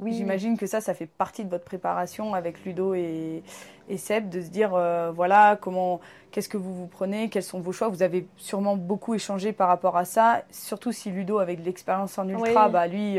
Oui. 0.00 0.12
J'imagine 0.12 0.56
que 0.56 0.66
ça, 0.66 0.80
ça 0.80 0.94
fait 0.94 1.06
partie 1.06 1.44
de 1.44 1.50
votre 1.50 1.64
préparation 1.64 2.34
avec 2.34 2.64
Ludo 2.64 2.94
et, 2.94 3.42
et 3.88 3.96
Seb, 3.96 4.28
de 4.28 4.40
se 4.40 4.48
dire 4.48 4.74
euh, 4.74 5.10
voilà, 5.10 5.58
comment, 5.60 6.00
qu'est-ce 6.30 6.48
que 6.48 6.56
vous 6.56 6.74
vous 6.74 6.86
prenez, 6.86 7.28
quels 7.30 7.42
sont 7.42 7.60
vos 7.60 7.72
choix. 7.72 7.88
Vous 7.88 8.02
avez 8.02 8.26
sûrement 8.36 8.76
beaucoup 8.76 9.14
échangé 9.14 9.52
par 9.52 9.68
rapport 9.68 9.96
à 9.96 10.04
ça, 10.04 10.42
surtout 10.50 10.92
si 10.92 11.10
Ludo, 11.10 11.38
avec 11.38 11.64
l'expérience 11.64 12.16
en 12.18 12.28
ultra, 12.28 12.68
bah 12.68 12.86
lui 12.86 13.18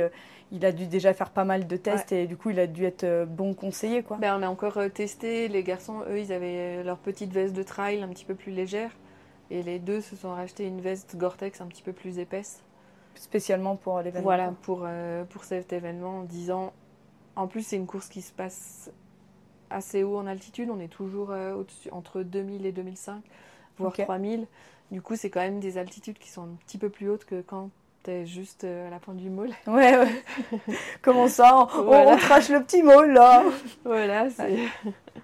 il 0.51 0.65
a 0.65 0.71
dû 0.71 0.87
déjà 0.87 1.13
faire 1.13 1.29
pas 1.29 1.43
mal 1.43 1.67
de 1.67 1.77
tests 1.77 2.11
et 2.11 2.27
du 2.27 2.35
coup 2.35 2.49
il 2.49 2.59
a 2.59 2.67
dû 2.67 2.85
être 2.85 3.03
euh, 3.03 3.25
bon 3.25 3.53
conseiller 3.53 4.03
quoi. 4.03 4.17
Ben, 4.17 4.37
on 4.39 4.43
a 4.43 4.49
encore 4.49 4.77
euh, 4.77 4.89
testé, 4.89 5.47
les 5.47 5.63
garçons 5.63 6.01
eux 6.09 6.19
ils 6.19 6.31
avaient 6.31 6.83
leur 6.83 6.97
petite 6.97 7.31
veste 7.31 7.53
de 7.53 7.63
trail 7.63 8.01
un 8.01 8.07
petit 8.07 8.25
peu 8.25 8.35
plus 8.35 8.51
légère 8.51 8.91
et 9.51 9.63
les 9.63 9.79
deux 9.79 10.01
se 10.01 10.15
sont 10.15 10.33
rachetés 10.33 10.65
une 10.65 10.81
veste 10.81 11.15
Gore-Tex 11.15 11.61
un 11.61 11.67
petit 11.67 11.83
peu 11.83 11.93
plus 11.93 12.19
épaisse. 12.19 12.63
Spécialement 13.19 13.75
pour 13.75 13.99
l'événement. 14.01 14.23
Voilà, 14.23 14.53
pour, 14.61 14.81
euh, 14.83 15.23
pour 15.25 15.43
cet 15.43 15.73
événement 15.73 16.19
en 16.19 16.23
disant 16.23 16.73
en 17.35 17.47
plus 17.47 17.63
c'est 17.63 17.75
une 17.75 17.85
course 17.85 18.09
qui 18.09 18.21
se 18.21 18.31
passe 18.31 18.91
assez 19.69 20.03
haut 20.03 20.17
en 20.17 20.25
altitude, 20.25 20.69
on 20.69 20.79
est 20.79 20.87
toujours 20.87 21.33
entre 21.91 22.23
2000 22.23 22.65
et 22.65 22.71
2005 22.71 23.21
voire 23.77 23.93
3000. 23.93 24.47
Du 24.91 25.01
coup 25.01 25.15
c'est 25.15 25.29
quand 25.29 25.41
même 25.41 25.59
des 25.59 25.77
altitudes 25.77 26.17
qui 26.17 26.29
sont 26.29 26.43
un 26.43 26.55
petit 26.65 26.77
peu 26.77 26.89
plus 26.89 27.09
hautes 27.09 27.25
que 27.25 27.41
quand 27.41 27.69
T'es 28.01 28.25
juste 28.25 28.63
euh, 28.63 28.87
à 28.87 28.89
la 28.89 28.99
pointe 28.99 29.17
du 29.17 29.29
môle. 29.29 29.49
Ouais, 29.67 29.97
ouais. 29.97 30.23
Comment 31.01 31.27
ça 31.27 31.67
on, 31.75 32.17
trache 32.17 32.47
le 32.47 32.63
petit 32.63 32.81
môle, 32.81 33.11
là 33.11 33.43
Voilà, 33.83 34.29
c'est... 34.29 34.57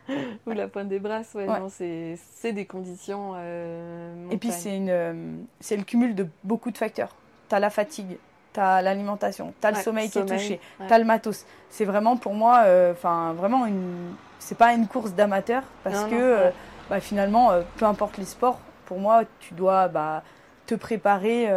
Ou 0.46 0.52
la 0.52 0.68
pointe 0.68 0.90
des 0.90 1.00
bras, 1.00 1.22
ouais, 1.36 1.46
Non, 1.46 1.70
c'est, 1.70 2.18
c'est 2.34 2.52
des 2.52 2.66
conditions 2.66 3.32
euh, 3.38 4.30
Et 4.30 4.38
puis, 4.38 4.52
c'est, 4.52 4.76
une, 4.76 4.90
euh, 4.90 5.38
c'est 5.62 5.78
le 5.78 5.84
cumul 5.84 6.16
de 6.16 6.28
beaucoup 6.44 6.70
de 6.70 6.78
facteurs. 6.78 7.16
T'as 7.48 7.60
la 7.60 7.70
fatigue, 7.70 8.18
t'as 8.54 8.82
l'alimentation, 8.82 9.54
t'as 9.62 9.72
le 9.72 9.78
sommeil, 9.78 10.10
qui 10.10 10.20
est 10.20 10.26
touché, 10.26 10.60
t'as 10.88 10.98
le 10.98 11.06
matos. 11.06 11.46
C'est 11.70 11.86
vraiment, 11.86 12.18
pour 12.18 12.34
moi, 12.34 12.64
enfin, 12.92 13.34
vraiment, 13.34 13.66
une... 13.66 14.16
c'est 14.40 14.58
pas 14.58 14.74
une 14.74 14.88
course 14.88 15.12
d'amateur, 15.12 15.64
parce 15.84 16.06
que, 16.06 16.52
bah, 16.90 17.00
finalement, 17.00 17.52
peu 17.78 17.86
importe 17.86 18.18
les 18.18 18.26
sports, 18.26 18.60
pour 18.86 19.00
moi, 19.00 19.24
tu 19.40 19.54
dois 19.54 19.88
bah, 19.88 20.24
te 20.66 20.76
préparer 20.76 21.50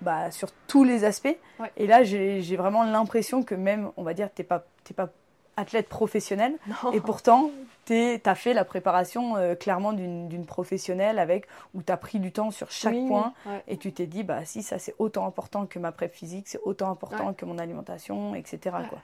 bah, 0.00 0.30
sur 0.30 0.48
tous 0.66 0.84
les 0.84 1.04
aspects. 1.04 1.36
Et 1.76 1.86
là, 1.86 2.04
j'ai 2.04 2.56
vraiment 2.56 2.84
l'impression 2.84 3.42
que 3.42 3.54
même, 3.54 3.90
on 3.96 4.02
va 4.02 4.14
dire, 4.14 4.28
tu 4.34 4.42
n'es 4.42 4.46
pas, 4.46 4.64
pas 4.96 5.08
athlète 5.56 5.88
professionnel. 5.88 6.54
Et 6.92 7.00
pourtant, 7.00 7.50
tu 7.84 8.20
as 8.24 8.34
fait 8.34 8.54
la 8.54 8.64
préparation 8.64 9.36
euh, 9.36 9.54
clairement 9.54 9.92
d'une 9.92 10.46
professionnelle 10.46 11.18
avec, 11.18 11.46
où 11.74 11.82
tu 11.82 11.92
as 11.92 11.96
pris 11.96 12.20
du 12.20 12.32
temps 12.32 12.50
sur 12.50 12.70
chaque 12.70 12.96
point. 13.06 13.32
Et 13.66 13.76
tu 13.76 13.92
t'es 13.92 14.06
dit, 14.06 14.22
bah 14.22 14.44
si, 14.44 14.62
ça 14.62 14.78
c'est 14.78 14.94
autant 14.98 15.26
important 15.26 15.66
que 15.66 15.78
ma 15.78 15.92
prep 15.92 16.12
physique, 16.12 16.48
c'est 16.48 16.60
autant 16.64 16.90
important 16.90 17.34
que 17.34 17.44
mon 17.44 17.58
alimentation, 17.58 18.34
etc. 18.34 18.76
Quoi. 18.88 18.98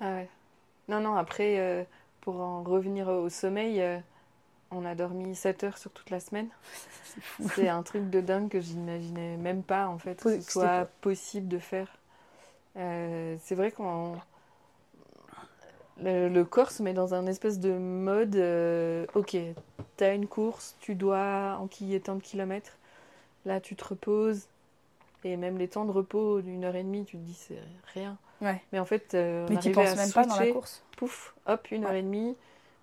Ah 0.00 0.14
ouais. 0.14 0.28
Non, 0.88 1.00
non, 1.00 1.16
après, 1.16 1.58
euh, 1.58 1.84
pour 2.20 2.40
en 2.40 2.62
revenir 2.62 3.08
au 3.08 3.28
sommeil, 3.28 3.82
euh, 3.82 3.98
on 4.70 4.84
a 4.84 4.94
dormi 4.94 5.34
7 5.34 5.64
heures 5.64 5.78
sur 5.78 5.90
toute 5.90 6.10
la 6.10 6.20
semaine. 6.20 6.48
C'est 7.54 7.68
un 7.68 7.82
truc 7.82 8.08
de 8.08 8.20
dingue 8.20 8.48
que 8.48 8.60
j'imaginais 8.60 9.36
même 9.36 9.62
pas 9.62 9.88
en 9.88 9.98
fait 9.98 10.22
que 10.22 10.40
ce 10.40 10.50
soit 10.50 10.88
possible 11.00 11.48
de 11.48 11.58
faire. 11.58 11.88
C'est 12.74 13.54
vrai 13.56 13.72
qu'on 13.72 14.14
le, 16.02 16.42
corps 16.44 16.70
se 16.70 16.82
met 16.82 16.92
dans 16.92 17.14
un 17.14 17.26
espèce 17.26 17.58
de 17.58 17.72
mode 17.72 18.36
euh, 18.36 19.06
ok, 19.14 19.36
tu 19.96 20.04
as 20.04 20.14
une 20.14 20.26
course, 20.26 20.76
tu 20.80 20.94
dois 20.94 21.58
enquiller 21.60 22.00
tant 22.00 22.14
de 22.14 22.22
kilomètres. 22.22 22.76
Là, 23.44 23.60
tu 23.60 23.76
te 23.76 23.84
reposes. 23.84 24.46
Et 25.24 25.36
même 25.36 25.58
les 25.58 25.66
temps 25.66 25.84
de 25.84 25.90
repos 25.90 26.40
d'une 26.40 26.64
heure 26.64 26.76
et 26.76 26.84
demie, 26.84 27.04
tu 27.04 27.16
te 27.16 27.22
dis 27.22 27.34
c'est 27.34 27.58
rien. 27.92 28.16
Mais 28.40 28.78
en 28.78 28.84
fait, 28.84 29.14
euh, 29.14 29.46
Mais 29.50 29.58
tu 29.58 29.72
penses 29.72 29.96
même 29.96 30.12
pas 30.12 30.24
dans 30.24 30.36
la 30.36 30.52
course. 30.52 30.82
Pouf, 30.96 31.34
hop, 31.46 31.70
une 31.72 31.84
heure 31.84 31.94
et 31.94 32.02
demie 32.02 32.36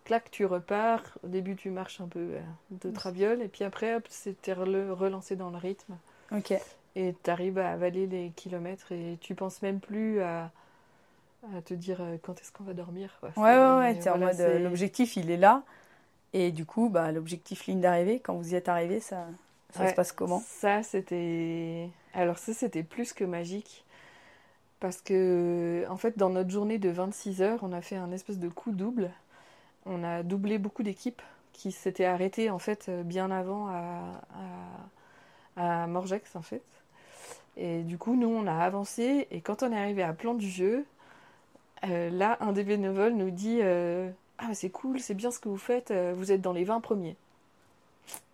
clac, 0.06 0.32
tu 0.32 0.46
repars. 0.46 1.02
Au 1.24 1.28
début, 1.28 1.56
tu 1.56 1.70
marches 1.70 2.00
un 2.00 2.08
peu 2.08 2.20
euh, 2.20 2.42
de 2.72 2.90
traviole, 2.92 3.42
et 3.42 3.50
puis 3.50 3.66
après, 3.66 3.96
hop, 3.96 4.06
c'était 4.10 4.54
relancé 4.54 5.36
dans 5.36 5.50
le 5.50 5.58
rythme. 5.58 5.98
Ok. 6.32 6.54
Et 6.96 7.14
tu 7.24 7.30
arrives 7.30 7.58
à 7.58 7.72
avaler 7.72 8.08
les 8.08 8.32
kilomètres, 8.36 8.94
et 8.94 9.18
tu 9.20 9.36
penses 9.36 9.62
même 9.62 9.82
plus 9.82 10.22
à, 10.22 10.52
à 11.58 11.62
te 11.62 11.74
dire 11.74 11.98
euh, 12.02 12.18
quand 12.22 12.40
est-ce 12.40 12.52
qu'on 12.52 12.64
va 12.64 12.74
dormir. 12.74 13.20
Ouais, 13.22 13.30
ouais, 13.38 13.78
ouais. 13.78 13.98
es 13.98 14.10
en 14.10 14.18
mode, 14.18 14.40
euh, 14.40 14.60
l'objectif, 14.60 15.16
il 15.18 15.30
est 15.32 15.38
là. 15.38 15.64
Et 16.34 16.52
du 16.52 16.66
coup, 16.66 16.90
bah, 16.90 17.12
l'objectif 17.12 17.66
ligne 17.66 17.82
d'arrivée, 17.82 18.20
quand 18.20 18.36
vous 18.36 18.54
y 18.54 18.56
êtes 18.56 18.68
arrivé, 18.68 19.00
ça, 19.00 19.26
ça 19.72 19.90
se 19.90 19.94
passe 19.94 20.12
comment? 20.12 20.42
Ça, 20.46 20.84
c'était. 20.84 21.90
Alors, 22.14 22.38
ça, 22.38 22.54
c'était 22.54 22.84
plus 22.84 23.14
que 23.14 23.24
magique. 23.24 23.86
Parce 24.80 25.02
que, 25.02 25.86
en 25.90 25.96
fait, 25.96 26.18
dans 26.18 26.30
notre 26.30 26.50
journée 26.50 26.78
de 26.78 26.90
26 26.90 27.42
heures, 27.42 27.60
on 27.62 27.72
a 27.72 27.82
fait 27.82 27.96
un 27.96 28.12
espèce 28.12 28.40
de 28.40 28.50
coup 28.50 28.72
double 28.72 29.10
on 29.86 30.04
a 30.04 30.24
doublé 30.24 30.58
beaucoup 30.58 30.84
d'équipes 30.84 31.22
qui 31.54 31.72
s'étaient 31.72 32.06
arrêtées 32.06 32.50
en 32.50 32.60
fait 32.60 32.88
euh, 32.90 33.04
bien 33.04 33.32
avant 33.32 33.68
à, 33.68 34.22
à, 35.56 35.88
Morgex 35.88 36.36
en 36.36 36.42
fait. 36.42 36.64
Et 37.58 37.84
du 37.84 37.98
coup, 37.98 38.16
nous, 38.16 38.28
on 38.28 38.48
a 38.48 38.54
avancé 38.54 39.28
et 39.32 39.40
quand 39.40 39.64
on 39.64 39.72
est 39.72 39.80
arrivé 39.80 40.04
à 40.04 40.12
Plan 40.12 40.34
du 40.34 40.50
Jeu, 40.50 40.86
euh, 41.90 42.10
là, 42.10 42.38
un 42.42 42.52
des 42.52 42.64
bénévoles 42.64 43.14
nous 43.14 43.32
dit 43.32 43.60
euh, 43.62 44.10
Ah, 44.38 44.54
c'est 44.54 44.70
cool, 44.70 45.00
c'est 45.00 45.14
bien 45.14 45.32
ce 45.32 45.40
que 45.40 45.50
vous 45.50 45.58
faites, 45.58 45.92
vous 45.92 46.32
êtes 46.32 46.42
dans 46.42 46.54
les 46.54 46.64
20 46.64 46.82
premiers. 46.82 47.16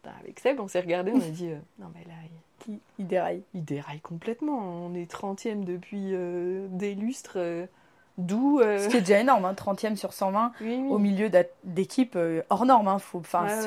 Avec 0.04 0.40
Seb, 0.40 0.60
on 0.60 0.68
s'est 0.68 0.82
regardé, 0.82 1.12
on 1.12 1.22
a 1.22 1.30
dit 1.30 1.50
Non, 1.80 1.88
mais 1.94 2.04
là, 2.06 2.16
il, 2.68 2.80
il, 3.00 3.08
déraille. 3.08 3.44
Il 3.54 3.64
déraille 3.64 4.02
complètement. 4.02 4.58
On 4.86 4.94
est 4.94 5.12
30e 5.12 5.64
depuis 5.64 6.14
des 6.70 6.96
lustres. 6.96 7.38
D'où. 8.18 8.60
Euh, 8.60 8.78
Ce 8.78 8.88
qui 8.88 8.98
est 8.98 9.02
déjà 9.02 9.20
énorme, 9.20 9.46
hein, 9.46 9.54
30e 9.54 9.96
sur 9.96 10.14
120 10.14 10.52
au 10.90 10.98
milieu 10.98 11.30
d'équipes 11.64 12.16
euh, 12.16 12.42
hors 12.50 12.66
normes. 12.66 12.88
Hein, 12.88 12.98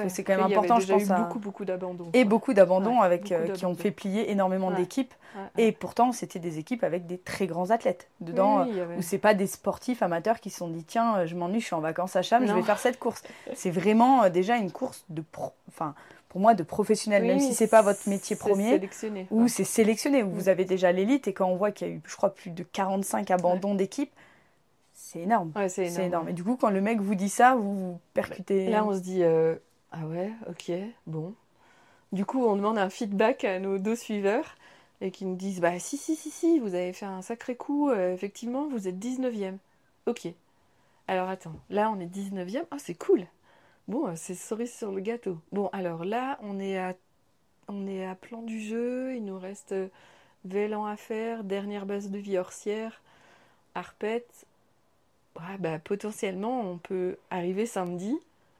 c'est 0.08 0.24
quand 0.24 0.36
même 0.36 0.44
important, 0.44 0.80
je 0.80 0.92
pense. 0.92 1.08
beaucoup, 1.08 1.38
beaucoup 1.38 1.64
d'abandons. 1.64 2.10
Et 2.12 2.24
beaucoup 2.24 2.54
d'abandons 2.54 3.00
avec 3.00 3.32
euh, 3.32 3.48
qui 3.48 3.66
ont 3.66 3.74
fait 3.74 3.90
plier 3.90 4.30
énormément 4.30 4.70
d'équipes. 4.70 5.14
Et 5.58 5.72
pourtant, 5.72 6.12
c'était 6.12 6.38
des 6.38 6.58
équipes 6.58 6.84
avec 6.84 7.06
des 7.06 7.18
très 7.18 7.46
grands 7.46 7.70
athlètes 7.70 8.08
dedans, 8.20 8.66
où 8.96 9.02
c'est 9.02 9.18
pas 9.18 9.34
des 9.34 9.46
sportifs 9.46 10.02
amateurs 10.02 10.40
qui 10.40 10.50
se 10.50 10.58
sont 10.58 10.68
dit 10.68 10.84
tiens, 10.84 11.26
je 11.26 11.34
m'ennuie, 11.34 11.60
je 11.60 11.66
suis 11.66 11.74
en 11.74 11.80
vacances 11.80 12.16
à 12.16 12.22
Cham, 12.22 12.46
je 12.46 12.52
vais 12.52 12.62
faire 12.62 12.78
cette 12.78 12.98
course. 12.98 13.22
c'est 13.54 13.70
vraiment 13.70 14.28
déjà 14.28 14.56
une 14.56 14.70
course 14.70 15.04
de 15.08 15.22
pro... 15.22 15.52
enfin, 15.68 15.94
pour 16.28 16.40
moi, 16.40 16.54
de 16.54 16.64
professionnel, 16.64 17.22
même 17.22 17.38
si 17.38 17.54
c'est 17.54 17.68
pas 17.68 17.80
votre 17.80 18.08
métier 18.08 18.34
premier, 18.34 18.70
sélectionné, 18.70 19.28
ou 19.30 19.46
c'est 19.46 19.62
sélectionné, 19.62 20.24
où 20.24 20.30
vous 20.30 20.48
avez 20.48 20.64
déjà 20.64 20.90
l'élite, 20.90 21.28
et 21.28 21.32
quand 21.32 21.46
on 21.46 21.54
voit 21.54 21.70
qu'il 21.70 21.86
y 21.86 21.90
a 21.90 21.94
eu, 21.94 22.00
je 22.04 22.16
crois, 22.16 22.34
plus 22.34 22.50
de 22.50 22.64
45 22.64 23.30
abandons 23.30 23.76
d'équipes, 23.76 24.10
C'est 25.14 25.20
énorme. 25.20 25.52
Ouais, 25.54 25.68
c'est 25.68 26.06
énorme. 26.06 26.28
Et 26.28 26.32
du 26.32 26.42
coup, 26.42 26.56
quand 26.56 26.70
le 26.70 26.80
mec 26.80 27.00
vous 27.00 27.14
dit 27.14 27.28
ça, 27.28 27.54
vous 27.54 27.92
vous 27.92 28.00
percutez. 28.14 28.68
Là, 28.68 28.84
on 28.84 28.92
se 28.92 28.98
dit 28.98 29.22
euh, 29.22 29.54
Ah 29.92 30.04
ouais, 30.06 30.32
ok, 30.48 30.72
bon. 31.06 31.34
Du 32.10 32.24
coup, 32.24 32.44
on 32.44 32.56
demande 32.56 32.78
un 32.78 32.90
feedback 32.90 33.44
à 33.44 33.60
nos 33.60 33.78
deux 33.78 33.94
suiveurs 33.94 34.56
et 35.00 35.12
qui 35.12 35.24
nous 35.24 35.36
disent 35.36 35.60
Bah, 35.60 35.78
si, 35.78 35.96
si, 35.96 36.16
si, 36.16 36.30
si, 36.30 36.58
vous 36.58 36.74
avez 36.74 36.92
fait 36.92 37.06
un 37.06 37.22
sacré 37.22 37.54
coup, 37.54 37.90
euh, 37.90 38.12
effectivement, 38.12 38.66
vous 38.68 38.88
êtes 38.88 38.96
19e. 38.96 39.58
Ok. 40.06 40.26
Alors 41.06 41.28
attends, 41.28 41.54
là, 41.70 41.92
on 41.92 42.00
est 42.00 42.12
19e. 42.12 42.64
Ah, 42.72 42.76
c'est 42.78 42.94
cool. 42.94 43.24
Bon, 43.86 44.08
euh, 44.08 44.14
c'est 44.16 44.34
cerise 44.34 44.74
sur 44.74 44.90
le 44.90 45.00
gâteau. 45.00 45.38
Bon, 45.52 45.68
alors 45.72 46.04
là, 46.04 46.40
on 46.42 46.58
est 46.58 46.76
à, 46.76 46.94
on 47.68 47.86
est 47.86 48.04
à 48.04 48.16
plan 48.16 48.42
du 48.42 48.58
jeu. 48.58 49.14
Il 49.14 49.24
nous 49.24 49.38
reste 49.38 49.76
Vélan 50.44 50.86
à 50.86 50.96
faire, 50.96 51.44
dernière 51.44 51.86
base 51.86 52.10
de 52.10 52.18
vie 52.18 52.36
horsière, 52.36 53.00
Arpette. 53.76 54.44
Ouais, 55.36 55.56
bah, 55.58 55.78
potentiellement, 55.82 56.60
on 56.60 56.78
peut 56.78 57.16
arriver 57.30 57.66
samedi 57.66 58.16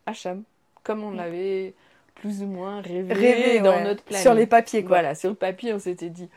à 0.07 0.12
Cham, 0.12 0.43
comme 0.83 1.05
on 1.05 1.12
Mm. 1.12 1.16
l'avait 1.16 1.75
plus 2.16 2.43
ou 2.43 2.47
moins 2.47 2.81
rêvé, 2.81 3.61
dans 3.61 3.70
ouais, 3.77 3.85
notre 3.85 4.03
planning. 4.03 4.22
sur 4.22 4.35
les 4.35 4.47
papiers, 4.47 4.83
quoi. 4.83 4.89
Voilà, 5.01 5.14
sur 5.14 5.31
le 5.31 5.37
papier, 5.37 5.72
on 5.72 5.79
s'était 5.79 6.11
dit, 6.11 6.29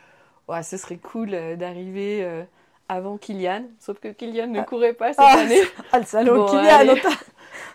ouais, 0.47 0.63
ce 0.63 0.77
serait 0.77 0.97
cool 0.97 1.33
euh, 1.33 1.55
d'arriver 1.55 2.23
euh, 2.23 2.43
avant 2.89 3.17
Kylian, 3.17 3.63
sauf 3.79 3.99
que 3.99 4.09
Kylian 4.09 4.47
ne 4.47 4.59
Ah. 4.59 4.63
courait 4.63 4.93
pas 4.93 5.09
cette 5.09 5.19
Ah, 5.19 5.39
année. 5.39 5.61
Ah, 5.91 5.99
le 5.99 6.05
salaud, 6.05 6.35
Bon, 6.35 6.45
Kylian, 6.47 6.95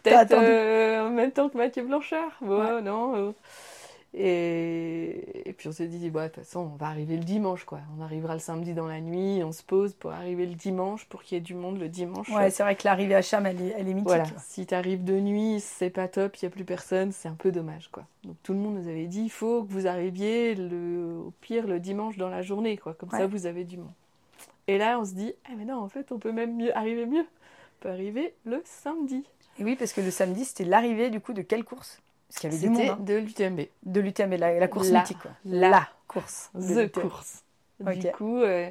Peut-être 0.03 0.19
attendu. 0.19 0.47
euh, 0.47 1.07
en 1.07 1.11
même 1.11 1.33
temps 1.33 1.49
que 1.49 1.57
Mathieu 1.59 1.83
Blanchard. 1.83 2.33
Bon, 2.41 2.61
Ouais. 2.61 2.83
non. 2.83 3.15
euh. 3.17 3.33
Et... 4.15 5.49
et 5.49 5.53
puis 5.55 5.69
on 5.69 5.73
s'est 5.73 5.87
dit, 5.87 6.11
bah, 6.11 6.29
de 6.29 6.35
toute 6.35 6.45
façon, 6.45 6.71
on 6.73 6.77
va 6.77 6.87
arriver 6.87 7.17
le 7.17 7.25
dimanche, 7.25 7.65
quoi. 7.65 7.81
On 7.99 8.03
arrivera 8.03 8.35
le 8.35 8.41
samedi 8.41 8.75
dans 8.75 8.87
la 8.87 9.01
nuit, 9.01 9.43
on 9.43 9.53
se 9.53 9.63
pose 9.63 9.95
pour 9.95 10.13
arriver 10.13 10.45
le 10.45 10.55
dimanche, 10.55 11.07
pour 11.07 11.23
qu'il 11.23 11.37
y 11.37 11.39
ait 11.39 11.43
du 11.43 11.55
monde 11.55 11.79
le 11.79 11.89
dimanche. 11.89 12.29
Ouais, 12.29 12.51
c'est 12.51 12.63
vrai 12.63 12.77
que 12.77 12.83
l'arrivée 12.85 13.15
à 13.15 13.23
Cham, 13.23 13.47
elle 13.47 13.61
est, 13.61 13.75
elle 13.77 13.89
est 13.89 13.95
mythique. 13.95 14.09
Voilà, 14.09 14.27
si 14.39 14.67
t'arrives 14.67 15.03
de 15.03 15.19
nuit, 15.19 15.61
c'est 15.61 15.89
pas 15.89 16.09
top, 16.09 16.37
il 16.37 16.45
n'y 16.45 16.49
a 16.49 16.51
plus 16.51 16.65
personne, 16.65 17.11
c'est 17.13 17.29
un 17.29 17.35
peu 17.35 17.51
dommage, 17.53 17.89
quoi. 17.91 18.05
Donc 18.25 18.37
tout 18.43 18.53
le 18.53 18.59
monde 18.59 18.75
nous 18.75 18.89
avait 18.89 19.07
dit, 19.07 19.23
il 19.23 19.31
faut 19.31 19.65
que 19.65 19.73
vous 19.73 19.87
arriviez 19.87 20.55
le, 20.57 21.17
au 21.27 21.33
pire 21.41 21.67
le 21.67 21.81
dimanche 21.81 22.19
dans 22.19 22.29
la 22.29 22.43
journée, 22.43 22.77
quoi. 22.77 22.93
Comme 22.93 23.11
ça, 23.11 23.27
vous 23.27 23.47
avez 23.47 23.65
du 23.65 23.79
monde. 23.79 23.93
Et 24.69 24.79
là, 24.79 25.01
on 25.01 25.05
se 25.05 25.15
dit, 25.15 25.33
ah 25.47 25.53
mais 25.57 25.65
non, 25.65 25.79
en 25.79 25.89
fait, 25.89 26.13
on 26.13 26.19
peut 26.19 26.33
même 26.33 26.57
mieux 26.57 26.77
arriver 26.77 27.07
mieux. 27.07 27.25
On 27.25 27.83
peut 27.83 27.89
arriver 27.89 28.35
le 28.45 28.61
samedi. 28.65 29.25
Et 29.59 29.65
oui, 29.65 29.75
parce 29.75 29.93
que 29.93 30.01
le 30.01 30.11
samedi, 30.11 30.45
c'était 30.45 30.65
l'arrivée 30.65 31.11
du 31.11 31.21
coup 31.21 31.33
de 31.33 31.43
quelle 31.43 31.65
course? 31.65 32.01
Parce 32.33 32.41
qu'il 32.41 32.51
y 32.51 32.55
avait 32.55 32.63
du 32.63 32.71
monde. 32.71 32.79
C'était 32.79 32.91
hein. 32.91 32.99
de 33.01 33.15
l'UTMB. 33.15 33.61
De 33.85 34.01
l'UTMB, 34.01 34.33
la, 34.39 34.59
la 34.59 34.69
course 34.69 34.89
La- 34.91 35.01
mythique. 35.01 35.19
Quoi. 35.19 35.33
la 35.45 35.89
course. 36.09 36.51
The 36.55 36.91
course. 36.91 37.45
Du 37.81 38.11
coup, 38.13 38.39
euh, 38.39 38.71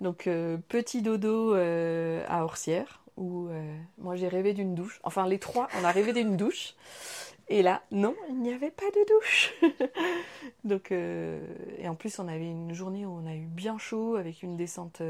donc 0.00 0.26
euh, 0.26 0.56
petit 0.68 1.02
dodo 1.02 1.54
euh, 1.54 2.24
à 2.28 2.42
Orsières, 2.42 3.02
où 3.16 3.48
moi 3.98 4.16
j'ai 4.16 4.28
rêvé 4.28 4.54
d'une 4.54 4.74
douche. 4.74 4.98
Enfin, 5.04 5.26
les 5.26 5.38
trois, 5.38 5.68
on 5.80 5.84
a 5.84 5.92
rêvé 5.92 6.12
d'une 6.12 6.36
douche. 6.36 6.74
Et 7.48 7.62
là, 7.62 7.82
non, 7.92 8.14
il 8.28 8.40
n'y 8.40 8.52
avait 8.52 8.70
pas 8.70 8.86
de 8.86 9.14
douche. 9.14 9.54
donc, 10.64 10.90
et 10.90 11.88
en 11.88 11.94
plus, 11.94 12.18
on 12.18 12.26
avait 12.28 12.50
une 12.50 12.72
journée 12.74 13.06
où 13.06 13.10
on 13.10 13.26
a 13.26 13.34
eu 13.34 13.44
bien 13.44 13.78
chaud, 13.78 14.16
avec 14.16 14.42
une 14.42 14.56
descente 14.56 15.02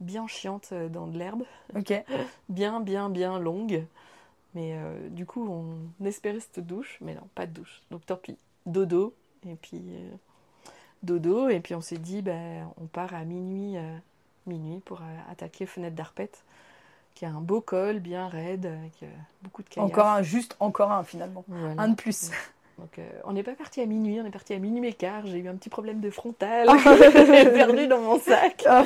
bien 0.00 0.26
chiante 0.26 0.74
dans 0.74 1.06
de 1.06 1.18
l'herbe, 1.18 1.44
Ok. 1.74 1.92
bien, 2.48 2.80
bien, 2.80 3.08
bien 3.08 3.38
longue. 3.38 3.84
Mais 4.54 4.74
euh, 4.74 5.08
du 5.08 5.26
coup, 5.26 5.48
on 5.48 6.04
espérait 6.04 6.40
cette 6.40 6.64
douche, 6.64 6.98
mais 7.00 7.14
non, 7.14 7.28
pas 7.34 7.46
de 7.46 7.52
douche. 7.52 7.82
Donc 7.90 8.06
tant 8.06 8.16
pis, 8.16 8.36
dodo, 8.66 9.14
et 9.48 9.56
puis 9.56 9.82
euh, 9.82 10.10
dodo, 11.02 11.48
et 11.48 11.60
puis 11.60 11.74
on 11.74 11.80
s'est 11.80 11.98
dit, 11.98 12.22
ben, 12.22 12.68
on 12.80 12.86
part 12.86 13.14
à 13.14 13.24
minuit, 13.24 13.76
euh, 13.76 13.96
minuit 14.46 14.80
pour 14.84 15.02
attaquer 15.30 15.66
Fenêtre 15.66 15.96
d'Arpette, 15.96 16.44
qui 17.14 17.24
a 17.24 17.30
un 17.30 17.40
beau 17.40 17.60
col, 17.60 17.98
bien 17.98 18.28
raide, 18.28 18.66
avec 18.66 19.04
beaucoup 19.42 19.62
de 19.62 19.68
caillasse. 19.68 19.90
Encore 19.90 20.06
un, 20.06 20.22
juste 20.22 20.56
encore 20.60 20.92
un 20.92 21.02
finalement. 21.02 21.44
Voilà. 21.48 21.82
Un 21.82 21.88
de 21.88 21.96
plus. 21.96 22.30
Donc 22.78 23.00
on 23.24 23.32
n'est 23.32 23.44
pas 23.44 23.54
parti 23.54 23.80
à 23.80 23.86
minuit, 23.86 24.20
on 24.20 24.26
est 24.26 24.32
parti 24.32 24.52
à 24.52 24.58
minuit 24.58 24.88
et 24.88 24.92
quart. 24.92 25.26
J'ai 25.26 25.38
eu 25.38 25.48
un 25.48 25.54
petit 25.54 25.68
problème 25.68 26.00
de 26.00 26.10
frontal, 26.10 26.68
j'ai 26.84 27.50
perdu 27.50 27.86
dans 27.86 28.00
mon 28.00 28.18
sac. 28.18 28.64
Ah. 28.68 28.84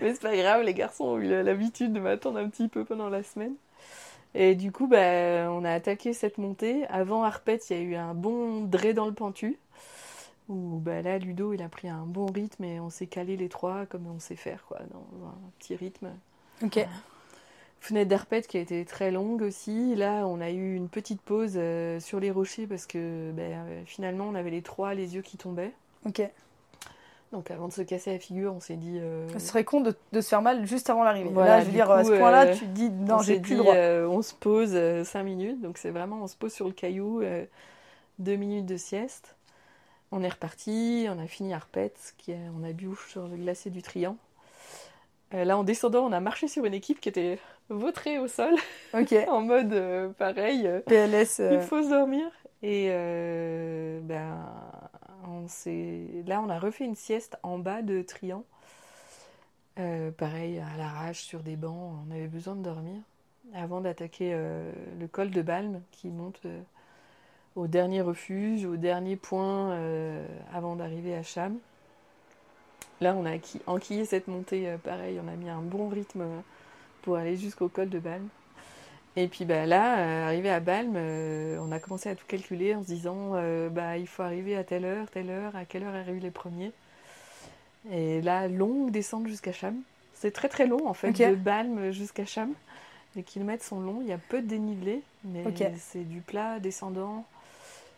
Mais 0.00 0.14
c'est 0.14 0.22
pas 0.22 0.36
grave, 0.36 0.62
les 0.62 0.74
garçons 0.74 1.04
ont 1.04 1.18
eu 1.18 1.42
l'habitude 1.42 1.92
de 1.92 2.00
m'attendre 2.00 2.38
un 2.38 2.48
petit 2.48 2.66
peu 2.66 2.84
pendant 2.84 3.08
la 3.08 3.22
semaine. 3.22 3.54
Et 4.34 4.54
du 4.54 4.70
coup, 4.70 4.86
bah, 4.86 5.50
on 5.50 5.64
a 5.64 5.72
attaqué 5.72 6.12
cette 6.12 6.38
montée. 6.38 6.86
Avant 6.86 7.24
Arpette, 7.24 7.68
il 7.70 7.76
y 7.76 7.80
a 7.80 7.82
eu 7.82 7.94
un 7.96 8.14
bon 8.14 8.62
dray 8.62 8.94
dans 8.94 9.06
le 9.06 9.14
pentu. 9.14 9.58
Où 10.48 10.78
bah, 10.78 11.02
là, 11.02 11.18
Ludo, 11.18 11.52
il 11.52 11.62
a 11.62 11.68
pris 11.68 11.88
un 11.88 12.04
bon 12.06 12.26
rythme 12.26 12.64
et 12.64 12.80
on 12.80 12.90
s'est 12.90 13.06
calé 13.06 13.36
les 13.36 13.48
trois 13.48 13.86
comme 13.86 14.06
on 14.06 14.18
sait 14.18 14.36
faire, 14.36 14.64
quoi, 14.66 14.78
dans 14.92 15.26
un 15.26 15.34
petit 15.58 15.74
rythme. 15.76 16.10
Ok. 16.62 16.86
Fenêtre 17.80 18.10
d'Arpette 18.10 18.46
qui 18.46 18.58
a 18.58 18.60
été 18.60 18.84
très 18.84 19.10
longue 19.10 19.42
aussi. 19.42 19.94
Là, 19.94 20.26
on 20.26 20.40
a 20.40 20.50
eu 20.50 20.74
une 20.74 20.88
petite 20.88 21.22
pause 21.22 21.54
euh, 21.56 21.98
sur 21.98 22.20
les 22.20 22.30
rochers 22.30 22.66
parce 22.66 22.86
que 22.86 23.32
bah, 23.32 23.42
euh, 23.42 23.82
finalement, 23.86 24.26
on 24.28 24.34
avait 24.34 24.50
les 24.50 24.62
trois 24.62 24.94
les 24.94 25.14
yeux 25.14 25.22
qui 25.22 25.38
tombaient. 25.38 25.72
Ok. 26.04 26.22
Donc 27.32 27.50
avant 27.52 27.68
de 27.68 27.72
se 27.72 27.82
casser 27.82 28.12
la 28.12 28.18
figure, 28.18 28.52
on 28.52 28.58
s'est 28.60 28.76
dit... 28.76 28.98
euh, 29.00 29.28
Ce 29.34 29.38
serait 29.38 29.62
con 29.64 29.80
de, 29.80 29.94
de 30.12 30.20
se 30.20 30.28
faire 30.28 30.42
mal 30.42 30.66
juste 30.66 30.90
avant 30.90 31.04
l'arrivée. 31.04 31.30
Voilà, 31.32 31.58
Là, 31.58 31.60
je 31.60 31.66
veux 31.66 31.72
dire, 31.72 31.88
à 31.90 32.02
ce 32.02 32.08
point-là, 32.10 32.46
euh, 32.46 32.54
tu 32.54 32.60
te 32.66 32.70
dis 32.72 32.90
on 32.90 33.04
non, 33.04 33.18
j'ai 33.18 33.38
plus 33.38 33.50
dit, 33.52 33.56
le 33.56 33.62
droit. 33.62 33.74
euh, 33.76 34.06
on 34.08 34.20
se 34.22 34.34
pose 34.34 34.76
5 35.04 35.22
minutes, 35.22 35.60
donc 35.60 35.78
c'est 35.78 35.90
vraiment 35.90 36.18
on 36.22 36.26
se 36.26 36.34
pose 36.36 36.52
sur 36.52 36.66
le 36.66 36.72
caillou, 36.72 37.22
2 38.18 38.36
minutes 38.36 38.66
de 38.66 38.76
sieste. 38.76 39.36
On 40.12 40.24
est 40.24 40.28
reparti, 40.28 41.06
on 41.08 41.22
a 41.22 41.26
fini 41.28 41.54
Arpette, 41.54 42.14
qui 42.18 42.32
est- 42.32 42.38
on 42.60 42.64
a 42.68 42.72
bu 42.72 42.88
sur 43.08 43.28
le 43.28 43.36
glacier 43.36 43.70
du 43.70 43.80
Trian. 43.80 44.16
Là, 45.32 45.56
en 45.56 45.62
descendant, 45.62 46.04
on 46.04 46.10
a 46.10 46.18
marché 46.18 46.48
sur 46.48 46.64
une 46.64 46.74
équipe 46.74 47.00
qui 47.00 47.08
était 47.08 47.38
vautrée 47.68 48.18
au 48.18 48.26
sol, 48.26 48.54
Ok. 48.92 49.14
en 49.28 49.42
mode 49.42 50.12
pareil, 50.18 50.68
PLS. 50.86 51.40
il 51.52 51.60
faut 51.60 51.80
se 51.84 51.88
dormir. 51.90 52.26
Et 52.64 52.88
ben, 54.02 54.36
là, 56.26 56.40
on 56.40 56.48
a 56.48 56.58
refait 56.58 56.84
une 56.84 56.96
sieste 56.96 57.38
en 57.42 57.58
bas 57.58 57.82
de 57.82 58.02
Trian. 58.02 58.44
Euh, 59.78 60.10
pareil, 60.10 60.58
à 60.58 60.76
l'arrache, 60.76 61.20
sur 61.20 61.40
des 61.40 61.56
bancs, 61.56 61.94
on 62.06 62.10
avait 62.10 62.26
besoin 62.26 62.54
de 62.54 62.62
dormir. 62.62 63.00
Avant 63.54 63.80
d'attaquer 63.80 64.32
euh, 64.34 64.70
le 64.98 65.06
col 65.08 65.30
de 65.30 65.42
Balme, 65.42 65.80
qui 65.90 66.08
monte 66.08 66.40
euh, 66.44 66.60
au 67.56 67.66
dernier 67.66 68.00
refuge, 68.00 68.64
au 68.64 68.76
dernier 68.76 69.16
point 69.16 69.76
avant 70.52 70.76
d'arriver 70.76 71.14
à 71.14 71.22
Cham. 71.22 71.58
Là, 73.00 73.14
on 73.16 73.24
a 73.26 73.32
enquillé 73.66 74.04
cette 74.04 74.28
montée, 74.28 74.76
pareil, 74.84 75.20
on 75.24 75.26
a 75.26 75.34
mis 75.34 75.48
un 75.48 75.62
bon 75.62 75.88
rythme 75.88 76.24
pour 77.02 77.16
aller 77.16 77.36
jusqu'au 77.36 77.68
col 77.68 77.88
de 77.88 77.98
Balme. 77.98 78.28
Et 79.16 79.26
puis 79.26 79.44
bah, 79.44 79.66
là, 79.66 79.98
euh, 79.98 80.26
arrivé 80.26 80.50
à 80.50 80.60
Balm 80.60 80.94
euh, 80.96 81.58
on 81.60 81.72
a 81.72 81.80
commencé 81.80 82.08
à 82.08 82.14
tout 82.14 82.26
calculer 82.26 82.74
en 82.74 82.82
se 82.82 82.86
disant 82.86 83.32
euh, 83.34 83.68
bah, 83.68 83.98
il 83.98 84.06
faut 84.06 84.22
arriver 84.22 84.56
à 84.56 84.64
telle 84.64 84.84
heure, 84.84 85.10
telle 85.10 85.30
heure, 85.30 85.56
à 85.56 85.64
quelle 85.64 85.82
heure 85.82 85.94
arrivent 85.94 86.22
les 86.22 86.30
premiers. 86.30 86.72
Et 87.90 88.20
là, 88.20 88.46
longue 88.46 88.90
descente 88.90 89.26
jusqu'à 89.26 89.52
Cham. 89.52 89.74
C'est 90.14 90.32
très 90.32 90.48
très 90.48 90.66
long 90.66 90.86
en 90.86 90.94
fait, 90.94 91.12
de 91.12 91.34
Balm 91.34 91.90
jusqu'à 91.90 92.24
Cham. 92.24 92.52
Les 93.16 93.24
kilomètres 93.24 93.64
sont 93.64 93.80
longs, 93.80 94.00
il 94.02 94.08
y 94.08 94.12
a 94.12 94.18
peu 94.18 94.40
de 94.40 94.46
dénivelé, 94.46 95.02
mais 95.24 95.44
c'est 95.78 96.08
du 96.08 96.20
plat 96.20 96.60
descendant. 96.60 97.24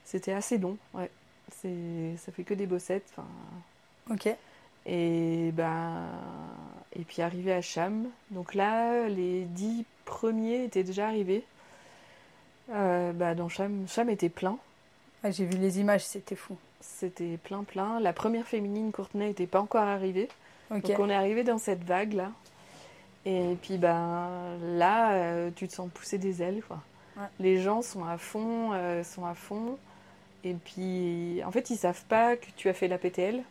C'était 0.05 0.33
assez 0.33 0.57
long, 0.57 0.79
ouais. 0.95 1.11
Ça 1.51 2.33
fait 2.33 2.45
que 2.45 2.55
des 2.55 2.67
bossettes. 2.67 3.13
Fin... 3.15 3.27
Et, 4.87 5.53
ben, 5.53 6.09
et 6.97 7.03
puis 7.03 7.21
arrivé 7.23 7.53
à 7.53 7.61
Cham, 7.61 8.09
donc 8.31 8.55
là, 8.55 9.09
les 9.09 9.45
dix 9.45 9.85
premier 10.13 10.65
était 10.65 10.85
déjà 10.85 11.07
arrivé. 11.07 11.43
Euh, 12.71 13.13
bah, 13.13 13.35
dans 13.35 13.49
Cham, 13.49 13.87
Cham 13.89 14.11
était 14.11 14.29
plein. 14.29 14.59
Ah, 15.25 15.31
j'ai 15.31 15.47
vu 15.47 15.57
les 15.57 15.81
images, 15.81 16.05
c'était 16.05 16.37
fou. 16.37 16.57
C'était 16.81 17.39
plein, 17.39 17.65
plein. 17.65 17.99
La 17.99 18.13
première 18.13 18.47
féminine, 18.47 18.93
Courtenay, 18.93 19.29
n'était 19.29 19.47
pas 19.47 19.61
encore 19.61 19.85
arrivée. 19.85 20.29
Donc 20.71 20.85
on 20.99 21.09
est 21.09 21.15
arrivé 21.15 21.45
dans 21.45 21.59
cette 21.59 21.85
vague 21.85 22.15
là. 22.15 22.31
Et 23.25 23.57
puis 23.63 23.77
ben 23.79 24.57
là, 24.63 25.13
euh, 25.13 25.51
tu 25.55 25.69
te 25.69 25.73
sens 25.73 25.91
pousser 25.93 26.19
des 26.19 26.43
ailes 26.43 26.63
quoi. 26.67 26.81
Les 27.39 27.61
gens 27.61 27.83
sont 27.83 28.05
à 28.05 28.17
fond, 28.17 28.71
euh, 28.73 29.05
sont 29.05 29.27
à 29.27 29.35
fond. 29.35 29.77
Et 30.45 30.55
puis 30.55 31.43
en 31.45 31.53
fait, 31.53 31.71
ils 31.71 31.77
savent 31.77 32.05
pas 32.09 32.37
que 32.37 32.47
tu 32.57 32.69
as 32.69 32.75
fait 32.75 32.89
la 32.89 32.99
PTL 32.99 33.43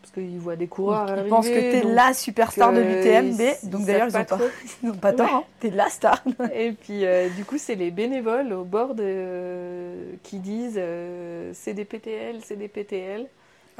parce 0.00 0.12
qu'ils 0.12 0.38
voient 0.38 0.56
des 0.56 0.66
coureurs 0.66 1.06
Ils 1.08 1.12
arriver. 1.12 1.28
pensent 1.28 1.48
que 1.48 1.54
t'es 1.72 1.82
la 1.82 2.12
superstar 2.14 2.72
de 2.72 2.78
euh, 2.80 3.22
l'UTMB. 3.30 3.70
Donc 3.70 3.84
d'ailleurs, 3.86 4.08
ils 4.08 4.12
savent 4.12 4.22
ont 4.32 4.38
pas, 4.38 4.44
ils 4.82 4.90
ont 4.90 4.94
pas 4.94 5.12
tort. 5.12 5.26
Ouais. 5.26 5.32
hein. 5.34 5.44
T'es 5.60 5.70
la 5.70 5.88
star. 5.88 6.22
Et 6.54 6.72
puis 6.72 7.04
euh, 7.04 7.28
du 7.30 7.44
coup 7.44 7.58
c'est 7.58 7.74
les 7.74 7.90
bénévoles 7.90 8.52
au 8.52 8.64
bord 8.64 8.94
de... 8.94 9.92
qui 10.22 10.38
disent 10.38 10.76
euh, 10.78 11.50
c'est 11.54 11.74
des 11.74 11.84
PTL, 11.84 12.40
c'est 12.42 12.56
des 12.56 12.68
PTL. 12.68 13.26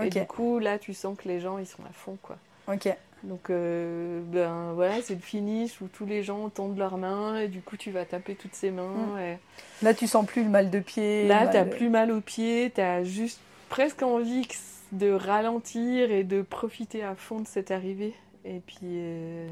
Et 0.02 0.08
du 0.08 0.24
coup 0.24 0.58
là 0.58 0.78
tu 0.78 0.94
sens 0.94 1.16
que 1.18 1.28
les 1.28 1.40
gens 1.40 1.58
ils 1.58 1.66
sont 1.66 1.82
à 1.88 1.92
fond 1.92 2.16
quoi. 2.22 2.36
Ok. 2.72 2.88
Donc, 3.22 3.50
euh, 3.50 4.20
ben 4.24 4.72
voilà, 4.74 4.94
c'est 5.02 5.12
le 5.12 5.20
finish 5.20 5.78
où 5.82 5.88
tous 5.92 6.06
les 6.06 6.22
gens 6.22 6.48
tendent 6.48 6.78
leurs 6.78 6.96
mains 6.96 7.38
et 7.38 7.48
du 7.48 7.60
coup, 7.60 7.76
tu 7.76 7.90
vas 7.90 8.06
taper 8.06 8.34
toutes 8.34 8.54
ces 8.54 8.70
mains. 8.70 8.94
Mm. 9.14 9.18
et 9.18 9.38
Là, 9.82 9.92
tu 9.92 10.06
sens 10.06 10.24
plus 10.24 10.42
le 10.42 10.48
mal 10.48 10.70
de 10.70 10.78
pied. 10.78 11.28
Là, 11.28 11.46
t'as 11.46 11.64
de- 11.64 11.68
plus 11.70 11.90
mal 11.90 12.10
aux 12.12 12.22
pieds, 12.22 12.72
t'as 12.74 13.04
juste 13.04 13.38
presque 13.68 14.02
envie 14.02 14.46
que- 14.46 14.54
de 14.92 15.10
ralentir 15.12 16.10
et 16.10 16.24
de 16.24 16.42
profiter 16.42 17.02
à 17.02 17.14
fond 17.14 17.40
de 17.40 17.46
cette 17.46 17.70
arrivée. 17.70 18.14
Et 18.44 18.60
puis, 18.60 18.78
euh, 18.82 19.46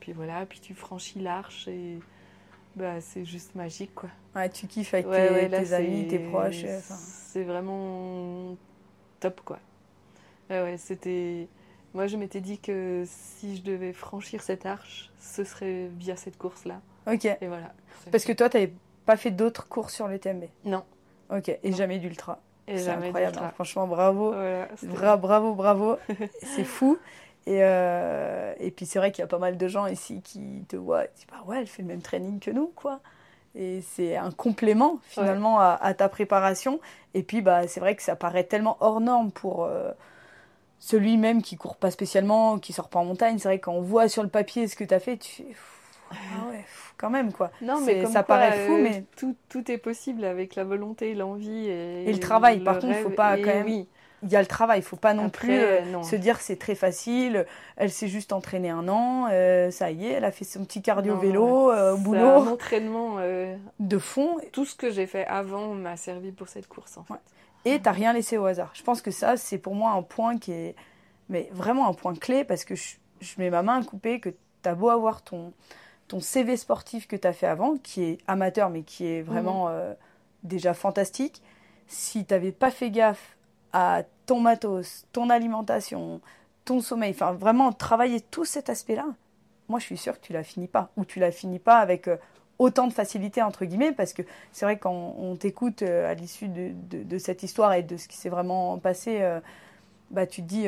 puis 0.00 0.12
voilà, 0.12 0.46
puis 0.46 0.58
tu 0.60 0.74
franchis 0.74 1.20
l'arche 1.20 1.68
et 1.68 1.98
bah, 2.76 3.00
c'est 3.00 3.24
juste 3.26 3.54
magique 3.54 3.94
quoi. 3.94 4.08
Ouais, 4.34 4.48
tu 4.48 4.66
kiffes 4.66 4.94
avec 4.94 5.06
Ouais, 5.06 5.28
tes, 5.28 5.34
ouais, 5.34 5.48
là, 5.48 5.60
tes 5.60 5.72
amis, 5.74 6.06
tes 6.08 6.18
proches. 6.18 6.64
euh. 6.64 6.80
C'est 6.82 7.44
vraiment 7.44 8.56
top 9.20 9.40
quoi. 9.44 9.58
Ouais, 10.50 10.62
ouais, 10.62 10.76
c'était. 10.78 11.48
Moi, 11.94 12.06
je 12.06 12.16
m'étais 12.16 12.40
dit 12.40 12.58
que 12.58 13.04
si 13.06 13.56
je 13.58 13.62
devais 13.62 13.92
franchir 13.92 14.42
cette 14.42 14.64
arche, 14.64 15.10
ce 15.20 15.44
serait 15.44 15.90
via 15.98 16.16
cette 16.16 16.38
course-là. 16.38 16.80
Ok. 17.06 17.26
Et 17.26 17.46
voilà. 17.46 17.74
Parce 18.10 18.24
que 18.24 18.32
toi, 18.32 18.48
t'avais 18.48 18.72
pas 19.04 19.18
fait 19.18 19.30
d'autres 19.30 19.68
courses 19.68 19.94
sur 19.94 20.08
le 20.08 20.18
TMB. 20.18 20.44
Non. 20.64 20.84
Ok. 21.30 21.50
Et 21.50 21.70
Non. 21.70 21.76
jamais 21.76 21.98
d'ultra? 21.98 22.40
Et 22.68 22.78
C'est 22.78 22.90
incroyable. 22.90 23.38
hein. 23.38 23.50
Franchement, 23.54 23.86
bravo. 23.86 24.30
Voilà, 24.30 24.68
Bra- 24.82 25.16
bravo, 25.16 25.54
bravo. 25.54 25.96
c'est 26.42 26.64
fou. 26.64 26.98
Et, 27.46 27.58
euh, 27.62 28.54
et 28.60 28.70
puis 28.70 28.86
c'est 28.86 28.98
vrai 29.00 29.10
qu'il 29.10 29.20
y 29.22 29.24
a 29.24 29.26
pas 29.28 29.38
mal 29.38 29.56
de 29.56 29.68
gens 29.68 29.86
ici 29.86 30.20
qui 30.22 30.64
te 30.68 30.76
voient 30.76 31.04
disent 31.16 31.26
bah 31.30 31.42
ouais, 31.46 31.58
elle 31.60 31.66
fait 31.66 31.82
le 31.82 31.88
même 31.88 32.02
training 32.02 32.38
que 32.38 32.50
nous, 32.52 32.72
quoi. 32.76 33.00
Et 33.56 33.82
c'est 33.82 34.16
un 34.16 34.30
complément 34.30 35.00
finalement 35.02 35.60
à, 35.60 35.78
à 35.80 35.94
ta 35.94 36.08
préparation. 36.08 36.80
Et 37.14 37.22
puis 37.22 37.42
bah 37.42 37.66
c'est 37.68 37.80
vrai 37.80 37.96
que 37.96 38.02
ça 38.02 38.16
paraît 38.16 38.44
tellement 38.44 38.76
hors 38.80 39.00
norme 39.00 39.32
pour 39.32 39.64
euh, 39.64 39.90
celui 40.78 41.16
même 41.16 41.42
qui 41.42 41.56
court 41.56 41.76
pas 41.76 41.90
spécialement, 41.90 42.58
qui 42.58 42.72
sort 42.72 42.88
pas 42.88 42.98
en 43.00 43.04
montagne. 43.04 43.38
C'est 43.38 43.48
vrai 43.48 43.58
que 43.58 43.64
quand 43.66 43.74
on 43.74 43.82
voit 43.82 44.08
sur 44.08 44.22
le 44.22 44.28
papier 44.28 44.68
ce 44.68 44.76
que 44.76 44.84
tu 44.84 44.94
as 44.94 45.00
fait, 45.00 45.16
tu 45.18 45.42
fais 45.54 45.54
ah 46.12 46.48
ouais, 46.50 46.64
quand 46.96 47.10
même 47.10 47.32
quoi. 47.32 47.50
Non, 47.62 47.80
mais 47.80 48.04
ça 48.06 48.22
quoi, 48.22 48.36
paraît 48.36 48.66
fou, 48.66 48.74
euh, 48.74 48.82
mais 48.82 49.04
tout, 49.16 49.34
tout 49.48 49.70
est 49.70 49.78
possible 49.78 50.24
avec 50.24 50.54
la 50.54 50.64
volonté, 50.64 51.14
l'envie 51.14 51.66
et, 51.68 52.08
Et 52.08 52.12
le 52.12 52.18
travail. 52.20 52.60
Par 52.60 52.78
contre, 52.78 52.96
faut 52.98 53.08
rêve. 53.08 53.16
pas 53.16 53.36
quand 53.36 53.46
même 53.46 53.64
Oui. 53.66 53.88
il 54.22 54.28
y 54.30 54.36
a 54.36 54.40
le 54.40 54.46
travail. 54.46 54.80
Il 54.80 54.84
faut 54.84 54.96
pas 54.96 55.14
non 55.14 55.26
Après, 55.26 55.48
plus 55.48 55.58
euh, 55.58 55.80
non. 55.90 56.02
se 56.02 56.14
dire 56.16 56.40
c'est 56.40 56.56
très 56.56 56.74
facile. 56.74 57.46
Elle 57.76 57.90
s'est 57.90 58.08
juste 58.08 58.32
entraînée 58.32 58.70
un 58.70 58.88
an, 58.88 59.28
euh, 59.30 59.70
ça 59.70 59.90
y 59.90 60.06
est, 60.06 60.10
elle 60.12 60.24
a 60.24 60.30
fait 60.32 60.44
son 60.44 60.64
petit 60.64 60.82
cardio 60.82 61.14
Non, 61.14 61.20
vélo 61.20 61.44
au 61.44 61.72
C'est 61.72 61.78
un 61.80 61.94
boulot 61.96 62.48
entraînement. 62.52 63.16
de 63.80 63.98
fond 63.98 64.36
tout 64.52 64.64
ce 64.64 64.74
que 64.76 64.90
j'ai 64.90 65.06
fait 65.06 65.26
avant 65.26 65.74
m'a 65.74 65.96
servi 65.96 66.30
pour 66.32 66.48
cette 66.48 66.68
course 66.68 66.96
en 66.98 67.04
fait. 67.04 67.14
Ouais. 67.14 67.20
et 67.64 67.80
t'as 67.80 67.92
rien 67.92 68.12
laissé 68.12 68.38
au 68.38 68.44
hasard. 68.46 68.70
Je 68.74 68.82
pense 68.82 69.02
que 69.02 69.10
ça 69.10 69.36
c'est 69.36 69.58
pour 69.58 69.74
moi 69.74 69.90
un 69.92 70.02
point 70.02 70.38
qui 70.38 70.52
est 70.52 70.74
mais 71.28 71.48
vraiment 71.52 71.88
un 71.88 71.94
point 71.94 72.14
clé 72.14 72.44
parce 72.44 72.64
que 72.64 72.74
je, 72.74 72.96
je 73.20 73.34
mets 73.38 73.48
ma 73.50 73.62
main 73.62 73.80
à 73.80 73.84
couper 73.84 74.20
que 74.20 74.30
t'as 74.60 74.74
beau 74.74 74.90
avoir 74.90 75.22
ton 75.22 75.52
ton 76.08 76.20
CV 76.20 76.56
sportif 76.56 77.06
que 77.08 77.16
t'as 77.16 77.32
fait 77.32 77.46
avant 77.46 77.76
qui 77.78 78.02
est 78.04 78.18
amateur 78.26 78.68
mais 78.70 78.82
qui 78.82 79.06
est 79.06 79.22
vraiment 79.22 79.68
euh, 79.68 79.94
déjà 80.42 80.74
fantastique. 80.74 81.42
Si 81.86 82.24
t'avais 82.24 82.52
pas 82.52 82.70
fait 82.70 82.90
gaffe 82.90 83.36
à 83.72 84.02
ton 84.26 84.40
matos, 84.40 85.04
ton 85.12 85.30
alimentation, 85.30 86.20
ton 86.64 86.80
sommeil, 86.80 87.10
enfin 87.12 87.32
vraiment 87.32 87.72
travailler 87.72 88.20
tout 88.20 88.44
cet 88.44 88.68
aspect-là, 88.70 89.06
moi 89.68 89.78
je 89.78 89.84
suis 89.86 89.96
sûre 89.96 90.20
que 90.20 90.26
tu 90.26 90.32
la 90.32 90.42
finis 90.42 90.68
pas 90.68 90.90
ou 90.96 91.04
tu 91.04 91.18
la 91.18 91.30
finis 91.32 91.58
pas 91.58 91.78
avec 91.78 92.08
euh, 92.08 92.16
autant 92.58 92.86
de 92.86 92.92
facilité 92.92 93.42
entre 93.42 93.64
guillemets 93.64 93.92
parce 93.92 94.12
que 94.12 94.22
c'est 94.52 94.64
vrai 94.66 94.78
quand 94.78 95.14
on 95.18 95.34
t'écoute 95.36 95.82
euh, 95.82 96.10
à 96.10 96.14
l'issue 96.14 96.48
de, 96.48 96.72
de- 96.90 97.02
de 97.02 97.18
cette 97.18 97.42
histoire 97.42 97.72
et 97.72 97.82
de 97.82 97.96
ce 97.96 98.06
qui 98.08 98.16
s'est 98.16 98.28
vraiment 98.28 98.78
passé, 98.78 99.18
euh, 99.22 99.40
bah 100.10 100.26
tu 100.26 100.42
te 100.42 100.46
dis 100.46 100.66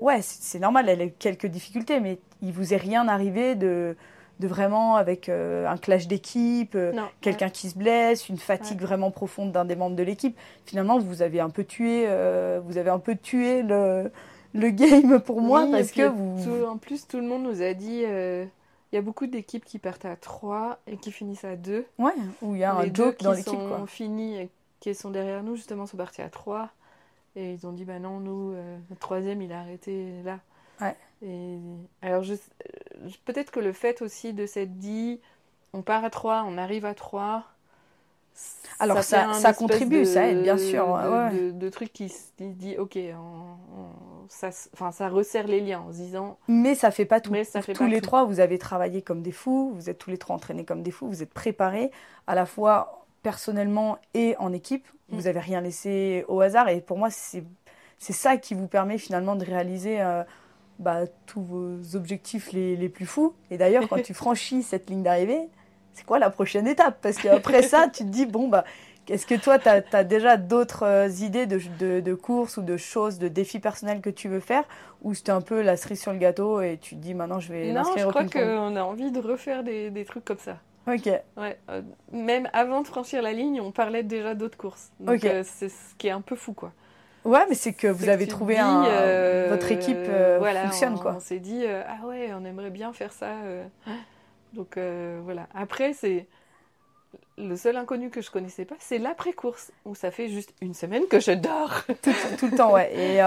ouais 0.00 0.22
c'est 0.22 0.58
normal, 0.58 0.88
elle 0.88 1.02
a 1.02 1.08
quelques 1.08 1.46
difficultés 1.46 2.00
mais 2.00 2.18
il 2.42 2.52
vous 2.52 2.72
est 2.72 2.78
rien 2.78 3.08
arrivé 3.08 3.54
de 3.54 3.96
de 4.40 4.46
vraiment 4.48 4.96
avec 4.96 5.28
euh, 5.28 5.66
un 5.66 5.76
clash 5.76 6.06
d'équipe, 6.06 6.74
euh, 6.74 6.92
quelqu'un 7.20 7.50
qui 7.50 7.68
se 7.70 7.76
blesse, 7.78 8.28
une 8.28 8.38
fatigue 8.38 8.80
vraiment 8.80 9.10
profonde 9.10 9.52
d'un 9.52 9.64
des 9.64 9.74
membres 9.76 9.96
de 9.96 10.02
l'équipe. 10.02 10.38
Finalement, 10.64 10.98
vous 10.98 11.22
avez 11.22 11.40
un 11.40 11.50
peu 11.50 11.64
tué, 11.64 12.04
euh, 12.06 12.60
vous 12.64 12.78
avez 12.78 12.90
un 12.90 12.98
peu 13.00 13.16
tué 13.16 13.62
le, 13.62 14.10
le 14.54 14.70
game 14.70 15.20
pour 15.20 15.40
moi 15.40 15.64
Oui, 15.64 15.72
parce 15.72 15.90
que 15.92 16.08
vous. 16.08 16.42
tout- 16.44 16.64
en 16.66 16.76
plus, 16.76 17.06
tout 17.08 17.16
le 17.18 17.24
monde 17.26 17.42
nous 17.44 17.62
a 17.62 17.74
dit. 17.74 18.04
Il 18.90 18.94
y 18.94 18.98
a 18.98 19.02
beaucoup 19.02 19.26
d'équipes 19.26 19.66
qui 19.66 19.78
partent 19.78 20.06
à 20.06 20.16
3 20.16 20.78
et 20.86 20.96
qui 20.96 21.12
finissent 21.12 21.44
à 21.44 21.56
2. 21.56 21.84
Ouais, 21.98 22.12
où 22.40 22.54
il 22.54 22.60
y 22.60 22.64
a 22.64 22.74
un 22.74 22.84
Les 22.84 22.94
joke 22.94 23.16
qui 23.18 23.24
dans 23.24 23.32
l'équipe 23.32 23.52
sont 23.52 23.68
quoi. 23.68 23.84
finis 23.86 24.38
et 24.38 24.48
qui 24.80 24.94
sont 24.94 25.10
derrière 25.10 25.42
nous, 25.42 25.56
justement, 25.56 25.84
sont 25.84 25.98
partis 25.98 26.22
à 26.22 26.30
3. 26.30 26.70
Et 27.36 27.52
ils 27.52 27.66
ont 27.66 27.72
dit, 27.72 27.84
bah 27.84 27.98
non, 27.98 28.18
nous, 28.20 28.54
notre 28.88 29.00
troisième, 29.00 29.42
il 29.42 29.52
a 29.52 29.60
arrêté 29.60 30.22
là. 30.24 30.38
Ouais. 30.80 30.96
Et 31.22 31.58
alors, 32.02 32.22
euh, 32.22 33.08
peut-être 33.24 33.50
que 33.50 33.60
le 33.60 33.72
fait 33.72 34.02
aussi 34.02 34.32
de 34.32 34.46
s'être 34.46 34.76
dit, 34.78 35.20
on 35.72 35.82
part 35.82 36.04
à 36.04 36.10
3, 36.10 36.44
on 36.46 36.56
arrive 36.58 36.84
à 36.84 36.94
3. 36.94 37.44
Alors, 38.78 39.02
ça- 39.02 39.52
contribue, 39.52 40.00
de- 40.00 40.04
ça 40.04 40.28
aide, 40.28 40.42
bien 40.42 40.56
sûr, 40.56 40.86
De, 40.86 41.08
ouais, 41.08 41.30
de- 41.32 41.50
de 41.50 41.68
truc 41.70 41.92
qui 41.92 42.08
se 42.08 42.28
dit, 42.38 42.76
ok, 42.78 42.96
on- 42.96 43.80
on- 43.80 44.28
ça, 44.28 45.08
resserre 45.08 45.48
les 45.48 45.60
liens 45.60 45.80
en 45.80 45.90
se 45.92 45.96
disant, 45.96 46.38
Mais 46.46 46.76
ça 46.76 46.92
fait 46.92 47.04
pas 47.04 47.20
tout. 47.20 47.32
Mais 47.32 47.42
ça 47.42 47.62
fait 47.62 47.72
tous 47.72 47.84
pas 47.84 47.88
les 47.90 47.96
tout. 48.00 48.06
trois, 48.06 48.24
vous 48.24 48.38
avez 48.38 48.58
travaillé 48.58 49.02
comme 49.02 49.22
des 49.22 49.32
fous, 49.32 49.72
vous 49.74 49.90
êtes 49.90 49.98
tous 49.98 50.10
les 50.10 50.18
trois 50.18 50.36
entraînés 50.36 50.64
comme 50.64 50.84
des 50.84 50.92
fous, 50.92 51.08
vous 51.08 51.22
êtes 51.24 51.32
préparés 51.34 51.90
à 52.28 52.36
la 52.36 52.46
fois 52.46 53.04
personnellement 53.24 53.98
et 54.14 54.36
en 54.38 54.52
équipe. 54.52 54.86
Mm. 55.08 55.16
Vous 55.16 55.26
avez 55.26 55.40
rien 55.40 55.60
laissé 55.60 56.24
au 56.28 56.40
hasard 56.40 56.68
et 56.68 56.80
pour 56.80 56.96
moi, 56.98 57.10
c'est 57.10 57.42
c'est 58.00 58.12
ça 58.12 58.36
qui 58.36 58.54
vous 58.54 58.68
permet 58.68 58.96
finalement 58.98 59.34
de 59.34 59.44
réaliser 59.44 60.00
euh, 60.00 60.22
bah, 60.78 61.06
tous 61.26 61.42
vos 61.42 61.96
objectifs 61.96 62.52
les, 62.52 62.76
les 62.76 62.88
plus 62.88 63.06
fous. 63.06 63.34
Et 63.50 63.58
d'ailleurs, 63.58 63.88
quand 63.88 64.00
tu 64.00 64.14
franchis 64.14 64.62
cette 64.62 64.90
ligne 64.90 65.02
d'arrivée, 65.02 65.48
c'est 65.92 66.04
quoi 66.04 66.18
la 66.18 66.30
prochaine 66.30 66.66
étape? 66.66 66.98
Parce 67.02 67.18
qu'après 67.18 67.62
ça, 67.62 67.88
tu 67.92 68.04
te 68.04 68.08
dis, 68.08 68.26
bon, 68.26 68.48
bah, 68.48 68.64
est-ce 69.08 69.26
que 69.26 69.34
toi, 69.34 69.58
tu 69.58 69.68
as, 69.68 70.04
déjà 70.04 70.36
d'autres 70.36 70.84
euh, 70.84 71.08
idées 71.08 71.46
de, 71.46 71.58
de, 71.78 72.00
de 72.00 72.14
courses 72.14 72.56
ou 72.58 72.62
de 72.62 72.76
choses, 72.76 73.18
de 73.18 73.28
défis 73.28 73.58
personnels 73.58 74.00
que 74.00 74.10
tu 74.10 74.28
veux 74.28 74.40
faire? 74.40 74.64
Ou 75.02 75.14
c'était 75.14 75.32
un 75.32 75.40
peu 75.40 75.62
la 75.62 75.76
cerise 75.76 76.00
sur 76.00 76.12
le 76.12 76.18
gâteau 76.18 76.60
et 76.60 76.78
tu 76.80 76.94
te 76.96 77.00
dis, 77.00 77.14
maintenant, 77.14 77.40
je 77.40 77.52
vais 77.52 77.72
non, 77.72 77.82
je 77.96 78.06
crois 78.06 78.24
qu'on 78.24 78.76
a 78.76 78.82
envie 78.82 79.10
de 79.10 79.20
refaire 79.20 79.64
des, 79.64 79.90
des 79.90 80.04
trucs 80.04 80.24
comme 80.24 80.38
ça. 80.38 80.58
Ok, 80.86 81.08
Ouais, 81.36 81.58
euh, 81.70 81.82
même 82.12 82.48
avant 82.52 82.82
de 82.82 82.86
franchir 82.86 83.22
la 83.22 83.32
ligne, 83.32 83.60
on 83.60 83.70
parlait 83.70 84.02
déjà 84.02 84.34
d'autres 84.34 84.58
courses. 84.58 84.90
Donc 84.98 85.24
Ok. 85.24 85.26
euh, 85.26 85.42
c'est 85.44 85.68
ce 85.68 85.94
qui 85.96 86.08
est 86.08 86.10
un 86.10 86.20
peu 86.20 86.34
fou, 86.36 86.52
quoi. 86.52 86.72
Ouais, 87.24 87.46
mais 87.48 87.54
c'est 87.54 87.72
que 87.72 87.86
vous 87.86 88.08
avez 88.08 88.26
trouvé 88.26 88.54
dis, 88.54 88.60
un. 88.60 88.84
euh, 88.86 89.46
votre 89.50 89.70
équipe 89.70 89.96
euh, 89.96 90.36
voilà, 90.38 90.64
fonctionne, 90.64 90.94
on, 90.94 90.98
quoi. 90.98 91.14
On 91.16 91.20
s'est 91.20 91.38
dit, 91.38 91.62
euh, 91.64 91.82
ah 91.86 92.06
ouais, 92.06 92.30
on 92.34 92.44
aimerait 92.44 92.70
bien 92.70 92.92
faire 92.92 93.12
ça. 93.12 93.32
Donc 94.52 94.78
voilà. 95.24 95.46
Après, 95.54 95.92
c'est 95.92 96.26
le 97.36 97.56
seul 97.56 97.76
inconnu 97.76 98.10
que 98.10 98.20
je 98.20 98.30
connaissais 98.30 98.64
pas, 98.64 98.74
c'est 98.80 98.98
l'après-course, 98.98 99.70
où 99.84 99.94
ça 99.94 100.10
fait 100.10 100.28
juste 100.28 100.52
une 100.60 100.74
semaine 100.74 101.06
que 101.08 101.20
je 101.20 101.32
dors. 101.32 101.84
tout, 102.02 102.12
tout 102.38 102.46
le 102.48 102.56
temps, 102.56 102.72
ouais. 102.72 102.92
Et 102.94 103.20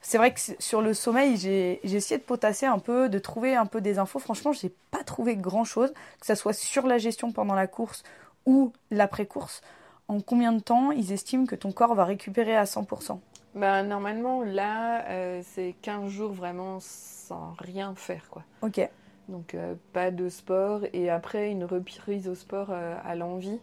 c'est 0.00 0.18
vrai 0.18 0.34
que 0.34 0.40
sur 0.58 0.82
le 0.82 0.92
sommeil, 0.92 1.36
j'ai 1.36 1.80
essayé 1.84 2.18
de 2.18 2.24
potasser 2.24 2.66
un 2.66 2.78
peu, 2.78 3.08
de 3.08 3.18
trouver 3.18 3.56
un 3.56 3.66
peu 3.66 3.80
des 3.80 3.98
infos. 3.98 4.18
Franchement, 4.18 4.52
j'ai 4.52 4.72
pas 4.90 5.02
trouvé 5.04 5.36
grand 5.36 5.64
chose, 5.64 5.92
que 6.20 6.26
ça 6.26 6.36
soit 6.36 6.52
sur 6.52 6.86
la 6.86 6.98
gestion 6.98 7.32
pendant 7.32 7.54
la 7.54 7.66
course 7.66 8.02
ou 8.44 8.72
l'après-course. 8.90 9.62
En 10.08 10.20
combien 10.20 10.52
de 10.52 10.60
temps 10.60 10.90
ils 10.90 11.12
estiment 11.12 11.46
que 11.46 11.54
ton 11.54 11.72
corps 11.72 11.94
va 11.94 12.04
récupérer 12.04 12.56
à 12.56 12.64
100% 12.64 13.18
bah, 13.54 13.84
normalement, 13.84 14.42
là, 14.42 15.08
euh, 15.10 15.40
c'est 15.44 15.74
15 15.82 16.10
jours 16.10 16.32
vraiment 16.32 16.78
sans 16.80 17.54
rien 17.58 17.94
faire, 17.94 18.28
quoi. 18.28 18.42
Ok, 18.62 18.80
Donc 19.28 19.54
euh, 19.54 19.74
pas 19.92 20.10
de 20.10 20.28
sport 20.28 20.80
et 20.92 21.08
après 21.08 21.50
une 21.50 21.64
reprise 21.64 22.28
au 22.28 22.34
sport 22.34 22.68
euh, 22.70 22.96
à 23.04 23.14
l'envie. 23.14 23.60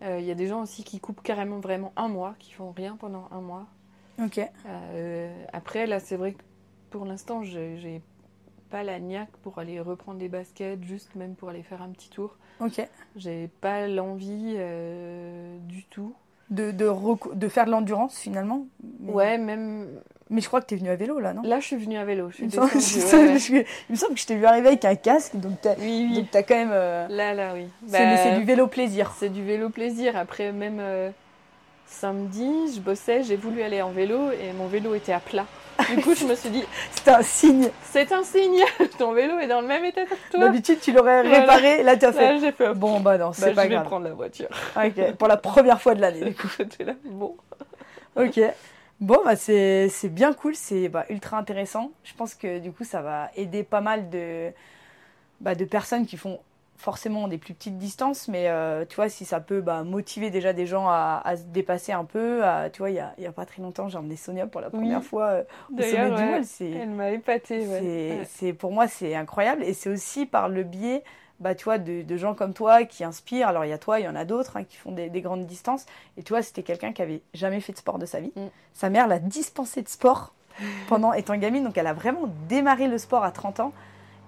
Il 0.00 0.20
y 0.20 0.30
a 0.30 0.36
des 0.36 0.46
gens 0.46 0.62
aussi 0.62 0.84
qui 0.84 1.00
coupent 1.00 1.24
carrément 1.24 1.58
vraiment 1.58 1.92
un 1.96 2.06
mois, 2.06 2.36
qui 2.38 2.52
font 2.52 2.70
rien 2.70 2.96
pendant 2.96 3.26
un 3.32 3.40
mois. 3.40 3.66
ok, 4.22 4.40
après 5.52 5.88
là 5.88 5.98
c'est 5.98 6.14
vrai 6.14 6.34
que 6.34 6.42
pour 6.90 7.04
l'instant 7.04 7.42
j'ai 7.42 8.00
pas 8.70 8.82
la 8.82 8.98
niaque 9.00 9.30
pour 9.42 9.58
aller 9.58 9.80
reprendre 9.80 10.18
des 10.18 10.28
baskets, 10.28 10.82
juste 10.84 11.14
même 11.14 11.34
pour 11.34 11.48
aller 11.48 11.62
faire 11.62 11.82
un 11.82 11.88
petit 11.90 12.10
tour. 12.10 12.36
ok. 12.60 12.86
J'ai 13.16 13.48
pas 13.60 13.88
l'envie 13.88 14.54
euh, 14.56 15.56
du 15.60 15.84
tout. 15.84 16.14
De, 16.50 16.70
de, 16.70 16.90
de 17.34 17.48
faire 17.48 17.66
de 17.66 17.70
l'endurance 17.70 18.18
finalement 18.18 18.66
mais, 19.00 19.12
Ouais 19.12 19.36
même 19.36 19.86
Mais 20.30 20.40
je 20.40 20.46
crois 20.46 20.62
que 20.62 20.66
tu 20.66 20.74
es 20.74 20.76
venu 20.78 20.88
à 20.88 20.96
vélo 20.96 21.20
là, 21.20 21.34
non? 21.34 21.42
Là 21.42 21.60
je 21.60 21.66
suis 21.66 21.76
venue 21.76 21.98
à 21.98 22.06
vélo. 22.06 22.30
Je 22.30 22.36
suis 22.36 22.44
il 22.44 22.46
me, 22.46 22.50
semble, 22.52 22.72
descendue, 22.72 22.96
il 22.96 23.18
ouais, 23.18 23.28
me 23.28 23.32
ouais. 23.34 23.38
semble- 23.38 23.64
il 23.88 23.92
me 23.92 23.96
semble 23.96 24.14
que 24.14 24.20
je 24.20 24.26
t'ai 24.26 24.36
vu 24.36 24.46
arriver 24.46 24.68
avec 24.68 24.84
un 24.86 24.94
casque, 24.94 25.36
donc 25.36 25.60
t'as 25.60 25.74
Oui 25.78 26.08
oui. 26.10 26.26
quand 26.32 26.48
même. 26.54 26.70
euh, 26.72 27.06
Là 27.08 27.34
là 27.34 27.52
oui. 27.54 27.66
c'est 27.86 28.02
Bah, 28.32 28.38
du 28.38 28.44
vélo 28.46 28.66
plaisir. 28.66 29.12
C'est 29.18 29.28
du 29.28 29.44
vélo 29.44 29.68
plaisir. 29.68 30.16
Après, 30.16 30.52
même 30.52 30.78
euh, 30.80 31.10
samedi, 31.88 32.72
je 32.74 32.80
bossais, 32.80 33.22
j'ai 33.22 33.36
voulu 33.36 33.62
aller 33.62 33.82
en 33.82 33.90
vélo 33.90 34.30
et 34.30 34.52
mon 34.52 34.66
vélo 34.66 34.94
était 34.94 35.12
à 35.12 35.20
plat. 35.20 35.46
Du 35.94 35.96
coup, 36.02 36.14
je 36.14 36.24
me 36.24 36.34
suis 36.34 36.50
dit, 36.50 36.64
C'était 36.90 37.12
un 37.12 37.22
signe. 37.22 37.70
c'est 37.84 38.10
un 38.12 38.22
signe, 38.24 38.62
ton 38.98 39.12
vélo 39.12 39.38
est 39.38 39.46
dans 39.46 39.60
le 39.60 39.66
même 39.66 39.84
état 39.84 40.04
que 40.04 40.14
toi. 40.30 40.40
D'habitude, 40.40 40.80
tu 40.80 40.92
l'aurais 40.92 41.22
Voilà. 41.22 41.40
réparé. 41.40 41.82
Là, 41.82 41.96
tu 41.96 42.04
as 42.04 42.12
fait. 42.12 42.34
Là, 42.34 42.38
j'ai 42.40 42.52
fait, 42.52 42.74
Bon, 42.74 43.00
bah 43.00 43.16
non, 43.16 43.28
bah, 43.28 43.32
c'est 43.34 43.50
je 43.50 43.54
pas 43.54 43.62
vais 43.62 43.68
grave. 43.74 43.84
prendre 43.84 44.04
la 44.04 44.14
voiture. 44.14 44.48
Ok, 44.76 45.12
Pour 45.16 45.28
la 45.28 45.36
première 45.36 45.80
fois 45.80 45.94
de 45.94 46.00
l'année. 46.00 46.24
Du 46.24 46.34
coup, 46.34 46.48
là, 46.80 46.92
bon. 47.04 47.36
Ok. 48.16 48.40
Bon, 49.00 49.18
bah 49.24 49.36
c'est 49.36 49.88
c'est 49.90 50.08
bien 50.08 50.32
cool, 50.32 50.56
c'est 50.56 50.88
bah, 50.88 51.04
ultra 51.08 51.38
intéressant. 51.38 51.92
Je 52.02 52.12
pense 52.14 52.34
que 52.34 52.58
du 52.58 52.72
coup, 52.72 52.82
ça 52.82 53.00
va 53.00 53.30
aider 53.36 53.62
pas 53.62 53.80
mal 53.80 54.10
de, 54.10 54.50
bah, 55.40 55.54
de 55.54 55.64
personnes 55.64 56.04
qui 56.04 56.16
font 56.16 56.40
forcément 56.78 57.28
des 57.28 57.36
plus 57.38 57.52
petites 57.54 57.76
distances, 57.76 58.28
mais 58.28 58.48
euh, 58.48 58.84
tu 58.88 58.96
vois, 58.96 59.08
si 59.08 59.24
ça 59.24 59.40
peut 59.40 59.60
bah, 59.60 59.82
motiver 59.82 60.30
déjà 60.30 60.52
des 60.52 60.64
gens 60.64 60.88
à, 60.88 61.20
à 61.24 61.36
se 61.36 61.42
dépasser 61.42 61.92
un 61.92 62.04
peu, 62.04 62.44
à- 62.44 62.70
tu 62.70 62.78
vois, 62.78 62.90
il 62.90 62.94
y 62.96 63.00
a, 63.00 63.12
y 63.18 63.26
a 63.26 63.32
pas 63.32 63.44
très 63.44 63.60
longtemps, 63.60 63.88
j'ai 63.88 63.98
emmené 63.98 64.16
Sonia 64.16 64.46
pour 64.46 64.60
la 64.60 64.70
première 64.70 65.02
fois 65.02 65.24
euh, 65.26 65.42
au 65.76 65.82
sommet 65.82 66.10
du 66.10 66.22
ouais. 66.22 66.40
C'est, 66.44 66.70
elle 66.70 66.90
m'a 66.90 67.10
épatée. 67.10 67.66
ouais. 67.66 68.24
Ouais. 68.42 68.52
pour 68.52 68.70
moi, 68.72 68.86
c'est 68.88 69.14
incroyable. 69.14 69.64
Et 69.64 69.74
c'est 69.74 69.90
aussi 69.90 70.24
par 70.24 70.48
le 70.48 70.62
biais, 70.62 71.02
bah, 71.40 71.54
tu 71.56 71.64
vois, 71.64 71.78
de, 71.78 72.02
de 72.02 72.16
gens 72.16 72.34
comme 72.34 72.54
toi 72.54 72.84
qui 72.84 73.02
inspirent. 73.04 73.48
Alors, 73.48 73.64
il 73.64 73.68
y 73.70 73.72
a 73.72 73.78
toi, 73.78 73.98
il 74.00 74.04
y 74.04 74.08
en 74.08 74.16
a 74.16 74.24
d'autres 74.24 74.56
hein, 74.56 74.64
qui 74.64 74.76
font 74.76 74.92
des, 74.92 75.10
des 75.10 75.20
grandes 75.20 75.46
distances. 75.46 75.84
Et 76.16 76.22
tu 76.22 76.32
vois, 76.32 76.42
c'était 76.42 76.62
quelqu'un 76.62 76.92
qui 76.92 77.02
avait 77.02 77.22
jamais 77.34 77.60
fait 77.60 77.72
de 77.72 77.78
sport 77.78 77.98
de 77.98 78.06
sa 78.06 78.20
vie. 78.20 78.32
Mm. 78.36 78.46
Sa 78.72 78.88
mère 78.88 79.08
l'a 79.08 79.18
dispensé 79.18 79.82
de 79.82 79.88
sport 79.88 80.32
pendant 80.88 81.12
étant 81.12 81.36
gamine. 81.36 81.64
Donc, 81.64 81.76
elle 81.76 81.86
a 81.88 81.92
vraiment 81.92 82.28
démarré 82.48 82.86
le 82.88 82.98
sport 82.98 83.24
à 83.24 83.30
30 83.32 83.60
ans. 83.60 83.72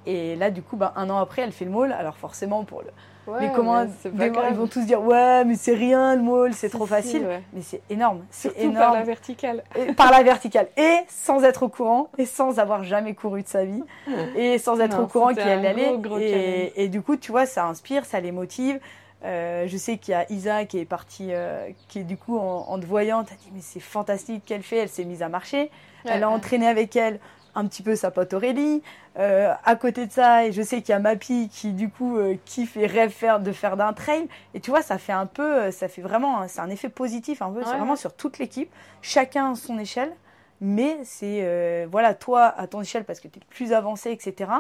Et 0.06 0.36
là, 0.36 0.50
du 0.50 0.62
coup, 0.62 0.76
bah, 0.76 0.92
un 0.96 1.10
an 1.10 1.18
après, 1.18 1.42
elle 1.42 1.52
fait 1.52 1.64
le 1.64 1.70
maul. 1.70 1.92
Alors, 1.92 2.16
forcément, 2.16 2.64
pour 2.64 2.80
le, 2.82 2.88
Ouais, 3.26 3.42
les 3.42 3.48
mais 3.48 4.30
pas 4.30 4.48
ils 4.48 4.56
vont 4.56 4.66
tous 4.66 4.80
dire 4.86 5.02
Ouais, 5.02 5.44
mais 5.44 5.54
c'est 5.54 5.74
rien 5.74 6.16
le 6.16 6.22
maul, 6.22 6.52
c'est 6.54 6.70
trop 6.70 6.84
si, 6.86 6.90
facile. 6.90 7.26
ouais. 7.26 7.42
Mais 7.52 7.60
c'est 7.62 7.82
énorme. 7.90 8.24
C'est 8.30 8.58
énorme 8.58 8.76
par 8.76 8.94
la 8.94 9.02
verticale. 9.02 9.62
et 9.76 9.92
par 9.92 10.10
la 10.10 10.22
verticale 10.22 10.68
et 10.76 10.96
sans 11.08 11.44
être 11.44 11.62
au 11.64 11.68
courant 11.68 12.08
et 12.18 12.24
sans 12.24 12.58
avoir 12.58 12.82
jamais 12.82 13.14
couru 13.14 13.42
de 13.42 13.48
sa 13.48 13.64
vie 13.64 13.84
et 14.36 14.58
sans 14.58 14.80
être 14.80 14.96
Non, 14.96 15.04
au 15.04 15.06
courant 15.06 15.28
un 15.28 15.36
allait 15.36 15.84
gros, 15.90 15.98
gros 15.98 16.18
challenge. 16.18 16.32
et, 16.32 16.82
et 16.84 16.88
du 16.88 17.02
coup 17.02 17.16
tu 17.16 17.30
vois 17.30 17.46
ça 17.46 17.66
inspire 17.66 18.04
ça 18.06 18.18
les 18.20 18.32
motive 18.32 18.80
Euh, 19.22 19.66
je 19.68 19.76
sais 19.76 19.98
qu'il 19.98 20.12
y 20.12 20.14
a 20.14 20.24
Isa 20.32 20.64
qui 20.64 20.78
est 20.78 20.86
partie 20.86 21.28
euh, 21.30 21.68
qui 21.88 21.98
est 22.00 22.04
du 22.04 22.16
coup 22.16 22.38
en, 22.38 22.64
en 22.70 22.80
te 22.80 22.86
voyant 22.86 23.22
t'as 23.22 23.34
dit 23.34 23.50
mais 23.54 23.60
c'est 23.60 23.78
fantastique 23.78 24.44
qu'elle 24.46 24.62
fait 24.62 24.78
elle 24.78 24.88
s'est 24.88 25.04
mise 25.04 25.22
à 25.22 25.28
marcher 25.28 25.70
elle 26.06 26.22
a 26.22 26.30
entraîné 26.30 26.66
avec 26.66 26.96
elle 26.96 27.20
un 27.54 27.66
petit 27.66 27.82
peu 27.82 27.96
sa 27.96 28.10
pote 28.10 28.32
Aurélie. 28.34 28.82
Euh, 29.18 29.52
à 29.64 29.76
côté 29.76 30.06
de 30.06 30.12
ça, 30.12 30.46
et 30.46 30.52
je 30.52 30.62
sais 30.62 30.82
qu'il 30.82 30.90
y 30.90 30.96
a 30.96 30.98
Mappy 30.98 31.48
qui 31.48 31.72
du 31.72 31.90
coup 31.90 32.16
euh, 32.16 32.36
kiffe 32.44 32.76
et 32.76 32.86
rêve 32.86 33.10
faire, 33.10 33.40
de 33.40 33.52
faire 33.52 33.76
d'un 33.76 33.92
trail. 33.92 34.28
Et 34.54 34.60
tu 34.60 34.70
vois, 34.70 34.82
ça 34.82 34.98
fait 34.98 35.12
un 35.12 35.26
peu, 35.26 35.42
euh, 35.42 35.70
ça 35.70 35.88
fait 35.88 36.02
vraiment, 36.02 36.46
c'est 36.48 36.60
un 36.60 36.70
effet 36.70 36.88
positif 36.88 37.42
un 37.42 37.50
peu, 37.50 37.62
c'est 37.64 37.76
vraiment 37.76 37.92
ouais. 37.92 37.96
sur 37.96 38.14
toute 38.14 38.38
l'équipe, 38.38 38.70
chacun 39.02 39.52
à 39.52 39.54
son 39.56 39.78
échelle. 39.78 40.12
Mais 40.60 40.98
c'est 41.04 41.40
euh, 41.42 41.86
voilà, 41.90 42.14
toi 42.14 42.44
à 42.44 42.66
ton 42.66 42.82
échelle 42.82 43.04
parce 43.04 43.18
que 43.18 43.28
tu 43.28 43.38
es 43.38 43.42
plus 43.48 43.72
avancé, 43.72 44.10
etc. 44.10 44.50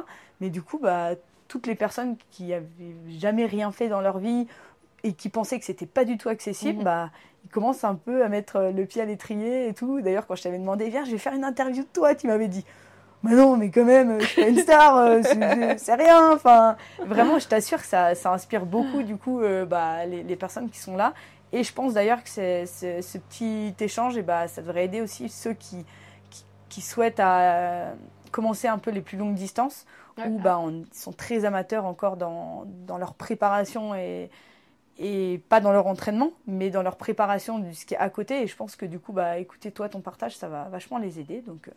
Mais 0.40 0.48
du 0.48 0.62
coup, 0.62 0.78
bah, 0.78 1.10
toutes 1.46 1.66
les 1.66 1.74
personnes 1.74 2.16
qui 2.30 2.54
avaient 2.54 2.64
jamais 3.18 3.44
rien 3.44 3.70
fait 3.70 3.88
dans 3.88 4.00
leur 4.00 4.18
vie 4.18 4.46
et 5.04 5.12
qui 5.14 5.28
pensaient 5.28 5.58
que 5.58 5.64
c'était 5.64 5.86
pas 5.86 6.04
du 6.04 6.16
tout 6.18 6.28
accessible, 6.28 6.78
Mhm. 6.78 6.84
bah, 6.84 7.10
ils 7.44 7.50
commencent 7.50 7.84
un 7.84 7.94
peu 7.94 8.24
à 8.24 8.28
mettre 8.28 8.56
euh, 8.56 8.70
le 8.72 8.84
pied 8.86 9.00
à 9.00 9.04
l'étrier 9.04 9.68
et 9.68 9.74
tout. 9.74 10.00
D'ailleurs, 10.02 10.26
quand 10.26 10.34
je 10.34 10.42
t'avais 10.42 10.58
demandé, 10.58 10.88
viens, 10.90 11.04
je 11.04 11.10
vais 11.10 11.18
faire 11.18 11.32
une 11.34 11.44
interview 11.44 11.82
de 11.82 11.88
toi, 11.92 12.14
tu 12.14 12.26
m'avais 12.26 12.48
dit, 12.48 12.64
mais 13.22 13.32
non, 13.34 13.56
mais 13.56 13.70
quand 13.70 13.84
même, 13.84 14.20
je 14.20 14.26
suis 14.26 14.42
une 14.42 14.58
star, 14.58 14.96
euh, 14.96 15.20
c'est- 15.22 15.78
c'est 15.78 15.94
rien. 15.94 16.32
Enfin, 16.32 16.76
vraiment, 17.06 17.38
je 17.38 17.48
t'assure 17.48 17.78
que 17.80 17.86
ça, 17.86 18.14
ça 18.14 18.32
inspire 18.32 18.66
beaucoup, 18.66 19.02
du 19.02 19.16
coup, 19.16 19.40
euh, 19.40 19.64
bah, 19.66 20.04
les, 20.06 20.22
les 20.22 20.36
personnes 20.36 20.68
qui 20.70 20.78
sont 20.78 20.96
là. 20.96 21.14
Et 21.52 21.64
je 21.64 21.72
pense 21.72 21.94
d'ailleurs 21.94 22.22
que 22.22 22.30
ce 22.30 23.18
petit 23.18 23.74
échange, 23.80 24.16
et 24.16 24.22
bah, 24.22 24.46
ça 24.48 24.62
devrait 24.62 24.84
aider 24.84 25.00
aussi 25.00 25.28
ceux 25.28 25.52
qui, 25.54 25.84
qui, 26.30 26.44
qui 26.68 26.80
souhaitent 26.80 27.18
à, 27.20 27.92
commencer 28.30 28.68
un 28.68 28.78
peu 28.78 28.90
les 28.92 29.00
plus 29.00 29.16
longues 29.18 29.34
distances, 29.34 29.84
Ouais. 30.18 30.26
où 30.26 30.38
bah, 30.38 30.58
on, 30.60 30.70
ils 30.70 30.86
sont 30.92 31.12
très 31.12 31.44
amateurs 31.44 31.86
encore 31.86 32.16
dans, 32.16 32.64
dans 32.86 32.98
leur 32.98 33.14
préparation 33.14 33.94
et, 33.94 34.28
et 35.00 35.40
pas 35.48 35.60
dans 35.60 35.72
leur 35.72 35.86
entraînement, 35.86 36.30
mais 36.46 36.68
dans 36.68 36.82
leur 36.82 36.96
préparation 36.96 37.58
de 37.58 37.72
ce 37.72 37.86
qui 37.86 37.94
est 37.94 37.98
à 37.98 38.10
côté. 38.10 38.42
Et 38.42 38.46
je 38.46 38.54
pense 38.54 38.76
que 38.76 38.84
du 38.84 38.98
coup, 38.98 39.12
bah, 39.12 39.38
écoutez, 39.38 39.72
toi, 39.72 39.88
ton 39.88 40.00
partage, 40.00 40.36
ça 40.36 40.46
va 40.48 40.64
vachement 40.64 40.98
les 40.98 41.18
aider. 41.18 41.40
Donc, 41.40 41.68
euh, 41.68 41.72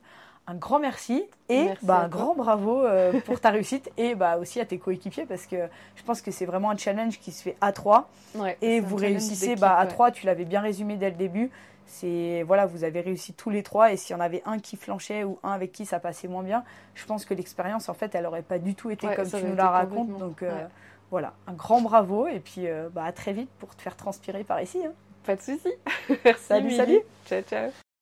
un 0.45 0.55
grand 0.55 0.77
merci 0.77 1.23
et 1.47 1.63
Merci 1.63 1.85
bah, 1.85 2.01
un 2.03 2.09
grand 2.09 2.35
bravo 2.35 2.83
euh, 2.83 3.17
pour 3.21 3.39
ta 3.39 3.49
réussite 3.49 3.89
et 3.97 4.13
bah, 4.13 4.37
aussi 4.37 4.59
à 4.59 4.65
tes 4.65 4.77
coéquipiers 4.77 5.25
parce 5.25 5.45
que 5.45 5.55
je 5.95 6.03
pense 6.03 6.21
que 6.21 6.31
c'est 6.31 6.45
vraiment 6.45 6.69
un 6.69 6.75
challenge 6.75 7.17
qui 7.19 7.31
se 7.31 7.43
fait 7.43 7.55
à 7.61 7.71
trois 7.71 8.09
Ouais, 8.35 8.57
et 8.61 8.81
vous 8.81 8.97
réussissez 8.97 9.55
bah, 9.55 9.77
à 9.77 9.83
ouais. 9.83 9.87
trois. 9.87 10.11
Tu 10.11 10.25
l'avais 10.25 10.43
bien 10.43 10.59
résumé 10.59 10.97
dès 10.97 11.09
le 11.09 11.15
début. 11.15 11.49
C'est 11.85 12.43
voilà, 12.45 12.65
vous 12.65 12.83
avez 12.83 12.99
réussi 12.99 13.33
tous 13.33 13.49
les 13.49 13.63
trois 13.63 13.93
et 13.93 13.97
s'il 13.97 14.15
y 14.15 14.19
en 14.19 14.21
avait 14.21 14.41
un 14.45 14.59
qui 14.59 14.75
flanchait 14.75 15.23
ou 15.23 15.39
un 15.43 15.51
avec 15.51 15.71
qui 15.71 15.85
ça 15.85 15.99
passait 15.99 16.27
moins 16.27 16.43
bien, 16.43 16.63
je 16.95 17.05
pense 17.05 17.23
que 17.23 17.33
l'expérience 17.33 17.87
en 17.87 17.93
fait, 17.93 18.13
elle 18.15 18.25
aurait 18.25 18.41
pas 18.41 18.59
du 18.59 18.75
tout 18.75 18.89
été 18.89 19.07
Ouais, 19.07 19.15
comme 19.15 19.29
tu 19.29 19.43
nous 19.43 19.55
la 19.55 19.69
racontes. 19.69 20.17
Donc 20.17 20.43
euh. 20.43 20.65
Voilà, 21.13 21.35
un 21.45 21.53
grand 21.53 21.79
bravo 21.79 22.25
et 22.27 22.39
puis 22.39 22.65
euh, 22.67 22.89
bah, 22.89 23.03
à 23.05 23.11
très 23.11 23.33
vite 23.33 23.49
pour 23.59 23.75
te 23.75 23.81
faire 23.83 23.95
transpirer 23.95 24.43
par 24.43 24.59
ici. 24.63 24.83
hein. 24.83 24.93
Pas 25.23 25.35
de 25.35 25.41
soucis. 25.41 25.71
Merci, 26.25 26.43
Salut, 26.47 26.65
Milly. 26.65 26.75
salut. 26.75 27.01
Ciao, 27.27 27.41
ciao. 27.43 27.92